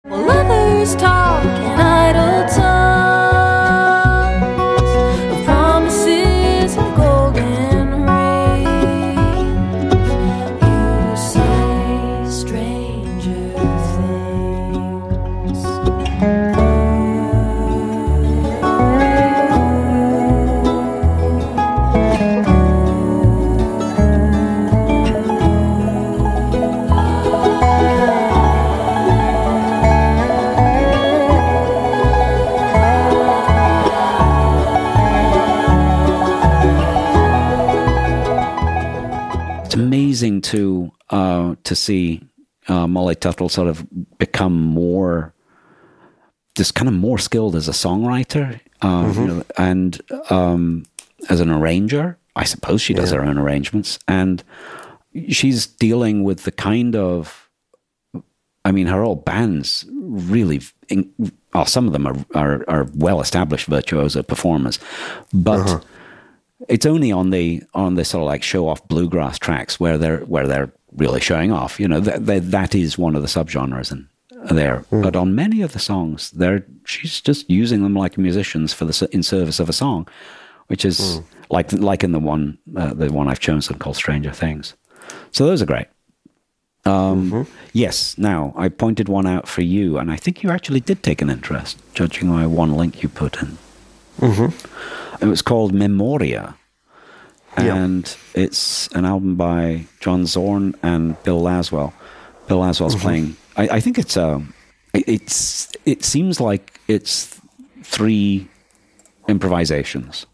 Amazing 40.20 40.42
to 40.42 40.92
uh, 41.10 41.54
to 41.64 41.74
see 41.74 42.22
uh, 42.68 42.86
Molly 42.86 43.14
Tuttle 43.14 43.48
sort 43.48 43.68
of 43.68 43.86
become 44.18 44.60
more 44.60 45.32
just 46.56 46.74
kind 46.74 46.88
of 46.88 46.94
more 46.94 47.18
skilled 47.18 47.56
as 47.56 47.68
a 47.68 47.72
songwriter, 47.72 48.60
um, 48.82 49.14
you 49.14 49.26
know, 49.26 49.44
and 49.56 50.00
um, 50.30 50.84
as 51.28 51.40
an 51.40 51.50
arranger. 51.50 52.18
I 52.36 52.44
suppose 52.44 52.80
she 52.80 52.94
does 52.94 53.10
her 53.10 53.22
own 53.22 53.38
arrangements, 53.38 53.98
and 54.06 54.42
she's 55.28 55.66
dealing 55.66 56.22
with 56.22 56.44
the 56.44 56.52
kind 56.52 56.94
of 56.96 57.48
I 58.64 58.72
mean, 58.72 58.88
her 58.88 59.02
old 59.02 59.24
bands 59.24 59.86
really, 59.90 60.60
in, 60.88 61.10
well, 61.54 61.64
some 61.64 61.86
of 61.86 61.92
them 61.94 62.06
are, 62.06 62.16
are, 62.34 62.64
are 62.68 62.86
well 62.94 63.22
established 63.22 63.66
virtuoso 63.66 64.22
performers, 64.22 64.78
but 65.32 65.82
it's 66.70 66.86
only 66.86 67.12
on 67.12 67.30
the 67.30 67.62
on 67.74 67.96
the 67.96 68.04
sort 68.04 68.22
of 68.22 68.26
like 68.26 68.42
show 68.42 68.68
off 68.68 68.86
bluegrass 68.88 69.38
tracks 69.38 69.78
where 69.80 69.98
they're 69.98 70.20
where 70.20 70.46
they're 70.46 70.72
really 70.96 71.20
showing 71.20 71.52
off. 71.52 71.78
You 71.80 71.88
know, 71.88 72.00
that 72.00 72.26
that, 72.50 72.74
is 72.74 72.96
one 72.96 73.16
of 73.16 73.22
the 73.22 73.28
subgenres 73.28 73.90
and 73.90 74.06
there. 74.50 74.84
But 74.90 75.16
on 75.16 75.34
many 75.34 75.62
of 75.62 75.72
the 75.72 75.78
songs, 75.78 76.30
they're 76.30 76.64
she's 76.84 77.20
just 77.20 77.50
using 77.50 77.82
them 77.82 77.94
like 77.94 78.16
musicians 78.16 78.72
for 78.72 78.84
the 78.84 79.08
in 79.12 79.22
service 79.22 79.60
of 79.60 79.68
a 79.68 79.72
song, 79.72 80.08
which 80.68 80.84
is 80.84 81.20
like 81.50 81.72
like 81.72 82.04
in 82.04 82.12
the 82.12 82.20
one 82.20 82.58
uh, 82.76 82.94
the 82.94 83.12
one 83.12 83.28
I've 83.28 83.40
chosen 83.40 83.78
called 83.78 83.96
Stranger 83.96 84.32
Things. 84.32 84.74
So 85.32 85.46
those 85.46 85.60
are 85.62 85.66
great. 85.66 85.86
Um, 86.86 87.46
Yes. 87.72 88.16
Now 88.16 88.54
I 88.56 88.68
pointed 88.68 89.08
one 89.08 89.26
out 89.26 89.46
for 89.48 89.62
you, 89.62 89.98
and 89.98 90.10
I 90.10 90.16
think 90.16 90.42
you 90.42 90.50
actually 90.50 90.80
did 90.80 91.02
take 91.02 91.20
an 91.20 91.30
interest, 91.30 91.78
judging 91.94 92.30
by 92.30 92.46
one 92.46 92.74
link 92.74 93.02
you 93.02 93.08
put 93.08 93.42
in. 93.42 93.58
It 95.20 95.26
was 95.26 95.42
called 95.42 95.74
Memoria, 95.74 96.54
Yeah. 97.58 97.74
and 97.76 98.16
it's 98.34 98.88
an 98.94 99.04
album 99.04 99.34
by 99.34 99.86
John 100.00 100.24
Zorn 100.26 100.74
and 100.82 101.20
Bill 101.24 101.42
Laswell. 101.42 101.92
Bill 102.48 102.60
Laswell's 102.60 102.94
playing. 102.96 103.36
I, 103.56 103.68
I 103.76 103.80
think 103.80 103.98
it's 103.98 104.16
a. 104.16 104.42
it- 104.94 105.08
It's. 105.08 105.68
It 105.84 106.04
seems 106.04 106.40
like 106.40 106.80
it's 106.88 107.38
three 107.82 108.48
improvisations. 109.28 110.26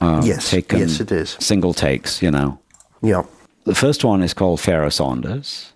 Um, 0.00 0.22
yes, 0.22 0.50
taken 0.50 0.80
yes, 0.80 1.00
it 1.00 1.10
is. 1.10 1.36
Single 1.40 1.74
takes, 1.74 2.22
you 2.22 2.30
know. 2.30 2.58
Yeah. 3.02 3.24
The 3.64 3.74
first 3.74 4.04
one 4.04 4.22
is 4.22 4.32
called 4.34 4.60
Pharoah 4.60 4.90
Sanders. 4.92 5.72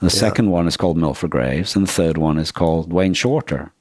The 0.00 0.10
second 0.10 0.50
one 0.50 0.66
is 0.66 0.76
called 0.76 0.98
Milford 0.98 1.30
Graves, 1.30 1.74
and 1.76 1.86
the 1.88 1.92
third 1.92 2.18
one 2.18 2.36
is 2.38 2.52
called 2.52 2.92
Wayne 2.92 3.14
Shorter. 3.14 3.72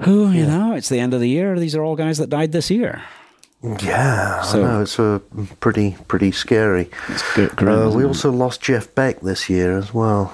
Who, 0.00 0.30
you 0.30 0.44
know, 0.46 0.74
it's 0.74 0.88
the 0.90 0.98
end 1.00 1.14
of 1.14 1.20
the 1.20 1.28
year. 1.28 1.58
These 1.58 1.74
are 1.74 1.82
all 1.82 1.96
guys 1.96 2.18
that 2.18 2.28
died 2.30 2.52
this 2.52 2.70
year. 2.70 3.02
Yeah, 3.62 4.40
So- 4.42 4.60
I 4.64 4.66
know 4.66 4.80
it's 4.82 4.98
uh, 4.98 5.18
pretty 5.60 5.96
pretty 6.08 6.32
scary. 6.32 6.88
It's 7.08 7.22
grim, 7.54 7.78
Uh, 7.88 7.90
we 7.90 8.04
it? 8.04 8.06
also 8.06 8.30
lost 8.32 8.62
Jeff 8.62 8.94
Beck 8.94 9.20
this 9.20 9.50
year 9.50 9.76
as 9.76 9.92
well. 9.92 10.32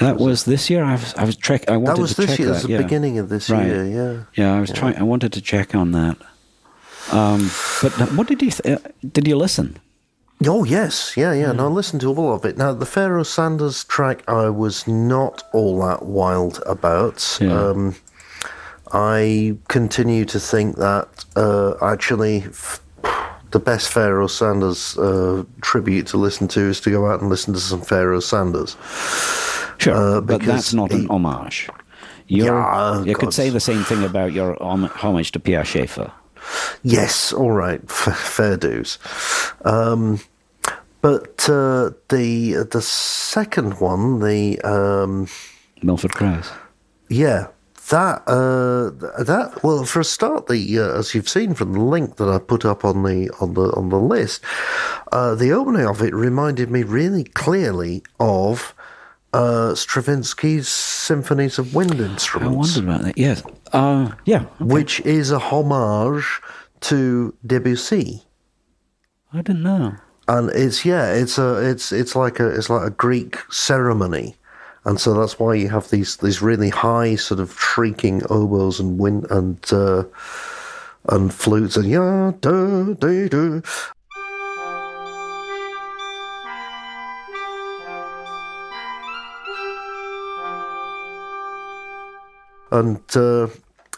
That 0.00 0.16
was 0.18 0.44
this 0.44 0.70
year. 0.70 0.84
I 0.84 0.92
was, 0.92 1.12
I 1.16 1.24
was 1.24 1.36
check. 1.36 1.68
I 1.68 1.76
wanted 1.76 1.96
That 1.96 2.00
was 2.00 2.14
to 2.14 2.20
this 2.22 2.30
check 2.30 2.38
year. 2.38 2.48
that. 2.48 2.52
That's 2.54 2.66
the 2.66 2.72
yeah. 2.72 2.82
beginning 2.82 3.18
of 3.18 3.28
this 3.28 3.50
Right. 3.50 3.66
year. 3.66 3.84
Yeah. 3.84 4.14
Yeah, 4.36 4.56
I 4.56 4.60
was 4.60 4.70
trying. 4.70 4.96
I 4.96 5.02
wanted 5.02 5.32
to 5.32 5.40
check 5.40 5.74
on 5.74 5.90
that. 5.92 6.16
Um, 7.10 7.50
but 7.82 7.92
what 8.14 8.28
did 8.28 8.40
you? 8.42 8.50
Th- 8.50 8.78
uh, 8.78 8.88
did 9.12 9.26
you 9.26 9.36
listen? 9.36 9.78
Oh 10.46 10.64
yes, 10.64 11.12
yeah, 11.16 11.32
yeah. 11.32 11.52
No, 11.52 11.66
I 11.66 11.70
listened 11.70 12.00
to 12.02 12.14
all 12.14 12.32
of 12.32 12.44
it. 12.44 12.56
Now 12.56 12.72
the 12.72 12.86
Pharoah 12.86 13.24
Sanders 13.24 13.84
track, 13.84 14.22
I 14.28 14.48
was 14.48 14.86
not 14.88 15.42
all 15.52 15.80
that 15.86 16.04
wild 16.04 16.62
about. 16.64 17.38
Yeah. 17.40 17.52
Um, 17.70 17.96
I 18.92 19.56
continue 19.68 20.24
to 20.26 20.38
think 20.40 20.76
that 20.76 21.24
uh, 21.36 21.74
actually. 21.82 22.42
F- 22.44 22.80
the 23.50 23.58
best 23.60 23.90
Pharoah 23.90 24.30
Sanders 24.30 24.96
uh, 24.96 25.44
tribute 25.60 26.06
to 26.06 26.16
listen 26.16 26.48
to 26.48 26.60
is 26.70 26.80
to 26.80 26.90
go 26.90 27.06
out 27.06 27.20
and 27.20 27.28
listen 27.28 27.52
to 27.52 27.60
some 27.60 27.82
Pharoah 27.82 28.22
Sanders. 28.22 28.78
Sure, 29.76 29.94
Uh, 29.94 30.20
but 30.22 30.40
that's 30.40 30.72
not 30.72 30.90
an 30.90 31.06
homage. 31.10 31.68
Yeah, 32.28 33.02
you 33.04 33.14
could 33.14 33.34
say 33.34 33.50
the 33.50 33.60
same 33.60 33.84
thing 33.84 34.04
about 34.04 34.32
your 34.32 34.56
homage 34.62 35.32
to 35.32 35.38
Pierre 35.38 35.66
Schaeffer. 35.66 36.10
Yes, 36.82 37.30
all 37.34 37.50
right, 37.50 37.82
f- 37.90 38.16
fair 38.16 38.56
dues. 38.56 38.98
Um, 39.66 40.18
but 41.02 41.46
uh, 41.50 41.90
the 42.08 42.66
the 42.70 42.80
second 42.80 43.80
one, 43.80 44.20
the 44.20 44.58
um, 44.62 45.26
Milford 45.82 46.12
Graves. 46.12 46.48
yeah, 47.10 47.48
that 47.92 48.22
uh, 48.26 48.90
that 49.22 49.60
well, 49.62 49.84
for 49.84 50.00
a 50.00 50.04
start, 50.04 50.48
the 50.48 50.78
uh, 50.78 50.98
as 50.98 51.14
you've 51.14 51.28
seen 51.28 51.54
from 51.54 51.72
the 51.72 51.80
link 51.94 52.16
that 52.16 52.28
I 52.28 52.38
put 52.38 52.64
up 52.64 52.84
on 52.84 53.02
the 53.04 53.30
on 53.40 53.54
the 53.54 53.66
on 53.76 53.90
the 53.90 53.98
list, 54.14 54.42
uh, 55.12 55.34
the 55.36 55.52
opening 55.52 55.86
of 55.86 56.02
it 56.02 56.12
reminded 56.14 56.70
me 56.70 56.82
really 56.82 57.24
clearly 57.24 58.02
of. 58.18 58.74
Uh, 59.34 59.74
Stravinsky's 59.74 60.68
Symphonies 60.68 61.58
of 61.58 61.74
Wind 61.74 61.92
Instruments. 62.00 62.12
I 62.12 62.12
Instruments, 62.12 62.76
wondered 62.76 62.84
about 62.90 63.04
that. 63.06 63.16
Yes. 63.16 63.42
Uh, 63.72 64.12
yeah. 64.26 64.40
which 64.60 65.00
is 65.06 65.30
a 65.30 65.38
homage 65.38 66.42
to 66.80 67.34
Debussy. 67.46 68.24
I 69.32 69.40
didn't 69.40 69.62
know. 69.62 69.94
and 70.28 70.50
it's 70.50 70.84
yeah 70.84 71.10
it's 71.14 71.38
a 71.38 71.56
it's 71.70 71.92
it's 71.92 72.14
like 72.14 72.40
a 72.40 72.48
it's 72.48 72.68
like 72.68 72.86
a 72.86 72.90
greek 72.90 73.38
ceremony 73.50 74.36
and 74.84 75.00
so 75.00 75.14
that's 75.14 75.38
why 75.38 75.54
you 75.54 75.68
have 75.68 75.88
these 75.90 76.16
these 76.16 76.42
really 76.42 76.70
high 76.70 77.14
sort 77.16 77.40
of 77.40 77.52
shrieking 77.58 78.22
oboes 78.30 78.80
and 78.80 78.98
wind 78.98 79.26
and 79.30 79.58
uh 79.72 80.04
and 81.08 81.32
flutes 81.32 81.76
and 81.76 81.86
yeah 81.88 82.32
da, 82.40 82.92
da, 82.94 83.28
da. 83.28 83.60
and 92.70 93.00
uh, 93.16 93.48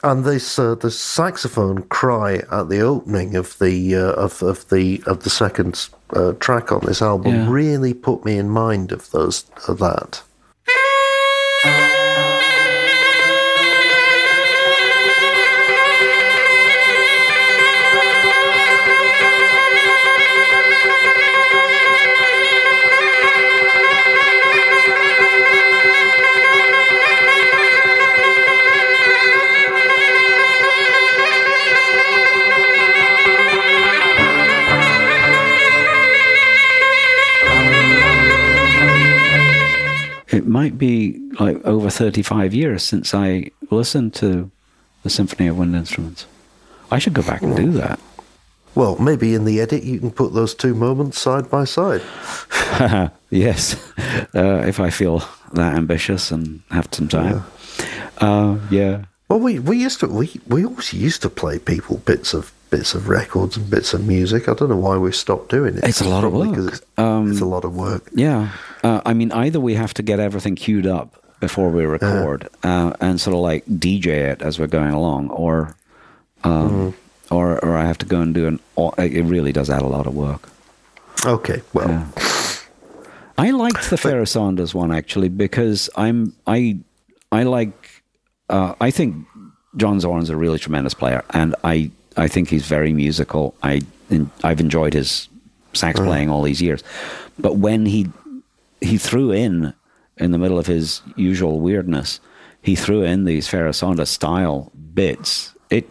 and 0.02 0.24
this 0.24 0.58
uh, 0.58 0.74
the 0.74 0.90
saxophone 0.90 1.82
cry 1.84 2.42
at 2.50 2.68
the 2.68 2.80
opening 2.80 3.36
of 3.36 3.58
the 3.58 3.94
uh, 3.94 4.12
of 4.12 4.42
of 4.42 4.68
the 4.70 5.02
of 5.06 5.22
the 5.24 5.30
second 5.30 5.88
uh, 6.10 6.32
track 6.40 6.72
on 6.72 6.80
this 6.84 7.00
album 7.00 7.32
Yeah. 7.34 7.50
really 7.50 7.94
put 7.94 8.24
me 8.24 8.36
in 8.36 8.48
mind 8.48 8.92
of 8.92 9.10
those 9.12 9.44
of 9.68 9.78
that. 9.78 10.22
Bye. 11.64 12.03
It 40.34 40.46
might 40.46 40.76
be 40.76 41.20
like 41.38 41.64
over 41.64 41.90
35 41.90 42.54
years 42.54 42.82
since 42.82 43.14
I 43.14 43.50
listened 43.70 44.14
to 44.14 44.50
the 45.04 45.10
Symphony 45.10 45.48
of 45.48 45.56
Wind 45.56 45.76
Instruments. 45.76 46.26
I 46.90 46.98
should 46.98 47.14
go 47.14 47.22
back 47.22 47.42
and 47.42 47.54
do 47.56 47.70
that. 47.72 48.00
Well, 48.74 48.98
maybe 48.98 49.34
in 49.34 49.44
the 49.44 49.60
edit 49.60 49.84
you 49.84 50.00
can 50.00 50.10
put 50.10 50.34
those 50.34 50.54
two 50.54 50.74
moments 50.74 51.20
side 51.20 51.48
by 51.48 51.64
side. 51.64 52.02
yes, 53.30 53.76
uh, 54.34 54.64
if 54.66 54.80
I 54.80 54.90
feel 54.90 55.22
that 55.52 55.76
ambitious 55.76 56.32
and 56.32 56.62
have 56.70 56.88
some 56.90 57.06
time. 57.06 57.44
Uh, 58.18 58.58
yeah. 58.70 59.04
Well, 59.28 59.38
we, 59.38 59.60
we 59.60 59.78
used 59.78 60.00
to 60.00 60.08
we, 60.08 60.40
we 60.48 60.64
always 60.64 60.92
used 60.92 61.22
to 61.22 61.30
play 61.30 61.58
people 61.58 61.98
bits 61.98 62.34
of 62.34 62.52
bits 62.76 62.94
of 62.94 63.08
records 63.08 63.56
and 63.56 63.70
bits 63.70 63.94
of 63.94 64.04
music. 64.06 64.48
I 64.48 64.54
don't 64.54 64.68
know 64.68 64.76
why 64.76 64.96
we 64.96 65.12
stopped 65.12 65.48
doing 65.50 65.76
it. 65.78 65.84
It's 65.84 66.00
a 66.00 66.08
lot 66.08 66.24
of 66.24 66.32
work. 66.32 66.56
It's, 66.58 66.80
Um, 66.98 67.30
it's 67.30 67.40
a 67.40 67.44
lot 67.56 67.64
of 67.64 67.74
work. 67.76 68.10
Yeah. 68.14 68.48
Uh, 68.82 69.00
I 69.06 69.14
mean, 69.14 69.30
either 69.32 69.60
we 69.60 69.74
have 69.74 69.94
to 69.94 70.02
get 70.02 70.18
everything 70.18 70.56
queued 70.56 70.86
up 70.86 71.08
before 71.40 71.70
we 71.70 71.84
record 71.84 72.48
uh, 72.64 72.92
and 73.00 73.20
sort 73.20 73.34
of 73.36 73.42
like 73.42 73.64
DJ 73.66 74.06
it 74.32 74.42
as 74.42 74.58
we're 74.58 74.66
going 74.80 74.92
along, 74.92 75.30
or, 75.30 75.76
um, 76.42 76.94
or, 77.30 77.64
or 77.64 77.76
I 77.76 77.84
have 77.84 77.98
to 77.98 78.06
go 78.06 78.20
and 78.20 78.34
do 78.34 78.46
an. 78.48 78.58
It 78.98 79.24
really 79.24 79.52
does 79.52 79.70
add 79.70 79.82
a 79.82 79.86
lot 79.86 80.06
of 80.06 80.14
work. 80.14 80.48
Okay, 81.24 81.62
well, 81.72 81.88
Yeah. 81.88 82.06
I 83.38 83.50
liked 83.50 83.90
the 83.90 83.96
Pharoah 83.96 84.26
Sanders 84.26 84.74
one 84.74 84.92
actually 84.92 85.28
because 85.28 85.90
I'm 85.96 86.34
I 86.46 86.78
I 87.32 87.42
like 87.42 88.02
uh, 88.48 88.74
I 88.80 88.90
think 88.92 89.26
John 89.76 89.98
Zorn's 90.00 90.30
a 90.30 90.36
really 90.36 90.58
tremendous 90.60 90.94
player 90.94 91.22
and 91.30 91.54
I 91.64 91.90
I 92.16 92.28
think 92.28 92.48
he's 92.48 92.66
very 92.66 92.92
musical. 92.92 93.54
I 93.62 93.82
I've 94.42 94.60
enjoyed 94.60 94.94
his 94.94 95.28
sax 95.72 95.98
playing 95.98 96.30
all 96.30 96.42
these 96.42 96.62
years, 96.62 96.82
but 97.38 97.56
when 97.56 97.86
he 97.86 98.08
he 98.80 98.98
threw 98.98 99.32
in 99.32 99.74
in 100.16 100.30
the 100.30 100.38
middle 100.38 100.58
of 100.58 100.66
his 100.66 101.02
usual 101.16 101.60
weirdness, 101.60 102.20
he 102.62 102.76
threw 102.76 103.02
in 103.02 103.24
these 103.24 103.48
Sanders 103.48 104.10
style 104.10 104.70
bits. 104.94 105.54
It 105.70 105.88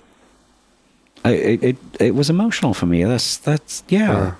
it, 1.26 1.64
it 1.64 1.78
it 2.00 2.16
was 2.16 2.30
emotional 2.30 2.74
for 2.74 2.86
me. 2.86 3.04
That's 3.04 3.38
that's 3.38 3.84
yeah. 3.90 4.36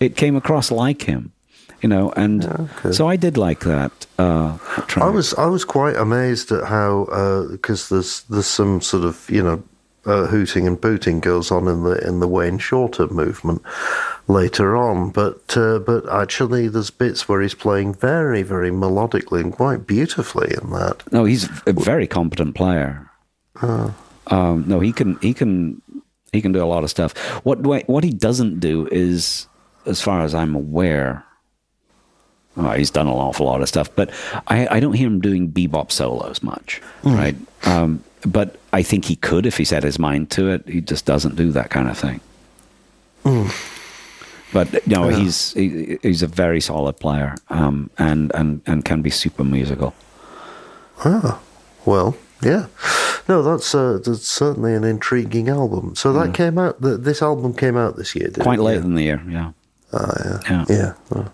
It 0.00 0.16
came 0.16 0.36
across 0.36 0.70
like 0.70 1.02
him, 1.02 1.32
you 1.80 1.88
know, 1.88 2.12
and 2.16 2.68
so 2.92 3.08
I 3.08 3.16
did 3.16 3.36
like 3.38 3.60
that. 3.60 4.06
Uh. 4.18 4.58
I 4.96 5.08
was 5.08 5.32
I 5.34 5.46
was 5.46 5.64
quite 5.64 5.96
amazed 5.96 6.52
at 6.52 6.64
how 6.64 7.46
because 7.50 7.88
there's 7.88 8.22
there's 8.24 8.46
some 8.46 8.80
sort 8.80 9.04
of 9.04 9.28
you 9.30 9.42
know 9.42 9.62
uh, 10.06 10.26
hooting 10.26 10.66
and 10.66 10.80
booting 10.80 11.20
goes 11.20 11.50
on 11.50 11.68
in 11.68 11.82
the 11.82 12.06
in 12.06 12.20
the 12.20 12.28
Wayne 12.28 12.58
Shorter 12.58 13.08
movement 13.08 13.62
later 14.28 14.76
on, 14.76 15.10
but 15.10 15.56
uh, 15.56 15.78
but 15.80 16.08
actually 16.08 16.68
there's 16.68 16.90
bits 16.90 17.28
where 17.28 17.42
he's 17.42 17.54
playing 17.54 17.94
very 17.94 18.42
very 18.42 18.70
melodically 18.70 19.40
and 19.40 19.52
quite 19.52 19.86
beautifully 19.86 20.54
in 20.62 20.70
that. 20.70 21.02
No, 21.12 21.24
he's 21.24 21.48
a 21.66 21.72
very 21.72 22.06
competent 22.06 22.54
player. 22.54 23.10
Um, 24.28 24.64
no, 24.66 24.80
he 24.80 24.92
can 24.92 25.18
he 25.20 25.34
can 25.34 25.82
he 26.32 26.42
can 26.42 26.52
do 26.52 26.62
a 26.62 26.66
lot 26.66 26.84
of 26.84 26.90
stuff. 26.90 27.16
What 27.44 27.60
what 27.88 28.04
he 28.04 28.10
doesn't 28.10 28.60
do 28.60 28.88
is, 28.90 29.46
as 29.86 30.00
far 30.00 30.22
as 30.22 30.34
I'm 30.34 30.54
aware, 30.54 31.24
well, 32.56 32.72
he's 32.72 32.90
done 32.90 33.06
an 33.06 33.12
awful 33.12 33.46
lot 33.46 33.60
of 33.62 33.68
stuff, 33.68 33.88
but 33.94 34.10
I, 34.48 34.66
I 34.76 34.80
don't 34.80 34.94
hear 34.94 35.06
him 35.06 35.20
doing 35.20 35.50
bebop 35.50 35.92
solos 35.92 36.42
much, 36.42 36.80
right? 37.04 37.36
Um, 37.64 38.02
but 38.26 38.56
I 38.72 38.82
think 38.82 39.04
he 39.06 39.16
could 39.16 39.46
if 39.46 39.56
he 39.56 39.64
set 39.64 39.82
his 39.84 39.98
mind 39.98 40.30
to 40.30 40.50
it. 40.50 40.68
He 40.68 40.80
just 40.80 41.06
doesn't 41.06 41.36
do 41.36 41.50
that 41.52 41.70
kind 41.70 41.88
of 41.88 41.96
thing. 41.98 42.20
But 44.52 44.86
no, 44.86 45.08
he's 45.08 45.52
he, 45.54 45.98
he's 46.02 46.22
a 46.22 46.26
very 46.28 46.60
solid 46.60 46.98
player, 47.00 47.34
um, 47.50 47.90
and 47.98 48.30
and 48.34 48.60
and 48.66 48.84
can 48.84 49.02
be 49.02 49.10
super 49.10 49.44
musical. 49.44 49.92
Ah, 51.04 51.40
well, 51.84 52.16
yeah. 52.42 52.66
No, 53.28 53.42
that's 53.42 53.74
uh, 53.74 53.98
that's 54.04 54.26
certainly 54.28 54.72
an 54.74 54.84
intriguing 54.84 55.48
album. 55.48 55.94
So 55.96 56.12
that 56.12 56.32
came 56.32 56.58
out. 56.58 56.80
Th- 56.80 57.00
this 57.00 57.20
album 57.22 57.54
came 57.54 57.76
out 57.76 57.96
this 57.96 58.14
year, 58.14 58.30
Quite 58.38 58.60
it? 58.60 58.62
late 58.62 58.76
Yeah. 58.78 58.84
in 58.84 58.94
the 58.94 59.02
year, 59.02 59.22
yeah. 59.28 59.52
Ah, 59.92 60.40
Yeah. 60.48 60.64
Yeah. 60.68 60.92
Oh. 61.14 61.28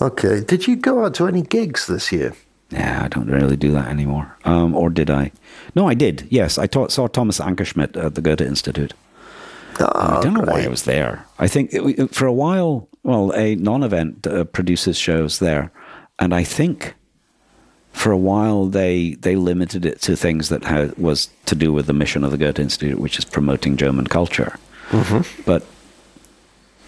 Okay. 0.00 0.40
Did 0.40 0.66
you 0.66 0.76
go 0.76 1.04
out 1.04 1.14
to 1.14 1.26
any 1.28 1.42
gigs 1.42 1.86
this 1.86 2.10
year? 2.12 2.34
Yeah, 2.70 3.02
I 3.04 3.08
don't 3.08 3.30
really 3.30 3.56
do 3.56 3.72
that 3.72 3.88
anymore. 3.88 4.36
Um, 4.44 4.74
or 4.74 4.90
did 4.90 5.08
I? 5.10 5.32
No, 5.74 5.88
I 5.88 5.94
did. 5.94 6.26
Yes, 6.30 6.58
I 6.58 6.66
taught, 6.66 6.92
saw 6.92 7.06
Thomas 7.08 7.40
Ankersmit 7.40 7.96
at 7.96 8.14
the 8.14 8.20
Goethe 8.20 8.42
Institute. 8.42 8.92
Ah, 9.80 10.18
I 10.18 10.22
don't 10.22 10.34
know 10.34 10.42
why. 10.42 10.62
I 10.64 10.68
was 10.68 10.82
there. 10.82 11.24
I 11.38 11.48
think 11.48 11.70
it, 11.72 12.14
for 12.14 12.26
a 12.26 12.32
while, 12.32 12.88
well, 13.04 13.32
a 13.34 13.54
non-event 13.54 14.26
uh, 14.26 14.44
produces 14.44 14.98
shows 14.98 15.38
there, 15.38 15.70
and 16.18 16.34
I 16.34 16.44
think 16.44 16.94
for 17.92 18.12
a 18.12 18.16
while 18.18 18.66
they 18.66 19.14
they 19.20 19.34
limited 19.36 19.86
it 19.86 20.00
to 20.02 20.16
things 20.16 20.48
that 20.48 20.64
ha- 20.64 20.92
was 20.96 21.30
to 21.46 21.54
do 21.54 21.72
with 21.72 21.86
the 21.86 21.92
mission 21.92 22.24
of 22.24 22.32
the 22.32 22.36
Goethe 22.38 22.58
Institute, 22.58 22.98
which 22.98 23.18
is 23.18 23.24
promoting 23.24 23.76
German 23.76 24.08
culture. 24.08 24.58
But 25.46 25.64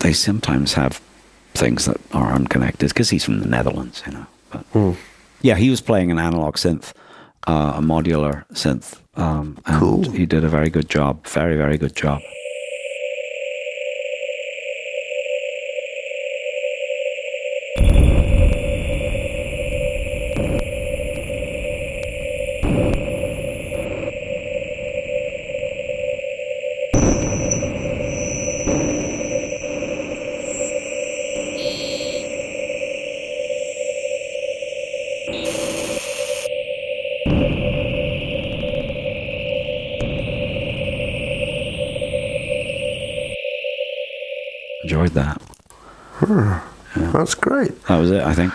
they 0.00 0.12
sometimes 0.12 0.72
have 0.74 1.00
things 1.54 1.84
that 1.84 1.98
are 2.12 2.32
unconnected 2.32 2.88
because 2.90 3.10
he's 3.10 3.24
from 3.24 3.40
the 3.40 3.48
Netherlands, 3.48 4.02
you 4.06 4.12
know. 4.12 4.26
But 4.50 4.64
yeah, 5.42 5.56
he 5.56 5.70
was 5.70 5.80
playing 5.80 6.10
an 6.10 6.18
analog 6.18 6.54
synth, 6.56 6.92
uh, 7.46 7.74
a 7.76 7.80
modular 7.80 8.44
synth, 8.52 9.00
um, 9.14 9.58
and 9.66 9.78
Cool. 9.80 10.10
he 10.10 10.26
did 10.26 10.44
a 10.44 10.48
very 10.48 10.70
good 10.70 10.88
job. 10.88 11.26
Very, 11.26 11.56
very 11.56 11.78
good 11.78 11.94
job. 11.96 12.20
That's 47.20 47.34
great. 47.34 47.82
That 47.84 47.98
was 47.98 48.10
it, 48.10 48.22
I 48.22 48.34
think. 48.34 48.52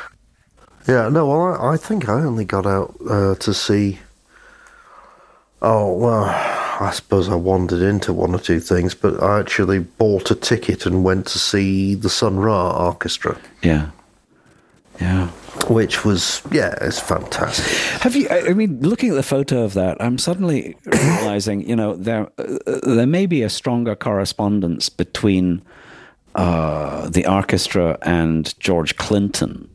Yeah, 0.88 1.10
no, 1.10 1.28
well, 1.28 1.56
I, 1.62 1.74
I 1.74 1.78
think 1.78 2.10
I 2.10 2.14
only 2.14 2.46
got 2.46 2.66
out 2.66 2.96
uh, 3.10 3.36
to 3.36 3.54
see. 3.54 4.00
Oh, 5.62 5.94
well, 5.94 6.26
I 6.26 6.92
suppose 6.94 7.30
I 7.30 7.36
wandered 7.36 7.82
into 7.82 8.14
one 8.14 8.36
or 8.36 8.40
two 8.40 8.60
things, 8.60 8.94
but 8.94 9.22
I 9.24 9.40
actually 9.40 9.80
bought 9.80 10.30
a 10.30 10.36
ticket 10.36 10.86
and 10.86 11.04
went 11.04 11.26
to 11.28 11.40
see 11.40 11.96
the 11.96 12.10
Sun 12.10 12.38
Ra 12.38 12.86
Orchestra, 12.88 13.38
Yeah. 13.64 13.90
Yeah. 15.02 15.28
which 15.70 16.06
was, 16.06 16.42
yeah, 16.52 16.76
it's 16.82 17.00
fantastic. 17.00 17.66
Have 18.02 18.16
you? 18.16 18.28
I 18.30 18.54
mean, 18.54 18.80
looking 18.82 19.10
at 19.10 19.16
the 19.16 19.24
photo 19.24 19.64
of 19.64 19.74
that, 19.74 19.98
I'm 20.00 20.18
suddenly 20.18 20.76
realizing, 20.86 21.68
you 21.68 21.76
know, 21.76 21.96
there 21.96 22.30
uh, 22.38 22.80
there 22.84 23.08
may 23.08 23.26
be 23.26 23.42
a 23.42 23.50
stronger 23.50 23.96
correspondence 23.96 24.88
between 24.90 25.62
uh, 26.36 27.10
the 27.10 27.26
orchestra 27.26 27.98
and 28.02 28.58
George 28.60 28.96
Clinton 28.98 29.70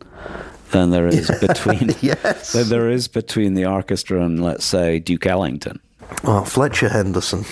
than 0.71 0.91
there 0.91 1.07
is 1.07 1.31
between 1.41 1.95
Yes. 2.01 2.53
than 2.53 2.69
there 2.69 2.89
is 2.91 3.09
between 3.09 3.55
the 3.55 3.67
orchestra 3.67 4.23
and, 4.25 4.43
let's 4.43 4.65
say, 4.65 4.99
Duke 5.01 5.27
Ellington. 5.27 5.81
Oh, 6.25 6.45
Fletcher 6.45 6.89
Henderson, 6.89 7.45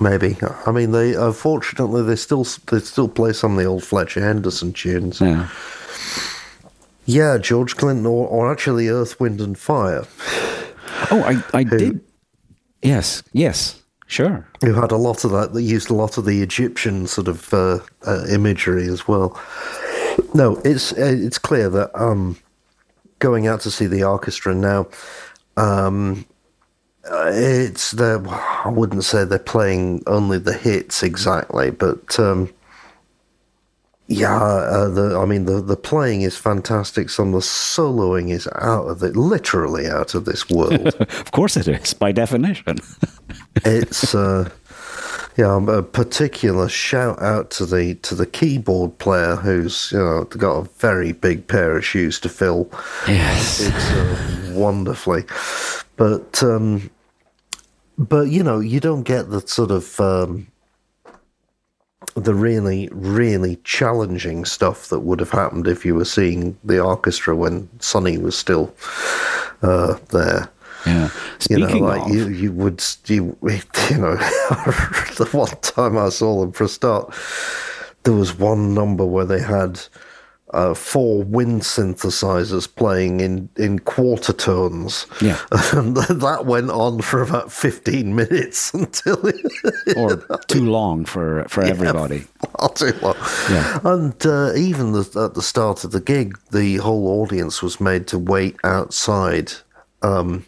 maybe. 0.00 0.36
I 0.66 0.70
mean, 0.72 0.92
they 0.92 1.14
unfortunately 1.14 2.02
they 2.02 2.16
still 2.16 2.44
they 2.70 2.80
still 2.80 3.08
play 3.08 3.32
some 3.32 3.52
of 3.52 3.58
the 3.58 3.64
old 3.66 3.84
Fletcher 3.84 4.20
Henderson 4.22 4.72
tunes. 4.72 5.20
Yeah. 5.20 5.48
Yeah, 7.04 7.38
George 7.38 7.76
Clinton, 7.76 8.04
or, 8.04 8.26
or 8.28 8.50
actually 8.52 8.88
Earth, 8.88 9.18
Wind 9.20 9.40
and 9.40 9.58
Fire, 9.58 10.04
Oh, 11.10 11.22
I 11.22 11.42
I 11.58 11.62
did. 11.62 12.00
Yes. 12.82 13.22
Yes. 13.32 13.77
Sure. 14.08 14.48
who 14.62 14.72
had 14.72 14.90
a 14.90 14.96
lot 14.96 15.24
of 15.24 15.30
that. 15.32 15.52
They 15.52 15.60
used 15.62 15.90
a 15.90 15.94
lot 15.94 16.16
of 16.16 16.24
the 16.24 16.40
Egyptian 16.42 17.06
sort 17.06 17.28
of 17.28 17.52
uh, 17.52 17.78
uh, 18.06 18.24
imagery 18.28 18.88
as 18.88 19.06
well. 19.06 19.38
No, 20.32 20.56
it's 20.64 20.92
uh, 20.92 21.14
it's 21.18 21.38
clear 21.38 21.68
that 21.68 21.90
um, 21.94 22.38
going 23.18 23.46
out 23.46 23.60
to 23.60 23.70
see 23.70 23.86
the 23.86 24.04
orchestra 24.04 24.54
now, 24.54 24.88
um, 25.58 26.24
it's 27.04 27.90
the 27.92 28.24
I 28.64 28.70
wouldn't 28.70 29.04
say 29.04 29.24
they're 29.24 29.38
playing 29.38 30.02
only 30.06 30.38
the 30.38 30.54
hits 30.54 31.02
exactly, 31.02 31.70
but 31.70 32.18
um, 32.18 32.52
yeah, 34.08 34.42
uh, 34.42 34.88
the 34.88 35.18
I 35.18 35.26
mean 35.26 35.44
the 35.44 35.60
the 35.60 35.76
playing 35.76 36.22
is 36.22 36.34
fantastic. 36.34 37.10
Some 37.10 37.28
of 37.28 37.34
the 37.34 37.40
soloing 37.40 38.30
is 38.30 38.48
out 38.56 38.86
of 38.86 39.02
it, 39.02 39.14
literally 39.14 39.86
out 39.86 40.14
of 40.14 40.24
this 40.24 40.48
world. 40.48 40.94
Of 41.18 41.32
course 41.32 41.56
it 41.58 41.68
is, 41.68 41.92
by 41.92 42.12
definition. 42.12 42.78
it's 43.56 44.14
uh, 44.14 44.48
yeah, 45.36 45.60
a 45.68 45.82
particular 45.82 46.70
shout 46.70 47.20
out 47.20 47.50
to 47.50 47.66
the 47.66 47.96
to 47.96 48.14
the 48.14 48.24
keyboard 48.24 48.96
player 48.96 49.36
who's 49.36 49.92
you 49.92 49.98
know 49.98 50.24
got 50.24 50.56
a 50.56 50.68
very 50.78 51.12
big 51.12 51.46
pair 51.46 51.76
of 51.76 51.84
shoes 51.84 52.18
to 52.20 52.30
fill. 52.30 52.70
yes. 53.06 53.60
It's 53.60 53.90
uh, 53.90 54.52
wonderfully, 54.54 55.24
but 55.96 56.42
um, 56.42 56.90
but 57.98 58.30
you 58.30 58.42
know 58.42 58.58
you 58.58 58.80
don't 58.80 59.02
get 59.02 59.28
the 59.28 59.46
sort 59.46 59.70
of 59.70 60.00
um, 60.00 60.46
the 62.18 62.34
really 62.34 62.88
really 62.92 63.56
challenging 63.64 64.44
stuff 64.44 64.88
that 64.88 65.00
would 65.00 65.20
have 65.20 65.30
happened 65.30 65.66
if 65.66 65.84
you 65.84 65.94
were 65.94 66.04
seeing 66.04 66.58
the 66.64 66.80
orchestra 66.80 67.34
when 67.34 67.68
Sonny 67.80 68.18
was 68.18 68.36
still 68.36 68.74
uh, 69.62 69.98
there. 70.10 70.48
Yeah. 70.86 71.10
Speaking 71.38 71.68
You 71.68 71.80
know, 71.80 71.86
like 71.86 72.02
of, 72.02 72.14
you, 72.14 72.28
you 72.28 72.52
would, 72.52 72.82
you, 73.06 73.36
you 73.42 73.98
know, 73.98 74.16
the 75.16 75.28
one 75.32 75.48
time 75.62 75.98
I 75.98 76.08
saw 76.08 76.40
them 76.40 76.52
for 76.52 76.64
a 76.64 76.68
start, 76.68 77.12
there 78.04 78.14
was 78.14 78.38
one 78.38 78.74
number 78.74 79.04
where 79.04 79.24
they 79.24 79.40
had 79.40 79.80
uh, 80.50 80.74
four 80.74 81.22
wind 81.22 81.62
synthesizers 81.62 82.74
playing 82.74 83.20
in, 83.20 83.48
in 83.56 83.78
quarter 83.78 84.32
tones. 84.32 85.06
Yeah. 85.20 85.38
And 85.78 85.96
that 85.96 86.46
went 86.46 86.70
on 86.70 87.02
for 87.02 87.22
about 87.22 87.52
15 87.52 88.14
minutes 88.14 88.72
until 88.74 89.30
or 89.96 90.16
too 90.48 90.64
long 90.64 91.04
for 91.04 91.44
for 91.48 91.62
everybody. 91.62 92.24
I'll 92.58 92.70
tell 92.70 92.88
you 92.88 92.94
what. 92.94 93.16
Yeah. 93.50 93.78
And 93.84 94.26
uh, 94.26 94.52
even 94.56 94.92
the, 94.92 95.24
at 95.24 95.34
the 95.34 95.42
start 95.42 95.84
of 95.84 95.92
the 95.92 96.00
gig, 96.00 96.38
the 96.50 96.76
whole 96.76 97.22
audience 97.22 97.62
was 97.62 97.80
made 97.80 98.06
to 98.08 98.18
wait 98.18 98.56
outside 98.64 99.52
um, 100.02 100.46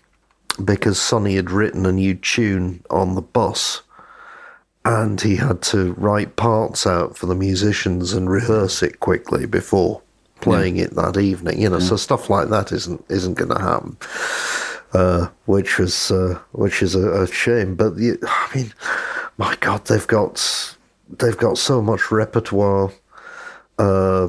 because 0.64 1.00
Sonny 1.00 1.36
had 1.36 1.50
written 1.50 1.86
a 1.86 1.92
new 1.92 2.14
tune 2.14 2.82
on 2.90 3.14
the 3.14 3.22
bus. 3.22 3.82
And 4.84 5.20
he 5.20 5.36
had 5.36 5.60
to 5.62 5.92
write 5.94 6.36
parts 6.36 6.86
out 6.86 7.16
for 7.16 7.26
the 7.26 7.34
musicians 7.34 8.12
and 8.14 8.30
rehearse 8.30 8.82
it 8.82 9.00
quickly 9.00 9.46
before 9.46 10.00
playing 10.40 10.78
it 10.78 10.94
that 10.94 11.18
evening. 11.18 11.60
You 11.60 11.68
know, 11.68 11.78
so 11.80 11.96
stuff 11.96 12.30
like 12.30 12.48
that 12.48 12.72
isn't 12.72 13.04
isn't 13.08 13.34
going 13.34 13.50
to 13.50 13.60
happen. 13.60 13.96
Uh, 14.92 15.28
which 15.46 15.78
was 15.78 16.10
uh, 16.10 16.36
which 16.52 16.82
is 16.82 16.94
a, 16.94 17.22
a 17.22 17.26
shame. 17.26 17.76
But 17.76 17.96
the, 17.96 18.18
I 18.26 18.56
mean, 18.56 18.72
my 19.36 19.54
God, 19.60 19.84
they've 19.84 20.06
got 20.06 20.76
they've 21.18 21.36
got 21.36 21.58
so 21.58 21.80
much 21.80 22.10
repertoire. 22.10 22.90
Uh, 23.78 24.28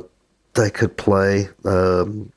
they 0.53 0.69
could 0.69 0.97
play, 0.97 1.49
um, 1.65 2.31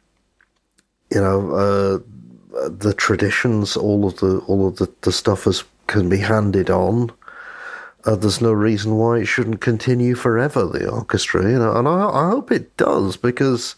you 1.11 1.20
know, 1.20 1.51
uh, 1.53 2.69
the 2.69 2.95
traditions, 2.95 3.77
all 3.77 4.07
of 4.07 4.16
the 4.20 4.39
all 4.47 4.69
of 4.69 4.77
the, 4.77 4.91
the 5.03 5.12
stuff 5.12 5.47
is, 5.47 5.65
can 5.86 6.09
be 6.09 6.19
handed 6.19 6.70
on. 6.70 7.11
Uh, 8.05 8.16
there's 8.16 8.40
no 8.40 8.52
reason 8.52 8.97
why 8.97 9.18
it 9.18 9.26
shouldn't 9.26 9.60
continue 9.60 10.14
forever. 10.14 10.66
The 10.66 10.89
orchestra, 10.90 11.43
you 11.51 11.59
know, 11.59 11.74
and 11.76 11.89
I, 11.89 12.09
I 12.09 12.31
hope 12.31 12.52
it 12.52 12.76
does 12.76 13.16
because, 13.16 13.76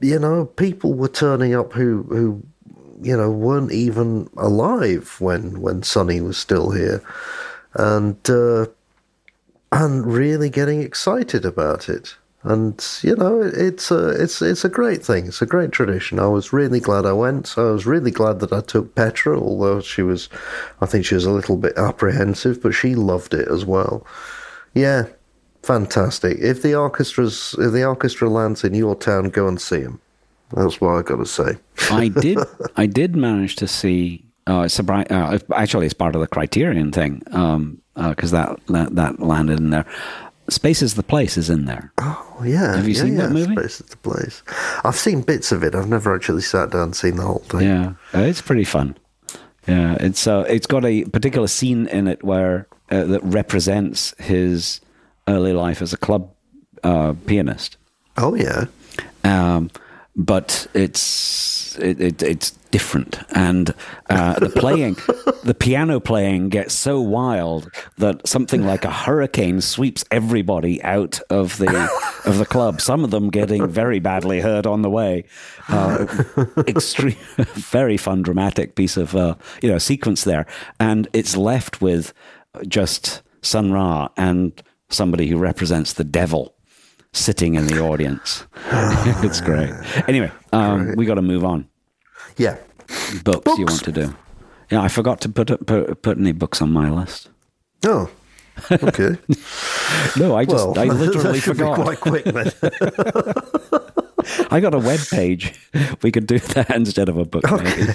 you 0.00 0.18
know, 0.18 0.46
people 0.46 0.94
were 0.94 1.08
turning 1.08 1.54
up 1.54 1.72
who 1.74 2.04
who, 2.04 2.42
you 3.02 3.16
know, 3.16 3.30
weren't 3.30 3.72
even 3.72 4.30
alive 4.36 5.16
when 5.20 5.60
when 5.60 5.82
Sonny 5.82 6.20
was 6.22 6.38
still 6.38 6.70
here, 6.70 7.02
and 7.74 8.16
uh, 8.30 8.66
and 9.72 10.06
really 10.06 10.48
getting 10.48 10.80
excited 10.80 11.44
about 11.44 11.88
it. 11.88 12.16
And 12.48 12.82
you 13.02 13.14
know, 13.14 13.42
it, 13.42 13.54
it's 13.54 13.90
a 13.90 14.08
it's 14.08 14.40
it's 14.40 14.64
a 14.64 14.70
great 14.70 15.04
thing. 15.04 15.26
It's 15.26 15.42
a 15.42 15.46
great 15.46 15.70
tradition. 15.70 16.18
I 16.18 16.28
was 16.28 16.50
really 16.50 16.80
glad 16.80 17.04
I 17.04 17.12
went. 17.12 17.58
I 17.58 17.64
was 17.64 17.84
really 17.84 18.10
glad 18.10 18.40
that 18.40 18.54
I 18.54 18.62
took 18.62 18.94
Petra, 18.94 19.38
although 19.38 19.82
she 19.82 20.00
was, 20.00 20.30
I 20.80 20.86
think 20.86 21.04
she 21.04 21.14
was 21.14 21.26
a 21.26 21.30
little 21.30 21.58
bit 21.58 21.76
apprehensive, 21.76 22.62
but 22.62 22.72
she 22.72 22.94
loved 22.94 23.34
it 23.34 23.48
as 23.48 23.66
well. 23.66 24.06
Yeah, 24.72 25.08
fantastic. 25.62 26.38
If 26.38 26.62
the 26.62 26.74
orchestra's 26.74 27.54
if 27.58 27.72
the 27.72 27.84
orchestra 27.84 28.30
lands 28.30 28.64
in 28.64 28.72
your 28.72 28.96
town, 28.96 29.28
go 29.28 29.46
and 29.46 29.60
see 29.60 29.82
them. 29.82 30.00
That's 30.56 30.80
what 30.80 30.94
I 30.94 31.02
got 31.02 31.16
to 31.16 31.26
say. 31.26 31.58
I 31.90 32.08
did. 32.08 32.38
I 32.76 32.86
did 32.86 33.14
manage 33.14 33.56
to 33.56 33.68
see. 33.68 34.24
Uh, 34.46 34.62
it's 34.62 34.78
a, 34.78 34.92
uh, 35.12 35.38
actually, 35.54 35.84
it's 35.84 35.92
part 35.92 36.14
of 36.14 36.22
the 36.22 36.26
Criterion 36.26 36.92
thing 36.92 37.18
because 37.94 38.30
that, 38.30 38.58
that 38.68 38.94
that 38.94 39.20
landed 39.20 39.60
in 39.60 39.68
there. 39.68 39.84
Space 40.50 40.80
is 40.82 40.94
the 40.94 41.02
place 41.02 41.36
is 41.36 41.50
in 41.50 41.66
there. 41.66 41.92
Oh 41.98 42.42
yeah. 42.44 42.76
Have 42.76 42.88
you 42.88 42.94
yeah, 42.94 43.02
seen 43.02 43.16
yeah, 43.16 43.26
that 43.26 43.32
movie? 43.32 43.54
Space 43.54 43.80
is 43.80 43.86
the 43.86 43.96
place. 43.98 44.42
I've 44.84 44.96
seen 44.96 45.20
bits 45.20 45.52
of 45.52 45.62
it. 45.62 45.74
I've 45.74 45.88
never 45.88 46.14
actually 46.14 46.42
sat 46.42 46.70
down 46.70 46.82
and 46.82 46.96
seen 46.96 47.16
the 47.16 47.24
whole 47.24 47.40
thing. 47.40 47.62
Yeah, 47.62 47.92
uh, 48.14 48.20
it's 48.20 48.40
pretty 48.40 48.64
fun. 48.64 48.96
Yeah, 49.66 49.96
it's 50.00 50.26
uh, 50.26 50.46
it's 50.48 50.66
got 50.66 50.84
a 50.84 51.04
particular 51.04 51.48
scene 51.48 51.86
in 51.88 52.08
it 52.08 52.24
where 52.24 52.66
uh, 52.90 53.04
that 53.04 53.22
represents 53.22 54.14
his 54.18 54.80
early 55.26 55.52
life 55.52 55.82
as 55.82 55.92
a 55.92 55.98
club 55.98 56.32
uh, 56.82 57.14
pianist. 57.26 57.76
Oh 58.16 58.34
yeah. 58.34 58.66
um, 59.24 59.70
but 60.18 60.66
it's 60.74 61.78
it, 61.78 62.00
it, 62.00 62.22
it's 62.24 62.50
different, 62.72 63.20
and 63.30 63.72
uh, 64.10 64.36
the 64.40 64.50
playing, 64.50 64.94
the 65.44 65.54
piano 65.54 66.00
playing 66.00 66.48
gets 66.48 66.74
so 66.74 67.00
wild 67.00 67.70
that 67.98 68.26
something 68.26 68.66
like 68.66 68.84
a 68.84 68.90
hurricane 68.90 69.60
sweeps 69.60 70.04
everybody 70.10 70.82
out 70.82 71.20
of 71.30 71.58
the 71.58 71.68
of 72.26 72.38
the 72.38 72.46
club. 72.46 72.80
Some 72.80 73.04
of 73.04 73.12
them 73.12 73.30
getting 73.30 73.68
very 73.68 74.00
badly 74.00 74.40
hurt 74.40 74.66
on 74.66 74.82
the 74.82 74.90
way. 74.90 75.24
Uh, 75.68 76.06
extreme, 76.66 77.16
very 77.54 77.96
fun, 77.96 78.22
dramatic 78.22 78.74
piece 78.74 78.96
of 78.96 79.14
uh, 79.14 79.36
you 79.62 79.70
know 79.70 79.78
sequence 79.78 80.24
there, 80.24 80.46
and 80.80 81.06
it's 81.12 81.36
left 81.36 81.80
with 81.80 82.12
just 82.66 83.22
Sun 83.42 83.70
Ra 83.70 84.08
and 84.16 84.60
somebody 84.90 85.28
who 85.28 85.38
represents 85.38 85.92
the 85.92 86.04
devil 86.04 86.54
sitting 87.12 87.54
in 87.54 87.66
the 87.66 87.80
audience. 87.80 88.46
it's 89.22 89.40
great. 89.40 89.70
Anyway, 90.08 90.30
um, 90.52 90.94
we 90.96 91.06
got 91.06 91.14
to 91.14 91.22
move 91.22 91.44
on. 91.44 91.68
Yeah. 92.36 92.56
Books, 93.24 93.58
you 93.58 93.66
want 93.66 93.84
to 93.84 93.92
do? 93.92 94.14
Yeah, 94.70 94.82
I 94.82 94.88
forgot 94.88 95.20
to 95.22 95.28
put 95.28 95.66
put, 95.66 96.02
put 96.02 96.18
any 96.18 96.32
books 96.32 96.60
on 96.62 96.72
my 96.72 96.90
list. 96.90 97.28
Oh. 97.86 98.10
Okay. 98.70 99.16
No, 100.18 100.36
I 100.36 100.44
just 100.44 100.68
well, 100.68 100.78
I 100.78 100.84
literally 100.92 101.40
forgot. 101.40 101.76
quite 101.76 101.98
quick 102.00 102.24
then. 102.24 102.52
I 104.50 104.60
got 104.60 104.74
a 104.74 104.78
web 104.78 105.00
page. 105.10 105.54
We 106.02 106.12
could 106.12 106.26
do 106.26 106.38
that 106.38 106.70
instead 106.76 107.08
of 107.08 107.16
a 107.16 107.24
book. 107.24 107.44
maybe. 107.50 107.92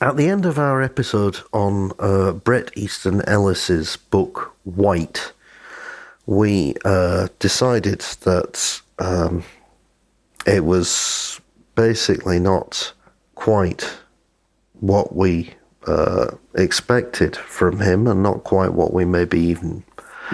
At 0.00 0.16
the 0.16 0.28
end 0.28 0.44
of 0.44 0.58
our 0.58 0.82
episode 0.82 1.38
on 1.52 1.92
uh, 2.00 2.32
Bret 2.32 2.76
Easton 2.76 3.22
Ellis's 3.28 3.96
book 3.96 4.56
White, 4.64 5.32
we 6.26 6.74
uh, 6.84 7.28
decided 7.38 8.00
that 8.22 8.80
um, 8.98 9.44
it 10.46 10.64
was 10.64 11.40
basically 11.74 12.38
not 12.38 12.92
quite 13.34 13.90
what 14.80 15.14
we 15.16 15.50
uh, 15.86 16.28
expected 16.54 17.36
from 17.36 17.80
him, 17.80 18.06
and 18.06 18.22
not 18.22 18.44
quite 18.44 18.72
what 18.72 18.92
we 18.92 19.04
maybe 19.04 19.40
even 19.40 19.82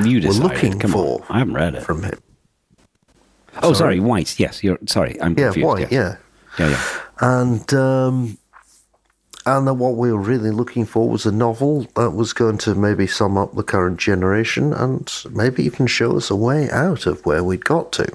You 0.03 0.21
were 0.27 0.35
looking 0.35 0.79
Come 0.79 0.93
for 0.93 1.21
on. 1.23 1.27
I 1.31 1.39
haven't 1.39 1.55
read 1.55 1.75
it. 1.75 1.83
from 1.83 2.03
him. 2.03 2.19
oh, 3.63 3.73
sorry, 3.73 3.99
White. 4.01 4.39
Yes, 4.39 4.63
you're 4.63 4.79
sorry. 4.87 5.21
I'm 5.23 5.33
Yeah, 5.39 5.47
confused. 5.47 5.67
White. 5.67 5.93
yes. 5.93 5.93
Yeah. 5.93 6.17
yeah, 6.59 6.71
yeah. 6.71 7.01
and 7.21 7.75
um, 7.75 8.39
and 9.57 9.67
that 9.67 9.75
what 9.75 9.97
we 9.97 10.13
were 10.13 10.19
really 10.19 10.51
looking 10.51 10.85
for 10.85 11.09
was 11.09 11.25
a 11.25 11.33
novel 11.33 11.87
that 11.95 12.11
was 12.11 12.33
going 12.33 12.59
to 12.59 12.75
maybe 12.75 13.07
sum 13.07 13.39
up 13.39 13.55
the 13.55 13.63
current 13.63 13.99
generation 13.99 14.73
and 14.73 15.11
maybe 15.31 15.65
even 15.65 15.87
show 15.87 16.17
us 16.17 16.31
a 16.31 16.37
way 16.37 16.71
out 16.71 17.07
of 17.07 17.25
where 17.25 17.43
we'd 17.43 17.65
got 17.65 17.91
to. 17.93 18.07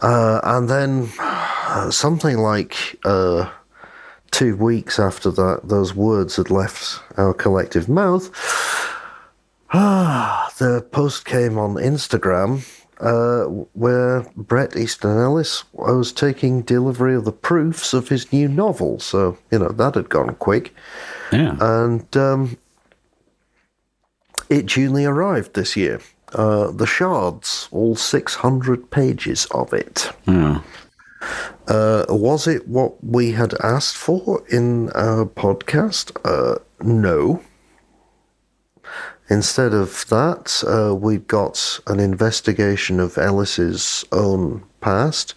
Uh, 0.00 0.40
and 0.42 0.68
then 0.68 1.10
uh, 1.18 1.90
something 1.90 2.38
like 2.38 2.98
uh, 3.04 3.50
two 4.30 4.56
weeks 4.56 4.98
after 4.98 5.30
that, 5.30 5.60
those 5.64 5.94
words 5.94 6.36
had 6.36 6.50
left 6.50 7.00
our 7.18 7.34
collective 7.34 7.88
mouth. 7.88 8.30
Ah, 9.72 10.50
the 10.58 10.82
post 10.90 11.24
came 11.26 11.58
on 11.58 11.74
Instagram 11.74 12.64
uh, 13.00 13.44
where 13.72 14.26
Bret 14.36 14.76
Easton 14.76 15.18
Ellis 15.18 15.64
was 15.72 16.12
taking 16.12 16.62
delivery 16.62 17.14
of 17.14 17.24
the 17.24 17.32
proofs 17.32 17.94
of 17.94 18.08
his 18.08 18.32
new 18.32 18.48
novel. 18.48 19.00
So, 19.00 19.38
you 19.50 19.58
know, 19.58 19.68
that 19.70 19.94
had 19.94 20.08
gone 20.08 20.34
quick. 20.36 20.74
Yeah. 21.32 21.56
And 21.60 22.16
um, 22.16 22.56
it 24.48 24.66
duly 24.66 25.04
arrived 25.04 25.54
this 25.54 25.76
year. 25.76 26.00
Uh, 26.32 26.70
the 26.70 26.86
Shards, 26.86 27.68
all 27.72 27.96
600 27.96 28.90
pages 28.90 29.46
of 29.46 29.72
it. 29.72 30.12
yeah. 30.26 30.60
Uh, 31.68 32.04
was 32.08 32.46
it 32.46 32.66
what 32.66 33.02
we 33.04 33.32
had 33.32 33.52
asked 33.62 33.96
for 33.96 34.42
in 34.48 34.90
our 34.90 35.26
podcast? 35.26 36.16
Uh, 36.24 36.58
no. 36.80 37.42
Instead 39.30 39.72
of 39.72 40.04
that, 40.08 40.64
uh, 40.66 40.92
we 40.92 41.18
got 41.18 41.78
an 41.86 42.00
investigation 42.00 42.98
of 42.98 43.16
Ellis's 43.16 44.04
own 44.10 44.64
past. 44.80 45.34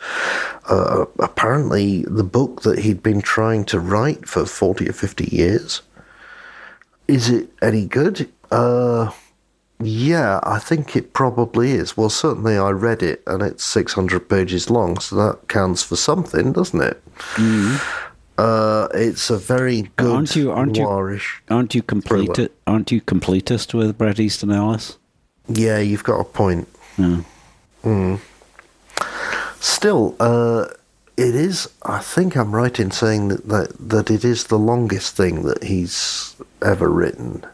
Uh, 0.67 1.05
apparently, 1.19 2.03
the 2.07 2.23
book 2.23 2.63
that 2.63 2.79
he'd 2.79 3.03
been 3.03 3.21
trying 3.21 3.63
to 3.65 3.79
write 3.79 4.27
for 4.27 4.47
40 4.47 4.89
or 4.89 4.93
50 4.93 5.25
years. 5.25 5.83
Is 7.07 7.29
it 7.29 7.49
any 7.61 7.85
good? 7.85 8.31
Uh, 8.49 9.11
yeah, 9.79 10.39
I 10.43 10.59
think 10.59 10.95
it 10.95 11.13
probably 11.13 11.71
is. 11.71 11.95
Well, 11.95 12.09
certainly 12.09 12.57
I 12.57 12.69
read 12.69 13.03
it 13.03 13.21
and 13.27 13.43
it's 13.43 13.63
600 13.63 14.27
pages 14.29 14.69
long, 14.69 14.99
so 14.99 15.15
that 15.17 15.47
counts 15.47 15.83
for 15.83 15.95
something, 15.97 16.53
doesn't 16.53 16.81
it? 16.81 17.03
Uh, 18.43 18.87
it's 18.93 19.29
a 19.29 19.37
very 19.37 19.83
good 19.95 20.11
Aren't 20.13 20.35
you- 20.35 20.51
aren't 20.51 20.75
you- 20.77 20.85
Aren't 21.49 21.73
you 21.75 21.81
complete? 21.81 22.51
Aren't 22.67 22.91
you 22.91 22.99
completist 23.01 23.73
with 23.73 23.97
Bret 23.97 24.19
Easton 24.19 24.51
Ellis? 24.51 24.97
Yeah, 25.47 25.79
you've 25.79 26.03
got 26.03 26.19
a 26.19 26.23
point. 26.25 26.67
Yeah. 26.97 27.21
Still, 29.59 30.15
uh, 30.19 30.65
it 31.15 31.35
is. 31.35 31.69
I 31.83 31.99
think 31.99 32.35
I'm 32.35 32.53
right 32.55 32.77
in 32.79 32.91
saying 32.91 33.27
that, 33.29 33.47
that 33.47 33.69
that 33.89 34.11
it 34.11 34.25
is 34.25 34.45
the 34.45 34.57
longest 34.59 35.15
thing 35.15 35.43
that 35.43 35.63
he's 35.63 36.35
ever 36.61 36.89
written. 36.89 37.45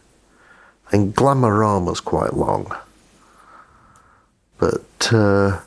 And 0.92 1.14
Glamorama's 1.16 2.00
quite 2.02 2.34
long, 2.34 2.76
but 4.58 5.10
uh, 5.12 5.60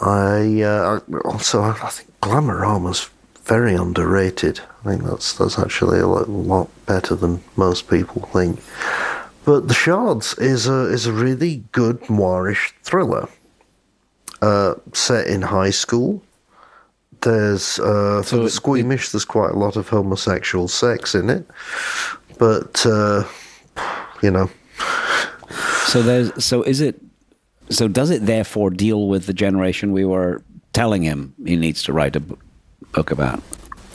I 0.00 0.62
uh, 0.62 1.00
also 1.26 1.62
I 1.62 1.72
think 1.90 2.08
Glamorama's 2.22 3.10
very 3.44 3.74
underrated. 3.74 4.60
I 4.84 4.88
think 4.90 5.02
that's 5.04 5.34
that's 5.34 5.58
actually 5.58 5.98
a 6.00 6.06
lot, 6.06 6.68
better 6.86 7.14
than 7.14 7.42
most 7.56 7.88
people 7.88 8.22
think. 8.32 8.60
But 9.44 9.68
The 9.68 9.74
Shards 9.74 10.34
is 10.38 10.66
a 10.66 10.86
is 10.92 11.06
a 11.06 11.12
really 11.12 11.62
good 11.72 12.00
noirish 12.08 12.72
thriller 12.82 13.28
uh, 14.42 14.74
set 14.92 15.26
in 15.26 15.42
high 15.42 15.70
school. 15.70 16.22
There's 17.20 17.78
uh, 17.78 18.22
for 18.22 18.28
So 18.28 18.36
the 18.38 18.44
it- 18.46 18.50
squeamish. 18.50 19.10
there's 19.10 19.24
quite 19.24 19.50
a 19.52 19.58
lot 19.58 19.76
of 19.76 19.88
homosexual 19.88 20.68
sex 20.68 21.14
in 21.14 21.30
it, 21.30 21.46
but 22.38 22.84
uh, 22.86 23.24
you 24.22 24.30
know, 24.30 24.50
So 25.86 26.02
there's. 26.02 26.44
So 26.44 26.62
is 26.62 26.80
it? 26.80 27.00
So 27.70 27.88
does 27.88 28.10
it 28.10 28.26
therefore 28.26 28.70
deal 28.70 29.08
with 29.08 29.24
the 29.26 29.32
generation 29.32 29.92
we 29.92 30.04
were 30.04 30.42
telling 30.74 31.02
him 31.02 31.32
he 31.46 31.56
needs 31.56 31.82
to 31.84 31.92
write 31.92 32.16
a 32.16 32.22
book 32.94 33.10
about? 33.10 33.42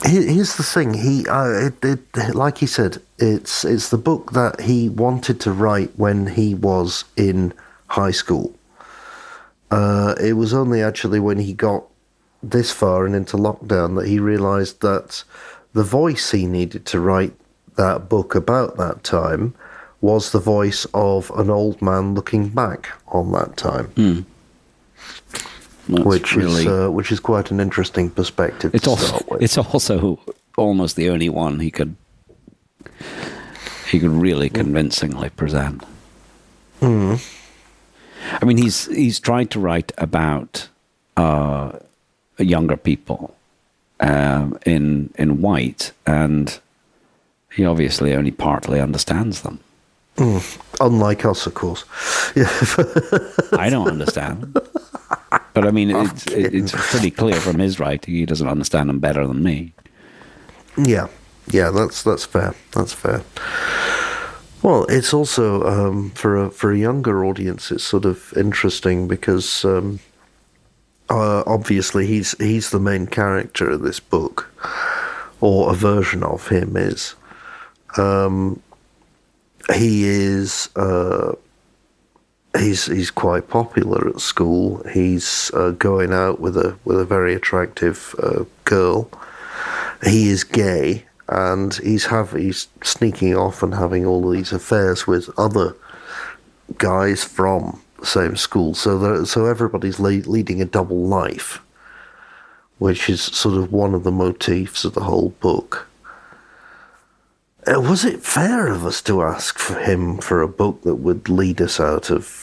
Here's 0.04 0.56
the 0.56 0.62
thing. 0.62 0.94
He, 0.94 1.26
uh, 1.26 1.68
it, 1.68 1.84
it, 1.84 2.34
like 2.34 2.58
he 2.58 2.66
said, 2.66 3.02
it's 3.18 3.64
it's 3.64 3.90
the 3.90 3.98
book 3.98 4.32
that 4.32 4.60
he 4.60 4.88
wanted 4.88 5.40
to 5.40 5.52
write 5.52 5.90
when 5.96 6.26
he 6.26 6.54
was 6.54 7.04
in 7.16 7.52
high 7.90 8.12
school, 8.12 8.54
uh, 9.70 10.14
it 10.20 10.34
was 10.34 10.54
only 10.54 10.82
actually 10.82 11.20
when 11.20 11.38
he 11.38 11.52
got 11.52 11.84
this 12.42 12.72
far 12.72 13.04
and 13.04 13.14
into 13.14 13.36
lockdown 13.36 13.96
that 13.98 14.08
he 14.08 14.18
realised 14.18 14.80
that 14.80 15.22
the 15.74 15.82
voice 15.82 16.30
he 16.30 16.46
needed 16.46 16.86
to 16.86 17.00
write 17.00 17.34
that 17.76 18.08
book 18.08 18.34
about 18.34 18.76
that 18.76 19.04
time 19.04 19.54
was 20.00 20.32
the 20.32 20.40
voice 20.40 20.86
of 20.94 21.30
an 21.32 21.50
old 21.50 21.82
man 21.82 22.14
looking 22.14 22.48
back 22.48 22.88
on 23.08 23.32
that 23.32 23.56
time, 23.56 23.92
That's 25.88 26.04
which 26.04 26.36
really, 26.36 26.62
is 26.62 26.66
uh, 26.66 26.88
which 26.90 27.10
is 27.12 27.20
quite 27.20 27.50
an 27.50 27.60
interesting 27.60 28.10
perspective 28.10 28.74
it's 28.74 28.84
to 28.84 28.90
also 28.90 29.06
start 29.06 29.30
with. 29.30 29.42
it's 29.42 29.58
also 29.58 30.18
almost 30.56 30.96
the 30.96 31.10
only 31.10 31.28
one 31.28 31.60
he 31.60 31.70
could 31.70 31.96
he 33.90 33.98
could 33.98 34.10
really 34.10 34.48
convincingly 34.48 35.30
present. 35.30 35.82
I 36.82 38.44
mean, 38.44 38.56
he's 38.56 38.86
he's 38.86 39.20
tried 39.20 39.50
to 39.50 39.60
write 39.60 39.92
about 39.98 40.68
uh, 41.16 41.72
younger 42.38 42.76
people 42.76 43.34
um, 44.00 44.58
in 44.64 45.10
in 45.18 45.40
white, 45.42 45.92
and 46.06 46.58
he 47.52 47.64
obviously 47.64 48.14
only 48.14 48.30
partly 48.30 48.80
understands 48.80 49.42
them. 49.42 49.58
Unlike 50.80 51.24
us, 51.24 51.46
of 51.46 51.54
course. 51.54 51.84
Yeah. 52.36 52.48
I 53.58 53.68
don't 53.70 53.88
understand, 53.88 54.56
but 55.54 55.66
I 55.66 55.70
mean, 55.70 55.90
it's 55.90 56.26
it, 56.26 56.54
it's 56.54 56.72
pretty 56.72 57.10
clear 57.10 57.36
from 57.36 57.58
his 57.58 57.78
writing 57.80 58.14
he 58.14 58.26
doesn't 58.26 58.48
understand 58.48 58.88
them 58.88 58.98
better 58.98 59.26
than 59.26 59.42
me. 59.42 59.72
Yeah, 60.76 61.08
yeah, 61.50 61.70
that's 61.70 62.02
that's 62.02 62.24
fair. 62.24 62.54
That's 62.72 62.92
fair. 62.92 63.22
Well, 64.62 64.84
it's 64.88 65.14
also 65.14 65.62
um, 65.64 66.10
for 66.10 66.36
a 66.36 66.50
for 66.50 66.70
a 66.72 66.78
younger 66.78 67.24
audience. 67.24 67.70
It's 67.70 67.84
sort 67.84 68.04
of 68.04 68.32
interesting 68.36 69.08
because 69.08 69.64
um, 69.64 70.00
uh, 71.08 71.42
obviously 71.46 72.06
he's 72.06 72.36
he's 72.38 72.70
the 72.70 72.80
main 72.80 73.06
character 73.06 73.70
of 73.70 73.82
this 73.82 74.00
book, 74.00 74.50
or 75.40 75.70
a 75.70 75.74
version 75.74 76.22
of 76.22 76.48
him 76.48 76.76
is. 76.76 77.14
Um, 77.96 78.62
he 79.74 80.04
is 80.04 80.68
uh, 80.76 81.32
he's 82.58 82.86
he's 82.86 83.10
quite 83.10 83.48
popular 83.48 84.08
at 84.08 84.20
school. 84.20 84.82
He's 84.92 85.50
uh, 85.54 85.70
going 85.70 86.12
out 86.12 86.40
with 86.40 86.56
a 86.56 86.76
with 86.84 86.98
a 87.00 87.04
very 87.04 87.34
attractive 87.34 88.14
uh, 88.22 88.44
girl 88.64 89.10
he 90.04 90.28
is 90.28 90.44
gay 90.44 91.04
and 91.28 91.74
he's 91.76 92.06
have 92.06 92.32
he's 92.32 92.68
sneaking 92.82 93.36
off 93.36 93.62
and 93.62 93.74
having 93.74 94.06
all 94.06 94.28
these 94.28 94.52
affairs 94.52 95.06
with 95.06 95.28
other 95.38 95.76
guys 96.78 97.22
from 97.22 97.80
the 97.98 98.06
same 98.06 98.36
school. 98.36 98.74
So 98.74 98.98
that, 98.98 99.26
so 99.26 99.46
everybody's 99.46 100.00
le- 100.00 100.28
leading 100.28 100.60
a 100.62 100.66
double 100.66 101.04
life, 101.04 101.60
which 102.78 103.10
is 103.10 103.20
sort 103.20 103.56
of 103.56 103.72
one 103.72 103.94
of 103.94 104.04
the 104.04 104.12
motifs 104.12 104.84
of 104.84 104.94
the 104.94 105.04
whole 105.04 105.30
book. 105.40 105.86
Uh, 107.66 107.78
was 107.78 108.04
it 108.06 108.22
fair 108.22 108.68
of 108.68 108.86
us 108.86 109.02
to 109.02 109.22
ask 109.22 109.58
for 109.58 109.78
him 109.78 110.16
for 110.18 110.40
a 110.40 110.48
book 110.48 110.82
that 110.82 110.94
would 110.94 111.28
lead 111.28 111.60
us 111.60 111.78
out 111.78 112.10
of 112.10 112.39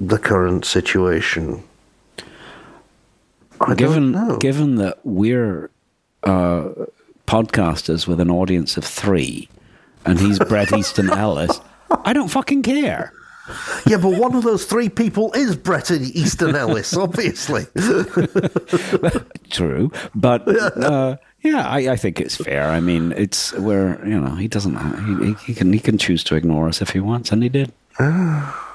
the 0.00 0.18
current 0.18 0.64
situation? 0.64 1.62
I 3.60 3.74
given 3.74 4.12
don't 4.12 4.28
know. 4.28 4.38
given 4.38 4.76
that 4.76 4.98
we're 5.04 5.70
uh, 6.22 6.70
podcasters 7.26 8.06
with 8.06 8.18
an 8.18 8.30
audience 8.30 8.76
of 8.78 8.84
three, 8.84 9.48
and 10.06 10.18
he's 10.18 10.38
Bret 10.38 10.72
Easton 10.72 11.10
Ellis, 11.12 11.60
I 12.04 12.14
don't 12.14 12.28
fucking 12.28 12.62
care. 12.62 13.12
Yeah, 13.86 13.96
but 13.96 14.18
one 14.18 14.34
of 14.34 14.44
those 14.44 14.64
three 14.64 14.88
people 14.88 15.32
is 15.32 15.56
Bret 15.56 15.90
Easton 15.90 16.54
Ellis, 16.54 16.96
obviously. 16.96 17.66
True, 19.50 19.90
but 20.14 20.46
uh, 20.82 21.16
yeah, 21.42 21.68
I, 21.68 21.90
I 21.90 21.96
think 21.96 22.20
it's 22.20 22.36
fair. 22.36 22.68
I 22.70 22.80
mean, 22.80 23.12
it's 23.12 23.52
where 23.54 24.06
you 24.06 24.18
know 24.18 24.36
he 24.36 24.48
doesn't 24.48 24.76
he, 25.22 25.34
he 25.44 25.54
can 25.54 25.72
he 25.72 25.80
can 25.80 25.98
choose 25.98 26.24
to 26.24 26.36
ignore 26.36 26.68
us 26.68 26.80
if 26.80 26.90
he 26.90 27.00
wants, 27.00 27.32
and 27.32 27.42
he 27.42 27.48
did. 27.50 27.72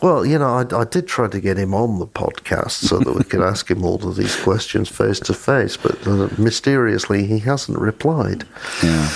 Well, 0.00 0.26
you 0.26 0.38
know, 0.38 0.54
I, 0.54 0.80
I 0.80 0.84
did 0.84 1.06
try 1.06 1.28
to 1.28 1.40
get 1.40 1.56
him 1.56 1.74
on 1.74 1.98
the 1.98 2.06
podcast 2.06 2.72
so 2.88 2.98
that 2.98 3.14
we 3.14 3.24
could 3.24 3.40
ask 3.52 3.70
him 3.70 3.84
all 3.84 4.06
of 4.06 4.16
these 4.16 4.34
questions 4.42 4.88
face 4.88 5.20
to 5.20 5.34
face, 5.34 5.76
but 5.76 6.06
uh, 6.06 6.28
mysteriously 6.38 7.26
he 7.26 7.38
hasn't 7.38 7.78
replied. 7.78 8.44
Yeah, 8.82 9.08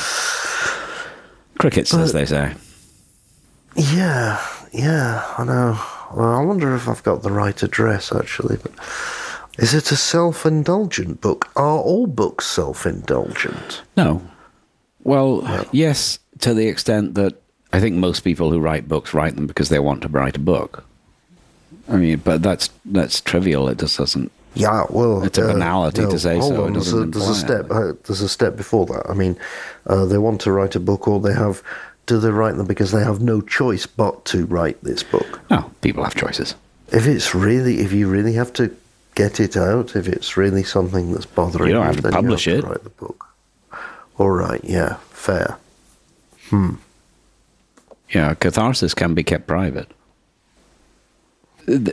crickets, 1.59 1.93
as 1.93 2.13
they 2.13 2.27
say. 2.27 2.55
Yeah, 3.75 4.45
yeah, 4.73 5.35
I 5.39 5.45
know. 5.45 5.81
Well, 6.15 6.35
I 6.35 6.43
wonder 6.45 6.75
if 6.75 6.89
I've 6.89 7.03
got 7.03 7.23
the 7.23 7.33
right 7.33 7.61
address, 7.63 8.13
actually. 8.13 8.57
But 8.57 8.73
is 9.59 9.75
it 9.75 9.91
a 9.91 9.97
self 9.97 10.47
indulgent 10.47 11.21
book? 11.21 11.51
Are 11.57 11.79
all 11.79 12.07
books 12.07 12.47
self 12.47 12.87
indulgent? 12.87 13.83
No. 13.97 14.23
Well, 15.03 15.67
yes, 15.73 16.19
to 16.41 16.53
the 16.53 16.69
extent 16.69 17.15
that 17.15 17.41
I 17.77 17.81
think 17.81 17.95
most 17.97 18.21
people 18.21 18.51
who 18.51 18.59
write 18.59 18.89
books 18.89 19.13
write 19.13 19.37
them 19.37 19.47
because 19.47 19.69
they 19.69 19.79
want 19.79 20.01
to 20.01 20.09
write 20.09 20.35
a 20.35 20.39
book. 20.41 20.83
I 21.91 21.97
mean, 21.97 22.19
but 22.25 22.43
that's 22.43 22.71
that's 22.87 23.21
trivial. 23.21 23.69
It 23.69 23.79
just 23.79 23.99
doesn't. 23.99 24.33
Yeah, 24.55 24.87
well, 24.89 25.23
It's 25.23 25.37
a 25.37 25.43
banality 25.43 26.07
to 26.07 26.19
say 26.19 26.39
hold 26.39 26.55
so, 26.55 26.65
On. 26.65 26.73
There's, 26.73 26.93
a, 26.95 27.05
there's 27.05 27.29
a 27.29 27.35
step. 27.35 27.71
Uh, 27.71 27.93
there's 28.07 28.23
a 28.23 28.31
step 28.31 28.57
before 28.57 28.87
that. 28.87 29.03
I 29.11 29.13
mean, 29.13 29.37
uh, 29.87 30.07
they 30.07 30.17
want 30.17 30.41
to 30.43 30.53
write 30.53 30.75
a 30.75 30.81
book, 30.81 31.07
or 31.07 31.21
they 31.21 31.35
have. 31.35 31.63
Do 32.07 32.19
they 32.19 32.31
write 32.31 32.57
them 32.57 32.67
because 32.67 32.93
they 32.93 33.05
have 33.05 33.21
no 33.21 33.43
choice 33.43 33.85
but 33.85 34.25
to 34.27 34.47
write 34.47 34.83
this 34.83 35.03
book? 35.03 35.41
No, 35.51 35.71
people 35.83 36.03
have 36.03 36.15
choices. 36.15 36.55
If 36.93 37.07
it's 37.07 37.35
really, 37.35 37.81
if 37.81 37.93
you 37.93 38.09
really 38.09 38.33
have 38.35 38.55
to 38.55 38.75
get 39.17 39.39
it 39.39 39.55
out, 39.55 39.97
if 39.97 40.09
it's 40.09 40.39
really 40.39 40.63
something 40.63 41.13
that's 41.13 41.27
bothering 41.27 41.69
You 41.69 41.75
you, 41.75 41.79
don't 41.79 41.87
have 41.87 41.97
to 41.97 42.03
then 42.03 42.13
publish 42.13 42.47
you 42.47 42.55
have 42.55 42.61
it. 42.61 42.63
To 42.63 42.69
write 42.69 42.85
the 42.85 42.91
book. 42.91 43.27
All 44.17 44.31
right. 44.31 44.65
Yeah. 44.65 44.97
Fair. 45.11 45.59
Yeah, 48.11 48.35
catharsis 48.35 48.95
can 48.95 49.15
be 49.15 49.25
kept 49.25 49.47
private. 49.47 49.91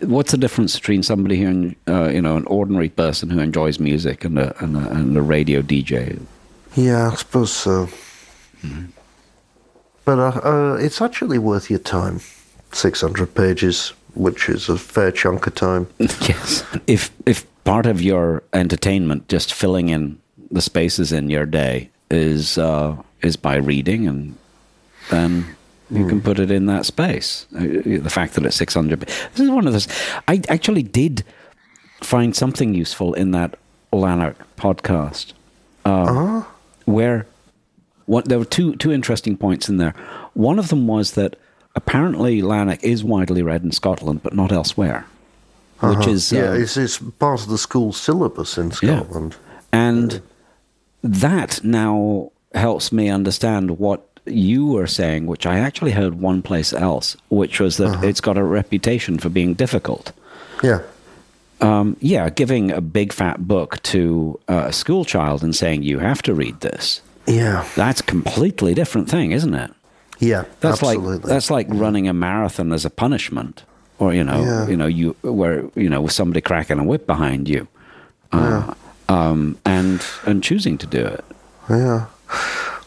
What's 0.03 0.31
the 0.31 0.37
difference 0.37 0.75
between 0.75 1.01
somebody 1.01 1.41
who, 1.41 1.73
uh, 1.87 2.09
you 2.09 2.21
know, 2.21 2.37
an 2.37 2.45
ordinary 2.45 2.89
person 2.89 3.31
who 3.31 3.39
enjoys 3.39 3.79
music 3.79 4.23
and 4.23 4.37
a, 4.37 4.63
and 4.63 4.77
a, 4.77 4.91
and 4.91 5.17
a 5.17 5.21
radio 5.21 5.63
DJ? 5.63 6.19
Yeah, 6.75 7.09
I 7.11 7.15
suppose 7.15 7.51
so. 7.51 7.87
Mm-hmm. 8.61 8.85
But 10.05 10.19
uh, 10.19 10.41
uh, 10.43 10.77
it's 10.79 11.01
actually 11.01 11.39
worth 11.39 11.69
your 11.69 11.79
time. 11.79 12.19
Six 12.71 13.01
hundred 13.01 13.35
pages, 13.35 13.93
which 14.15 14.49
is 14.49 14.67
a 14.67 14.77
fair 14.77 15.11
chunk 15.11 15.47
of 15.47 15.55
time. 15.55 15.87
yes. 15.99 16.63
If 16.87 17.11
if 17.25 17.45
part 17.63 17.85
of 17.85 18.01
your 18.01 18.43
entertainment, 18.53 19.27
just 19.27 19.53
filling 19.53 19.89
in 19.89 20.19
the 20.51 20.61
spaces 20.61 21.11
in 21.11 21.29
your 21.29 21.45
day, 21.45 21.89
is 22.09 22.57
uh, 22.57 22.95
is 23.21 23.35
by 23.35 23.55
reading, 23.55 24.07
and 24.07 24.35
then 25.09 25.55
you 25.93 26.07
can 26.07 26.21
put 26.21 26.39
it 26.39 26.51
in 26.51 26.65
that 26.67 26.85
space. 26.85 27.45
Uh, 27.55 27.59
The 28.03 28.09
fact 28.09 28.33
that 28.33 28.45
it's 28.45 28.55
six 28.55 28.73
hundred. 28.73 28.99
This 29.01 29.39
is 29.39 29.49
one 29.49 29.67
of 29.67 29.73
those. 29.73 29.87
I 30.27 30.41
actually 30.49 30.83
did 30.83 31.23
find 32.01 32.35
something 32.35 32.73
useful 32.73 33.13
in 33.13 33.31
that 33.31 33.55
Lanark 33.91 34.35
podcast, 34.57 35.33
uh, 35.85 36.43
where 36.85 37.25
what 38.05 38.25
there 38.29 38.37
were 38.39 38.45
two 38.57 38.75
two 38.75 38.91
interesting 38.91 39.37
points 39.37 39.69
in 39.69 39.77
there. 39.77 39.93
One 40.33 40.59
of 40.59 40.67
them 40.69 40.87
was 40.87 41.11
that 41.11 41.35
apparently 41.75 42.41
Lanark 42.41 42.83
is 42.83 43.03
widely 43.03 43.41
read 43.43 43.63
in 43.63 43.71
Scotland, 43.71 44.21
but 44.23 44.33
not 44.35 44.51
elsewhere, 44.51 45.05
which 45.81 46.07
is 46.07 46.33
Uh-huh. 46.33 46.41
yeah, 46.43 46.49
uh, 46.51 46.63
it's, 46.63 46.77
it's 46.77 46.97
part 47.19 47.41
of 47.41 47.47
the 47.49 47.57
school 47.57 47.93
syllabus 47.93 48.57
in 48.57 48.71
Yeah. 48.81 48.99
Scotland. 49.03 49.35
and 49.71 50.21
that 51.03 51.63
now 51.63 52.31
helps 52.53 52.91
me 52.91 53.09
understand 53.09 53.71
what 53.79 54.12
you 54.25 54.65
were 54.67 54.87
saying, 54.87 55.25
which 55.27 55.45
I 55.45 55.59
actually 55.59 55.91
heard 55.91 56.21
one 56.21 56.41
place 56.41 56.73
else, 56.73 57.17
which 57.29 57.59
was 57.59 57.77
that 57.77 57.87
Uh-huh. 57.89 58.07
it's 58.07 58.21
got 58.21 58.37
a 58.37 58.43
reputation 58.43 59.17
for 59.17 59.29
being 59.29 59.53
difficult. 59.53 60.11
Yeah, 60.63 60.79
Um, 61.61 61.95
yeah, 62.01 62.29
giving 62.29 62.71
a 62.71 62.81
big 62.81 63.13
fat 63.13 63.47
book 63.47 63.81
to 63.83 64.39
uh, 64.49 64.65
a 64.67 64.73
school 64.73 65.05
child 65.05 65.43
and 65.43 65.55
saying 65.55 65.83
you 65.83 65.99
have 65.99 66.21
to 66.23 66.33
read 66.33 66.59
this. 66.61 67.01
yeah, 67.27 67.63
That's 67.75 68.01
a 68.01 68.03
completely 68.03 68.73
different 68.73 69.09
thing, 69.09 69.31
isn't 69.31 69.53
it? 69.53 69.71
yeah. 70.19 70.43
That's 70.61 70.81
absolutely. 70.83 71.17
like 71.17 71.23
that's 71.23 71.49
like 71.51 71.67
running 71.69 72.07
a 72.07 72.13
marathon 72.13 72.71
as 72.73 72.85
a 72.85 72.89
punishment, 72.89 73.63
or 73.99 74.13
you 74.13 74.23
know, 74.23 74.41
Yeah. 74.41 74.67
you 74.69 74.77
know, 74.77 74.87
you 74.87 75.15
where 75.21 75.63
you 75.75 75.89
know 75.89 76.01
with 76.01 76.13
somebody 76.13 76.41
cracking 76.41 76.79
a 76.79 76.83
whip 76.83 77.05
behind 77.07 77.47
you, 77.49 77.67
uh, 78.31 78.73
um, 79.09 79.57
and 79.65 80.01
and 80.25 80.41
choosing 80.43 80.77
to 80.77 80.87
do 80.87 81.05
it. 81.05 81.23
Yeah. 81.69 82.05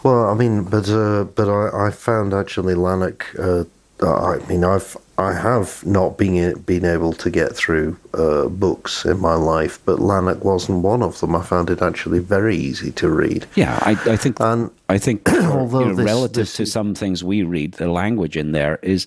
Well, 0.02 0.28
I 0.28 0.34
mean, 0.34 0.64
but 0.64 0.88
uh, 0.88 1.24
but 1.24 1.48
I, 1.48 1.86
I 1.88 1.90
found 1.90 2.32
actually 2.34 2.74
Lanark. 2.74 3.34
Uh, 3.38 3.64
I 4.02 4.38
mean, 4.48 4.62
I've 4.62 4.96
I 5.18 5.32
have 5.32 5.84
not 5.86 6.18
been 6.18 6.58
been 6.60 6.84
able 6.84 7.12
to 7.14 7.30
get 7.30 7.56
through 7.56 7.96
uh, 8.14 8.46
books 8.48 9.04
in 9.06 9.18
my 9.20 9.34
life, 9.34 9.78
but 9.86 9.98
Lanark 9.98 10.44
wasn't 10.44 10.82
one 10.84 11.02
of 11.02 11.18
them. 11.20 11.34
I 11.34 11.42
found 11.42 11.70
it 11.70 11.80
actually 11.80 12.18
very 12.18 12.56
easy 12.56 12.92
to 12.92 13.08
read. 13.08 13.46
Yeah, 13.54 13.78
I, 13.82 13.92
I 14.12 14.16
think 14.16 14.38
And 14.40 14.70
I 14.90 14.98
think 14.98 15.26
you 15.32 15.40
although 15.40 15.84
know, 15.88 15.94
this- 15.94 16.04
relative 16.06 16.34
this 16.46 16.56
to 16.56 16.62
is- 16.64 16.72
some 16.72 16.94
things 16.94 17.24
we 17.24 17.42
read, 17.42 17.72
the 17.74 17.90
language 17.90 18.36
in 18.36 18.52
there 18.52 18.78
is 18.82 19.06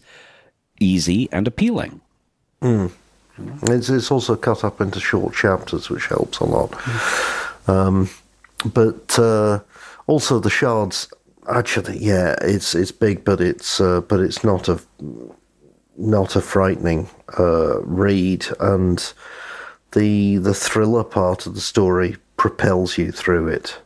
easy 0.80 1.30
and 1.32 1.48
appealing. 1.48 2.02
It's, 2.62 3.90
it's 3.90 4.12
also 4.12 4.36
cut 4.36 4.64
up 4.64 4.82
into 4.82 5.00
short 5.00 5.34
chapters, 5.36 5.90
which 5.90 6.08
helps 6.08 6.40
a 6.40 6.46
lot. 6.46 6.74
Um, 7.70 8.10
but 8.74 9.18
uh, 9.20 9.60
also 10.10 10.40
the 10.40 10.50
shards, 10.50 11.08
actually, 11.48 12.00
yeah, 12.00 12.36
it's 12.42 12.74
it's 12.74 12.92
big, 12.92 13.24
but 13.24 13.40
it's 13.40 13.80
uh, 13.80 14.02
but 14.02 14.20
it's 14.20 14.44
not 14.44 14.68
a 14.68 14.80
not 15.98 16.36
a 16.36 16.42
frightening 16.42 17.08
uh, 17.38 17.80
read, 17.82 18.48
and 18.60 19.14
the 19.92 20.38
the 20.38 20.54
thriller 20.54 21.04
part 21.04 21.46
of 21.46 21.54
the 21.54 21.62
story 21.62 22.18
propels 22.38 22.98
you 22.98 23.12
through 23.12 23.48
it. 23.48 23.80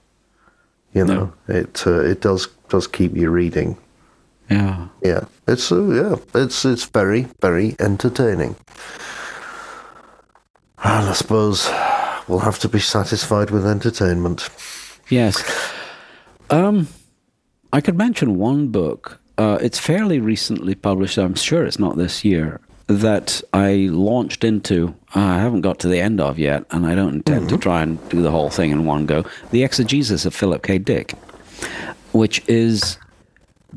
You 0.94 1.06
know, 1.06 1.34
it 1.48 1.86
uh, 1.86 2.00
it 2.00 2.22
does 2.22 2.48
does 2.70 2.88
keep 2.88 3.16
you 3.18 3.30
reading. 3.30 3.78
Yeah. 4.50 4.88
Yeah, 5.02 5.26
it's 5.48 5.72
uh, 5.72 5.84
yeah, 5.90 6.16
it's 6.41 6.64
it's 6.64 6.86
very 6.86 7.28
very 7.41 7.76
entertaining. 7.80 8.56
And 10.86 11.10
I 11.10 11.14
suppose 11.14 11.70
we'll 12.28 12.40
have 12.40 12.60
to 12.60 12.70
be 12.70 12.80
satisfied 12.80 13.52
with 13.52 13.66
entertainment. 13.66 14.50
Yes. 15.10 15.44
Um, 16.49 16.88
I 17.72 17.82
could 17.82 17.98
mention 17.98 18.38
one 18.38 18.68
book. 18.68 19.20
Uh, 19.38 19.57
it's 19.61 19.80
fairly 19.80 20.20
recently 20.20 20.76
published. 20.76 21.18
I'm 21.18 21.36
sure 21.36 21.65
it's 21.65 21.80
not 21.80 21.98
this 21.98 22.24
year. 22.24 22.61
That 22.88 23.41
I 23.53 23.88
launched 23.90 24.44
into. 24.44 24.95
Uh, 25.15 25.22
I 25.22 25.40
haven't 25.40 25.61
got 25.61 25.80
to 25.80 25.88
the 25.88 25.99
end 25.99 26.20
of 26.20 26.38
yet, 26.38 26.65
and 26.70 26.86
I 26.86 26.95
don't 26.95 27.14
intend 27.14 27.49
to 27.49 27.57
try 27.57 27.82
and 27.82 27.98
do 28.10 28.22
the 28.22 28.30
whole 28.30 28.49
thing 28.49 28.72
in 28.72 28.86
one 28.86 29.06
go. 29.06 29.24
The 29.52 29.64
Exegesis 29.64 30.26
of 30.26 30.36
Philip 30.36 30.64
K. 30.64 30.78
Dick, 30.78 31.11
which 32.11 32.48
is 32.48 32.98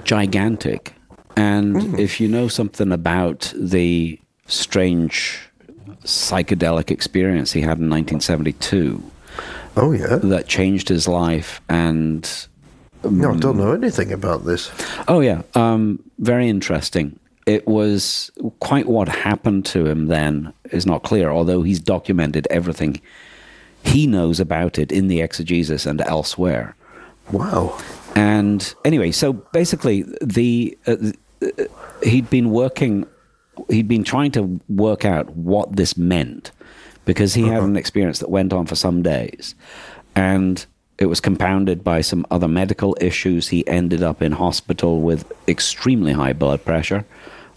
gigantic. 0.02 0.92
And 1.36 1.98
if 2.00 2.20
you 2.20 2.28
know 2.28 2.48
something 2.48 2.90
about 2.90 3.52
the 3.56 4.18
strange 4.46 5.38
psychedelic 6.02 6.90
experience 6.90 7.52
he 7.52 7.60
had 7.60 7.78
in 7.78 7.90
1972 7.90 9.02
Oh 9.76 9.92
yeah, 9.92 10.16
that 10.16 10.48
changed 10.48 10.88
his 10.88 11.06
life 11.06 11.60
and 11.68 12.48
no, 13.10 13.32
I 13.32 13.36
don't 13.36 13.56
know 13.56 13.72
anything 13.72 14.12
about 14.12 14.44
this. 14.44 14.70
oh 15.08 15.20
yeah. 15.20 15.42
Um, 15.54 16.02
very 16.18 16.48
interesting. 16.48 17.18
It 17.46 17.66
was 17.66 18.30
quite 18.60 18.86
what 18.86 19.08
happened 19.08 19.64
to 19.66 19.86
him 19.86 20.06
then 20.06 20.52
is 20.72 20.84
not 20.84 21.04
clear 21.04 21.30
although 21.30 21.62
he's 21.62 21.78
documented 21.78 22.46
everything 22.50 23.00
he 23.86 24.06
knows 24.06 24.40
about 24.40 24.78
it 24.78 24.90
in 24.90 25.08
the 25.08 25.20
exegesis 25.20 25.86
and 25.86 26.00
elsewhere. 26.02 26.74
Wow. 27.32 27.78
And 28.14 28.74
anyway, 28.84 29.12
so 29.12 29.32
basically, 29.32 30.04
the 30.20 30.76
uh, 30.86 30.96
uh, 31.42 31.64
he'd 32.02 32.28
been 32.30 32.50
working, 32.50 33.06
he'd 33.68 33.88
been 33.88 34.04
trying 34.04 34.32
to 34.32 34.60
work 34.68 35.04
out 35.04 35.30
what 35.36 35.76
this 35.76 35.96
meant 35.96 36.50
because 37.04 37.34
he 37.34 37.46
had 37.46 37.62
an 37.62 37.76
experience 37.76 38.18
that 38.18 38.30
went 38.30 38.52
on 38.52 38.66
for 38.66 38.74
some 38.74 39.02
days, 39.02 39.54
and 40.16 40.66
it 40.98 41.06
was 41.06 41.20
compounded 41.20 41.84
by 41.84 42.00
some 42.00 42.26
other 42.30 42.48
medical 42.48 42.96
issues. 43.00 43.48
He 43.48 43.66
ended 43.66 44.02
up 44.02 44.22
in 44.22 44.32
hospital 44.32 45.00
with 45.02 45.30
extremely 45.46 46.12
high 46.12 46.32
blood 46.32 46.64
pressure, 46.64 47.04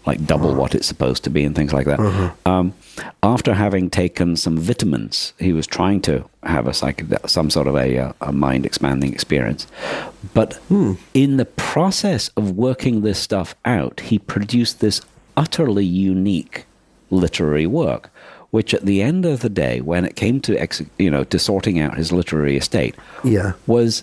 like 0.06 0.26
double 0.26 0.54
what 0.54 0.74
it's 0.74 0.86
supposed 0.86 1.24
to 1.24 1.30
be, 1.30 1.44
and 1.44 1.54
things 1.56 1.72
like 1.72 1.86
that. 1.86 1.98
Um, 2.44 2.74
after 3.22 3.54
having 3.54 3.88
taken 3.90 4.36
some 4.36 4.58
vitamins, 4.58 5.32
he 5.38 5.52
was 5.52 5.66
trying 5.66 6.00
to 6.02 6.24
have 6.42 6.66
a 6.66 6.70
psychedel- 6.70 7.28
some 7.28 7.48
sort 7.50 7.66
of 7.66 7.76
a, 7.76 7.98
uh, 7.98 8.12
a 8.20 8.32
mind 8.32 8.66
expanding 8.66 9.12
experience. 9.12 9.66
But 10.34 10.58
in 11.14 11.36
the 11.38 11.44
process 11.46 12.28
of 12.36 12.56
working 12.56 13.02
this 13.02 13.18
stuff 13.18 13.54
out, 13.64 14.00
he 14.00 14.18
produced 14.18 14.80
this 14.80 15.00
utterly 15.36 15.84
unique 15.86 16.66
literary 17.10 17.66
work, 17.66 18.10
which 18.50 18.74
at 18.74 18.84
the 18.86 19.00
end 19.02 19.24
of 19.24 19.40
the 19.40 19.48
day, 19.48 19.80
when 19.80 20.04
it 20.04 20.16
came 20.16 20.40
to 20.40 20.56
ex- 20.58 20.82
you 20.98 21.10
know 21.10 21.24
to 21.24 21.38
sorting 21.38 21.78
out 21.80 21.96
his 21.96 22.12
literary 22.12 22.56
estate, 22.56 22.94
Yeah. 23.24 23.52
was 23.66 24.02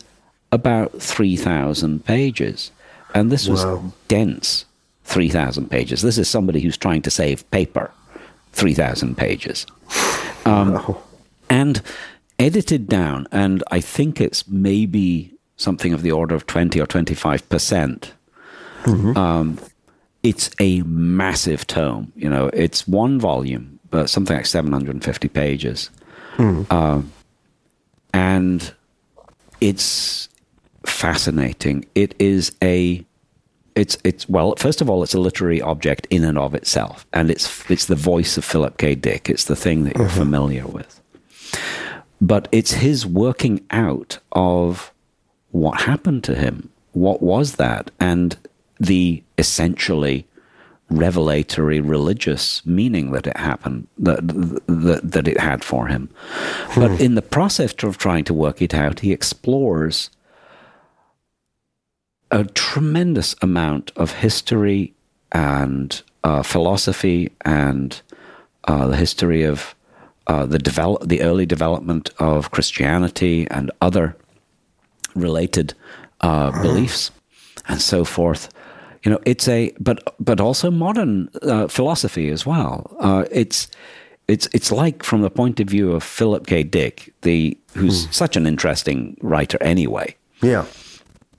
about 0.51 1.01
three 1.01 1.35
thousand 1.35 2.05
pages, 2.05 2.71
and 3.13 3.31
this 3.31 3.47
was 3.47 3.63
Wow. 3.65 3.91
dense. 4.07 4.65
Three 5.03 5.29
thousand 5.29 5.69
pages. 5.69 6.01
This 6.01 6.17
is 6.17 6.27
somebody 6.27 6.59
who's 6.59 6.77
trying 6.77 7.01
to 7.03 7.09
save 7.09 7.49
paper. 7.51 7.91
Three 8.51 8.73
thousand 8.73 9.15
pages 9.17 9.65
wow. 10.45 11.01
and 11.49 11.81
edited 12.39 12.87
down, 12.89 13.27
and 13.31 13.63
I 13.71 13.79
think 13.81 14.19
it's 14.19 14.47
maybe 14.47 15.33
something 15.55 15.93
of 15.93 16.01
the 16.01 16.11
order 16.11 16.35
of 16.35 16.45
20 16.45 16.79
or 16.81 16.85
25 16.85 17.47
percent. 17.49 18.13
Um, 18.85 19.57
it's 20.23 20.49
a 20.59 20.81
massive 20.83 21.67
tome. 21.67 22.11
You 22.15 22.29
know, 22.29 22.49
it's 22.53 22.87
one 22.87 23.19
volume, 23.19 23.76
but 23.89 24.09
something 24.09 24.35
like 24.35 24.45
750 24.45 25.27
pages. 25.29 25.89
Um, 26.71 27.11
and 28.13 28.73
it's 29.61 30.29
fascinating. 30.85 31.85
It 31.95 32.15
is 32.19 32.51
a 32.63 33.05
it's 33.75 33.97
it's 34.03 34.27
well 34.27 34.55
first 34.57 34.81
of 34.81 34.89
all 34.89 35.03
it's 35.03 35.13
a 35.13 35.19
literary 35.19 35.61
object 35.61 36.07
in 36.09 36.23
and 36.23 36.35
of 36.35 36.55
itself 36.55 37.05
and 37.13 37.29
it's 37.29 37.69
it's 37.69 37.85
the 37.85 37.95
voice 37.95 38.35
of 38.35 38.43
Philip 38.43 38.77
K. 38.77 38.95
Dick. 38.95 39.29
It's 39.29 39.45
the 39.45 39.55
thing 39.55 39.83
that 39.83 39.95
you're 39.97 40.09
familiar 40.09 40.65
with. 40.65 41.01
But 42.19 42.47
it's 42.51 42.71
his 42.71 43.05
working 43.05 43.63
out 43.69 44.17
of 44.31 44.91
what 45.51 45.81
happened 45.81 46.23
to 46.25 46.35
him 46.35 46.69
what 46.93 47.21
was 47.21 47.55
that 47.55 47.91
and 47.99 48.35
the 48.79 49.23
essentially 49.37 50.27
revelatory 50.89 51.81
religious 51.81 52.65
meaning 52.65 53.11
that 53.11 53.27
it 53.27 53.35
happened 53.37 53.87
that 53.97 54.25
that, 54.67 55.01
that 55.03 55.27
it 55.27 55.39
had 55.39 55.63
for 55.63 55.87
him. 55.87 56.09
But 56.75 57.01
in 57.01 57.15
the 57.15 57.21
process 57.21 57.73
of 57.83 57.97
trying 57.97 58.23
to 58.25 58.33
work 58.33 58.61
it 58.61 58.73
out 58.73 59.01
he 59.01 59.11
explores 59.11 60.09
a 62.31 62.45
tremendous 62.45 63.35
amount 63.41 63.91
of 63.95 64.11
history 64.11 64.93
and 65.31 66.01
uh, 66.23 66.43
philosophy 66.43 67.31
and 67.41 68.01
uh, 68.65 68.87
the 68.87 68.97
history 68.97 69.43
of 69.43 69.75
uh, 70.27 70.45
the 70.45 70.59
develop 70.59 71.07
the 71.07 71.21
early 71.21 71.45
development 71.45 72.09
of 72.19 72.51
Christianity 72.51 73.47
and 73.49 73.71
other 73.81 74.15
related 75.15 75.73
uh, 76.21 76.51
beliefs 76.61 77.11
and 77.67 77.81
so 77.81 78.03
forth. 78.03 78.49
You 79.03 79.11
know, 79.11 79.19
it's 79.25 79.47
a 79.47 79.71
but 79.79 80.15
but 80.19 80.39
also 80.39 80.71
modern 80.71 81.29
uh, 81.41 81.67
philosophy 81.67 82.29
as 82.29 82.45
well. 82.45 82.95
Uh, 82.99 83.25
it's 83.31 83.67
it's 84.27 84.47
it's 84.53 84.71
like 84.71 85.03
from 85.03 85.21
the 85.21 85.29
point 85.29 85.59
of 85.59 85.67
view 85.69 85.91
of 85.93 86.03
Philip 86.03 86.47
K. 86.47 86.63
Dick, 86.63 87.13
the 87.21 87.57
who's 87.75 88.07
such 88.15 88.35
an 88.37 88.45
interesting 88.47 89.15
writer 89.21 89.57
anyway 89.61 90.15
Yeah. 90.41 90.65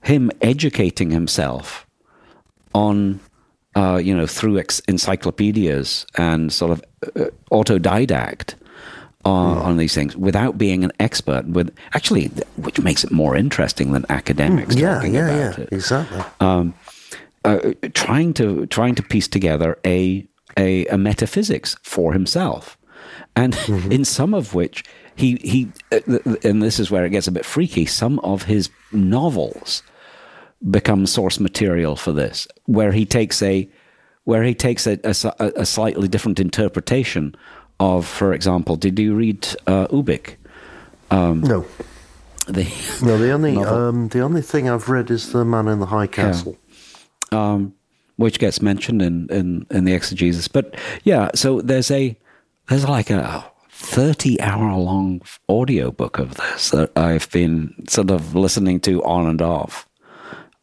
him 0.03 0.31
educating 0.41 1.11
himself 1.11 1.85
on, 2.73 3.19
uh, 3.75 3.99
you 4.01 4.15
know, 4.15 4.25
through 4.25 4.57
ex- 4.59 4.79
encyclopedias 4.87 6.05
and 6.15 6.51
sort 6.53 6.71
of 6.71 6.81
uh, 7.15 7.25
autodidact 7.51 8.55
on, 9.25 9.57
on 9.57 9.77
these 9.77 9.93
things 9.93 10.15
without 10.15 10.57
being 10.57 10.83
an 10.85 10.91
expert. 10.99 11.45
With 11.47 11.75
actually, 11.93 12.29
th- 12.29 12.47
which 12.55 12.79
makes 12.79 13.03
it 13.03 13.11
more 13.11 13.35
interesting 13.35 13.91
than 13.91 14.05
academics 14.09 14.75
Yeah, 14.75 14.95
talking 14.95 15.13
yeah, 15.15 15.27
about 15.29 15.57
yeah. 15.57 15.63
it. 15.65 15.69
Exactly. 15.73 16.23
Uh, 17.45 17.73
trying 17.93 18.33
to 18.33 18.65
trying 18.67 18.95
to 18.95 19.03
piece 19.03 19.27
together 19.27 19.77
a 19.85 20.27
a, 20.57 20.85
a 20.87 20.97
metaphysics 20.97 21.77
for 21.83 22.11
himself, 22.13 22.77
and 23.35 23.57
in 23.89 24.03
some 24.03 24.33
of 24.33 24.53
which 24.53 24.83
he 25.15 25.37
he 25.41 25.71
uh, 25.91 26.19
and 26.43 26.61
this 26.61 26.79
is 26.79 26.91
where 26.91 27.05
it 27.05 27.11
gets 27.11 27.27
a 27.27 27.31
bit 27.31 27.45
freaky. 27.45 27.85
Some 27.85 28.19
of 28.19 28.43
his 28.43 28.69
novels 28.91 29.83
become 30.69 31.05
source 31.05 31.39
material 31.39 31.95
for 31.95 32.11
this, 32.11 32.47
where 32.65 32.91
he 32.91 33.05
takes 33.05 33.41
a 33.41 33.69
where 34.25 34.43
he 34.43 34.53
takes 34.53 34.85
a, 34.85 34.99
a, 35.03 35.51
a- 35.55 35.65
slightly 35.65 36.07
different 36.07 36.39
interpretation 36.39 37.35
of, 37.79 38.05
for 38.05 38.33
example, 38.33 38.75
did 38.75 38.99
you 38.99 39.15
read 39.15 39.47
uh, 39.65 39.87
Ubik? 39.87 40.35
no. 41.09 41.65
The, 42.47 42.63
No, 43.01 43.17
the 43.17 43.31
only 43.31 43.57
um, 43.63 44.09
the 44.09 44.19
only 44.19 44.41
thing 44.41 44.69
I've 44.69 44.89
read 44.89 45.09
is 45.09 45.31
The 45.31 45.45
Man 45.45 45.67
in 45.67 45.79
the 45.79 45.87
High 45.87 46.07
Castle. 46.07 46.57
Um, 47.31 47.73
which 48.19 48.37
gets 48.37 48.61
mentioned 48.61 49.01
in, 49.01 49.29
in, 49.29 49.65
in 49.71 49.85
the 49.85 49.93
exegesis. 49.93 50.49
But 50.49 50.75
yeah, 51.05 51.29
so 51.35 51.61
there's 51.61 51.89
a 51.89 52.17
there's 52.67 52.83
like 52.83 53.09
a 53.09 53.49
thirty 53.69 54.39
hour 54.41 54.75
long 54.75 55.21
audio 55.47 55.89
book 55.89 56.19
of 56.19 56.35
this 56.35 56.71
that 56.71 56.91
I've 56.97 57.31
been 57.31 57.73
sort 57.87 58.11
of 58.11 58.35
listening 58.35 58.81
to 58.81 59.01
on 59.05 59.25
and 59.25 59.41
off. 59.41 59.87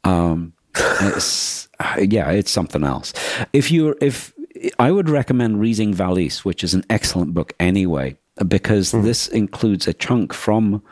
Um, 0.04 0.52
it's 1.00 1.68
yeah, 1.98 2.30
it's 2.30 2.50
something 2.50 2.84
else. 2.84 3.14
If 3.54 3.70
you're 3.70 3.96
if 4.02 4.34
I 4.78 4.90
would 4.90 5.08
recommend 5.08 5.58
reading 5.58 5.94
Valis, 5.94 6.44
which 6.44 6.62
is 6.62 6.74
an 6.74 6.84
excellent 6.90 7.32
book 7.32 7.54
anyway, 7.58 8.18
because 8.46 8.92
this 8.92 9.28
includes 9.28 9.88
a 9.88 9.94
chunk 9.94 10.34
from 10.34 10.82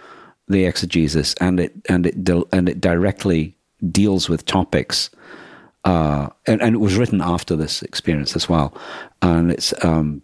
the 0.48 0.64
exegesis 0.64 1.34
and 1.42 1.60
it 1.60 1.74
and 1.90 2.06
it 2.06 2.14
and 2.52 2.68
it 2.70 2.80
directly 2.80 3.56
deals 3.90 4.30
with 4.30 4.46
topics 4.46 5.10
uh, 5.84 6.28
and, 6.46 6.62
and 6.62 6.74
it 6.74 6.78
was 6.78 6.96
written 6.96 7.20
after 7.20 7.56
this 7.56 7.82
experience 7.82 8.36
as 8.36 8.48
well. 8.48 8.72
And 9.22 9.50
it's 9.50 9.72
um, 9.84 10.22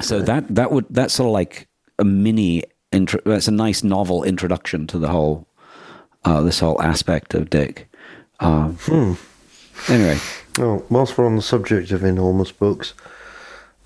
So 0.00 0.20
that 0.20 0.54
that 0.54 0.70
would 0.72 0.86
that's 0.90 1.14
sort 1.14 1.28
of 1.28 1.32
like 1.32 1.68
a 1.98 2.04
mini 2.04 2.64
intro. 2.92 3.20
That's 3.24 3.48
a 3.48 3.52
nice 3.52 3.82
novel 3.82 4.24
introduction 4.24 4.86
to 4.88 4.98
the 4.98 5.08
whole 5.08 5.46
uh, 6.24 6.42
this 6.42 6.60
whole 6.60 6.80
aspect 6.82 7.34
of 7.34 7.48
Dick. 7.50 7.88
Um, 8.40 8.76
Anyway, 9.88 10.18
Oh, 10.58 10.84
whilst 10.90 11.16
we're 11.16 11.24
on 11.26 11.36
the 11.36 11.42
subject 11.42 11.90
of 11.90 12.04
enormous 12.04 12.52
books, 12.52 12.92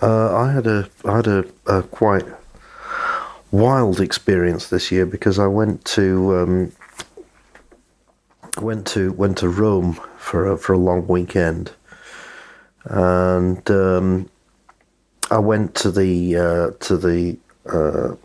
uh, 0.02 0.34
I 0.34 0.50
had 0.50 0.66
a 0.66 0.88
I 1.04 1.16
had 1.16 1.26
a, 1.28 1.44
a 1.66 1.82
quite 1.84 2.24
wild 3.52 4.00
experience 4.00 4.68
this 4.68 4.90
year 4.90 5.06
because 5.06 5.38
I 5.38 5.46
went 5.46 5.84
to 5.96 6.36
um, 6.36 6.72
went 8.60 8.86
to 8.88 9.12
went 9.12 9.38
to 9.38 9.48
Rome 9.48 10.00
for 10.24 10.40
a, 10.52 10.56
for 10.56 10.72
a 10.72 10.78
long 10.78 11.06
weekend, 11.06 11.72
and 12.84 13.70
um, 13.70 14.28
I 15.30 15.38
went 15.38 15.74
to 15.82 15.90
the 15.90 16.36
uh, 16.36 16.70
to 16.86 16.96
the 16.96 17.36
uh, 17.66 18.16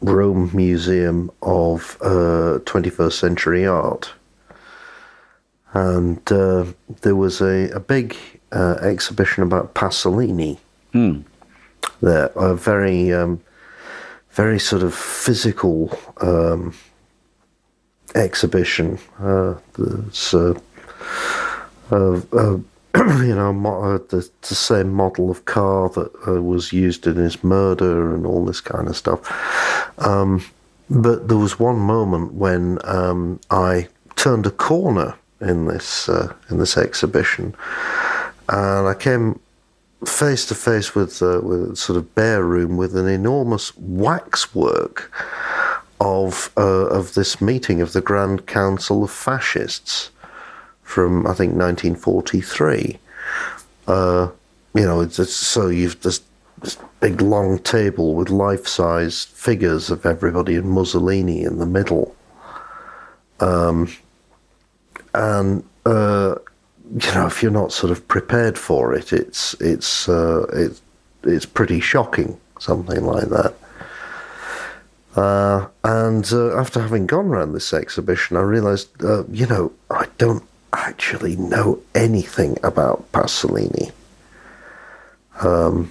Rome 0.00 0.50
Museum 0.54 1.30
of 1.42 1.96
Twenty 2.64 2.90
First 2.90 3.18
Century 3.18 3.66
Art. 3.66 4.12
And 5.72 6.32
uh, 6.32 6.64
there 7.02 7.14
was 7.14 7.40
a, 7.40 7.70
a 7.70 7.78
big 7.78 8.16
uh, 8.50 8.76
exhibition 8.82 9.44
about 9.44 9.72
Pasolini. 9.72 10.58
There, 12.02 12.32
a 12.34 12.56
very, 12.56 13.12
um, 13.12 13.40
very 14.32 14.58
sort 14.58 14.82
of 14.82 14.92
physical 14.92 15.96
um, 16.20 16.74
exhibition. 18.16 18.98
Uh, 19.20 19.54
there's, 19.78 20.34
uh, 21.92 22.58
you 22.96 23.34
know, 23.34 23.50
uh, 23.66 23.98
the, 24.08 24.28
the 24.42 24.54
same 24.54 24.92
model 24.92 25.30
of 25.30 25.44
car 25.44 25.88
that 25.90 26.10
uh, 26.26 26.42
was 26.42 26.72
used 26.72 27.06
in 27.06 27.16
his 27.16 27.44
murder 27.44 28.14
and 28.14 28.26
all 28.26 28.44
this 28.44 28.60
kind 28.60 28.88
of 28.88 28.96
stuff. 28.96 29.20
Um, 29.98 30.44
but 30.88 31.28
there 31.28 31.36
was 31.36 31.58
one 31.58 31.78
moment 31.78 32.34
when 32.34 32.78
um, 32.84 33.38
I 33.50 33.86
turned 34.16 34.44
a 34.46 34.50
corner 34.50 35.16
in 35.40 35.66
this 35.66 36.08
uh, 36.08 36.34
in 36.50 36.58
this 36.58 36.76
exhibition, 36.76 37.54
and 38.48 38.88
I 38.88 38.94
came 38.94 39.38
face 40.04 40.44
to 40.46 40.54
face 40.56 40.94
with 40.94 41.22
uh, 41.22 41.40
with 41.42 41.76
sort 41.76 41.96
of 41.96 42.14
bare 42.16 42.42
room 42.42 42.76
with 42.76 42.96
an 42.96 43.06
enormous 43.06 43.76
waxwork 43.76 45.12
of 46.00 46.50
uh, 46.56 46.86
of 46.88 47.14
this 47.14 47.40
meeting 47.40 47.80
of 47.80 47.92
the 47.92 48.00
Grand 48.00 48.46
Council 48.46 49.04
of 49.04 49.12
Fascists 49.12 50.10
from 50.90 51.26
I 51.26 51.34
think 51.34 51.54
1943. 51.54 52.98
Uh, 53.86 54.28
you 54.74 54.84
know, 54.84 55.00
it's, 55.00 55.18
it's 55.18 55.34
so 55.34 55.68
you've 55.68 56.00
this, 56.02 56.20
this 56.62 56.76
big 57.00 57.20
long 57.20 57.58
table 57.58 58.14
with 58.14 58.30
life-size 58.30 59.24
figures 59.24 59.90
of 59.90 60.06
everybody 60.06 60.54
and 60.56 60.70
Mussolini 60.70 61.42
in 61.42 61.58
the 61.58 61.66
middle 61.66 62.14
and 65.14 65.64
uh, 65.86 66.34
you 66.90 67.14
know 67.14 67.26
if 67.26 67.42
you're 67.42 67.50
not 67.50 67.72
sort 67.72 67.90
of 67.90 68.06
prepared 68.08 68.58
for 68.58 68.94
it, 68.94 69.12
it's 69.12 69.54
it's 69.54 70.08
uh, 70.08 70.46
it's 70.52 70.82
it's 71.24 71.46
pretty 71.46 71.80
shocking, 71.80 72.38
something 72.58 73.04
like 73.04 73.28
that. 73.28 73.54
Uh, 75.16 75.66
and 75.84 76.32
uh, 76.32 76.56
after 76.56 76.80
having 76.80 77.06
gone 77.06 77.26
around 77.26 77.52
this 77.52 77.72
exhibition, 77.72 78.36
I 78.36 78.40
realised, 78.40 78.88
uh, 79.02 79.24
you 79.24 79.46
know, 79.46 79.72
I 79.90 80.06
don't 80.18 80.44
actually 80.72 81.36
know 81.36 81.80
anything 81.94 82.56
about 82.62 83.10
Pasolini. 83.12 83.92
Um, 85.42 85.90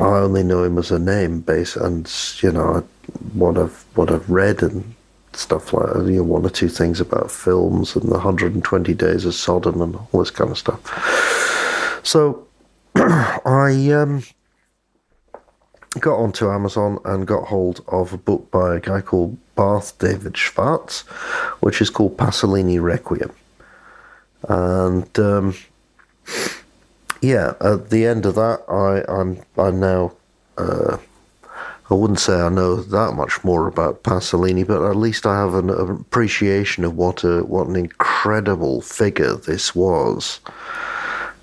I 0.00 0.04
only 0.04 0.42
know 0.42 0.64
him 0.64 0.78
as 0.78 0.90
a 0.90 0.98
name 0.98 1.40
base, 1.40 1.76
and 1.76 2.10
you 2.40 2.52
know 2.52 2.86
what 3.34 3.58
I've 3.58 3.84
what 3.94 4.10
I've 4.10 4.28
read 4.28 4.62
and 4.62 4.94
stuff 5.34 5.72
like 5.72 5.94
you 6.06 6.16
know, 6.16 6.22
one 6.22 6.44
or 6.44 6.50
two 6.50 6.68
things 6.68 7.00
about 7.00 7.30
films 7.30 7.96
and 7.96 8.04
the 8.04 8.12
120 8.12 8.94
Days 8.94 9.24
of 9.24 9.34
Sodom 9.34 9.80
and 9.80 9.96
all 9.96 10.20
this 10.20 10.30
kind 10.30 10.50
of 10.50 10.58
stuff. 10.58 12.00
So 12.02 12.46
I 12.96 13.90
um, 13.92 14.22
got 16.00 16.16
onto 16.16 16.50
Amazon 16.50 16.98
and 17.04 17.26
got 17.26 17.48
hold 17.48 17.84
of 17.88 18.12
a 18.12 18.18
book 18.18 18.50
by 18.50 18.76
a 18.76 18.80
guy 18.80 19.00
called 19.00 19.38
Barth 19.54 19.98
David 19.98 20.36
Schwartz, 20.36 21.00
which 21.60 21.80
is 21.80 21.90
called 21.90 22.16
Pasolini 22.16 22.80
Requiem. 22.80 23.32
And 24.48 25.18
um, 25.18 25.54
yeah, 27.20 27.54
at 27.60 27.90
the 27.90 28.06
end 28.06 28.26
of 28.26 28.34
that, 28.34 28.62
I, 28.68 29.04
I'm 29.10 29.40
I'm 29.56 29.80
now. 29.80 30.12
Uh, 30.58 30.98
I 31.90 31.94
wouldn't 31.94 32.20
say 32.20 32.40
I 32.40 32.48
know 32.48 32.76
that 32.76 33.12
much 33.12 33.44
more 33.44 33.66
about 33.68 34.02
Pasolini, 34.02 34.66
but 34.66 34.88
at 34.88 34.96
least 34.96 35.26
I 35.26 35.36
have 35.38 35.54
an, 35.54 35.68
an 35.68 35.90
appreciation 35.90 36.84
of 36.84 36.96
what 36.96 37.22
a 37.22 37.42
what 37.42 37.66
an 37.66 37.76
incredible 37.76 38.80
figure 38.80 39.34
this 39.34 39.74
was, 39.74 40.40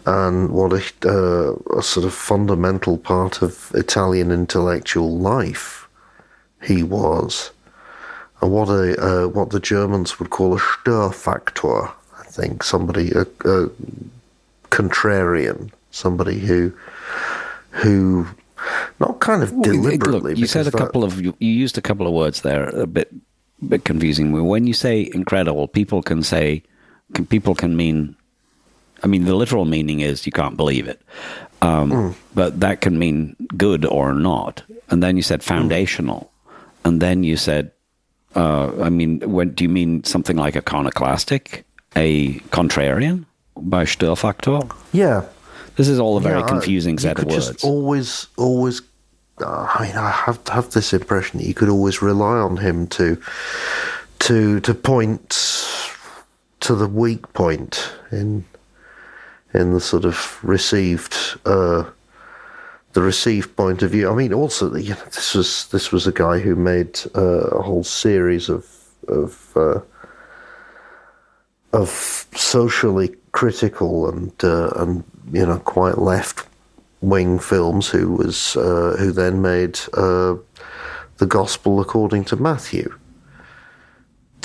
and 0.06 0.50
what 0.50 0.74
a, 0.74 0.82
uh, 1.08 1.78
a 1.78 1.84
sort 1.84 2.06
of 2.06 2.14
fundamental 2.14 2.98
part 2.98 3.44
of 3.44 3.72
Italian 3.76 4.32
intellectual 4.32 5.18
life 5.18 5.88
he 6.64 6.82
was, 6.82 7.52
and 8.42 8.52
what 8.52 8.70
a 8.70 9.00
uh, 9.00 9.28
what 9.28 9.52
the 9.52 9.60
Germans 9.60 10.20
would 10.20 10.32
call 10.32 10.56
a 10.56 10.60
Störfaktor. 10.60 11.92
Think 12.40 12.64
somebody 12.64 13.12
a, 13.12 13.22
a 13.44 13.70
contrarian, 14.72 15.72
somebody 15.92 16.40
who 16.40 16.72
who 17.72 18.28
not 19.00 19.20
kind 19.20 19.44
of 19.44 19.50
deliberately. 19.62 20.32
Look, 20.32 20.38
you 20.40 20.48
said 20.48 20.68
a 20.68 20.72
that- 20.72 20.78
couple 20.78 21.04
of 21.04 21.20
you, 21.22 21.36
you 21.40 21.52
used 21.52 21.78
a 21.78 21.82
couple 21.82 22.08
of 22.08 22.14
words 22.14 22.42
there, 22.42 22.70
a 22.70 22.88
bit 22.88 23.12
a 23.62 23.66
bit 23.66 23.84
confusing. 23.84 24.32
When 24.32 24.68
you 24.68 24.74
say 24.74 25.10
incredible, 25.14 25.68
people 25.68 26.02
can 26.02 26.24
say 26.24 26.64
can, 27.14 27.26
people 27.26 27.56
can 27.56 27.76
mean. 27.76 28.16
I 29.04 29.08
mean, 29.08 29.24
the 29.26 29.36
literal 29.36 29.64
meaning 29.66 30.02
is 30.02 30.26
you 30.26 30.32
can't 30.34 30.58
believe 30.58 30.88
it, 30.88 31.02
um, 31.62 31.92
Hmm. 31.92 32.12
but 32.36 32.60
that 32.60 32.82
can 32.82 33.00
mean 33.00 33.36
good 33.58 33.86
or 33.86 34.14
not. 34.14 34.62
And 34.90 35.02
then 35.04 35.16
you 35.16 35.24
said 35.24 35.42
foundational, 35.42 36.30
and 36.84 37.02
then 37.02 37.24
you 37.24 37.38
said, 37.38 37.72
uh, 38.36 38.72
I 38.82 38.90
mean, 38.90 39.20
when 39.22 39.54
do 39.56 39.64
you 39.64 39.70
mean 39.70 40.04
something 40.04 40.36
like 40.36 40.58
iconoclastic, 40.58 41.64
a 41.96 42.40
contrarian 42.52 43.26
by 43.56 43.84
Störfaktor? 43.86 44.72
Yeah, 44.92 45.24
This 45.76 45.88
is 45.88 46.00
all 46.00 46.18
a 46.18 46.22
very 46.22 46.40
Yeah, 46.40 46.48
confusing 46.48 46.96
you 46.96 47.00
set 47.00 47.20
of 47.20 47.26
words. 47.26 47.48
Just 47.52 47.64
always, 47.64 48.28
always. 48.38 48.82
Uh, 49.42 49.68
I 49.74 49.88
mean, 49.88 49.96
I 49.96 50.12
have 50.12 50.40
have 50.50 50.72
this 50.72 50.92
impression 50.94 51.40
that 51.40 51.48
you 51.48 51.54
could 51.54 51.70
always 51.70 52.02
rely 52.02 52.38
on 52.38 52.58
him 52.58 52.88
to, 52.88 53.18
to 54.20 54.60
to 54.60 54.74
point 54.74 55.30
to 56.60 56.76
the 56.76 56.88
weak 56.88 57.32
point 57.34 57.94
in 58.12 58.44
in 59.54 59.74
the 59.74 59.80
sort 59.80 60.04
of 60.06 60.40
received 60.44 61.16
uh, 61.46 61.84
the 62.94 63.02
received 63.02 63.56
point 63.56 63.82
of 63.82 63.92
view. 63.92 64.10
I 64.12 64.16
mean, 64.16 64.34
also 64.34 64.76
you 64.76 64.90
know, 64.96 65.06
this 65.06 65.34
was 65.34 65.68
this 65.70 65.92
was 65.94 66.06
a 66.08 66.12
guy 66.12 66.40
who 66.40 66.56
made 66.56 67.00
uh, 67.16 67.48
a 67.60 67.62
whole 67.62 67.86
series 67.86 68.50
of 68.50 68.66
of 69.08 69.56
uh, 69.56 69.80
of 71.74 71.90
socially 72.36 73.16
critical 73.32 74.10
and 74.10 74.34
uh, 74.44 74.72
and 74.76 75.04
you 75.32 75.46
know 75.46 75.60
quite 75.60 75.98
left 75.98 76.48
wing 77.02 77.40
films. 77.40 77.90
Who 77.90 78.14
was 78.14 78.56
uh, 78.56 78.96
who 78.98 79.12
then 79.12 79.42
made 79.42 79.80
uh, 79.94 80.36
the 81.18 81.28
Gospel 81.28 81.80
according 81.80 82.26
to 82.26 82.36
Matthew. 82.36 82.98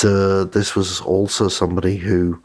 Uh, 0.02 0.44
this 0.44 0.74
was 0.74 1.00
also 1.00 1.48
somebody 1.48 1.96
who 1.96 2.42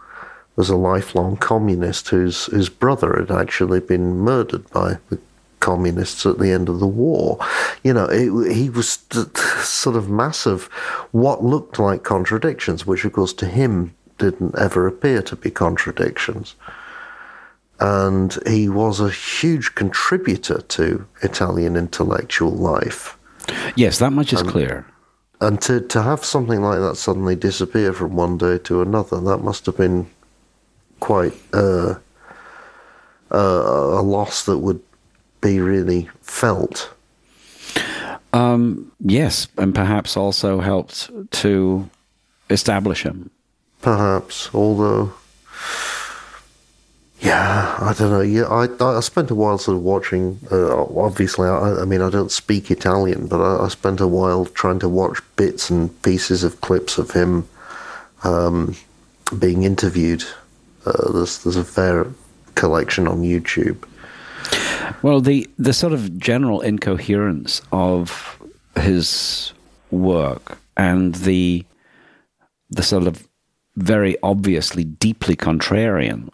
was 0.55 0.69
a 0.69 0.75
lifelong 0.75 1.35
communist 1.35 2.09
whose 2.09 2.45
whose 2.45 2.69
brother 2.69 3.17
had 3.17 3.31
actually 3.31 3.79
been 3.79 4.17
murdered 4.17 4.69
by 4.69 4.97
the 5.09 5.19
communists 5.59 6.25
at 6.25 6.39
the 6.39 6.51
end 6.51 6.69
of 6.69 6.79
the 6.79 6.87
war. 6.87 7.37
You 7.83 7.93
know, 7.93 8.05
it, 8.05 8.53
he 8.53 8.69
was 8.69 8.99
sort 9.63 9.95
of 9.95 10.09
massive, 10.09 10.63
what 11.11 11.43
looked 11.43 11.79
like 11.79 12.03
contradictions, 12.03 12.85
which 12.85 13.03
of 13.05 13.13
course 13.13 13.33
to 13.33 13.45
him 13.45 13.93
didn't 14.19 14.57
ever 14.57 14.87
appear 14.87 15.21
to 15.23 15.35
be 15.35 15.49
contradictions. 15.49 16.55
And 17.79 18.37
he 18.45 18.69
was 18.69 18.99
a 18.99 19.09
huge 19.09 19.73
contributor 19.75 20.61
to 20.61 21.07
Italian 21.21 21.75
intellectual 21.75 22.51
life. 22.51 23.17
yes, 23.75 23.99
that 23.99 24.11
much 24.11 24.33
is 24.33 24.43
clear. 24.43 24.85
And 25.41 25.61
to, 25.61 25.79
to 25.79 26.03
have 26.03 26.25
something 26.25 26.61
like 26.61 26.79
that 26.79 26.97
suddenly 26.97 27.35
disappear 27.35 27.93
from 27.93 28.15
one 28.15 28.37
day 28.37 28.57
to 28.59 28.81
another, 28.81 29.21
that 29.21 29.37
must 29.37 29.65
have 29.65 29.77
been 29.77 30.07
quite 30.99 31.33
uh, 31.53 31.95
uh, 33.31 33.37
a 33.37 34.01
loss 34.01 34.43
that 34.45 34.57
would 34.57 34.81
be 35.39 35.61
really 35.61 36.09
felt. 36.21 36.93
Um, 38.33 38.91
yes, 38.99 39.47
and 39.57 39.73
perhaps 39.73 40.17
also 40.17 40.59
helped 40.59 41.09
to 41.31 41.89
establish 42.49 43.03
him. 43.03 43.31
Perhaps, 43.81 44.53
although 44.53 45.13
Yeah, 47.21 47.75
I 47.79 47.93
don't 47.93 48.11
know. 48.11 48.21
Yeah, 48.21 48.45
I 48.45 48.67
I 48.79 48.99
spent 49.01 49.29
a 49.29 49.35
while 49.35 49.57
sort 49.57 49.77
of 49.77 49.83
watching. 49.83 50.39
Uh, 50.51 50.83
obviously, 50.95 51.49
I, 51.49 51.81
I 51.81 51.85
mean, 51.85 52.01
I 52.01 52.09
don't 52.09 52.31
speak 52.31 52.71
Italian, 52.71 53.27
but 53.27 53.41
I, 53.41 53.65
I 53.65 53.67
spent 53.67 53.99
a 53.99 54.07
while 54.07 54.45
trying 54.45 54.79
to 54.79 54.89
watch 54.89 55.19
bits 55.35 55.69
and 55.69 56.01
pieces 56.01 56.43
of 56.43 56.61
clips 56.61 56.97
of 56.97 57.11
him 57.11 57.47
um, 58.23 58.75
being 59.37 59.63
interviewed. 59.63 60.23
Uh, 60.85 61.11
there's 61.11 61.43
there's 61.43 61.57
a 61.57 61.65
fair 61.65 62.07
collection 62.55 63.07
on 63.07 63.21
YouTube. 63.21 63.83
Well, 65.01 65.19
the 65.19 65.49
the 65.57 65.73
sort 65.73 65.91
of 65.93 66.17
general 66.17 66.61
incoherence 66.61 67.61
of 67.73 68.41
his 68.79 69.53
work 69.91 70.57
and 70.77 71.15
the 71.15 71.65
the 72.69 72.83
sort 72.83 73.07
of 73.07 73.28
very 73.83 74.17
obviously 74.21 74.83
deeply 74.83 75.35
contrarian 75.35 76.29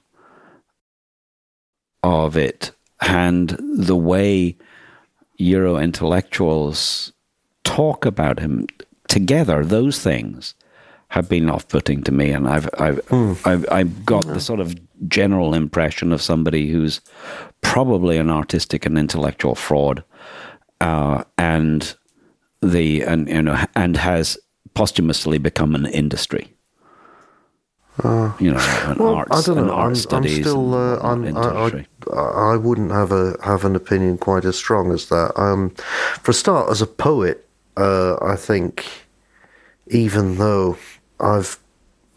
of 2.03 2.37
it. 2.37 2.71
And 3.01 3.57
the 3.59 3.95
way 3.95 4.57
Euro 5.37 5.77
intellectuals 5.77 7.11
talk 7.63 8.05
about 8.05 8.39
him 8.39 8.67
together, 9.07 9.65
those 9.65 9.99
things 9.99 10.55
have 11.09 11.29
been 11.29 11.49
off-putting 11.49 12.03
to 12.03 12.11
me, 12.11 12.31
and 12.31 12.47
I've 12.47 12.69
I've 12.79 12.99
I've, 13.45 13.65
I've 13.71 14.05
got 14.05 14.25
the 14.25 14.39
sort 14.39 14.59
of 14.59 14.75
general 15.07 15.53
impression 15.53 16.11
of 16.11 16.21
somebody 16.21 16.71
who's 16.71 16.99
probably 17.61 18.17
an 18.17 18.29
artistic 18.29 18.85
and 18.85 18.97
intellectual 18.97 19.55
fraud, 19.55 20.03
uh, 20.81 21.23
and 21.37 21.95
the 22.61 23.03
and 23.03 23.29
you 23.29 23.41
know 23.41 23.63
and 23.75 23.97
has 23.97 24.37
posthumously 24.73 25.37
become 25.37 25.75
an 25.75 25.85
industry. 25.85 26.54
You 28.03 28.51
know, 28.51 28.59
an 28.59 28.97
Well, 28.97 29.15
arts, 29.15 29.31
I 29.31 29.41
don't 29.53 29.67
know. 29.67 29.73
art 29.73 29.83
I'm, 29.83 29.89
I'm 29.89 29.95
studies 29.95 30.41
still. 30.41 30.73
Uh, 30.73 30.99
I'm, 30.99 31.37
I. 31.37 31.85
I, 32.13 32.17
I 32.53 32.57
wouldn't 32.57 32.91
have 32.91 33.11
a 33.11 33.35
have 33.43 33.63
an 33.65 33.75
opinion 33.75 34.17
quite 34.17 34.45
as 34.45 34.57
strong 34.57 34.91
as 34.91 35.07
that. 35.09 35.31
Um, 35.39 35.69
for 36.21 36.31
a 36.31 36.33
start, 36.33 36.69
as 36.69 36.81
a 36.81 36.87
poet, 36.87 37.47
uh, 37.77 38.17
I 38.21 38.35
think, 38.35 38.85
even 39.87 40.37
though 40.37 40.77
I've 41.19 41.57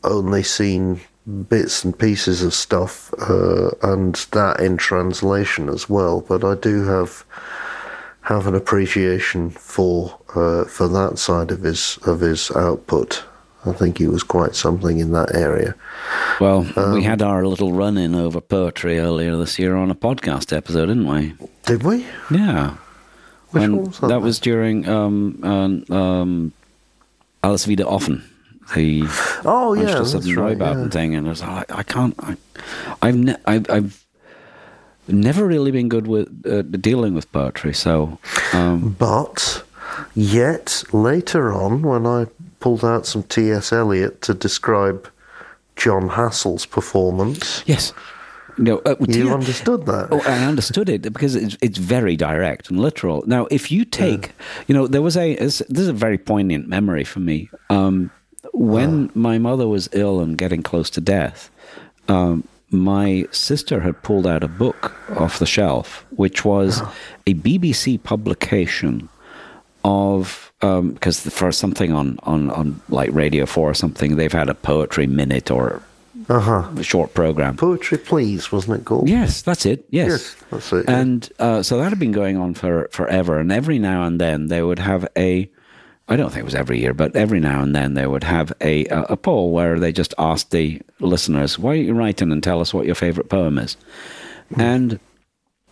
only 0.04 0.42
seen 0.42 1.00
bits 1.48 1.84
and 1.84 1.96
pieces 1.98 2.42
of 2.42 2.54
stuff, 2.54 3.12
uh, 3.18 3.70
and 3.82 4.14
that 4.32 4.60
in 4.60 4.76
translation 4.76 5.68
as 5.68 5.88
well, 5.88 6.22
but 6.22 6.44
I 6.44 6.54
do 6.54 6.84
have 6.84 7.24
have 8.22 8.46
an 8.46 8.54
appreciation 8.54 9.50
for 9.50 10.18
uh, 10.34 10.64
for 10.64 10.88
that 10.88 11.18
side 11.18 11.50
of 11.50 11.62
his 11.62 11.98
of 12.04 12.20
his 12.20 12.50
output. 12.50 13.24
I 13.68 13.72
think 13.72 13.98
he 13.98 14.06
was 14.06 14.22
quite 14.22 14.54
something 14.54 14.98
in 14.98 15.12
that 15.12 15.34
area. 15.34 15.74
Well, 16.40 16.66
Um, 16.76 16.92
we 16.94 17.02
had 17.04 17.22
our 17.22 17.46
little 17.46 17.72
run 17.72 17.98
in 17.98 18.14
over 18.14 18.40
poetry 18.40 18.98
earlier 18.98 19.36
this 19.36 19.58
year 19.58 19.76
on 19.76 19.90
a 19.90 19.94
podcast 19.94 20.52
episode, 20.56 20.86
didn't 20.86 21.06
we? 21.08 21.34
Did 21.66 21.82
we? 21.82 22.06
Yeah. 22.30 22.74
Which 23.50 23.62
one 23.62 23.84
was 23.86 23.98
that? 24.00 24.08
that 24.08 24.20
was 24.22 24.38
during 24.38 24.88
um, 24.88 25.84
um, 25.90 26.52
Alles 27.42 27.66
wieder 27.66 27.86
offen, 27.86 28.22
the 28.74 29.04
Oh 29.44 29.74
yeah, 29.74 30.02
that's 30.02 30.34
right. 30.34 30.58
Yeah. 30.58 30.88
thing, 30.88 31.14
and 31.14 31.26
I 31.26 31.30
was 31.30 31.40
like, 31.40 31.70
I 31.72 31.82
can't, 31.82 32.14
I, 32.18 32.36
I've, 33.00 33.16
ne- 33.16 33.36
I've, 33.46 33.70
I've 33.70 34.04
never 35.06 35.46
really 35.46 35.70
been 35.70 35.88
good 35.88 36.06
with 36.06 36.28
uh, 36.46 36.62
dealing 36.62 37.14
with 37.14 37.30
poetry, 37.32 37.72
so 37.72 38.18
um, 38.52 38.94
But 38.98 39.62
yet 40.14 40.82
later 40.92 41.52
on, 41.52 41.80
when 41.82 42.06
I 42.06 42.26
pulled 42.60 42.84
out 42.84 43.06
some 43.06 43.22
T.S. 43.24 43.72
Eliot 43.72 44.22
to 44.22 44.34
describe 44.34 45.10
Jon 45.76 46.08
Hassell's 46.10 46.66
performance, 46.66 47.62
yes, 47.66 47.92
no, 48.58 48.78
uh, 48.78 48.96
you 49.06 49.32
understood 49.32 49.86
that. 49.86 50.08
Oh, 50.10 50.20
I 50.26 50.44
understood 50.44 50.88
it 50.88 51.02
because 51.02 51.36
it's, 51.36 51.56
it's 51.60 51.78
very 51.78 52.16
direct 52.16 52.70
and 52.70 52.80
literal. 52.80 53.22
Now, 53.26 53.46
if 53.50 53.70
you 53.70 53.84
take, 53.84 54.32
you 54.66 54.74
know, 54.74 54.86
there 54.86 55.02
was 55.02 55.16
a 55.16 55.36
this 55.36 55.62
this 55.68 55.82
is 55.82 55.88
a 55.88 55.92
very 55.92 56.18
poignant 56.18 56.68
memory 56.68 57.04
for 57.04 57.20
me. 57.20 57.48
Um, 57.70 58.10
when 58.52 59.10
my 59.14 59.38
mother 59.38 59.68
was 59.68 59.88
ill 59.92 60.20
and 60.20 60.36
getting 60.36 60.62
close 60.62 60.90
to 60.90 61.00
death, 61.00 61.50
um, 62.08 62.46
my 62.70 63.26
sister 63.30 63.80
had 63.80 64.02
pulled 64.02 64.26
out 64.26 64.42
a 64.42 64.48
book 64.48 64.94
off 65.16 65.38
the 65.38 65.46
shelf, 65.46 66.04
which 66.10 66.44
was 66.44 66.82
a 67.26 67.34
BBC 67.34 68.02
publication 68.02 69.08
of 69.84 70.47
because 70.60 71.20
for 71.20 71.52
something 71.52 71.92
on, 71.92 72.18
on 72.24 72.50
on 72.50 72.80
like 72.88 73.10
Radio 73.12 73.46
Four 73.46 73.70
or 73.70 73.74
something, 73.74 74.16
they've 74.16 74.32
had 74.32 74.48
a 74.48 74.54
poetry 74.54 75.06
minute 75.06 75.50
or 75.50 75.80
Uh 76.28 76.40
huh. 76.40 76.68
a 76.76 76.82
short 76.82 77.14
program. 77.14 77.56
Poetry, 77.56 77.98
please, 77.98 78.50
wasn't 78.52 78.80
it 78.80 78.84
called? 78.84 79.08
Yes, 79.08 79.42
that's 79.42 79.64
it. 79.66 79.84
Yes, 79.90 80.10
Yes, 80.10 80.36
that's 80.50 80.72
it, 80.72 80.84
yeah. 80.88 80.98
And 81.00 81.28
uh, 81.38 81.62
so 81.62 81.78
that 81.78 81.90
had 81.90 81.98
been 81.98 82.12
going 82.12 82.36
on 82.36 82.54
for 82.54 82.88
forever. 82.92 83.38
And 83.38 83.52
every 83.52 83.78
now 83.78 84.04
and 84.04 84.20
then 84.20 84.48
they 84.48 84.62
would 84.62 84.78
have 84.80 85.06
a, 85.16 85.48
I 86.08 86.16
don't 86.16 86.30
think 86.30 86.40
it 86.42 86.44
was 86.44 86.54
every 86.56 86.80
year, 86.80 86.92
but 86.94 87.14
every 87.14 87.38
now 87.40 87.62
and 87.62 87.74
then 87.74 87.94
they 87.94 88.06
would 88.06 88.24
have 88.24 88.52
a 88.60 88.84
a, 88.86 89.02
a 89.10 89.16
poll 89.16 89.52
where 89.52 89.78
they 89.78 89.92
just 89.92 90.12
asked 90.18 90.50
the 90.50 90.82
listeners, 91.00 91.58
"Why 91.58 91.72
are 91.72 91.74
you 91.76 91.94
writing?" 91.94 92.32
and 92.32 92.42
tell 92.42 92.60
us 92.60 92.74
what 92.74 92.86
your 92.86 92.96
favorite 92.96 93.28
poem 93.28 93.58
is. 93.58 93.76
Hmm. 94.54 94.60
And 94.60 95.00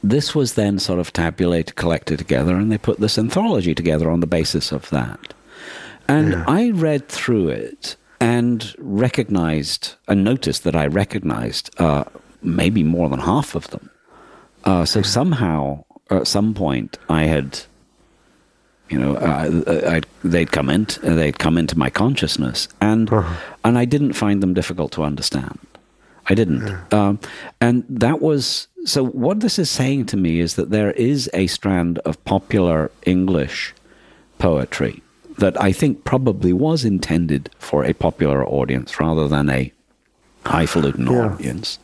this 0.03 0.35
was 0.35 0.55
then 0.55 0.79
sort 0.79 0.99
of 0.99 1.13
tabulated, 1.13 1.75
collected 1.77 2.19
together, 2.19 2.57
and 2.57 2.71
they 2.71 2.79
put 2.79 3.01
this 3.01 3.19
anthology 3.19 3.75
together 3.75 4.11
on 4.11 4.21
the 4.21 4.27
basis 4.27 4.73
of 4.73 4.89
that. 4.91 5.35
And 6.09 6.37
I 6.47 6.71
read 6.71 7.09
through 7.09 7.49
it 7.49 7.97
and 8.21 8.75
recognized 8.79 9.95
and 10.09 10.23
noticed 10.25 10.65
that 10.65 10.77
I 10.77 10.87
recognized 10.87 11.71
uh, 11.81 12.05
maybe 12.43 12.83
more 12.83 13.09
than 13.09 13.21
half 13.21 13.55
of 13.55 13.69
them. 13.69 13.91
Uh, 14.65 14.85
so 14.85 15.03
somehow, 15.03 15.85
at 16.11 16.27
some 16.27 16.55
point, 16.55 16.99
I 17.09 17.25
had, 17.25 17.61
you 18.89 18.99
know, 18.99 19.17
uh, 19.17 20.01
they'd 20.25 20.53
come 20.53 20.71
in, 20.71 20.87
they'd 21.03 21.39
come 21.39 21.59
into 21.59 21.79
my 21.79 21.91
consciousness, 21.91 22.69
and 22.81 23.11
and 23.65 23.79
I 23.79 23.85
didn't 23.85 24.15
find 24.15 24.43
them 24.43 24.55
difficult 24.55 24.93
to 24.93 25.03
understand. 25.03 25.59
I 26.29 26.35
didn't, 26.35 26.93
um, 26.93 27.21
and 27.61 27.85
that 27.89 28.21
was 28.21 28.67
so. 28.87 29.05
What 29.05 29.41
this 29.41 29.59
is 29.59 29.69
saying 29.71 30.07
to 30.07 30.17
me 30.17 30.41
is 30.41 30.55
that 30.55 30.71
there 30.71 30.93
is 30.93 31.29
a 31.35 31.47
strand 31.47 31.99
of 32.01 32.23
popular 32.25 32.91
English 33.05 33.75
poetry 34.39 35.03
that 35.39 35.61
I 35.63 35.73
think 35.73 36.05
probably 36.05 36.53
was 36.53 36.85
intended 36.85 37.51
for 37.59 37.85
a 37.85 37.93
popular 37.93 38.47
audience 38.47 38.99
rather 38.99 39.29
than 39.29 39.51
a 39.51 39.71
highfalutin 40.45 41.07
Yeah. 41.07 41.35
audience, 41.35 41.79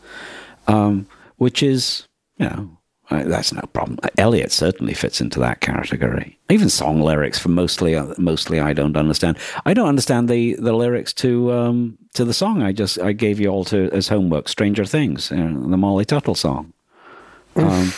um, 0.66 1.06
which 1.36 1.62
is, 1.62 2.06
you 2.38 2.46
know, 2.46 2.70
that's 3.10 3.52
no 3.52 3.60
problem. 3.74 3.98
Eliot 4.16 4.50
certainly 4.52 4.94
fits 4.94 5.20
into 5.20 5.38
that 5.40 5.60
category. 5.60 6.38
Even 6.48 6.70
song 6.70 7.02
lyrics 7.02 7.38
for 7.38 7.50
mostly, 7.50 7.94
uh, 7.94 8.14
mostly 8.16 8.58
I 8.58 8.72
don't 8.72 8.96
understand. 8.96 9.36
I 9.66 9.74
don't 9.74 9.88
understand 9.88 10.28
the, 10.30 10.54
the 10.58 10.72
lyrics 10.72 11.12
to 11.14 11.52
um, 11.52 11.98
to 12.14 12.24
the 12.24 12.32
song 12.32 12.62
I 12.62 12.72
just 12.72 12.98
I 13.00 13.12
gave 13.12 13.38
you 13.38 13.48
all 13.48 13.64
to 13.66 13.90
as 13.92 14.08
homework. 14.08 14.48
Stranger 14.48 14.86
Things, 14.86 15.30
uh, 15.30 15.36
the 15.36 15.76
Molly 15.76 16.06
Tuttle 16.06 16.34
song. 16.34 16.72
Um, 17.56 17.92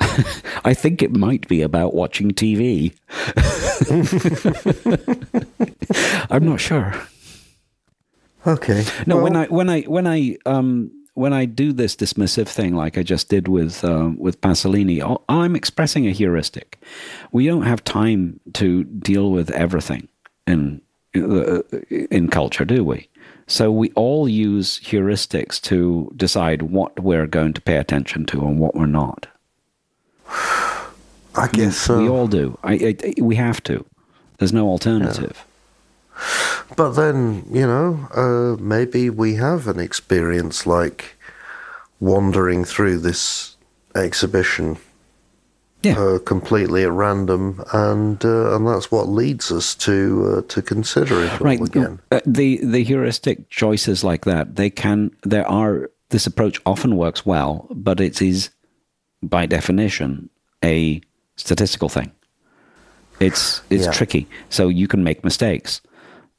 I 0.64 0.74
think 0.74 1.02
it 1.02 1.12
might 1.12 1.46
be 1.48 1.62
about 1.62 1.94
watching 1.94 2.32
TV. 2.32 2.94
I'm 6.30 6.44
not 6.44 6.60
sure. 6.60 6.94
Okay. 8.46 8.84
No, 9.06 9.16
Well, 9.16 9.24
when 9.24 9.36
I 9.36 9.46
when 9.46 9.68
I 9.70 9.82
when 9.82 10.06
I 10.06 10.36
um 10.46 10.90
when 11.14 11.32
I 11.32 11.44
do 11.44 11.72
this 11.72 11.94
dismissive 11.94 12.48
thing 12.48 12.74
like 12.74 12.96
I 12.96 13.02
just 13.02 13.28
did 13.28 13.46
with 13.48 13.84
uh, 13.84 14.10
with 14.16 14.40
Pasolini, 14.40 15.00
I'm 15.28 15.54
expressing 15.54 16.06
a 16.06 16.10
heuristic. 16.10 16.82
We 17.30 17.46
don't 17.46 17.62
have 17.62 17.84
time 17.84 18.40
to 18.54 18.84
deal 18.84 19.30
with 19.30 19.50
everything 19.50 20.08
in 20.46 20.80
uh, 21.14 21.62
in 22.10 22.28
culture, 22.28 22.64
do 22.64 22.82
we? 22.84 23.08
So 23.46 23.70
we 23.70 23.90
all 23.92 24.28
use 24.28 24.80
heuristics 24.80 25.60
to 25.62 26.12
decide 26.16 26.62
what 26.62 26.98
we're 27.00 27.26
going 27.26 27.52
to 27.54 27.60
pay 27.60 27.76
attention 27.76 28.24
to 28.26 28.40
and 28.40 28.58
what 28.58 28.74
we're 28.74 28.86
not. 28.86 29.26
I 31.34 31.48
guess 31.52 31.76
so. 31.76 31.98
We 31.98 32.08
all 32.08 32.26
do. 32.26 32.58
I, 32.62 32.96
I, 33.04 33.14
we 33.20 33.36
have 33.36 33.62
to. 33.64 33.84
There's 34.38 34.52
no 34.52 34.68
alternative. 34.68 35.44
But 36.76 36.92
then, 36.92 37.44
you 37.50 37.66
know, 37.66 38.08
uh, 38.14 38.62
maybe 38.62 39.10
we 39.10 39.34
have 39.34 39.66
an 39.68 39.78
experience 39.78 40.66
like 40.66 41.16
wandering 42.00 42.64
through 42.64 42.98
this 42.98 43.56
exhibition 43.94 44.78
Yeah. 45.82 45.98
uh, 45.98 46.18
completely 46.20 46.84
at 46.84 46.92
random, 46.92 47.62
and 47.72 48.24
uh, 48.24 48.54
and 48.56 48.66
that's 48.66 48.90
what 48.92 49.08
leads 49.08 49.50
us 49.50 49.74
to 49.76 50.36
uh, 50.38 50.42
to 50.48 50.62
consider 50.62 51.24
it 51.24 51.32
all 51.32 51.38
right 51.38 51.60
again. 51.60 52.00
uh, 52.10 52.20
the 52.26 52.58
the 52.64 52.84
heuristic 52.84 53.48
choices 53.50 54.04
like 54.04 54.24
that 54.24 54.56
they 54.56 54.70
can 54.70 55.10
there 55.24 55.48
are 55.48 55.90
this 56.10 56.26
approach 56.26 56.60
often 56.66 56.96
works 56.96 57.26
well 57.26 57.66
but 57.70 58.00
it 58.00 58.20
is 58.22 58.50
by 59.22 59.46
definition 59.46 60.28
a 60.64 61.00
statistical 61.36 61.88
thing 61.88 62.12
it's 63.20 63.62
it's 63.70 63.84
Yeah. 63.86 63.92
tricky 63.92 64.26
so 64.50 64.68
you 64.68 64.86
can 64.86 65.02
make 65.02 65.24
mistakes 65.24 65.80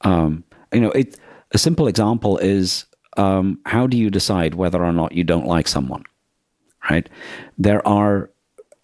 um, 0.02 0.44
you 0.74 0.80
know 0.82 0.92
it 0.92 1.18
a 1.52 1.58
simple 1.58 1.88
example 1.88 2.38
is 2.38 2.86
um, 3.18 3.60
how 3.66 3.88
do 3.88 3.98
you 3.98 4.10
decide 4.10 4.56
whether 4.56 4.84
or 4.84 4.92
not 4.94 5.12
you 5.12 5.24
don't 5.24 5.46
like 5.46 5.68
someone? 5.68 6.04
Right? 6.90 7.08
There 7.60 7.86
are 7.88 8.30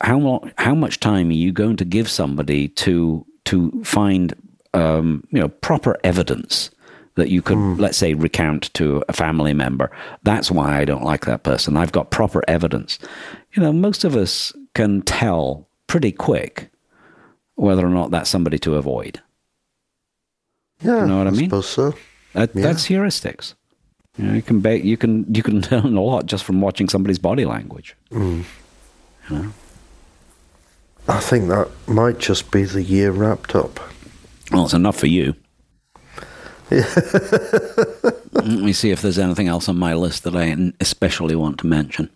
how 0.01 0.19
mo- 0.19 0.49
how 0.57 0.73
much 0.75 0.99
time 0.99 1.29
are 1.29 1.33
you 1.33 1.51
going 1.51 1.75
to 1.77 1.85
give 1.85 2.09
somebody 2.09 2.67
to 2.69 3.25
to 3.45 3.71
find 3.83 4.33
um, 4.73 5.23
you 5.31 5.39
know 5.39 5.49
proper 5.49 5.97
evidence 6.03 6.69
that 7.15 7.29
you 7.29 7.41
could 7.41 7.57
let's 7.79 7.97
say 7.97 8.13
recount 8.13 8.73
to 8.75 9.03
a 9.09 9.13
family 9.13 9.53
member? 9.53 9.91
That's 10.23 10.49
why 10.51 10.79
i 10.79 10.85
don't 10.85 11.03
like 11.03 11.25
that 11.25 11.43
person. 11.43 11.75
I've 11.77 11.91
got 11.91 12.11
proper 12.11 12.43
evidence. 12.47 12.99
You 13.53 13.61
know 13.63 13.73
most 13.73 14.03
of 14.03 14.15
us 14.15 14.53
can 14.75 15.01
tell 15.01 15.67
pretty 15.87 16.11
quick 16.11 16.69
whether 17.55 17.85
or 17.85 17.89
not 17.89 18.11
that's 18.11 18.29
somebody 18.29 18.57
to 18.59 18.75
avoid. 18.75 19.21
Yeah, 20.81 21.05
know 21.05 21.17
what 21.17 21.27
I 21.27 21.31
mean? 21.31 21.49
suppose 21.49 21.67
so. 21.67 21.93
that, 22.33 22.55
Yeah. 22.55 22.61
that's 22.61 22.87
heuristics. 22.87 23.53
You 24.17 24.25
know 24.25 24.33
you 24.33 24.41
can 24.41 24.59
ba- 24.61 24.85
you 24.85 24.95
can 24.97 25.25
you 25.33 25.43
can 25.43 25.59
learn 25.71 25.97
a 25.97 26.01
lot 26.01 26.25
just 26.25 26.43
from 26.45 26.61
watching 26.61 26.87
somebody's 26.87 27.19
body 27.19 27.43
language 27.45 27.95
I 31.07 31.19
think 31.19 31.47
that 31.49 31.69
might 31.87 32.19
just 32.19 32.51
be 32.51 32.63
the 32.63 32.83
year 32.83 33.11
wrapped 33.11 33.55
up. 33.55 33.79
well 34.51 34.65
it's 34.65 34.73
enough 34.73 34.97
for 34.97 35.07
you 35.07 35.33
Let 36.71 38.45
me 38.45 38.73
see 38.73 38.91
if 38.91 39.01
there's 39.01 39.17
anything 39.17 39.47
else 39.47 39.67
on 39.67 39.77
my 39.77 39.95
list 39.95 40.23
that 40.23 40.35
I 40.35 40.71
especially 40.79 41.35
want 41.35 41.57
to 41.59 41.67
mention. 41.67 42.09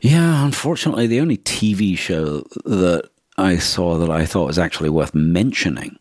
Yeah, 0.00 0.44
unfortunately, 0.44 1.06
the 1.06 1.20
only 1.20 1.36
TV 1.36 1.98
show 1.98 2.46
that 2.64 3.10
I 3.36 3.58
saw 3.58 3.98
that 3.98 4.10
I 4.10 4.24
thought 4.24 4.46
was 4.46 4.58
actually 4.58 4.88
worth 4.88 5.14
mentioning 5.14 5.98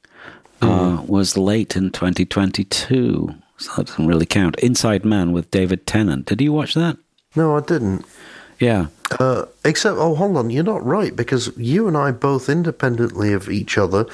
uh, 0.61 1.03
was 1.05 1.37
late 1.37 1.75
in 1.75 1.91
2022. 1.91 3.35
So 3.57 3.71
that 3.75 3.87
doesn't 3.87 4.07
really 4.07 4.25
count. 4.25 4.57
Inside 4.59 5.03
Man 5.03 5.33
with 5.33 5.51
David 5.51 5.85
Tennant. 5.85 6.25
Did 6.25 6.41
you 6.41 6.53
watch 6.53 6.73
that? 6.73 6.97
No, 7.35 7.57
I 7.57 7.61
didn't. 7.61 8.05
Yeah. 8.59 8.87
Uh, 9.19 9.45
except, 9.65 9.97
oh, 9.97 10.15
hold 10.15 10.37
on, 10.37 10.49
you're 10.49 10.63
not 10.63 10.85
right 10.85 11.15
because 11.15 11.55
you 11.57 11.87
and 11.87 11.97
I 11.97 12.11
both 12.11 12.49
independently 12.49 13.33
of 13.33 13.49
each 13.49 13.77
other 13.77 14.05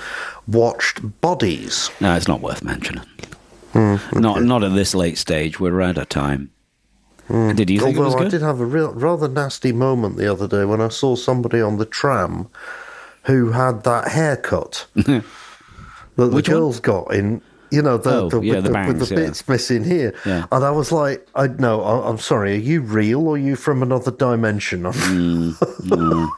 watched 0.48 1.22
Bodies. 1.22 1.90
No, 2.00 2.16
it's 2.16 2.28
not 2.28 2.42
worth 2.42 2.64
mentioning. 2.64 3.04
Not 3.74 4.44
not 4.44 4.64
at 4.64 4.74
this 4.74 4.96
late 4.96 5.18
stage. 5.18 5.60
We're 5.60 5.82
out 5.82 5.98
of 5.98 6.10
time. 6.10 6.50
Did 7.30 7.70
you 7.70 7.80
think 7.80 7.96
it 7.96 8.00
was 8.00 8.16
Although 8.16 8.26
I 8.26 8.30
did 8.30 8.42
have 8.42 8.60
a 8.60 8.66
real, 8.66 8.92
rather 8.94 9.28
nasty 9.28 9.72
moment 9.72 10.18
the 10.18 10.28
other 10.32 10.48
day 10.48 10.66
when 10.66 10.82
I 10.82 10.88
saw 10.88 11.16
somebody 11.16 11.62
on 11.62 11.78
the 11.78 11.86
tram 11.86 12.48
who 13.26 13.52
had 13.52 13.84
that 13.84 14.08
haircut 14.08 14.88
that 14.96 15.24
the 16.16 16.28
Which 16.28 16.50
one? 16.50 16.58
girls 16.58 16.80
got 16.80 17.14
in. 17.14 17.42
You 17.72 17.82
know, 17.82 17.98
the, 17.98 18.10
Oh, 18.10 18.30
the, 18.30 18.42
yeah, 18.42 18.56
with, 18.56 18.64
the 18.66 18.70
the, 18.70 18.70
with 18.70 18.74
bangs, 18.74 19.10
the 19.10 19.16
yeah. 19.16 19.22
bits 19.28 19.48
missing 19.48 19.84
here. 19.84 20.16
Yeah. 20.26 20.46
And 20.52 20.64
I 20.66 20.72
was 20.72 20.92
like, 20.92 21.28
I 21.36 21.48
no, 21.48 21.82
I, 21.82 22.10
I'm 22.10 22.18
sorry, 22.18 22.54
are 22.54 22.58
you 22.58 22.82
real 22.82 23.28
or 23.28 23.36
are 23.36 23.38
you 23.38 23.56
from 23.56 23.84
another 23.84 24.12
dimension? 24.12 24.86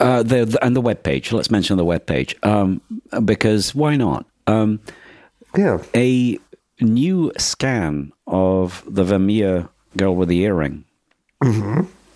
Uh, 0.00 0.24
the, 0.24 0.44
the 0.44 0.62
and 0.62 0.74
the 0.74 0.80
web 0.80 1.04
page. 1.04 1.32
Let's 1.32 1.52
mention 1.52 1.76
the 1.76 1.84
web 1.84 2.04
page 2.04 2.34
um, 2.42 2.80
because 3.24 3.74
why 3.76 3.96
not? 3.96 4.26
Um, 4.48 4.80
yeah. 5.56 5.78
a 5.94 6.36
new 6.80 7.32
scan 7.38 8.12
of 8.26 8.82
the 8.88 9.04
Vermeer 9.04 9.68
girl 9.96 10.16
with 10.16 10.28
the 10.28 10.40
earring 10.40 10.84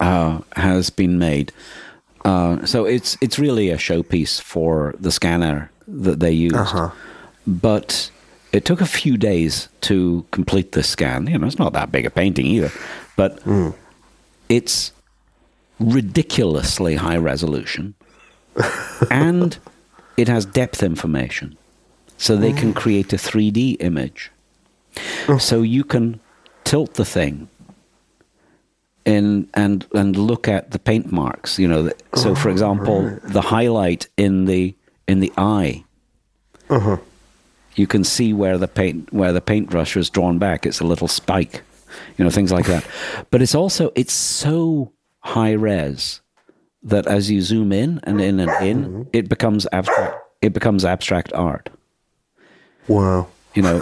uh, 0.01 0.41
has 0.57 0.91
been 0.91 1.19
made. 1.19 1.53
Uh, 2.25 2.67
so 2.67 2.85
it's 2.85 3.17
it's 3.21 3.39
really 3.39 3.71
a 3.71 3.77
showpiece 3.77 4.41
for 4.41 4.95
the 4.99 5.13
scanner 5.13 5.71
that 5.87 6.19
they 6.21 6.33
used, 6.33 6.57
but 7.49 8.11
it 8.53 8.65
took 8.67 8.81
a 8.81 8.87
few 8.87 9.17
days 9.17 9.69
to 9.81 10.25
complete 10.31 10.73
the 10.73 10.83
scan. 10.83 11.27
You 11.27 11.39
know, 11.39 11.47
it's 11.47 11.59
not 11.59 11.73
that 11.73 11.91
big 11.91 12.05
a 12.05 12.11
painting 12.11 12.47
either, 12.47 12.71
but 13.17 13.41
hmm. 13.41 13.71
it's 14.49 14.93
ridiculously 15.81 16.97
high 16.97 17.17
resolution, 17.17 17.95
and 19.11 19.59
it 20.17 20.29
has 20.29 20.45
depth 20.45 20.83
information 20.83 21.57
so 22.19 22.37
they 22.37 22.53
can 22.53 22.73
hmm. 22.73 22.79
create 22.79 23.13
a 23.13 23.17
3D 23.17 23.79
image. 23.81 24.31
So 25.39 25.63
you 25.63 25.85
can 25.85 26.21
tilt 26.65 26.95
the 26.95 27.05
thing 27.05 27.49
in 29.05 29.49
and 29.55 29.87
and 29.95 30.17
look 30.17 30.49
at 30.49 30.73
the 30.73 30.79
paint 30.79 31.11
marks. 31.13 31.59
You 31.59 31.69
know, 31.69 31.91
so 32.15 32.35
for 32.35 32.49
oh, 32.49 32.53
example, 32.53 33.19
the 33.23 33.41
highlight 33.41 34.09
in 34.17 34.47
the 34.47 34.75
in 35.07 35.21
the 35.21 35.33
eye. 35.37 35.85
Uh-huh. 36.69 36.99
You 37.79 37.87
can 37.87 38.05
see 38.05 38.33
where 38.33 38.59
the 38.59 38.69
paint 38.69 39.13
where 39.13 39.33
the 39.33 39.41
paintbrush 39.41 39.95
was 39.97 40.11
drawn 40.11 40.39
back. 40.39 40.67
It's 40.67 40.81
a 40.81 40.87
little 40.87 41.09
spike, 41.09 41.63
you 42.17 42.25
know, 42.25 42.31
things 42.31 42.53
like 42.53 42.67
that. 42.67 42.85
But 43.31 43.43
it's 43.43 43.55
also 43.55 43.93
it's 43.95 44.13
so 44.13 44.93
high 45.21 45.53
res 45.53 46.21
that 46.83 47.07
as 47.07 47.31
you 47.31 47.41
zoom 47.43 47.73
in 47.73 48.01
and 48.05 48.21
in 48.21 48.41
and 48.41 48.51
in, 48.67 49.09
it 49.13 49.29
becomes 49.29 49.67
abstract. 49.73 50.17
It 50.41 50.53
becomes 50.53 50.85
abstract 50.85 51.33
art. 51.33 51.71
Wow. 52.87 53.29
You 53.55 53.63
know, 53.63 53.81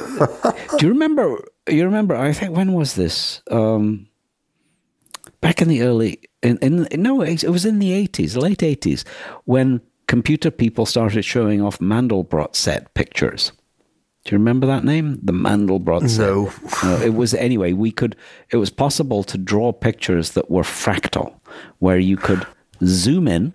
do 0.78 0.86
you 0.86 0.92
remember? 0.92 1.44
You 1.68 1.84
remember? 1.84 2.16
I 2.16 2.32
think 2.32 2.56
when 2.56 2.72
was 2.72 2.94
this? 2.94 3.42
Um, 3.50 4.08
back 5.40 5.60
in 5.60 5.68
the 5.68 5.82
early, 5.82 6.20
in, 6.42 6.58
in 6.58 7.02
no, 7.02 7.20
it 7.22 7.44
was 7.44 7.64
in 7.64 7.78
the 7.78 7.92
eighties, 7.92 8.36
late 8.36 8.62
eighties, 8.62 9.04
when 9.44 9.80
computer 10.06 10.50
people 10.50 10.86
started 10.86 11.24
showing 11.24 11.60
off 11.60 11.78
Mandelbrot 11.78 12.54
set 12.54 12.94
pictures. 12.94 13.52
Do 14.26 14.34
you 14.34 14.38
remember 14.38 14.66
that 14.66 14.82
name? 14.82 15.20
The 15.22 15.32
Mandelbrot 15.32 16.10
set. 16.10 16.26
No. 16.26 16.52
Uh, 16.82 17.00
it 17.00 17.14
was 17.14 17.32
anyway. 17.32 17.72
We 17.72 17.92
could. 17.92 18.16
It 18.50 18.56
was 18.56 18.70
possible 18.70 19.22
to 19.22 19.38
draw 19.38 19.70
pictures 19.72 20.32
that 20.32 20.50
were 20.50 20.64
fractal, 20.64 21.32
where 21.78 21.98
you 21.98 22.16
could 22.16 22.44
zoom 22.84 23.28
in, 23.28 23.54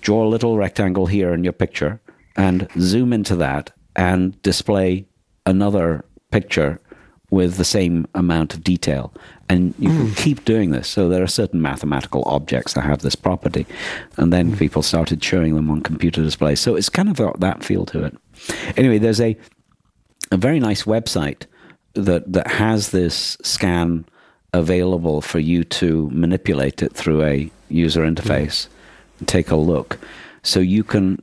draw 0.00 0.26
a 0.26 0.28
little 0.28 0.56
rectangle 0.56 1.06
here 1.06 1.32
in 1.32 1.44
your 1.44 1.52
picture, 1.52 2.00
and 2.36 2.66
zoom 2.80 3.12
into 3.12 3.36
that 3.36 3.70
and 3.94 4.42
display 4.42 5.06
another 5.46 6.04
picture 6.32 6.80
with 7.30 7.58
the 7.58 7.64
same 7.64 8.08
amount 8.16 8.54
of 8.54 8.64
detail. 8.64 9.14
And 9.48 9.72
you 9.78 9.90
can 9.90 10.14
keep 10.14 10.44
doing 10.46 10.72
this. 10.72 10.88
So 10.88 11.08
there 11.08 11.22
are 11.22 11.28
certain 11.28 11.62
mathematical 11.62 12.24
objects 12.26 12.72
that 12.72 12.80
have 12.82 13.02
this 13.02 13.14
property. 13.14 13.66
And 14.16 14.32
then 14.32 14.56
people 14.56 14.82
started 14.82 15.22
showing 15.22 15.54
them 15.54 15.70
on 15.70 15.82
computer 15.82 16.22
displays. 16.22 16.58
So 16.58 16.74
it's 16.74 16.88
kind 16.88 17.08
of 17.08 17.16
got 17.16 17.38
that 17.40 17.62
feel 17.62 17.86
to 17.86 18.04
it. 18.04 18.16
Anyway, 18.76 18.98
there's 18.98 19.20
a 19.20 19.36
a 20.30 20.36
very 20.36 20.60
nice 20.60 20.84
website 20.84 21.46
that 21.94 22.30
that 22.32 22.46
has 22.48 22.90
this 22.90 23.36
scan 23.42 24.04
available 24.52 25.20
for 25.20 25.38
you 25.38 25.64
to 25.64 26.08
manipulate 26.10 26.82
it 26.82 26.92
through 26.92 27.22
a 27.22 27.50
user 27.68 28.02
interface 28.02 28.68
and 29.18 29.28
take 29.28 29.50
a 29.50 29.56
look. 29.56 29.98
So 30.42 30.60
you 30.60 30.84
can 30.84 31.22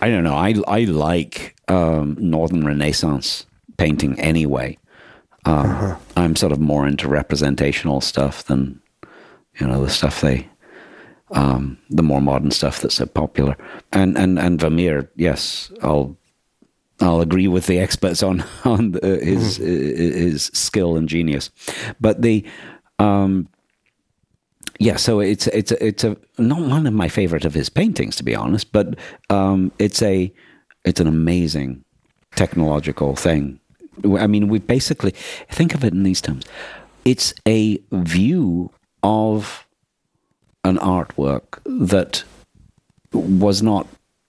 I 0.00 0.08
don't 0.10 0.24
know, 0.24 0.34
I 0.34 0.54
I 0.66 0.84
like 0.84 1.56
um, 1.68 2.16
Northern 2.18 2.66
Renaissance 2.66 3.46
painting 3.76 4.18
anyway. 4.20 4.78
Um, 5.46 5.96
I'm 6.16 6.36
sort 6.36 6.52
of 6.52 6.60
more 6.60 6.86
into 6.86 7.08
representational 7.08 8.00
stuff 8.00 8.44
than 8.44 8.80
you 9.58 9.66
know 9.66 9.84
the 9.84 9.90
stuff 9.90 10.20
they 10.20 10.48
um, 11.34 11.78
the 11.90 12.02
more 12.02 12.20
modern 12.20 12.50
stuff 12.50 12.80
that's 12.80 12.94
so 12.94 13.06
popular. 13.06 13.56
And 13.92 14.16
and 14.16 14.38
and 14.38 14.60
Vermeer, 14.60 15.10
yes, 15.16 15.70
I'll 15.82 16.16
I'll 17.00 17.20
agree 17.20 17.48
with 17.48 17.66
the 17.66 17.78
experts 17.78 18.22
on 18.22 18.44
on 18.64 18.92
the, 18.92 19.20
his 19.22 19.56
his 19.56 20.44
skill 20.54 20.96
and 20.96 21.08
genius, 21.08 21.50
but 22.00 22.22
the 22.22 22.44
um, 22.98 23.48
yeah. 24.78 24.96
So 24.96 25.20
it's 25.20 25.48
it's 25.48 25.72
a, 25.72 25.84
it's 25.84 26.04
a 26.04 26.16
not 26.38 26.60
one 26.60 26.86
of 26.86 26.94
my 26.94 27.08
favorite 27.08 27.44
of 27.44 27.54
his 27.54 27.68
paintings, 27.68 28.16
to 28.16 28.22
be 28.22 28.34
honest, 28.34 28.72
but 28.72 28.96
um, 29.28 29.72
it's 29.78 30.02
a 30.02 30.32
it's 30.84 31.00
an 31.00 31.08
amazing 31.08 31.84
technological 32.36 33.16
thing. 33.16 33.60
I 34.18 34.26
mean, 34.26 34.48
we 34.48 34.58
basically 34.58 35.12
think 35.50 35.74
of 35.74 35.84
it 35.84 35.92
in 35.92 36.02
these 36.02 36.20
terms. 36.20 36.44
It's 37.04 37.32
a 37.46 37.78
view 37.92 38.72
of 39.02 39.63
an 40.64 40.78
artwork 40.78 41.60
that 41.64 42.24
was 43.12 43.62
not 43.62 43.86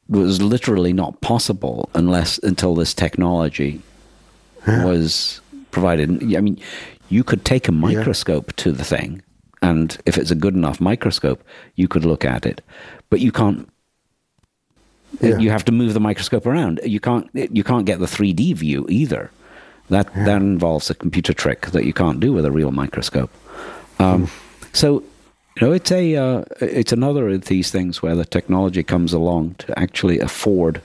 was 0.07 0.41
literally 0.41 0.93
not 0.93 1.19
possible 1.21 1.89
unless 1.95 2.37
until 2.39 2.75
this 2.75 2.93
technology 2.93 3.81
was 4.67 5.41
provided. 5.71 6.35
I 6.35 6.41
mean, 6.41 6.59
you 7.09 7.23
could 7.23 7.43
take 7.43 7.67
a 7.67 7.71
microscope 7.71 8.55
to 8.57 8.71
the 8.71 8.83
thing, 8.83 9.23
and 9.61 9.97
if 10.05 10.17
it's 10.17 10.31
a 10.31 10.35
good 10.35 10.53
enough 10.53 10.79
microscope, 10.79 11.43
you 11.75 11.87
could 11.87 12.05
look 12.05 12.23
at 12.25 12.45
it, 12.45 12.61
but 13.09 13.19
you 13.19 13.31
can't. 13.31 13.67
Yeah. 15.21 15.37
You 15.37 15.49
have 15.49 15.63
to 15.65 15.71
move 15.71 15.93
the 15.93 15.99
microscope 15.99 16.45
around. 16.45 16.81
You 16.83 16.99
can't. 16.99 17.29
You 17.33 17.63
can't 17.63 17.85
get 17.85 17.99
the 17.99 18.07
three 18.07 18.33
D 18.33 18.53
view 18.53 18.85
either. 18.89 19.31
That 19.89 20.13
that 20.13 20.41
involves 20.41 20.89
a 20.89 20.95
computer 20.95 21.33
trick 21.33 21.67
that 21.67 21.85
you 21.85 21.93
can't 21.93 22.19
do 22.19 22.33
with 22.33 22.45
a 22.45 22.51
real 22.51 22.71
microscope. 22.71 23.31
Um, 23.99 24.29
so, 24.73 25.03
you 25.59 25.67
know, 25.67 25.73
it's 25.73 25.91
a 25.91 26.15
uh, 26.15 26.43
it's 26.61 26.91
another 26.91 27.29
of 27.29 27.45
these 27.45 27.71
things 27.71 28.01
where 28.01 28.15
the 28.15 28.25
technology 28.25 28.83
comes 28.83 29.13
along 29.13 29.55
to 29.59 29.77
actually 29.79 30.19
afford 30.19 30.81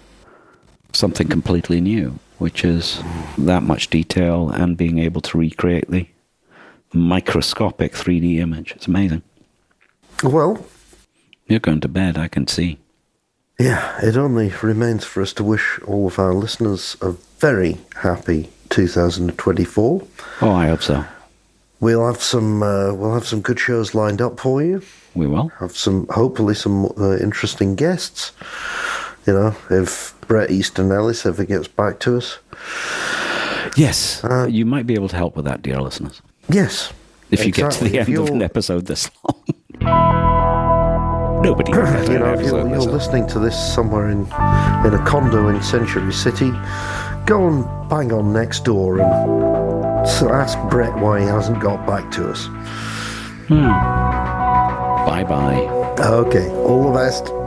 something 0.92 1.28
completely 1.28 1.80
new. 1.80 2.18
which 2.38 2.64
is 2.64 3.02
that 3.36 3.62
much 3.62 3.90
detail 3.90 4.48
and 4.48 4.76
being 4.78 4.98
able 4.98 5.20
to 5.20 5.36
recreate 5.38 5.90
the 5.90 6.06
microscopic 6.94 7.92
3D 7.92 8.38
image. 8.38 8.72
It's 8.72 8.86
amazing. 8.88 9.22
Well, 10.24 10.64
You're 11.46 11.60
going 11.60 11.80
to 11.82 11.88
bed, 11.88 12.16
I 12.16 12.28
can 12.28 12.46
see. 12.46 12.78
yeah, 13.58 13.98
it 14.02 14.16
only 14.16 14.52
remains 14.62 15.04
for 15.04 15.20
us 15.22 15.34
to 15.34 15.44
wish 15.44 15.78
all 15.86 16.06
of 16.06 16.18
our 16.18 16.32
listeners 16.32 16.96
a 17.02 17.10
very 17.38 17.76
happy 17.96 18.48
2024. 18.70 20.02
Oh, 20.40 20.50
I 20.50 20.68
hope 20.68 20.82
so. 20.82 21.04
We'll 21.80 22.06
have 22.06 22.22
some 22.22 22.62
uh, 22.62 22.92
we'll 22.94 23.14
have 23.14 23.26
some 23.26 23.40
good 23.40 23.58
shows 23.58 23.94
lined 23.94 24.20
up 24.20 24.38
for 24.38 24.62
you. 24.62 24.82
We 25.14 25.26
will. 25.26 25.48
Have 25.60 25.76
some 25.76 26.06
hopefully 26.08 26.54
some 26.54 26.86
uh, 26.98 27.16
interesting 27.16 27.74
guests. 27.74 28.32
You 29.26 29.32
know, 29.34 29.56
if 29.70 30.14
Bret 30.28 30.50
Easton 30.50 30.92
Ellis 30.92 31.24
ever 31.26 31.44
gets 31.44 31.68
back 31.68 31.98
to 32.00 32.16
us. 32.18 32.38
Yes, 33.76 34.22
Uh, 34.24 34.46
you 34.46 34.64
might 34.66 34.86
be 34.86 34.94
able 34.94 35.08
to 35.08 35.16
help 35.16 35.36
with 35.36 35.44
that, 35.44 35.62
dear 35.62 35.80
listeners. 35.80 36.20
Yes. 36.48 36.92
If 37.30 37.44
you 37.46 37.52
get 37.52 37.70
to 37.72 37.84
the 37.84 37.98
If 37.98 38.08
end 38.08 38.08
of 38.08 38.08
you're- 38.08 38.30
an 38.32 38.42
episode 38.42 38.86
this 38.86 39.08
long. 39.24 39.44
Nobody 41.42 41.72
you 42.12 42.18
know, 42.18 42.34
if 42.34 42.40
you're, 42.46 42.68
you're 42.68 42.80
listening 42.80 43.26
to 43.28 43.38
this 43.38 43.56
somewhere 43.74 44.10
in 44.10 44.20
in 44.86 44.94
a 44.94 45.02
condo 45.06 45.48
in 45.48 45.62
Century 45.62 46.12
City, 46.12 46.50
go 47.24 47.46
and 47.48 47.88
bang 47.88 48.12
on 48.12 48.32
next 48.32 48.64
door 48.64 48.98
and 49.00 49.49
s 50.10 50.22
ask 50.22 50.58
Bret 50.70 50.94
why 50.98 51.20
he 51.20 51.26
hasn't 51.26 51.60
got 51.60 51.86
back 51.86 52.10
to 52.12 52.30
us. 52.30 52.46
Hmm. 53.48 53.70
Bye 55.08 55.24
bye. 55.24 55.62
Okay, 55.98 56.48
all 56.50 56.92
the 56.92 56.98
best. 56.98 57.39